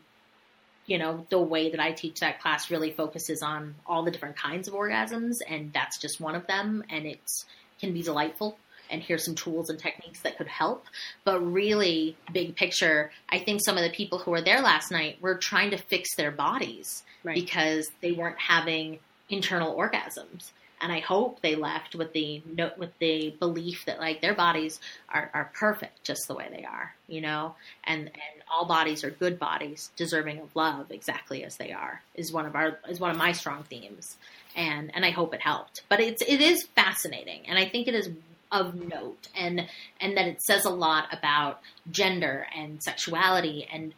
you 0.85 0.97
know, 0.97 1.25
the 1.29 1.39
way 1.39 1.71
that 1.71 1.79
I 1.79 1.93
teach 1.93 2.19
that 2.19 2.41
class 2.41 2.69
really 2.69 2.91
focuses 2.91 3.41
on 3.41 3.75
all 3.87 4.03
the 4.03 4.11
different 4.11 4.35
kinds 4.35 4.67
of 4.67 4.73
orgasms, 4.73 5.37
and 5.47 5.71
that's 5.73 5.97
just 5.97 6.19
one 6.19 6.35
of 6.35 6.45
them, 6.45 6.83
and 6.89 7.05
it's 7.05 7.45
can 7.79 7.93
be 7.93 8.01
delightful. 8.01 8.57
And 8.89 9.01
here's 9.01 9.25
some 9.25 9.35
tools 9.35 9.69
and 9.69 9.79
techniques 9.79 10.21
that 10.21 10.37
could 10.37 10.47
help. 10.47 10.85
But 11.23 11.39
really, 11.41 12.15
big 12.31 12.55
picture, 12.55 13.11
I 13.29 13.39
think 13.39 13.61
some 13.63 13.77
of 13.77 13.83
the 13.83 13.89
people 13.89 14.19
who 14.19 14.31
were 14.31 14.41
there 14.41 14.61
last 14.61 14.91
night 14.91 15.17
were 15.21 15.35
trying 15.35 15.71
to 15.71 15.77
fix 15.77 16.15
their 16.15 16.31
bodies 16.31 17.03
Right. 17.23 17.35
because 17.35 17.89
they 18.01 18.11
weren't 18.11 18.37
having 18.39 18.99
internal 19.29 19.75
orgasms. 19.75 20.51
And 20.81 20.91
I 20.91 20.99
hope 20.99 21.41
they 21.41 21.55
left 21.55 21.95
with 21.95 22.11
the 22.11 22.43
note 22.45 22.77
with 22.77 22.91
the 22.99 23.33
belief 23.39 23.85
that 23.85 23.99
like 24.01 24.19
their 24.19 24.33
bodies 24.33 24.81
are, 25.07 25.31
are 25.33 25.49
perfect 25.55 26.03
just 26.03 26.27
the 26.27 26.33
way 26.35 26.49
they 26.51 26.65
are, 26.65 26.93
you 27.07 27.21
know, 27.21 27.55
and 27.85 28.01
and 28.01 28.43
all 28.53 28.65
bodies 28.65 29.05
are 29.05 29.09
good 29.09 29.39
bodies, 29.39 29.91
deserving 29.95 30.39
of 30.39 30.53
love 30.57 30.91
exactly 30.91 31.45
as 31.45 31.55
they 31.55 31.71
are 31.71 32.01
is 32.15 32.33
one 32.33 32.45
of 32.45 32.53
our 32.57 32.77
is 32.89 32.99
one 32.99 33.11
of 33.11 33.17
my 33.17 33.31
strong 33.31 33.63
themes, 33.63 34.17
and 34.57 34.91
and 34.93 35.05
I 35.05 35.11
hope 35.11 35.33
it 35.33 35.39
helped. 35.39 35.83
But 35.87 36.01
it's 36.01 36.21
it 36.21 36.41
is 36.41 36.63
fascinating, 36.75 37.43
and 37.47 37.57
I 37.57 37.63
think 37.69 37.87
it 37.87 37.95
is 37.95 38.09
of 38.53 38.75
note, 38.75 39.27
and 39.35 39.67
and 39.99 40.15
that 40.15 40.27
it 40.27 40.41
says 40.41 40.63
a 40.65 40.69
lot 40.69 41.05
about 41.11 41.59
gender 41.91 42.45
and 42.55 42.81
sexuality 42.81 43.67
and 43.73 43.93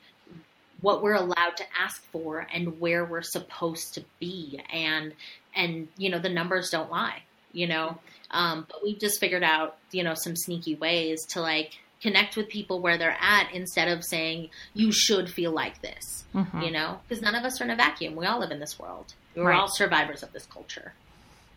what 0.81 1.01
we're 1.03 1.13
allowed 1.13 1.55
to 1.57 1.63
ask 1.79 2.01
for 2.11 2.45
and 2.53 2.79
where 2.79 3.05
we're 3.05 3.21
supposed 3.21 3.93
to 3.95 4.03
be 4.19 4.59
and 4.71 5.13
and 5.55 5.87
you 5.97 6.09
know 6.09 6.19
the 6.19 6.29
numbers 6.29 6.69
don't 6.69 6.91
lie 6.91 7.21
you 7.53 7.65
know 7.67 7.97
um, 8.31 8.65
but 8.69 8.83
we've 8.83 8.99
just 8.99 9.19
figured 9.19 9.43
out 9.43 9.77
you 9.91 10.03
know 10.03 10.13
some 10.13 10.35
sneaky 10.35 10.75
ways 10.75 11.25
to 11.25 11.39
like 11.41 11.71
connect 12.01 12.35
with 12.35 12.49
people 12.49 12.81
where 12.81 12.97
they're 12.97 13.17
at 13.21 13.49
instead 13.53 13.87
of 13.87 14.03
saying 14.03 14.49
you 14.73 14.91
should 14.91 15.29
feel 15.29 15.51
like 15.51 15.81
this 15.81 16.25
Mhm. 16.35 16.65
you 16.65 16.71
know 16.71 16.99
because 17.07 17.21
none 17.21 17.35
of 17.35 17.45
us 17.45 17.61
are 17.61 17.63
in 17.63 17.69
a 17.71 17.75
vacuum 17.75 18.15
we 18.15 18.25
all 18.25 18.39
live 18.39 18.51
in 18.51 18.59
this 18.59 18.77
world 18.77 19.13
we're 19.35 19.43
Right. 19.49 19.57
all 19.59 19.69
survivors 19.69 20.23
of 20.23 20.33
this 20.33 20.45
culture 20.45 20.93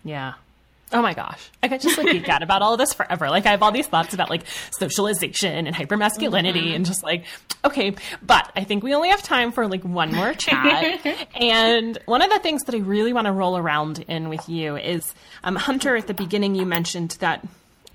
Yeah. 0.05 0.35
Oh 0.93 1.03
my 1.03 1.13
gosh. 1.13 1.51
I 1.63 1.69
could 1.69 1.81
just 1.81 1.99
like 1.99 2.11
geek 2.11 2.29
out 2.29 2.43
about 2.43 2.63
all 2.63 2.73
of 2.73 2.79
this 2.79 2.95
forever. 2.95 3.29
Like 3.29 3.45
I 3.45 3.51
have 3.51 3.63
all 3.63 3.73
these 3.73 3.87
thoughts 3.87 4.15
about 4.15 4.31
like 4.31 4.45
socialization 4.79 5.67
and 5.67 5.77
hypermasculinity 5.77 6.75
and 6.75 6.87
just 6.87 7.03
like, 7.03 7.25
okay, 7.65 7.95
but 8.23 8.51
I 8.57 8.65
think 8.65 8.83
we 8.83 8.95
only 8.95 9.11
have 9.11 9.23
time 9.23 9.53
for 9.53 9.67
like 9.67 9.85
one 9.85 10.15
more 10.15 10.33
chat. 10.33 11.29
and 11.35 11.99
one 12.07 12.23
of 12.23 12.31
the 12.31 12.39
things 12.39 12.63
that 12.65 12.75
I 12.75 12.79
really 12.79 13.13
want 13.13 13.27
to 13.27 13.33
roll 13.33 13.59
around 13.59 14.05
in 14.09 14.29
with 14.29 14.49
you 14.49 14.77
is 14.77 15.15
um, 15.45 15.57
Hunter, 15.57 15.97
at 15.97 16.07
the 16.07 16.15
beginning, 16.15 16.55
you 16.55 16.65
mentioned 16.65 17.17
that 17.21 17.47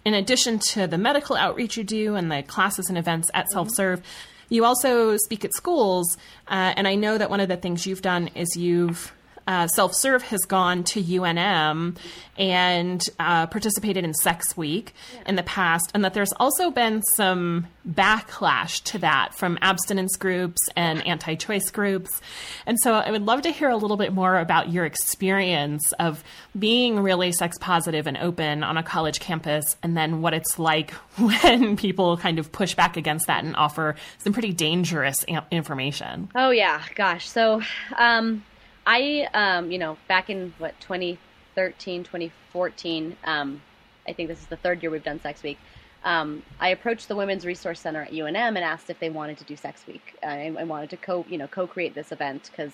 in 0.05 0.13
addition 0.13 0.59
to 0.59 0.85
the 0.85 0.97
medical 0.97 1.35
outreach 1.35 1.77
you 1.77 1.83
do 1.83 2.15
and 2.15 2.31
the 2.31 2.43
classes 2.43 2.89
and 2.89 2.97
events 2.97 3.29
at 3.33 3.49
Self 3.49 3.69
Serve, 3.71 4.01
you 4.49 4.65
also 4.65 5.17
speak 5.17 5.43
at 5.43 5.53
schools. 5.53 6.17
Uh, 6.47 6.73
and 6.75 6.87
I 6.87 6.95
know 6.95 7.17
that 7.17 7.29
one 7.29 7.39
of 7.39 7.47
the 7.47 7.57
things 7.57 7.87
you've 7.87 8.01
done 8.01 8.29
is 8.35 8.55
you've 8.55 9.13
uh, 9.47 9.67
Self 9.67 9.93
Serve 9.95 10.23
has 10.23 10.41
gone 10.41 10.83
to 10.85 11.01
UNM 11.01 11.97
and 12.37 13.09
uh, 13.19 13.47
participated 13.47 14.03
in 14.03 14.13
Sex 14.13 14.57
Week 14.57 14.93
in 15.25 15.35
the 15.35 15.43
past, 15.43 15.91
and 15.93 16.03
that 16.03 16.13
there's 16.13 16.33
also 16.33 16.71
been 16.71 17.01
some 17.15 17.67
backlash 17.87 18.81
to 18.83 18.97
that 18.99 19.35
from 19.35 19.57
abstinence 19.61 20.15
groups 20.15 20.59
and 20.75 21.05
anti 21.05 21.35
choice 21.35 21.69
groups. 21.69 22.21
And 22.65 22.79
so 22.81 22.93
I 22.93 23.11
would 23.11 23.23
love 23.23 23.41
to 23.43 23.51
hear 23.51 23.69
a 23.69 23.75
little 23.75 23.97
bit 23.97 24.13
more 24.13 24.39
about 24.39 24.71
your 24.71 24.85
experience 24.85 25.91
of 25.99 26.23
being 26.57 26.99
really 26.99 27.31
sex 27.31 27.57
positive 27.59 28.07
and 28.07 28.17
open 28.17 28.63
on 28.63 28.77
a 28.77 28.83
college 28.83 29.19
campus, 29.19 29.65
and 29.83 29.95
then 29.95 30.21
what 30.21 30.33
it's 30.33 30.57
like 30.57 30.91
when 31.17 31.77
people 31.77 32.17
kind 32.17 32.39
of 32.39 32.51
push 32.51 32.75
back 32.75 32.97
against 32.97 33.27
that 33.27 33.43
and 33.43 33.55
offer 33.55 33.95
some 34.19 34.33
pretty 34.33 34.53
dangerous 34.53 35.23
information. 35.51 36.29
Oh 36.35 36.51
yeah, 36.51 36.81
gosh. 36.95 37.29
So, 37.29 37.61
um, 37.97 38.43
I, 38.85 39.27
um, 39.33 39.71
you 39.71 39.77
know, 39.77 39.97
back 40.07 40.29
in 40.29 40.53
what 40.57 40.79
2013, 40.81 42.03
2014, 42.03 43.17
um, 43.23 43.61
I 44.07 44.13
think 44.13 44.29
this 44.29 44.39
is 44.39 44.47
the 44.47 44.57
third 44.57 44.81
year 44.81 44.91
we've 44.91 45.03
done 45.03 45.21
Sex 45.21 45.43
Week. 45.43 45.57
Um, 46.03 46.43
I 46.59 46.69
approached 46.69 47.07
the 47.07 47.15
Women's 47.15 47.45
Resource 47.45 47.79
Center 47.79 48.01
at 48.01 48.11
UNM 48.11 48.35
and 48.35 48.57
asked 48.57 48.89
if 48.89 48.99
they 48.99 49.09
wanted 49.09 49.37
to 49.37 49.45
do 49.45 49.55
Sex 49.55 49.87
Week. 49.87 50.15
I, 50.21 50.53
I 50.57 50.63
wanted 50.65 50.89
to 50.89 50.97
co, 50.97 51.25
you 51.29 51.37
know, 51.37 51.47
co-create 51.47 51.95
this 51.95 52.11
event 52.11 52.49
because, 52.51 52.73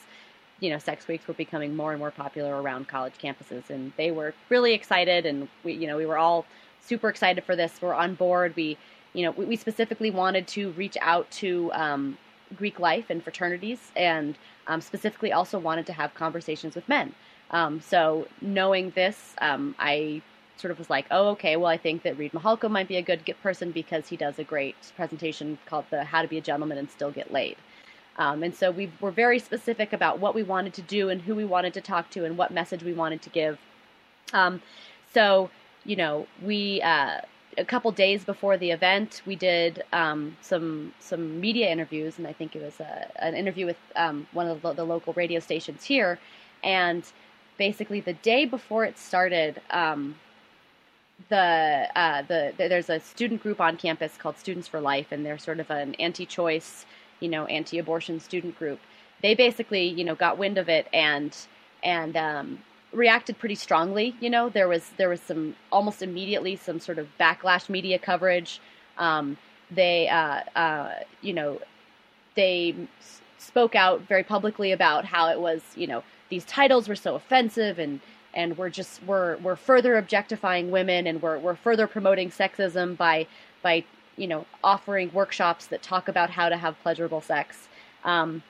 you 0.59 0.71
know, 0.71 0.79
Sex 0.79 1.07
Weeks 1.07 1.27
were 1.27 1.35
becoming 1.35 1.75
more 1.75 1.91
and 1.91 1.99
more 1.99 2.11
popular 2.11 2.59
around 2.59 2.87
college 2.87 3.13
campuses, 3.21 3.69
and 3.69 3.93
they 3.97 4.09
were 4.09 4.33
really 4.49 4.73
excited, 4.73 5.27
and 5.27 5.47
we, 5.63 5.73
you 5.73 5.85
know, 5.85 5.95
we 5.95 6.07
were 6.07 6.17
all 6.17 6.45
super 6.81 7.07
excited 7.07 7.43
for 7.43 7.55
this. 7.55 7.79
We're 7.81 7.93
on 7.93 8.15
board. 8.15 8.55
We, 8.55 8.77
you 9.13 9.23
know, 9.23 9.31
we, 9.31 9.45
we 9.45 9.55
specifically 9.55 10.09
wanted 10.09 10.47
to 10.49 10.71
reach 10.71 10.97
out 10.99 11.29
to 11.31 11.71
um, 11.73 12.17
Greek 12.55 12.79
life 12.79 13.09
and 13.09 13.23
fraternities, 13.23 13.91
and 13.95 14.37
um, 14.67 14.81
specifically 14.81 15.31
also 15.31 15.59
wanted 15.59 15.85
to 15.87 15.93
have 15.93 16.13
conversations 16.13 16.75
with 16.75 16.87
men. 16.89 17.13
Um, 17.51 17.81
so 17.81 18.27
knowing 18.41 18.91
this, 18.91 19.35
um, 19.41 19.75
I 19.79 20.21
sort 20.57 20.71
of 20.71 20.77
was 20.77 20.89
like, 20.89 21.05
oh, 21.09 21.29
okay, 21.29 21.55
well, 21.55 21.67
I 21.67 21.77
think 21.77 22.03
that 22.03 22.17
Reid 22.17 22.33
Mihalko 22.33 22.69
might 22.69 22.87
be 22.87 22.97
a 22.97 23.01
good 23.01 23.23
person 23.41 23.71
because 23.71 24.07
he 24.07 24.17
does 24.17 24.37
a 24.39 24.43
great 24.43 24.75
presentation 24.95 25.57
called 25.65 25.85
the 25.89 26.03
How 26.03 26.21
to 26.21 26.27
Be 26.27 26.37
a 26.37 26.41
Gentleman 26.41 26.77
and 26.77 26.89
Still 26.89 27.11
Get 27.11 27.31
Laid. 27.31 27.57
Um, 28.17 28.43
and 28.43 28.53
so 28.53 28.69
we 28.69 28.91
were 28.99 29.11
very 29.11 29.39
specific 29.39 29.93
about 29.93 30.19
what 30.19 30.35
we 30.35 30.43
wanted 30.43 30.73
to 30.73 30.81
do 30.81 31.09
and 31.09 31.21
who 31.21 31.33
we 31.33 31.45
wanted 31.45 31.73
to 31.75 31.81
talk 31.81 32.09
to 32.11 32.25
and 32.25 32.37
what 32.37 32.51
message 32.51 32.83
we 32.83 32.91
wanted 32.91 33.21
to 33.21 33.29
give. 33.29 33.57
Um, 34.33 34.61
so, 35.13 35.49
you 35.85 35.95
know, 35.95 36.27
we 36.43 36.81
uh, 36.81 37.21
a 37.59 37.65
couple 37.65 37.91
days 37.91 38.23
before 38.23 38.57
the 38.57 38.71
event, 38.71 39.21
we 39.25 39.35
did 39.35 39.83
um, 39.93 40.37
some 40.41 40.93
some 40.99 41.39
media 41.39 41.69
interviews, 41.69 42.17
and 42.17 42.25
I 42.25 42.33
think 42.33 42.55
it 42.55 42.61
was 42.63 42.79
a, 42.79 43.11
an 43.21 43.35
interview 43.35 43.65
with 43.65 43.77
um, 43.95 44.27
one 44.31 44.47
of 44.47 44.61
the, 44.61 44.73
the 44.73 44.83
local 44.83 45.13
radio 45.13 45.39
stations 45.39 45.83
here. 45.83 46.19
And 46.63 47.03
basically, 47.57 47.99
the 47.99 48.13
day 48.13 48.45
before 48.45 48.85
it 48.85 48.97
started, 48.97 49.61
um, 49.71 50.15
the, 51.29 51.87
uh, 51.95 52.21
the 52.23 52.53
the 52.57 52.67
there's 52.69 52.89
a 52.89 52.99
student 52.99 53.43
group 53.43 53.59
on 53.59 53.77
campus 53.77 54.17
called 54.17 54.37
Students 54.37 54.67
for 54.67 54.79
Life, 54.79 55.07
and 55.11 55.25
they're 55.25 55.37
sort 55.37 55.59
of 55.59 55.69
an 55.69 55.95
anti-choice, 55.95 56.85
you 57.19 57.29
know, 57.29 57.45
anti-abortion 57.45 58.19
student 58.19 58.57
group. 58.57 58.79
They 59.21 59.35
basically, 59.35 59.85
you 59.87 60.05
know, 60.05 60.15
got 60.15 60.37
wind 60.37 60.57
of 60.57 60.69
it 60.69 60.87
and 60.93 61.35
and 61.83 62.15
um, 62.15 62.59
reacted 62.91 63.37
pretty 63.37 63.55
strongly. 63.55 64.15
You 64.19 64.29
know, 64.29 64.49
there 64.49 64.67
was 64.67 64.91
there 64.97 65.09
was 65.09 65.21
some 65.21 65.55
almost 65.71 66.01
immediately 66.01 66.55
some 66.55 66.79
sort 66.79 66.99
of 66.99 67.07
backlash 67.19 67.69
media 67.69 67.99
coverage. 67.99 68.59
Um, 68.97 69.37
they, 69.71 70.09
uh, 70.09 70.41
uh, 70.55 70.93
you 71.21 71.33
know, 71.33 71.59
they 72.35 72.75
spoke 73.37 73.75
out 73.75 74.01
very 74.01 74.23
publicly 74.23 74.71
about 74.71 75.05
how 75.05 75.29
it 75.29 75.39
was, 75.39 75.61
you 75.75 75.87
know, 75.87 76.03
these 76.29 76.43
titles 76.45 76.87
were 76.87 76.95
so 76.95 77.15
offensive 77.15 77.79
and 77.79 77.99
and 78.33 78.57
we're 78.57 78.69
just 78.69 79.01
we're 79.03 79.37
we're 79.37 79.55
further 79.55 79.97
objectifying 79.97 80.71
women 80.71 81.07
and 81.07 81.21
we're 81.21 81.39
we're 81.39 81.55
further 81.55 81.87
promoting 81.87 82.29
sexism 82.29 82.97
by 82.97 83.27
by 83.61 83.83
you 84.19 84.27
know, 84.27 84.45
offering 84.63 85.09
workshops 85.13 85.67
that 85.67 85.81
talk 85.81 86.07
about 86.07 86.29
how 86.29 86.49
to 86.49 86.57
have 86.57 86.75
pleasurable 86.83 87.21
sex. 87.21 87.69
Um, 88.03 88.43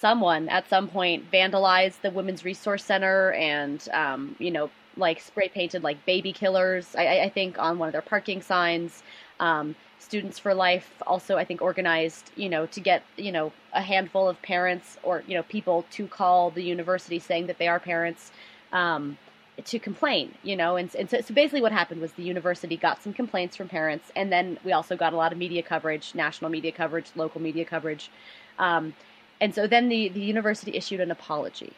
someone 0.00 0.48
at 0.48 0.68
some 0.68 0.88
point 0.88 1.30
vandalized 1.30 2.00
the 2.02 2.10
Women's 2.10 2.44
Resource 2.44 2.84
Center 2.84 3.32
and, 3.32 3.86
um, 3.92 4.36
you 4.38 4.50
know, 4.50 4.70
like 4.96 5.20
spray 5.20 5.48
painted 5.48 5.82
like 5.82 6.04
baby 6.06 6.32
killers, 6.32 6.94
I, 6.96 7.20
I 7.20 7.28
think, 7.28 7.58
on 7.58 7.78
one 7.78 7.88
of 7.88 7.92
their 7.92 8.02
parking 8.02 8.42
signs. 8.42 9.02
Um, 9.40 9.74
Students 10.00 10.38
for 10.38 10.54
Life 10.54 10.90
also, 11.06 11.36
I 11.36 11.44
think, 11.44 11.60
organized, 11.60 12.30
you 12.36 12.48
know, 12.48 12.66
to 12.66 12.80
get, 12.80 13.02
you 13.16 13.32
know, 13.32 13.52
a 13.72 13.82
handful 13.82 14.28
of 14.28 14.40
parents 14.42 14.96
or, 15.02 15.24
you 15.26 15.34
know, 15.34 15.42
people 15.42 15.84
to 15.92 16.06
call 16.06 16.50
the 16.50 16.62
university 16.62 17.18
saying 17.18 17.48
that 17.48 17.58
they 17.58 17.68
are 17.68 17.80
parents 17.80 18.30
um, 18.72 19.18
to 19.64 19.78
complain, 19.78 20.34
you 20.42 20.56
know. 20.56 20.76
And, 20.76 20.94
and 20.94 21.10
so, 21.10 21.20
so 21.20 21.34
basically 21.34 21.60
what 21.60 21.72
happened 21.72 22.00
was 22.00 22.12
the 22.12 22.22
university 22.22 22.76
got 22.76 23.02
some 23.02 23.12
complaints 23.12 23.56
from 23.56 23.68
parents, 23.68 24.10
and 24.14 24.32
then 24.32 24.58
we 24.64 24.72
also 24.72 24.96
got 24.96 25.12
a 25.12 25.16
lot 25.16 25.32
of 25.32 25.38
media 25.38 25.62
coverage, 25.62 26.14
national 26.14 26.50
media 26.50 26.72
coverage, 26.72 27.10
local 27.16 27.40
media 27.42 27.64
coverage. 27.64 28.10
Um, 28.58 28.94
and 29.40 29.54
so 29.54 29.66
then 29.66 29.88
the, 29.88 30.08
the 30.08 30.20
university 30.20 30.76
issued 30.76 31.00
an 31.00 31.10
apology. 31.10 31.72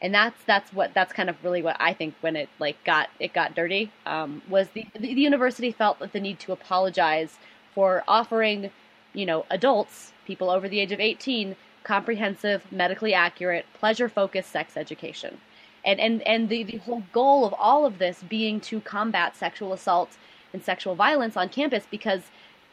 And 0.00 0.12
that's 0.12 0.42
that's 0.46 0.72
what 0.72 0.94
that's 0.94 1.12
kind 1.12 1.30
of 1.30 1.36
really 1.44 1.62
what 1.62 1.76
I 1.78 1.92
think 1.92 2.14
when 2.22 2.34
it 2.34 2.48
like 2.58 2.82
got 2.84 3.08
it 3.20 3.32
got 3.32 3.54
dirty 3.54 3.92
um, 4.04 4.42
was 4.48 4.68
the, 4.70 4.86
the, 4.98 5.08
university 5.08 5.70
felt 5.70 6.00
that 6.00 6.12
the 6.12 6.18
need 6.18 6.40
to 6.40 6.52
apologize 6.52 7.38
for 7.72 8.02
offering 8.08 8.72
you 9.14 9.24
know 9.24 9.46
adults 9.48 10.12
people 10.26 10.50
over 10.50 10.68
the 10.68 10.80
age 10.80 10.90
of 10.90 10.98
18 10.98 11.54
comprehensive 11.84 12.64
medically 12.72 13.14
accurate 13.14 13.64
pleasure 13.74 14.08
focused 14.08 14.50
sex 14.50 14.76
education. 14.76 15.38
And 15.84 16.00
and 16.00 16.20
and 16.22 16.48
the, 16.48 16.64
the 16.64 16.78
whole 16.78 17.04
goal 17.12 17.44
of 17.44 17.54
all 17.56 17.86
of 17.86 17.98
this 17.98 18.24
being 18.28 18.60
to 18.62 18.80
combat 18.80 19.36
sexual 19.36 19.72
assault 19.72 20.16
and 20.52 20.64
sexual 20.64 20.96
violence 20.96 21.36
on 21.36 21.48
campus 21.48 21.84
because 21.88 22.22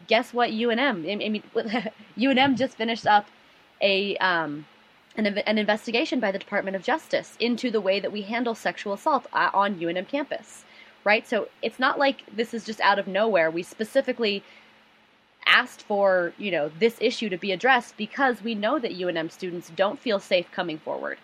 guess 0.08 0.34
what 0.34 0.50
UNM 0.50 1.12
I 1.12 1.30
mean 1.30 1.44
UNM 2.18 2.58
just 2.58 2.76
finished 2.76 3.06
up 3.06 3.28
a 3.82 4.18
um, 4.18 4.66
an, 5.16 5.26
an 5.26 5.58
investigation 5.58 6.20
by 6.20 6.32
the 6.32 6.40
Department 6.40 6.76
of 6.76 6.84
Justice 6.84 7.36
into 7.40 7.70
the 7.72 7.82
way 7.82 8.00
that 8.00 8.12
we 8.12 8.22
handle 8.24 8.56
sexual 8.56 8.94
assault 8.94 9.26
uh, 9.34 9.50
on 9.54 9.80
UNM 9.80 10.08
campus, 10.08 10.64
right? 11.04 11.28
So 11.28 11.50
it's 11.62 11.80
not 11.80 12.00
like 12.00 12.24
this 12.34 12.54
is 12.54 12.64
just 12.64 12.80
out 12.82 13.00
of 13.00 13.08
nowhere. 13.08 13.52
We 13.52 13.64
specifically 13.64 14.44
asked 15.46 15.82
for, 15.82 16.34
you 16.38 16.52
know, 16.52 16.72
this 16.80 16.98
issue 17.02 17.30
to 17.30 17.38
be 17.38 17.52
addressed 17.52 17.98
because 17.98 18.42
we 18.42 18.56
know 18.56 18.80
that 18.80 18.98
UNM 18.98 19.32
students 19.32 19.72
don't 19.76 20.00
feel 20.00 20.20
safe 20.20 20.50
coming 20.52 20.78
forward. 20.78 21.18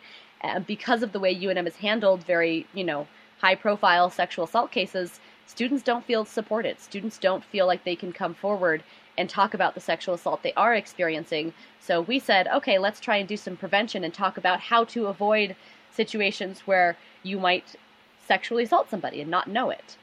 Uh, 0.43 0.60
because 0.60 1.01
of 1.01 1.12
the 1.12 1.20
way 1.20 1.34
UNM 1.34 1.64
has 1.66 1.78
handled 1.78 2.24
very, 2.24 2.68
you 2.74 2.84
know, 2.84 3.08
high 3.39 3.56
profile 3.56 4.10
sexual 4.10 4.45
assault 4.45 4.72
cases, 4.72 5.20
students 5.45 5.84
don't 5.84 6.06
feel 6.06 6.26
supported. 6.26 6.80
Students 6.80 7.18
don't 7.18 7.43
feel 7.43 7.68
like 7.68 7.84
they 7.84 7.95
can 7.95 8.12
come 8.12 8.34
forward 8.34 8.84
and 9.18 9.30
talk 9.30 9.53
about 9.53 9.74
the 9.76 9.82
sexual 9.82 10.16
assault 10.16 10.43
they 10.43 10.53
are 10.53 10.74
experiencing. 10.74 11.53
So 11.80 12.01
we 12.01 12.20
said, 12.20 12.47
okay, 12.47 12.78
let's 12.78 12.99
try 12.99 13.18
and 13.18 13.28
do 13.28 13.38
some 13.38 13.55
prevention 13.57 14.03
and 14.03 14.13
talk 14.13 14.38
about 14.38 14.59
how 14.59 14.84
to 14.86 15.07
avoid 15.07 15.55
situations 15.91 16.61
where 16.61 16.97
you 17.24 17.39
might 17.39 17.76
sexually 18.28 18.63
assault 18.63 18.89
somebody 18.89 19.22
and 19.22 19.32
not 19.32 19.47
know 19.47 19.70
it. 19.70 19.97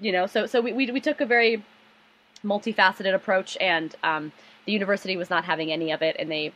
You 0.00 0.12
know, 0.12 0.26
so 0.26 0.46
so 0.46 0.60
we 0.60 0.72
we, 0.72 0.90
we 0.90 1.00
took 1.00 1.20
a 1.20 1.26
very 1.26 1.64
multifaceted 2.44 3.14
approach, 3.14 3.56
and 3.60 3.94
um, 4.02 4.32
the 4.66 4.72
university 4.72 5.16
was 5.16 5.30
not 5.30 5.44
having 5.44 5.72
any 5.72 5.92
of 5.92 6.02
it, 6.02 6.16
and 6.18 6.30
they 6.30 6.52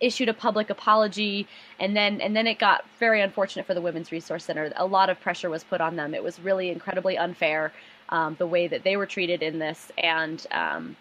issued 0.00 0.28
a 0.28 0.34
public 0.34 0.70
apology 0.70 1.46
and 1.78 1.94
then 1.94 2.20
and 2.20 2.34
then 2.34 2.46
it 2.46 2.58
got 2.58 2.84
very 2.98 3.20
unfortunate 3.20 3.66
for 3.66 3.74
the 3.74 3.80
women's 3.80 4.10
resource 4.10 4.44
center 4.44 4.72
a 4.76 4.86
lot 4.86 5.10
of 5.10 5.20
pressure 5.20 5.50
was 5.50 5.62
put 5.62 5.80
on 5.80 5.96
them 5.96 6.14
it 6.14 6.24
was 6.24 6.40
really 6.40 6.70
incredibly 6.70 7.18
unfair 7.18 7.70
um, 8.10 8.36
the 8.38 8.46
way 8.46 8.68
that 8.68 8.84
they 8.84 8.96
were 8.96 9.06
treated 9.06 9.42
in 9.42 9.58
this, 9.58 9.90
and 9.98 10.46
um, 10.50 10.96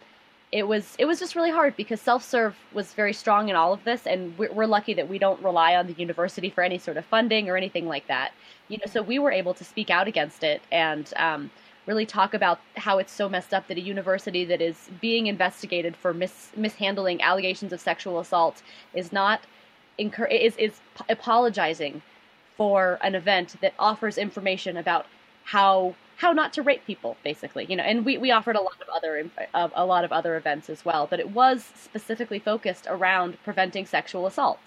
it 0.51 0.67
was 0.67 0.95
it 0.97 1.05
was 1.05 1.19
just 1.19 1.35
really 1.35 1.51
hard 1.51 1.75
because 1.75 2.01
self 2.01 2.23
serve 2.23 2.55
was 2.73 2.93
very 2.93 3.13
strong 3.13 3.49
in 3.49 3.55
all 3.55 3.73
of 3.73 3.83
this, 3.83 4.07
and 4.07 4.37
we're, 4.37 4.51
we're, 4.51 4.65
lucky 4.65 4.93
that 4.93 5.07
we 5.07 5.19
don't 5.19 5.41
rely 5.43 5.75
on 5.75 5.87
the 5.87 5.93
university 5.93 6.49
for 6.49 6.63
any 6.63 6.77
sort 6.77 6.97
of 6.97 7.05
funding 7.05 7.49
or 7.49 7.57
anything 7.57 7.87
like 7.87 8.07
that. 8.07 8.31
You 8.67 8.77
know, 8.77 8.91
so 8.91 9.01
we 9.01 9.19
were 9.19 9.31
able 9.31 9.53
to 9.55 9.63
speak 9.63 9.89
out 9.89 10.07
against 10.07 10.43
it 10.43 10.61
and. 10.71 11.11
Um, 11.15 11.51
really 11.85 12.05
talk 12.05 12.35
about 12.35 12.59
how 12.77 12.99
it's 12.99 13.11
so 13.11 13.27
messed 13.27 13.51
up 13.51 13.67
that 13.67 13.75
a 13.75 13.81
university 13.81 14.45
that 14.45 14.61
is 14.61 14.91
being 15.01 15.25
investigated 15.25 15.95
for 15.95 16.13
mis- 16.13 16.51
mishandling 16.55 17.19
allegations 17.19 17.73
of 17.73 17.79
sexual 17.79 18.19
assault 18.19 18.61
is 18.93 19.11
not 19.11 19.41
incur- 19.97 20.25
is 20.25 20.55
is 20.57 20.81
apologizing 21.09 22.03
for 22.57 22.99
an 23.01 23.15
event 23.15 23.55
that 23.61 23.73
offers 23.79 24.19
information 24.19 24.77
about 24.77 25.07
how 25.45 25.95
how 26.19 26.33
not 26.33 26.51
to 26.51 26.61
rape 26.61 26.85
people, 26.85 27.15
basically. 27.23 27.65
You 27.69 27.77
know, 27.77 27.83
and 27.83 28.03
we, 28.03 28.17
we 28.17 28.29
offered 28.29 28.57
a 28.57 28.61
lot 28.61 28.75
of 28.81 28.89
other 28.89 29.29
a 29.53 29.85
lot 29.85 30.03
of 30.03 30.11
other 30.11 30.35
events 30.35 30.69
as 30.69 30.83
well, 30.83 31.07
but 31.09 31.19
it 31.19 31.29
was 31.29 31.71
specifically 31.75 32.39
focused 32.39 32.85
around 32.89 33.37
preventing 33.45 33.85
sexual 33.85 34.27
assault. 34.27 34.59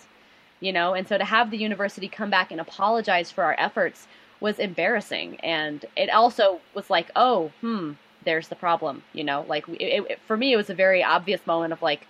You 0.60 0.72
know, 0.72 0.94
and 0.94 1.06
so 1.06 1.18
to 1.18 1.24
have 1.24 1.50
the 1.50 1.58
university 1.58 2.08
come 2.08 2.30
back 2.30 2.50
and 2.50 2.60
apologize 2.60 3.30
for 3.30 3.44
our 3.44 3.54
efforts 3.58 4.06
was 4.40 4.58
embarrassing, 4.58 5.38
and 5.40 5.84
it 5.94 6.08
also 6.08 6.60
was 6.74 6.88
like, 6.88 7.10
oh, 7.14 7.52
hmm, 7.60 7.92
there's 8.24 8.48
the 8.48 8.56
problem. 8.56 9.02
You 9.12 9.24
know, 9.24 9.44
like 9.46 9.68
it, 9.68 10.04
it, 10.08 10.20
for 10.26 10.38
me, 10.38 10.54
it 10.54 10.56
was 10.56 10.70
a 10.70 10.74
very 10.74 11.04
obvious 11.04 11.46
moment 11.46 11.74
of 11.74 11.82
like, 11.82 12.06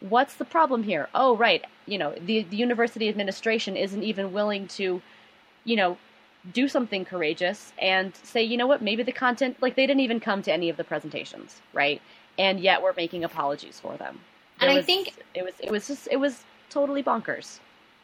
what's 0.00 0.34
the 0.34 0.44
problem 0.44 0.82
here? 0.82 1.08
Oh, 1.14 1.34
right. 1.34 1.64
You 1.86 1.96
know, 1.96 2.14
the 2.20 2.42
the 2.42 2.56
university 2.56 3.08
administration 3.08 3.74
isn't 3.74 4.02
even 4.02 4.34
willing 4.34 4.68
to, 4.68 5.00
you 5.64 5.76
know, 5.76 5.96
do 6.50 6.68
something 6.68 7.04
courageous 7.04 7.72
and 7.78 8.14
say, 8.22 8.42
you 8.42 8.56
know 8.56 8.66
what, 8.66 8.82
maybe 8.82 9.02
the 9.02 9.12
content, 9.12 9.56
like 9.60 9.76
they 9.76 9.86
didn't 9.86 10.00
even 10.00 10.20
come 10.20 10.42
to 10.42 10.52
any 10.52 10.68
of 10.68 10.76
the 10.76 10.84
presentations, 10.84 11.60
right? 11.72 12.02
And 12.38 12.58
yet 12.60 12.82
we're 12.82 12.94
making 12.96 13.24
apologies 13.24 13.78
for 13.78 13.96
them. 13.96 14.20
and 14.60 14.70
I 14.70 14.76
was, 14.76 14.84
think 14.84 15.14
it 15.34 15.44
was, 15.44 15.54
it 15.60 15.70
was 15.70 15.86
just, 15.86 16.08
it 16.10 16.16
was 16.16 16.42
totally 16.70 17.02
bonkers. 17.02 17.60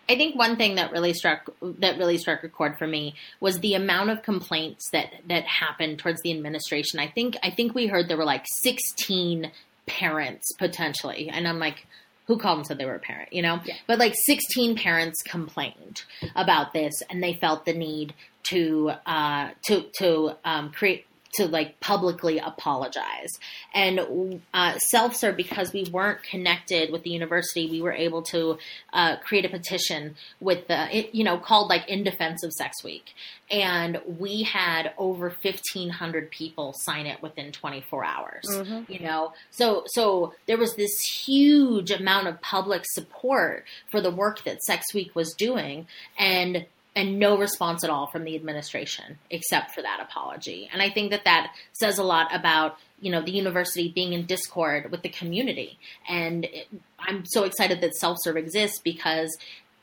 I 0.08 0.16
think 0.16 0.36
one 0.36 0.56
thing 0.56 0.76
that 0.76 0.90
really 0.90 1.12
struck 1.12 1.50
that 1.60 1.98
really 1.98 2.16
struck 2.16 2.42
a 2.42 2.48
chord 2.48 2.78
for 2.78 2.86
me 2.86 3.14
was 3.40 3.58
the 3.60 3.74
amount 3.74 4.08
of 4.08 4.22
complaints 4.22 4.88
that 4.92 5.12
that 5.28 5.44
happened 5.44 5.98
towards 5.98 6.22
the 6.22 6.32
administration. 6.32 6.98
I 6.98 7.08
think 7.08 7.36
I 7.42 7.50
think 7.50 7.74
we 7.74 7.88
heard 7.88 8.08
there 8.08 8.16
were 8.16 8.24
like 8.24 8.46
16 8.46 9.50
parents 9.86 10.50
potentially, 10.58 11.28
and 11.28 11.46
I'm 11.46 11.58
like, 11.58 11.86
who 12.28 12.38
called 12.38 12.58
and 12.58 12.66
said 12.66 12.78
they 12.78 12.84
were 12.84 12.94
a 12.94 13.00
parent, 13.00 13.32
you 13.32 13.42
know? 13.42 13.58
Yeah. 13.64 13.74
But 13.86 13.98
like 13.98 14.14
16 14.14 14.76
parents 14.76 15.22
complained 15.22 16.02
about 16.36 16.72
this 16.72 16.94
and 17.10 17.22
they 17.22 17.34
felt 17.34 17.64
the 17.64 17.72
need 17.72 18.14
to, 18.50 18.92
uh, 19.06 19.50
to, 19.62 19.86
to, 19.98 20.36
um, 20.44 20.70
create, 20.70 21.06
to 21.34 21.46
like 21.46 21.78
publicly 21.80 22.38
apologize. 22.38 23.38
And 23.74 24.40
uh, 24.54 24.78
self-serve 24.78 25.36
because 25.36 25.72
we 25.72 25.84
weren't 25.90 26.22
connected 26.22 26.90
with 26.90 27.02
the 27.02 27.10
university 27.10 27.68
we 27.70 27.82
were 27.82 27.92
able 27.92 28.22
to 28.22 28.58
uh, 28.92 29.16
create 29.16 29.44
a 29.44 29.48
petition 29.48 30.16
with 30.40 30.66
the 30.68 31.08
you 31.12 31.24
know 31.24 31.38
called 31.38 31.68
like 31.68 31.88
in 31.88 32.02
defense 32.04 32.42
of 32.42 32.52
sex 32.52 32.82
week. 32.82 33.14
And 33.50 34.00
we 34.18 34.42
had 34.42 34.92
over 34.98 35.28
1500 35.30 36.30
people 36.30 36.74
sign 36.74 37.06
it 37.06 37.22
within 37.22 37.50
24 37.52 38.04
hours 38.04 38.44
Mm-hmm. 38.48 38.92
you 38.92 39.00
know? 39.00 39.32
So 39.50 39.84
so 39.86 40.34
there 40.46 40.58
was 40.58 40.74
this 40.76 40.98
huge 41.24 41.90
amount 41.90 42.28
of 42.28 42.40
public 42.40 42.82
support 42.86 43.64
for 43.90 44.00
the 44.00 44.10
work 44.10 44.44
that 44.44 44.62
sex 44.62 44.92
week 44.94 45.14
was 45.14 45.34
doing. 45.34 45.86
And 46.18 46.66
and 46.98 47.20
no 47.20 47.38
response 47.38 47.84
at 47.84 47.90
all 47.90 48.08
from 48.08 48.24
the 48.24 48.34
administration 48.34 49.18
except 49.30 49.70
for 49.70 49.82
that 49.82 50.00
apology. 50.02 50.68
And 50.72 50.82
i 50.82 50.90
think 50.90 51.12
that 51.12 51.24
that 51.24 51.54
says 51.72 51.98
a 51.98 52.02
lot 52.02 52.34
about 52.34 52.76
you 53.00 53.12
know 53.12 53.22
the 53.22 53.30
university 53.30 53.92
being 53.94 54.12
in 54.12 54.26
discord 54.26 54.90
with 54.90 55.02
the 55.02 55.08
community. 55.08 55.78
And 56.08 56.44
it, 56.44 56.66
i'm 56.98 57.24
so 57.24 57.44
excited 57.44 57.80
that 57.80 57.94
self-serve 57.94 58.36
exists 58.36 58.80
because 58.80 59.30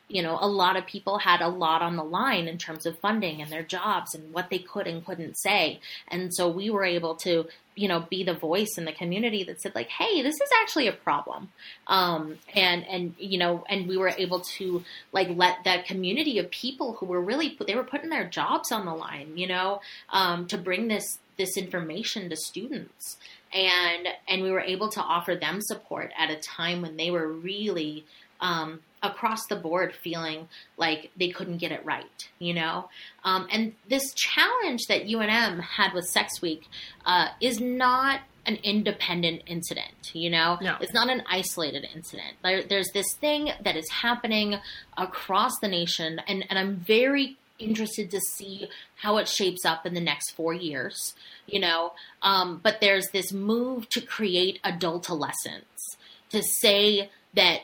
you 0.08 0.22
know, 0.22 0.38
a 0.40 0.48
lot 0.48 0.78
of 0.78 0.86
people 0.86 1.18
had 1.18 1.42
a 1.42 1.48
lot 1.48 1.82
on 1.82 1.96
the 1.96 2.04
line 2.04 2.48
in 2.48 2.58
terms 2.58 2.86
of 2.86 3.00
funding 3.00 3.42
and 3.42 3.52
their 3.52 3.64
jobs 3.64 4.14
and 4.14 4.34
what 4.34 4.50
they 4.50 4.60
could 4.60 4.86
and 4.86 5.06
couldn't 5.06 5.36
say. 5.36 5.80
And 6.08 6.34
so 6.34 6.48
we 6.48 6.70
were 6.70 6.84
able 6.84 7.16
to, 7.18 7.48
you 7.74 7.88
know, 7.88 8.06
be 8.08 8.24
the 8.24 8.36
voice 8.36 8.78
in 8.78 8.86
the 8.86 8.92
community 8.92 9.44
that 9.46 9.62
said 9.62 9.74
like, 9.74 9.88
Hey, 9.88 10.22
this 10.22 10.36
is 10.36 10.50
actually 10.62 10.88
a 10.88 10.94
problem. 10.94 11.50
Um, 11.88 12.38
and, 12.54 12.86
and, 12.88 13.16
you 13.18 13.40
know, 13.40 13.64
and 13.68 13.88
we 13.88 13.98
were 13.98 14.14
able 14.16 14.42
to 14.58 14.84
like 15.12 15.30
let 15.30 15.64
that 15.66 15.86
community 15.86 16.38
of 16.38 16.52
people 16.52 16.94
who 16.94 17.08
were 17.08 17.22
really, 17.22 17.58
they 17.66 17.76
were 17.76 17.84
putting 17.84 18.10
their 18.10 18.30
jobs 18.30 18.72
on 18.72 18.86
the 18.86 18.94
line, 18.94 19.38
you 19.38 19.48
know, 19.48 19.82
um, 20.12 20.46
to 20.48 20.58
bring 20.58 20.88
this, 20.88 21.18
this 21.38 21.58
information 21.58 22.30
to 22.30 22.36
students. 22.36 23.18
And, 23.52 24.08
and 24.28 24.44
we 24.44 24.52
were 24.52 24.62
able 24.62 24.90
to 24.90 25.02
offer 25.02 25.36
them 25.36 25.62
support 25.62 26.12
at 26.18 26.30
a 26.30 26.36
time 26.36 26.84
when 26.84 26.98
they 26.98 27.10
were 27.10 27.28
really, 27.28 28.06
um, 28.40 28.82
across 29.06 29.46
the 29.48 29.56
board 29.56 29.94
feeling 29.94 30.48
like 30.78 31.12
they 31.18 31.30
couldn't 31.30 31.58
get 31.58 31.72
it 31.72 31.86
right, 31.86 32.28
you 32.40 32.54
know? 32.54 32.90
Um, 33.24 33.48
and 33.52 33.74
this 33.90 34.14
challenge 34.14 34.88
that 34.88 35.04
UNM 35.04 35.62
had 35.62 35.94
with 35.94 36.06
Sex 36.06 36.42
Week 36.42 36.68
uh, 37.06 37.30
is 37.40 37.60
not 37.60 38.22
an 38.46 38.58
independent 38.64 39.42
incident, 39.48 40.14
you 40.14 40.30
know? 40.30 40.58
No. 40.62 40.78
It's 40.80 40.94
not 40.94 41.10
an 41.10 41.24
isolated 41.30 41.88
incident. 41.96 42.36
There, 42.44 42.64
there's 42.64 42.90
this 42.94 43.14
thing 43.20 43.52
that 43.64 43.76
is 43.76 43.90
happening 43.90 44.58
across 44.98 45.60
the 45.62 45.68
nation, 45.68 46.22
and, 46.28 46.46
and 46.50 46.60
I'm 46.60 46.78
very 46.78 47.38
interested 47.58 48.12
to 48.12 48.20
see 48.20 48.68
how 48.98 49.18
it 49.18 49.28
shapes 49.28 49.66
up 49.66 49.86
in 49.86 49.94
the 49.94 50.02
next 50.02 50.32
four 50.32 50.54
years, 50.54 51.14
you 51.48 51.60
know. 51.60 51.94
Um, 52.22 52.60
but 52.62 52.82
there's 52.82 53.10
this 53.12 53.32
move 53.32 53.88
to 53.90 54.02
create 54.02 54.60
adultolescence, 54.64 55.98
to 56.30 56.44
say 56.44 57.10
that 57.34 57.62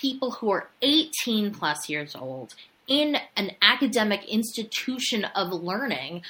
people 0.00 0.32
who 0.32 0.50
are 0.50 0.68
18 0.82 1.52
plus 1.52 1.88
years 1.88 2.14
old 2.14 2.54
in 2.86 3.16
an 3.36 3.52
academic 3.60 4.24
institution 4.26 5.24
of 5.36 5.52
learning 5.52 6.22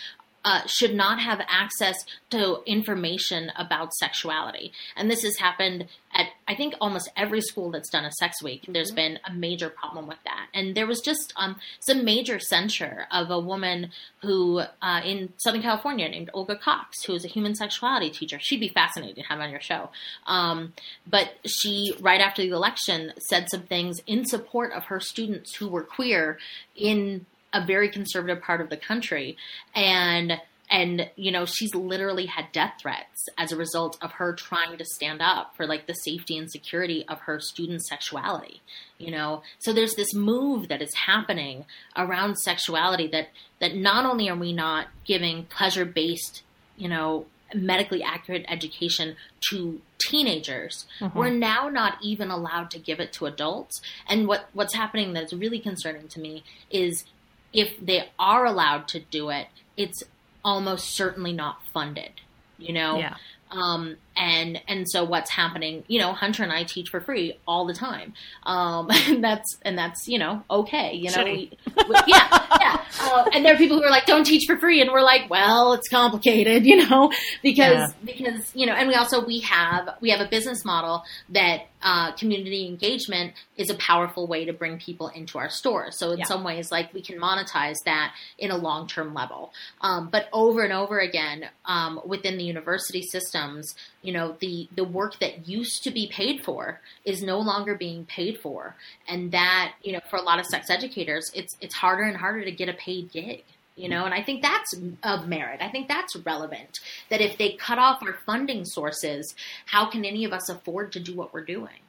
uh, 0.49 0.63
should 0.65 0.95
not 0.95 1.21
have 1.21 1.43
access 1.47 2.07
to 2.31 2.63
information 2.65 3.53
about 3.55 3.93
sexuality. 3.93 4.73
And 4.97 5.11
this 5.11 5.23
has 5.23 5.37
happened 5.37 5.89
at, 6.15 6.29
I 6.49 6.55
think, 6.55 6.75
almost 6.81 7.11
every 7.19 7.43
school 7.43 7.71
that's 7.71 7.91
done 7.91 8.07
a 8.07 8.13
sex 8.13 8.43
week. 8.43 8.63
Mm-hmm. 8.63 8.73
There's 8.73 8.91
been 8.91 9.19
a 9.29 9.33
major 9.35 9.69
problem 9.69 10.07
with 10.07 10.17
that. 10.25 10.47
And 10.55 10.75
there 10.75 10.87
was 10.87 11.01
just 11.01 11.35
um, 11.37 11.57
some 11.81 12.03
major 12.03 12.39
censure 12.39 13.07
of 13.13 13.31
a 13.31 13.39
woman 13.39 13.91
who, 14.23 14.63
uh, 14.81 15.03
in 15.05 15.35
Southern 15.37 15.61
California, 15.61 16.09
named 16.09 16.31
Olga 16.33 16.57
Cox, 16.57 17.05
who 17.05 17.13
is 17.13 17.27
a 17.27 17.29
human 17.29 17.55
sexuality 17.55 18.09
teacher. 18.09 18.39
She'd 18.41 18.59
be 18.59 18.71
fascinating 18.71 19.23
to 19.23 19.29
have 19.29 19.41
on 19.41 19.51
your 19.51 19.61
show. 19.61 19.91
Um, 20.27 20.73
but 21.07 21.35
she, 21.45 21.95
right 22.01 22.23
after 22.23 22.41
the 22.41 22.53
election, 22.53 23.13
said 23.19 23.49
some 23.51 23.65
things 23.65 24.01
in 24.07 24.25
support 24.25 24.73
of 24.73 24.85
her 24.85 24.99
students 24.99 25.57
who 25.57 25.69
were 25.69 25.83
queer 25.83 26.39
in 26.75 27.27
a 27.53 27.65
very 27.65 27.89
conservative 27.89 28.43
part 28.43 28.61
of 28.61 28.71
the 28.71 28.77
country 28.77 29.37
and 29.75 30.41
and 30.71 31.11
you 31.17 31.31
know 31.31 31.47
she's 31.47 31.75
literally 31.75 32.27
had 32.27 32.51
death 32.53 32.75
threats 32.81 33.27
as 33.39 33.53
a 33.53 33.57
result 33.57 33.97
of 34.03 34.13
her 34.13 34.35
trying 34.35 34.77
to 34.77 34.85
stand 34.85 35.23
up 35.23 35.57
for 35.57 35.67
like 35.67 35.87
the 35.87 35.95
safety 35.95 36.37
and 36.37 36.51
security 36.51 37.05
of 37.09 37.21
her 37.21 37.41
student 37.41 37.83
sexuality 37.83 38.61
you 38.99 39.11
know 39.11 39.43
so 39.59 39.73
there's 39.73 39.95
this 39.95 40.15
move 40.15 40.69
that 40.69 40.83
is 40.83 40.93
happening 41.07 41.65
around 41.97 42.37
sexuality 42.37 43.07
that 43.07 43.29
that 43.61 43.75
not 43.75 44.05
only 44.05 44.29
are 44.29 44.37
we 44.37 44.53
not 44.53 44.89
giving 45.05 45.45
pleasure 45.45 45.85
based 45.85 46.43
you 46.77 46.89
know 46.89 47.25
medically 47.55 48.03
accurate 48.03 48.45
education 48.49 49.17
to 49.51 49.81
teenagers. 49.99 50.87
Mm-hmm. 51.01 51.19
We're 51.19 51.31
now 51.31 51.69
not 51.69 51.97
even 52.03 52.31
allowed 52.31 52.71
to 52.73 52.79
give 52.79 53.01
it 53.01 53.13
to 53.15 53.27
adults. 53.27 53.81
And 54.09 54.27
what 54.27 54.49
what's 54.53 54.75
happening 54.75 55.13
that's 55.13 55.33
really 55.33 55.59
concerning 55.59 56.09
to 56.09 56.21
me 56.21 56.45
is 56.71 57.05
if 57.53 57.79
they 57.81 58.11
are 58.19 58.45
allowed 58.45 58.89
to 58.89 59.01
do 59.01 59.31
it, 59.31 59.49
it's 59.77 60.03
almost 60.45 60.91
certainly 60.91 61.33
not 61.33 61.63
funded. 61.73 62.13
You 62.59 62.73
know, 62.73 62.99
yeah. 62.99 63.15
Um, 63.51 63.97
and 64.19 64.61
and 64.67 64.91
so 64.91 65.05
what's 65.05 65.31
happening? 65.31 65.85
You 65.87 66.01
know, 66.01 66.13
Hunter 66.13 66.43
and 66.43 66.53
I 66.53 66.65
teach 66.65 66.91
for 66.91 67.01
free 67.01 67.39
all 67.47 67.67
the 67.67 67.73
time. 67.73 68.13
Um, 68.45 68.91
and 69.09 69.23
that's 69.23 69.57
and 69.63 69.79
that's 69.79 70.09
you 70.09 70.19
know 70.19 70.43
okay. 70.51 70.95
You 70.95 71.11
know, 71.13 71.25
we, 71.25 71.51
we, 71.89 71.95
yeah, 72.07 72.47
yeah. 72.61 72.83
Uh, 73.01 73.25
and 73.33 73.45
there 73.45 73.55
are 73.55 73.57
people 73.57 73.79
who 73.79 73.85
are 73.85 73.91
like, 73.91 74.07
don't 74.07 74.25
teach 74.25 74.45
for 74.47 74.59
free, 74.59 74.83
and 74.83 74.91
we're 74.91 75.03
like, 75.03 75.31
well, 75.31 75.73
it's 75.73 75.89
complicated, 75.89 76.67
you 76.67 76.89
know, 76.89 77.13
because 77.43 77.93
yeah. 77.93 77.93
because 78.05 78.55
you 78.55 78.67
know, 78.67 78.73
and 78.73 78.89
we 78.89 78.95
also 78.95 79.25
we 79.25 79.41
have 79.41 79.89
we 80.01 80.11
have 80.11 80.21
a 80.21 80.29
business 80.29 80.65
model 80.65 81.05
that 81.31 81.69
uh, 81.83 82.13
community 82.13 82.67
engagement 82.67 83.35
is 83.57 83.71
a 83.71 83.75
powerful 83.75 84.27
way 84.27 84.45
to 84.45 84.53
bring 84.53 84.79
people 84.79 85.09
into 85.09 85.39
our 85.39 85.49
stores. 85.49 85.97
So 85.97 86.11
in 86.11 86.19
yeah. 86.19 86.25
some 86.25 86.43
ways, 86.43 86.73
like 86.73 86.93
we 86.93 87.03
can 87.03 87.21
monetize 87.21 87.77
that 87.85 88.15
in 88.39 88.51
a 88.51 88.57
long 88.57 88.89
term 88.89 89.15
level. 89.15 89.53
Um, 89.81 90.09
but 90.11 90.29
over 90.33 90.63
and 90.63 90.73
over 90.73 90.99
again 90.99 91.49
um, 91.67 92.01
within 92.05 92.37
the 92.37 92.45
university 92.45 93.03
systems, 93.03 93.75
you 94.09 94.15
know, 94.15 94.37
the 94.41 94.71
the 94.75 94.85
work 94.85 95.19
that 95.19 95.47
used 95.47 95.85
to 95.85 95.91
be 95.91 96.07
paid 96.07 96.43
for 96.43 96.81
is 97.05 97.23
no 97.23 97.39
longer 97.39 97.75
being 97.75 98.07
paid 98.07 98.41
for, 98.41 98.75
and 99.07 99.33
that 99.33 99.75
you 99.83 99.93
know, 99.93 100.01
for 100.09 100.17
a 100.17 100.23
lot 100.23 100.41
of 100.41 100.47
sex 100.47 100.71
educators, 100.71 101.31
it's 101.35 101.59
it's 101.61 101.75
harder 101.75 102.05
and 102.05 102.17
harder 102.17 102.43
to 102.43 102.51
get 102.51 102.71
a 102.71 102.73
paid 102.73 103.13
gig 103.13 103.45
you 103.77 103.89
know? 103.89 104.07
And 104.07 104.15
i 104.15 104.23
think 104.23 104.43
that's 104.43 104.75
of 105.05 105.29
merit. 105.29 105.61
I 105.63 105.69
think 105.69 105.89
that's 105.89 106.17
relevant 106.17 106.81
that 107.11 107.21
if 107.21 107.39
they 107.39 107.53
cut 107.53 107.79
off 107.79 108.03
our 108.03 108.17
funding 108.27 108.65
sources 108.65 109.35
how 109.67 109.91
can 109.91 110.07
any 110.07 110.25
of 110.25 110.33
us 110.33 110.49
afford 110.49 110.91
to 110.93 111.01
do 111.01 111.15
what 111.15 111.33
we're 111.35 111.45
doing 111.45 111.81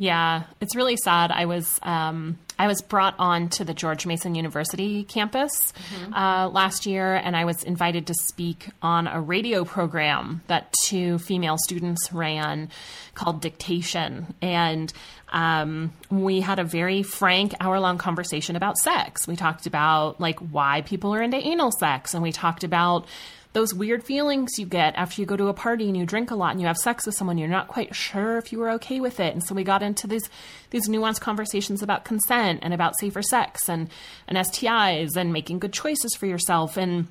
yeah 0.00 0.42
it's 0.60 0.74
really 0.74 0.96
sad 0.96 1.30
i 1.30 1.44
was 1.44 1.78
um, 1.82 2.36
I 2.60 2.66
was 2.66 2.82
brought 2.82 3.14
on 3.18 3.48
to 3.50 3.64
the 3.64 3.72
George 3.72 4.04
Mason 4.04 4.34
University 4.34 5.04
campus 5.04 5.72
mm-hmm. 5.72 6.12
uh, 6.12 6.46
last 6.50 6.84
year, 6.84 7.14
and 7.14 7.34
I 7.34 7.46
was 7.46 7.62
invited 7.62 8.06
to 8.08 8.14
speak 8.14 8.68
on 8.82 9.06
a 9.06 9.18
radio 9.18 9.64
program 9.64 10.42
that 10.46 10.70
two 10.84 11.16
female 11.20 11.56
students 11.56 12.12
ran 12.12 12.68
called 13.14 13.40
Dictation. 13.40 14.34
And 14.42 14.92
um, 15.30 15.94
we 16.10 16.42
had 16.42 16.58
a 16.58 16.64
very 16.64 17.02
frank 17.02 17.54
hour 17.60 17.80
long 17.80 17.96
conversation 17.96 18.56
about 18.56 18.76
sex. 18.76 19.26
We 19.26 19.36
talked 19.36 19.66
about 19.66 20.20
like 20.20 20.38
why 20.40 20.82
people 20.82 21.14
are 21.14 21.22
into 21.22 21.38
anal 21.38 21.72
sex, 21.72 22.12
and 22.12 22.22
we 22.22 22.30
talked 22.30 22.62
about 22.62 23.06
those 23.52 23.74
weird 23.74 24.04
feelings 24.04 24.58
you 24.58 24.66
get 24.66 24.94
after 24.96 25.20
you 25.20 25.26
go 25.26 25.36
to 25.36 25.48
a 25.48 25.54
party 25.54 25.88
and 25.88 25.96
you 25.96 26.06
drink 26.06 26.30
a 26.30 26.36
lot 26.36 26.52
and 26.52 26.60
you 26.60 26.66
have 26.66 26.76
sex 26.76 27.04
with 27.04 27.16
someone 27.16 27.36
you're 27.36 27.48
not 27.48 27.66
quite 27.66 27.94
sure 27.94 28.38
if 28.38 28.52
you 28.52 28.58
were 28.58 28.70
okay 28.70 29.00
with 29.00 29.18
it. 29.18 29.32
And 29.34 29.42
so 29.42 29.54
we 29.54 29.64
got 29.64 29.82
into 29.82 30.06
these 30.06 30.28
these 30.70 30.88
nuanced 30.88 31.20
conversations 31.20 31.82
about 31.82 32.04
consent 32.04 32.60
and 32.62 32.72
about 32.72 32.98
safer 32.98 33.22
sex 33.22 33.68
and 33.68 33.88
and 34.28 34.38
STIs 34.38 35.16
and 35.16 35.32
making 35.32 35.58
good 35.58 35.72
choices 35.72 36.14
for 36.14 36.26
yourself. 36.26 36.76
And 36.76 37.08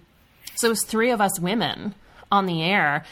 so 0.56 0.68
it 0.68 0.72
was 0.72 0.84
three 0.84 1.12
of 1.12 1.20
us 1.20 1.40
women 1.40 1.94
on 2.32 2.46
the 2.46 2.64
air. 2.64 3.04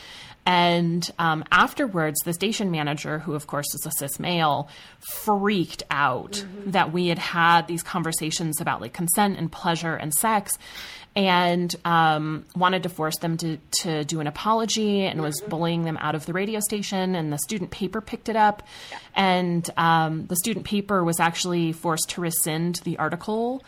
And 0.46 1.12
um, 1.20 1.44
afterwards, 1.52 2.18
the 2.24 2.32
station 2.32 2.72
manager, 2.72 3.20
who 3.20 3.34
of 3.34 3.48
course 3.48 3.68
is 3.76 3.86
a 3.86 3.92
cis 3.92 4.18
male, 4.18 4.70
freaked 5.00 5.84
out 5.92 6.32
mm-hmm. 6.32 6.72
that 6.72 6.94
we 6.94 7.08
had 7.08 7.20
had 7.20 7.68
these 7.68 7.84
conversations 7.84 8.62
about 8.62 8.80
like 8.80 8.94
consent 8.94 9.38
and 9.38 9.52
pleasure 9.52 9.96
and 9.96 10.14
sex 10.14 10.58
and 11.18 11.76
um, 11.84 12.46
wanted 12.56 12.84
to 12.84 12.90
force 12.90 13.18
them 13.18 13.38
to, 13.38 13.58
to 13.82 14.04
do 14.04 14.20
an 14.20 14.28
apology 14.28 15.02
and 15.02 15.20
was 15.20 15.42
mm-hmm. 15.42 15.50
bullying 15.50 15.84
them 15.84 15.98
out 16.00 16.14
of 16.14 16.28
the 16.28 16.32
radio 16.32 16.60
station. 16.60 17.16
And 17.16 17.34
the 17.34 17.40
student 17.40 17.72
paper 17.72 18.02
picked 18.02 18.30
it 18.30 18.36
up. 18.36 18.62
And 19.16 19.68
um, 19.78 20.28
the 20.28 20.36
student 20.36 20.68
paper 20.68 21.04
was 21.04 21.20
actually 21.20 21.72
forced 21.72 22.10
to 22.12 22.22
rescind 22.22 22.82
the 22.84 23.00
article. 23.00 23.64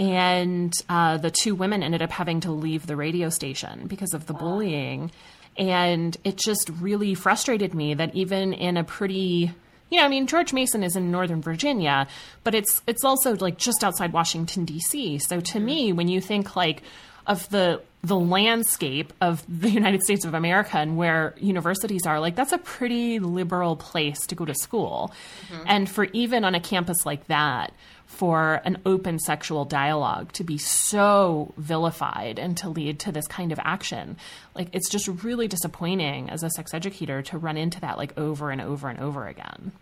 And 0.00 0.72
uh, 0.88 1.18
the 1.18 1.30
two 1.30 1.54
women 1.54 1.82
ended 1.82 2.00
up 2.00 2.10
having 2.10 2.40
to 2.40 2.52
leave 2.52 2.86
the 2.86 2.96
radio 2.96 3.28
station 3.28 3.86
because 3.86 4.14
of 4.14 4.24
the 4.24 4.32
bullying. 4.32 5.10
And 5.58 6.16
it 6.24 6.36
just 6.38 6.70
really 6.80 7.14
frustrated 7.14 7.74
me 7.74 7.92
that 7.92 8.14
even 8.14 8.54
in 8.54 8.78
a 8.78 8.82
pretty 8.82 9.52
you 9.90 9.98
know, 9.98 10.04
I 10.04 10.08
mean, 10.08 10.26
George 10.26 10.52
Mason 10.52 10.82
is 10.82 10.96
in 10.96 11.10
Northern 11.10 11.40
Virginia, 11.40 12.06
but 12.42 12.54
it's 12.54 12.82
it's 12.86 13.04
also 13.04 13.36
like 13.36 13.58
just 13.58 13.84
outside 13.84 14.12
Washington 14.12 14.64
D.C. 14.64 15.18
So 15.18 15.40
to 15.40 15.58
mm-hmm. 15.58 15.64
me, 15.64 15.92
when 15.92 16.08
you 16.08 16.20
think 16.20 16.56
like 16.56 16.82
of 17.26 17.48
the 17.50 17.80
the 18.02 18.18
landscape 18.18 19.14
of 19.22 19.42
the 19.48 19.70
United 19.80 20.02
States 20.02 20.26
of 20.26 20.34
America 20.34 20.76
and 20.76 20.96
where 20.96 21.34
universities 21.38 22.06
are, 22.06 22.20
like 22.20 22.36
that's 22.36 22.52
a 22.52 22.58
pretty 22.58 23.18
liberal 23.18 23.76
place 23.76 24.26
to 24.26 24.34
go 24.34 24.44
to 24.44 24.54
school. 24.54 25.12
Mm-hmm. 25.48 25.64
And 25.66 25.90
for 25.90 26.04
even 26.12 26.44
on 26.44 26.54
a 26.54 26.60
campus 26.60 27.06
like 27.06 27.26
that, 27.28 27.72
for 28.14 28.60
an 28.64 28.78
open 28.86 29.18
sexual 29.18 29.64
dialogue 29.64 30.32
to 30.32 30.44
be 30.44 30.56
so 30.56 31.52
vilified 31.56 32.38
and 32.38 32.56
to 32.58 32.68
lead 32.68 33.00
to 33.00 33.12
this 33.12 33.26
kind 33.26 33.50
of 33.52 33.58
action. 33.62 34.16
Like 34.54 34.68
it's 34.72 34.88
just 34.88 35.08
really 35.08 35.48
disappointing 35.48 36.30
as 36.30 36.42
a 36.42 36.50
sex 36.50 36.72
educator 36.72 37.22
to 37.22 37.38
run 37.38 37.56
into 37.56 37.80
that 37.80 37.98
like 37.98 38.16
over 38.16 38.50
and 38.50 38.60
over 38.60 38.88
and 38.88 39.00
over 39.00 39.26
again. 39.26 39.72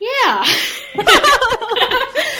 Yeah. 0.00 0.08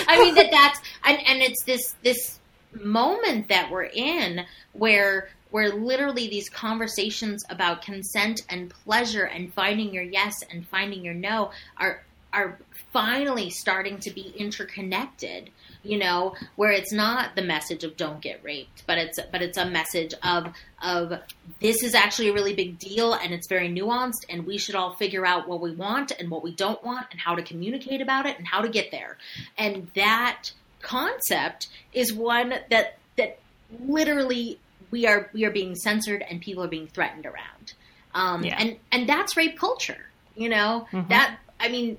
I 0.09 0.19
mean 0.19 0.35
that 0.35 0.51
that's 0.51 0.81
and, 1.05 1.19
and 1.27 1.43
it's 1.43 1.63
this 1.65 1.95
this 2.03 2.40
moment 2.73 3.49
that 3.49 3.71
we're 3.71 3.85
in 3.85 4.45
where 4.73 5.29
where 5.51 5.71
literally 5.71 6.29
these 6.29 6.49
conversations 6.49 7.45
about 7.51 7.83
consent 7.83 8.43
and 8.49 8.71
pleasure 8.71 9.25
and 9.25 9.53
finding 9.53 9.93
your 9.93 10.05
yes 10.05 10.43
and 10.51 10.67
finding 10.69 11.05
your 11.05 11.15
no 11.15 11.51
are 11.77 12.03
are 12.33 12.59
finally 12.93 13.51
starting 13.51 13.99
to 13.99 14.11
be 14.11 14.33
interconnected 14.37 15.51
you 15.83 15.99
know 15.99 16.35
where 16.57 16.71
it's 16.71 16.93
not 16.93 17.35
the 17.35 17.43
message 17.43 17.83
of 17.83 17.97
don't 17.97 18.21
get 18.21 18.43
raped 18.45 18.85
but 18.87 18.99
it's 18.99 19.19
but 19.33 19.43
it's 19.43 19.59
a 19.59 19.67
message 19.67 20.15
of 20.23 20.53
of 20.83 21.13
this 21.61 21.83
is 21.83 21.95
actually 21.95 22.29
a 22.29 22.33
really 22.33 22.55
big 22.55 22.79
deal 22.79 23.15
and 23.15 23.35
it's 23.35 23.49
very 23.49 23.69
nuanced 23.69 24.25
and 24.29 24.47
we 24.47 24.59
should 24.59 24.75
all 24.75 24.95
figure 24.95 25.27
out 25.27 25.49
what 25.49 25.61
we 25.61 25.73
want 25.73 26.11
and 26.13 26.31
what 26.31 26.43
we 26.43 26.55
don't 26.55 26.83
want 26.85 27.07
and 27.11 27.21
how 27.21 27.35
to 27.35 27.43
communicate 27.43 28.01
about 28.01 28.27
it 28.27 28.39
and 28.39 28.47
how 28.47 28.63
to 28.63 28.69
get 28.69 28.91
there. 28.91 29.19
And 29.59 29.91
that 29.95 30.51
concept 30.83 31.69
is 31.93 32.13
one 32.13 32.55
that 32.71 32.99
that 33.17 33.39
literally 33.87 34.59
we 34.91 35.07
are 35.07 35.31
we 35.33 35.45
are 35.45 35.51
being 35.51 35.75
censored 35.75 36.25
and 36.29 36.41
people 36.41 36.65
are 36.65 36.69
being 36.69 36.87
threatened 36.87 37.27
around 37.27 37.75
um, 38.15 38.45
yeah. 38.45 38.57
and 38.59 38.77
and 38.91 39.09
that's 39.09 39.37
rape 39.37 39.59
culture 39.59 40.07
you 40.35 40.49
know 40.49 40.87
mm-hmm. 40.93 41.09
that 41.09 41.39
i 41.59 41.69
mean 41.69 41.97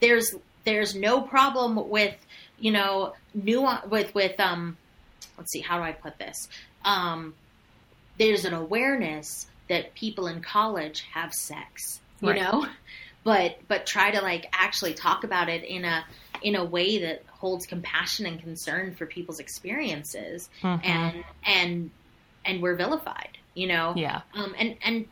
there's 0.00 0.34
there's 0.64 0.94
no 0.94 1.20
problem 1.22 1.88
with 1.88 2.14
you 2.58 2.70
know 2.70 3.14
nuance 3.34 3.86
with 3.90 4.14
with 4.14 4.38
um 4.40 4.76
let's 5.36 5.52
see 5.52 5.60
how 5.60 5.78
do 5.78 5.84
I 5.84 5.92
put 5.92 6.18
this 6.18 6.48
um 6.84 7.34
there's 8.18 8.44
an 8.44 8.54
awareness 8.54 9.46
that 9.68 9.94
people 9.94 10.26
in 10.26 10.40
college 10.42 11.06
have 11.14 11.32
sex 11.32 12.00
you 12.20 12.30
right. 12.30 12.42
know 12.42 12.66
but 13.24 13.58
but 13.68 13.86
try 13.86 14.10
to 14.10 14.20
like 14.20 14.46
actually 14.52 14.94
talk 14.94 15.24
about 15.24 15.48
it 15.48 15.64
in 15.64 15.84
a 15.84 16.04
in 16.42 16.54
a 16.56 16.64
way 16.64 16.98
that 16.98 17.22
holds 17.28 17.66
compassion 17.66 18.26
and 18.26 18.40
concern 18.40 18.94
for 18.94 19.06
people's 19.06 19.38
experiences 19.40 20.48
Mhm. 20.62 20.80
and 20.84 21.24
and 21.44 21.90
and 22.44 22.62
we're 22.62 22.76
vilified 22.76 23.36
you 23.54 23.66
know 23.66 23.92
Yeah. 23.96 24.22
um, 24.34 24.54
and 24.58 24.76
and 24.82 25.06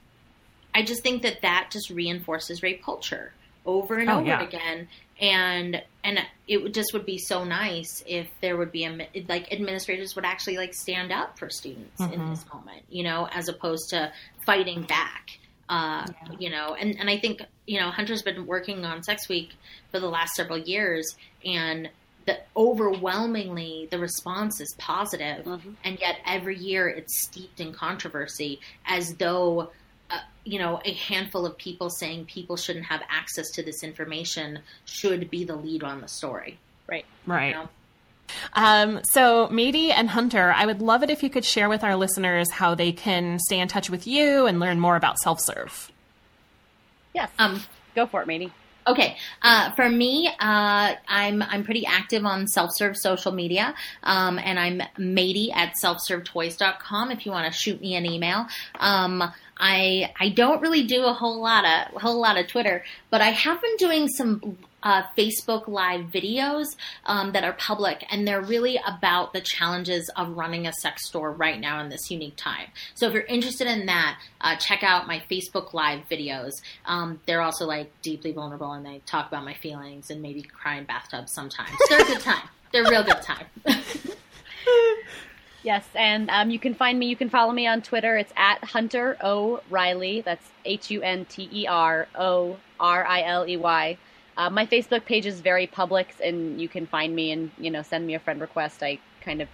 I 0.74 0.82
just 0.82 1.02
think 1.02 1.22
that 1.22 1.40
that 1.42 1.70
just 1.72 1.88
reinforces 1.90 2.62
rape 2.62 2.82
culture 2.84 3.32
over 3.64 3.96
and 3.96 4.10
Oh, 4.10 4.18
over 4.18 4.26
yeah. 4.28 4.42
again. 4.42 4.88
And 5.18 5.82
and 6.04 6.20
it 6.46 6.62
would 6.62 6.74
just 6.74 6.92
would 6.92 7.06
be 7.06 7.16
so 7.16 7.44
nice 7.44 8.04
if 8.06 8.28
there 8.42 8.56
would 8.58 8.70
be 8.72 8.84
a 8.84 8.90
like 9.26 9.50
administrators 9.50 10.14
would 10.14 10.26
actually 10.26 10.58
like 10.58 10.74
stand 10.74 11.10
up 11.12 11.38
for 11.38 11.48
students 11.48 11.98
in 12.00 12.10
Mhm. 12.20 12.28
this 12.30 12.44
moment, 12.52 12.82
you 12.90 13.02
know, 13.04 13.26
as 13.32 13.48
opposed 13.48 13.88
to 13.90 14.12
fighting 14.44 14.82
back. 14.82 15.30
Uh, 15.68 16.06
you 16.38 16.50
know, 16.50 16.74
and 16.78 16.98
and 16.98 17.10
I 17.10 17.18
think 17.18 17.42
you 17.66 17.80
know 17.80 17.90
Hunter's 17.90 18.22
been 18.22 18.46
working 18.46 18.84
on 18.84 19.02
Sex 19.02 19.28
Week 19.28 19.50
for 19.90 19.98
the 20.00 20.08
last 20.08 20.34
several 20.34 20.58
years, 20.58 21.16
and 21.44 21.88
the 22.26 22.38
overwhelmingly 22.56 23.88
the 23.90 23.98
response 23.98 24.60
is 24.60 24.74
positive, 24.78 25.44
Mhm. 25.44 25.74
and 25.84 25.98
yet 26.00 26.18
every 26.26 26.56
year 26.56 26.88
it's 26.88 27.20
steeped 27.20 27.60
in 27.60 27.72
controversy 27.72 28.60
as 28.86 29.14
though 29.16 29.70
uh, 30.10 30.18
you 30.44 30.58
know 30.58 30.80
a 30.84 30.92
handful 30.92 31.44
of 31.46 31.56
people 31.58 31.90
saying 31.90 32.24
people 32.26 32.56
shouldn't 32.56 32.86
have 32.86 33.02
access 33.08 33.50
to 33.52 33.62
this 33.62 33.82
information 33.82 34.60
should 34.84 35.30
be 35.30 35.44
the 35.44 35.56
lead 35.56 35.82
on 35.82 36.00
the 36.00 36.08
story 36.08 36.58
Right. 36.88 37.04
Right. 37.26 37.48
you 37.48 37.54
know? 37.54 37.68
Um, 38.52 39.00
so, 39.04 39.48
Matie 39.48 39.90
and 39.90 40.10
Hunter, 40.10 40.52
I 40.56 40.66
would 40.66 40.80
love 40.80 41.02
it 41.02 41.10
if 41.10 41.22
you 41.22 41.30
could 41.30 41.44
share 41.44 41.68
with 41.68 41.84
our 41.84 41.96
listeners 41.96 42.50
how 42.50 42.74
they 42.74 42.92
can 42.92 43.38
stay 43.38 43.58
in 43.58 43.68
touch 43.68 43.90
with 43.90 44.06
you 44.06 44.46
and 44.46 44.60
learn 44.60 44.80
more 44.80 44.96
about 44.96 45.18
self 45.18 45.40
serve. 45.40 45.90
Yes. 47.14 47.30
um 47.38 47.62
Go 47.94 48.06
for 48.06 48.20
it, 48.20 48.28
Matie. 48.28 48.52
Okay, 48.88 49.16
uh, 49.42 49.72
for 49.72 49.88
me, 49.88 50.28
uh, 50.28 50.94
I'm 51.08 51.42
I'm 51.42 51.64
pretty 51.64 51.84
active 51.86 52.24
on 52.24 52.46
self-serve 52.46 52.96
social 52.96 53.32
media, 53.32 53.74
um, 54.04 54.38
and 54.38 54.60
I'm 54.60 54.80
matie 54.96 55.50
at 55.52 55.74
selfservetoys.com 55.82 57.10
if 57.10 57.26
you 57.26 57.32
want 57.32 57.52
to 57.52 57.58
shoot 57.58 57.80
me 57.80 57.96
an 57.96 58.06
email. 58.06 58.46
Um, 58.78 59.24
I 59.56 60.12
I 60.20 60.28
don't 60.28 60.60
really 60.60 60.84
do 60.84 61.04
a 61.04 61.12
whole 61.12 61.40
lot 61.40 61.64
of 61.64 61.96
a 61.96 61.98
whole 61.98 62.20
lot 62.20 62.38
of 62.38 62.46
Twitter, 62.46 62.84
but 63.10 63.20
I 63.20 63.30
have 63.30 63.60
been 63.60 63.76
doing 63.76 64.06
some 64.06 64.56
uh, 64.86 65.02
Facebook 65.18 65.66
Live 65.66 66.02
videos 66.12 66.66
um, 67.06 67.32
that 67.32 67.42
are 67.42 67.54
public, 67.54 68.04
and 68.08 68.26
they're 68.26 68.40
really 68.40 68.78
about 68.86 69.32
the 69.32 69.40
challenges 69.40 70.08
of 70.14 70.36
running 70.36 70.64
a 70.68 70.72
sex 70.72 71.08
store 71.08 71.32
right 71.32 71.58
now 71.58 71.80
in 71.80 71.88
this 71.88 72.08
unique 72.08 72.36
time. 72.36 72.68
So 72.94 73.08
if 73.08 73.12
you're 73.12 73.24
interested 73.24 73.66
in 73.66 73.86
that, 73.86 74.20
uh, 74.40 74.54
check 74.54 74.84
out 74.84 75.08
my 75.08 75.20
Facebook 75.28 75.72
Live 75.72 76.08
videos. 76.08 76.52
Um, 76.84 77.18
they're 77.26 77.42
also 77.42 77.66
like 77.66 77.90
deeply 78.00 78.30
vulnerable, 78.30 78.70
and 78.70 78.86
they 78.86 79.00
talk 79.06 79.26
about 79.26 79.44
my 79.44 79.54
feelings 79.54 80.08
and 80.08 80.22
maybe 80.22 80.42
cry 80.42 80.76
in 80.76 80.84
bathtubs 80.84 81.32
sometimes. 81.32 81.72
They're 81.88 82.02
a 82.02 82.04
good 82.04 82.20
time. 82.20 82.48
They're 82.70 82.84
a 82.84 82.90
real 82.90 83.02
good 83.02 83.22
time. 83.22 83.46
Yes, 85.62 85.84
and 85.96 86.30
um, 86.30 86.50
you 86.50 86.60
can 86.60 86.74
find 86.74 86.96
me. 86.96 87.06
You 87.06 87.16
can 87.16 87.28
follow 87.28 87.50
me 87.50 87.66
on 87.66 87.82
Twitter. 87.82 88.16
It's 88.16 88.32
at 88.36 88.62
Hunter 88.62 89.16
O 89.20 89.60
Riley. 89.68 90.20
That's 90.20 90.48
H 90.64 90.92
U 90.92 91.02
N 91.02 91.24
T 91.24 91.48
E 91.52 91.66
R 91.66 92.06
O 92.14 92.58
R 92.78 93.04
I 93.04 93.22
L 93.22 93.48
E 93.48 93.56
Y. 93.56 93.98
Uh, 94.36 94.50
my 94.50 94.66
Facebook 94.66 95.04
page 95.06 95.24
is 95.26 95.40
very 95.40 95.66
public, 95.66 96.14
and 96.22 96.60
you 96.60 96.68
can 96.68 96.86
find 96.86 97.14
me 97.16 97.32
and 97.32 97.50
you 97.58 97.70
know 97.70 97.82
send 97.82 98.06
me 98.06 98.14
a 98.14 98.18
friend 98.18 98.40
request. 98.40 98.82
I 98.82 98.98
kind 99.22 99.40
of 99.42 99.48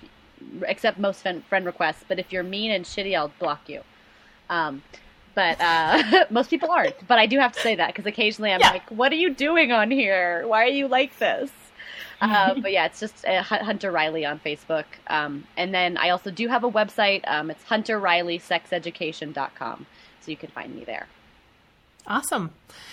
accept 0.66 0.98
most 0.98 1.22
friend 1.22 1.44
friend 1.44 1.64
requests, 1.66 2.04
but 2.08 2.18
if 2.18 2.32
you're 2.32 2.42
mean 2.42 2.70
and 2.72 2.84
shitty, 2.84 3.16
I'll 3.16 3.32
block 3.38 3.68
you. 3.68 3.82
Um, 4.50 4.82
but 5.34 5.58
uh, 5.60 6.24
most 6.30 6.50
people 6.50 6.70
aren't. 6.70 7.06
But 7.06 7.18
I 7.18 7.26
do 7.26 7.38
have 7.38 7.52
to 7.52 7.60
say 7.60 7.74
that 7.76 7.88
because 7.88 8.06
occasionally 8.06 8.52
I'm 8.52 8.60
Yeah. 8.60 8.70
like, 8.70 8.90
"What 8.90 9.12
are 9.12 9.16
you 9.16 9.30
doing 9.32 9.72
on 9.72 9.90
here? 9.90 10.46
Why 10.46 10.64
are 10.64 10.68
you 10.68 10.88
like 10.88 11.18
this?" 11.18 11.50
uh, 12.22 12.54
but 12.54 12.70
yeah, 12.72 12.86
it's 12.86 13.00
just 13.00 13.24
uh, 13.26 13.42
Hunter 13.42 13.90
Riley 13.90 14.24
on 14.24 14.38
Facebook. 14.38 14.84
Um, 15.08 15.44
and 15.56 15.74
then 15.74 15.96
I 15.96 16.10
also 16.10 16.30
do 16.30 16.46
have 16.48 16.62
a 16.64 16.70
website. 16.70 17.22
Um, 17.26 17.50
it's 17.50 17.64
hunterrileysexeducation.com. 17.64 19.86
So 20.20 20.30
you 20.30 20.36
can 20.36 20.50
find 20.50 20.72
me 20.74 20.84
there. 20.84 21.06
Awesome. 22.06 22.50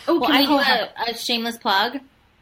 Oh, 0.08 0.20
Well, 0.20 0.30
can 0.30 0.36
I 0.36 0.46
do 0.46 0.58
a, 0.58 1.12
a 1.12 1.18
shameless 1.18 1.58
plug? 1.58 2.00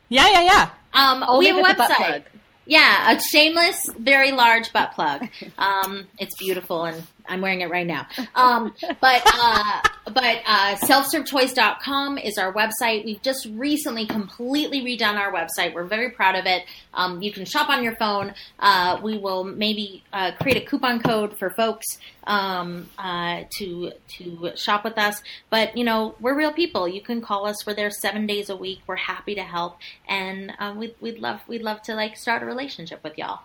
Yeah, 0.10 0.28
yeah, 0.30 0.42
yeah. 0.42 0.70
Um, 0.94 1.40
we 1.40 1.48
have 1.48 1.58
a 1.58 1.62
with 1.62 1.72
the 1.72 1.78
butt 1.78 1.92
website. 1.92 2.24
Yeah, 2.66 3.12
a 3.16 3.20
shameless, 3.22 3.90
very 3.98 4.32
large 4.32 4.72
butt 4.74 4.92
plug. 4.94 5.28
Um, 5.58 6.08
it's 6.20 6.36
beautiful, 6.38 6.86
and 6.86 7.04
I'm 7.28 7.42
wearing 7.42 7.62
it 7.62 7.70
right 7.70 7.88
now. 7.88 8.08
Um, 8.36 8.74
but 9.02 9.22
uh, 9.26 9.82
but 10.06 10.42
uh, 10.46 10.76
selfservetoys.com 10.76 12.18
is 12.18 12.38
our 12.38 12.54
website. 12.54 13.06
We've 13.06 13.22
just 13.22 13.48
recently 13.52 14.06
completely 14.06 14.82
redone 14.82 15.16
our 15.16 15.32
website. 15.32 15.74
We're 15.74 15.86
very 15.86 16.12
proud 16.12 16.36
of 16.36 16.46
it. 16.46 16.64
Um, 16.94 17.22
you 17.22 17.32
can 17.32 17.46
shop 17.46 17.70
on 17.70 17.84
your 17.84 17.96
phone. 17.96 18.34
Uh, 18.60 19.00
we 19.04 19.18
will 19.18 19.44
maybe 19.44 20.04
uh, 20.14 20.32
create 20.40 20.58
a 20.58 20.66
coupon 20.66 21.02
code 21.02 21.38
for 21.38 21.50
folks 21.52 21.86
um, 22.26 22.90
uh, 22.98 23.44
to 23.58 23.92
to 24.18 24.52
shop 24.56 24.84
with 24.84 24.98
us. 24.98 25.22
But 25.50 25.78
you 25.78 25.84
know, 25.84 26.16
we're 26.20 26.38
real 26.38 26.54
people. 26.54 26.88
You 26.88 27.02
can 27.02 27.22
call 27.22 27.48
us. 27.48 27.66
We're 27.66 27.76
there 27.76 27.92
seven 27.92 28.28
days 28.28 28.50
a 28.50 28.56
week. 28.56 28.82
We're 28.88 28.96
happy 28.96 29.36
to 29.36 29.44
help, 29.44 29.78
and 30.08 30.54
uh, 30.60 30.74
we'd 30.78 30.96
we'd 31.02 31.20
love 31.20 31.42
we'd 31.48 31.64
love 31.64 31.82
to 31.84 31.96
like 31.96 32.18
start 32.18 32.44
a 32.44 32.46
relationship 32.46 33.04
with 33.04 33.18
y'all. 33.18 33.42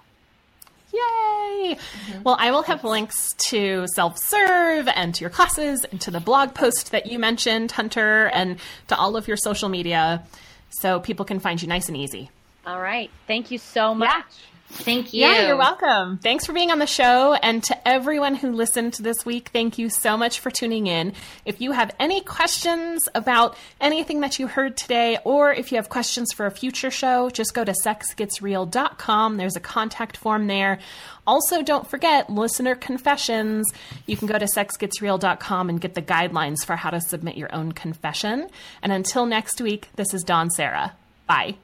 Yay! 0.93 1.77
Mm-hmm. 1.77 2.23
Well, 2.23 2.37
I 2.39 2.51
will 2.51 2.63
have 2.63 2.85
links 2.85 3.35
to 3.49 3.87
self 3.95 4.19
serve 4.19 4.89
and 4.89 5.15
to 5.15 5.21
your 5.21 5.31
classes 5.31 5.85
and 5.91 6.01
to 6.03 6.11
the 6.11 6.21
blog 6.21 6.55
post 6.55 6.93
that 6.93 7.07
you 7.07 7.19
mentioned, 7.19 7.73
Hunter, 7.73 8.27
and 8.27 8.59
to 8.89 8.97
all 8.97 9.17
of 9.17 9.27
your 9.27 9.37
social 9.37 9.69
media 9.69 10.23
so 10.71 11.01
people 11.01 11.25
can 11.25 11.41
find 11.41 11.61
you 11.61 11.69
nice 11.69 11.89
and 11.89 11.97
easy. 11.97 12.31
All 12.67 12.81
right. 12.81 13.11
Thank 13.27 13.51
you 13.51 13.59
so 13.59 13.95
much. 13.95 14.25
Thank 14.73 15.13
you. 15.13 15.21
Yeah, 15.21 15.47
you're 15.47 15.57
welcome. 15.57 16.19
Thanks 16.19 16.47
for 16.47 16.53
being 16.53 16.71
on 16.71 16.79
the 16.79 16.87
show. 16.87 17.35
And 17.35 17.63
to 17.65 17.89
everyone 17.89 18.35
who 18.35 18.53
listened 18.53 18.95
this 18.95 19.25
week, 19.25 19.51
thank 19.53 19.79
you 19.79 19.91
so 19.91 20.17
much 20.17 20.41
for 20.41 20.51
tuning 20.51 20.87
in. 20.87 21.13
If 21.45 21.61
you 21.61 21.73
have 21.73 21.95
any 22.01 22.21
questions 22.23 23.09
about 23.15 23.57
anything 23.81 24.21
that 24.21 24.39
you 24.39 24.47
heard 24.47 24.77
today, 24.77 25.19
or 25.25 25.53
if 25.53 25.71
you 25.71 25.77
have 25.77 25.89
questions 25.89 26.33
for 26.33 26.47
a 26.47 26.51
future 26.51 26.91
show, 26.91 27.29
just 27.31 27.55
go 27.55 27.65
to 27.65 27.73
sexgetsreal.com. 27.73 29.37
There's 29.37 29.57
a 29.57 29.61
contact 29.61 30.17
form 30.17 30.47
there. 30.47 30.79
Also, 31.27 31.63
don't 31.63 31.87
forget 31.87 32.31
listener 32.31 32.75
confessions. 32.75 33.67
You 34.07 34.17
can 34.17 34.27
go 34.27 34.39
to 34.39 34.47
sexgetsreal.com 34.47 35.69
and 35.69 35.81
get 35.81 35.95
the 35.95 36.03
guidelines 36.03 36.65
for 36.65 36.77
how 36.77 36.91
to 36.91 37.01
submit 37.01 37.37
your 37.37 37.55
own 37.55 37.73
confession. 37.73 38.49
And 38.83 38.91
until 38.91 39.27
next 39.27 39.61
week, 39.61 39.91
this 39.97 40.13
is 40.15 40.25
Dawn 40.25 40.51
Serra. 40.51 40.95
Bye. 41.27 41.57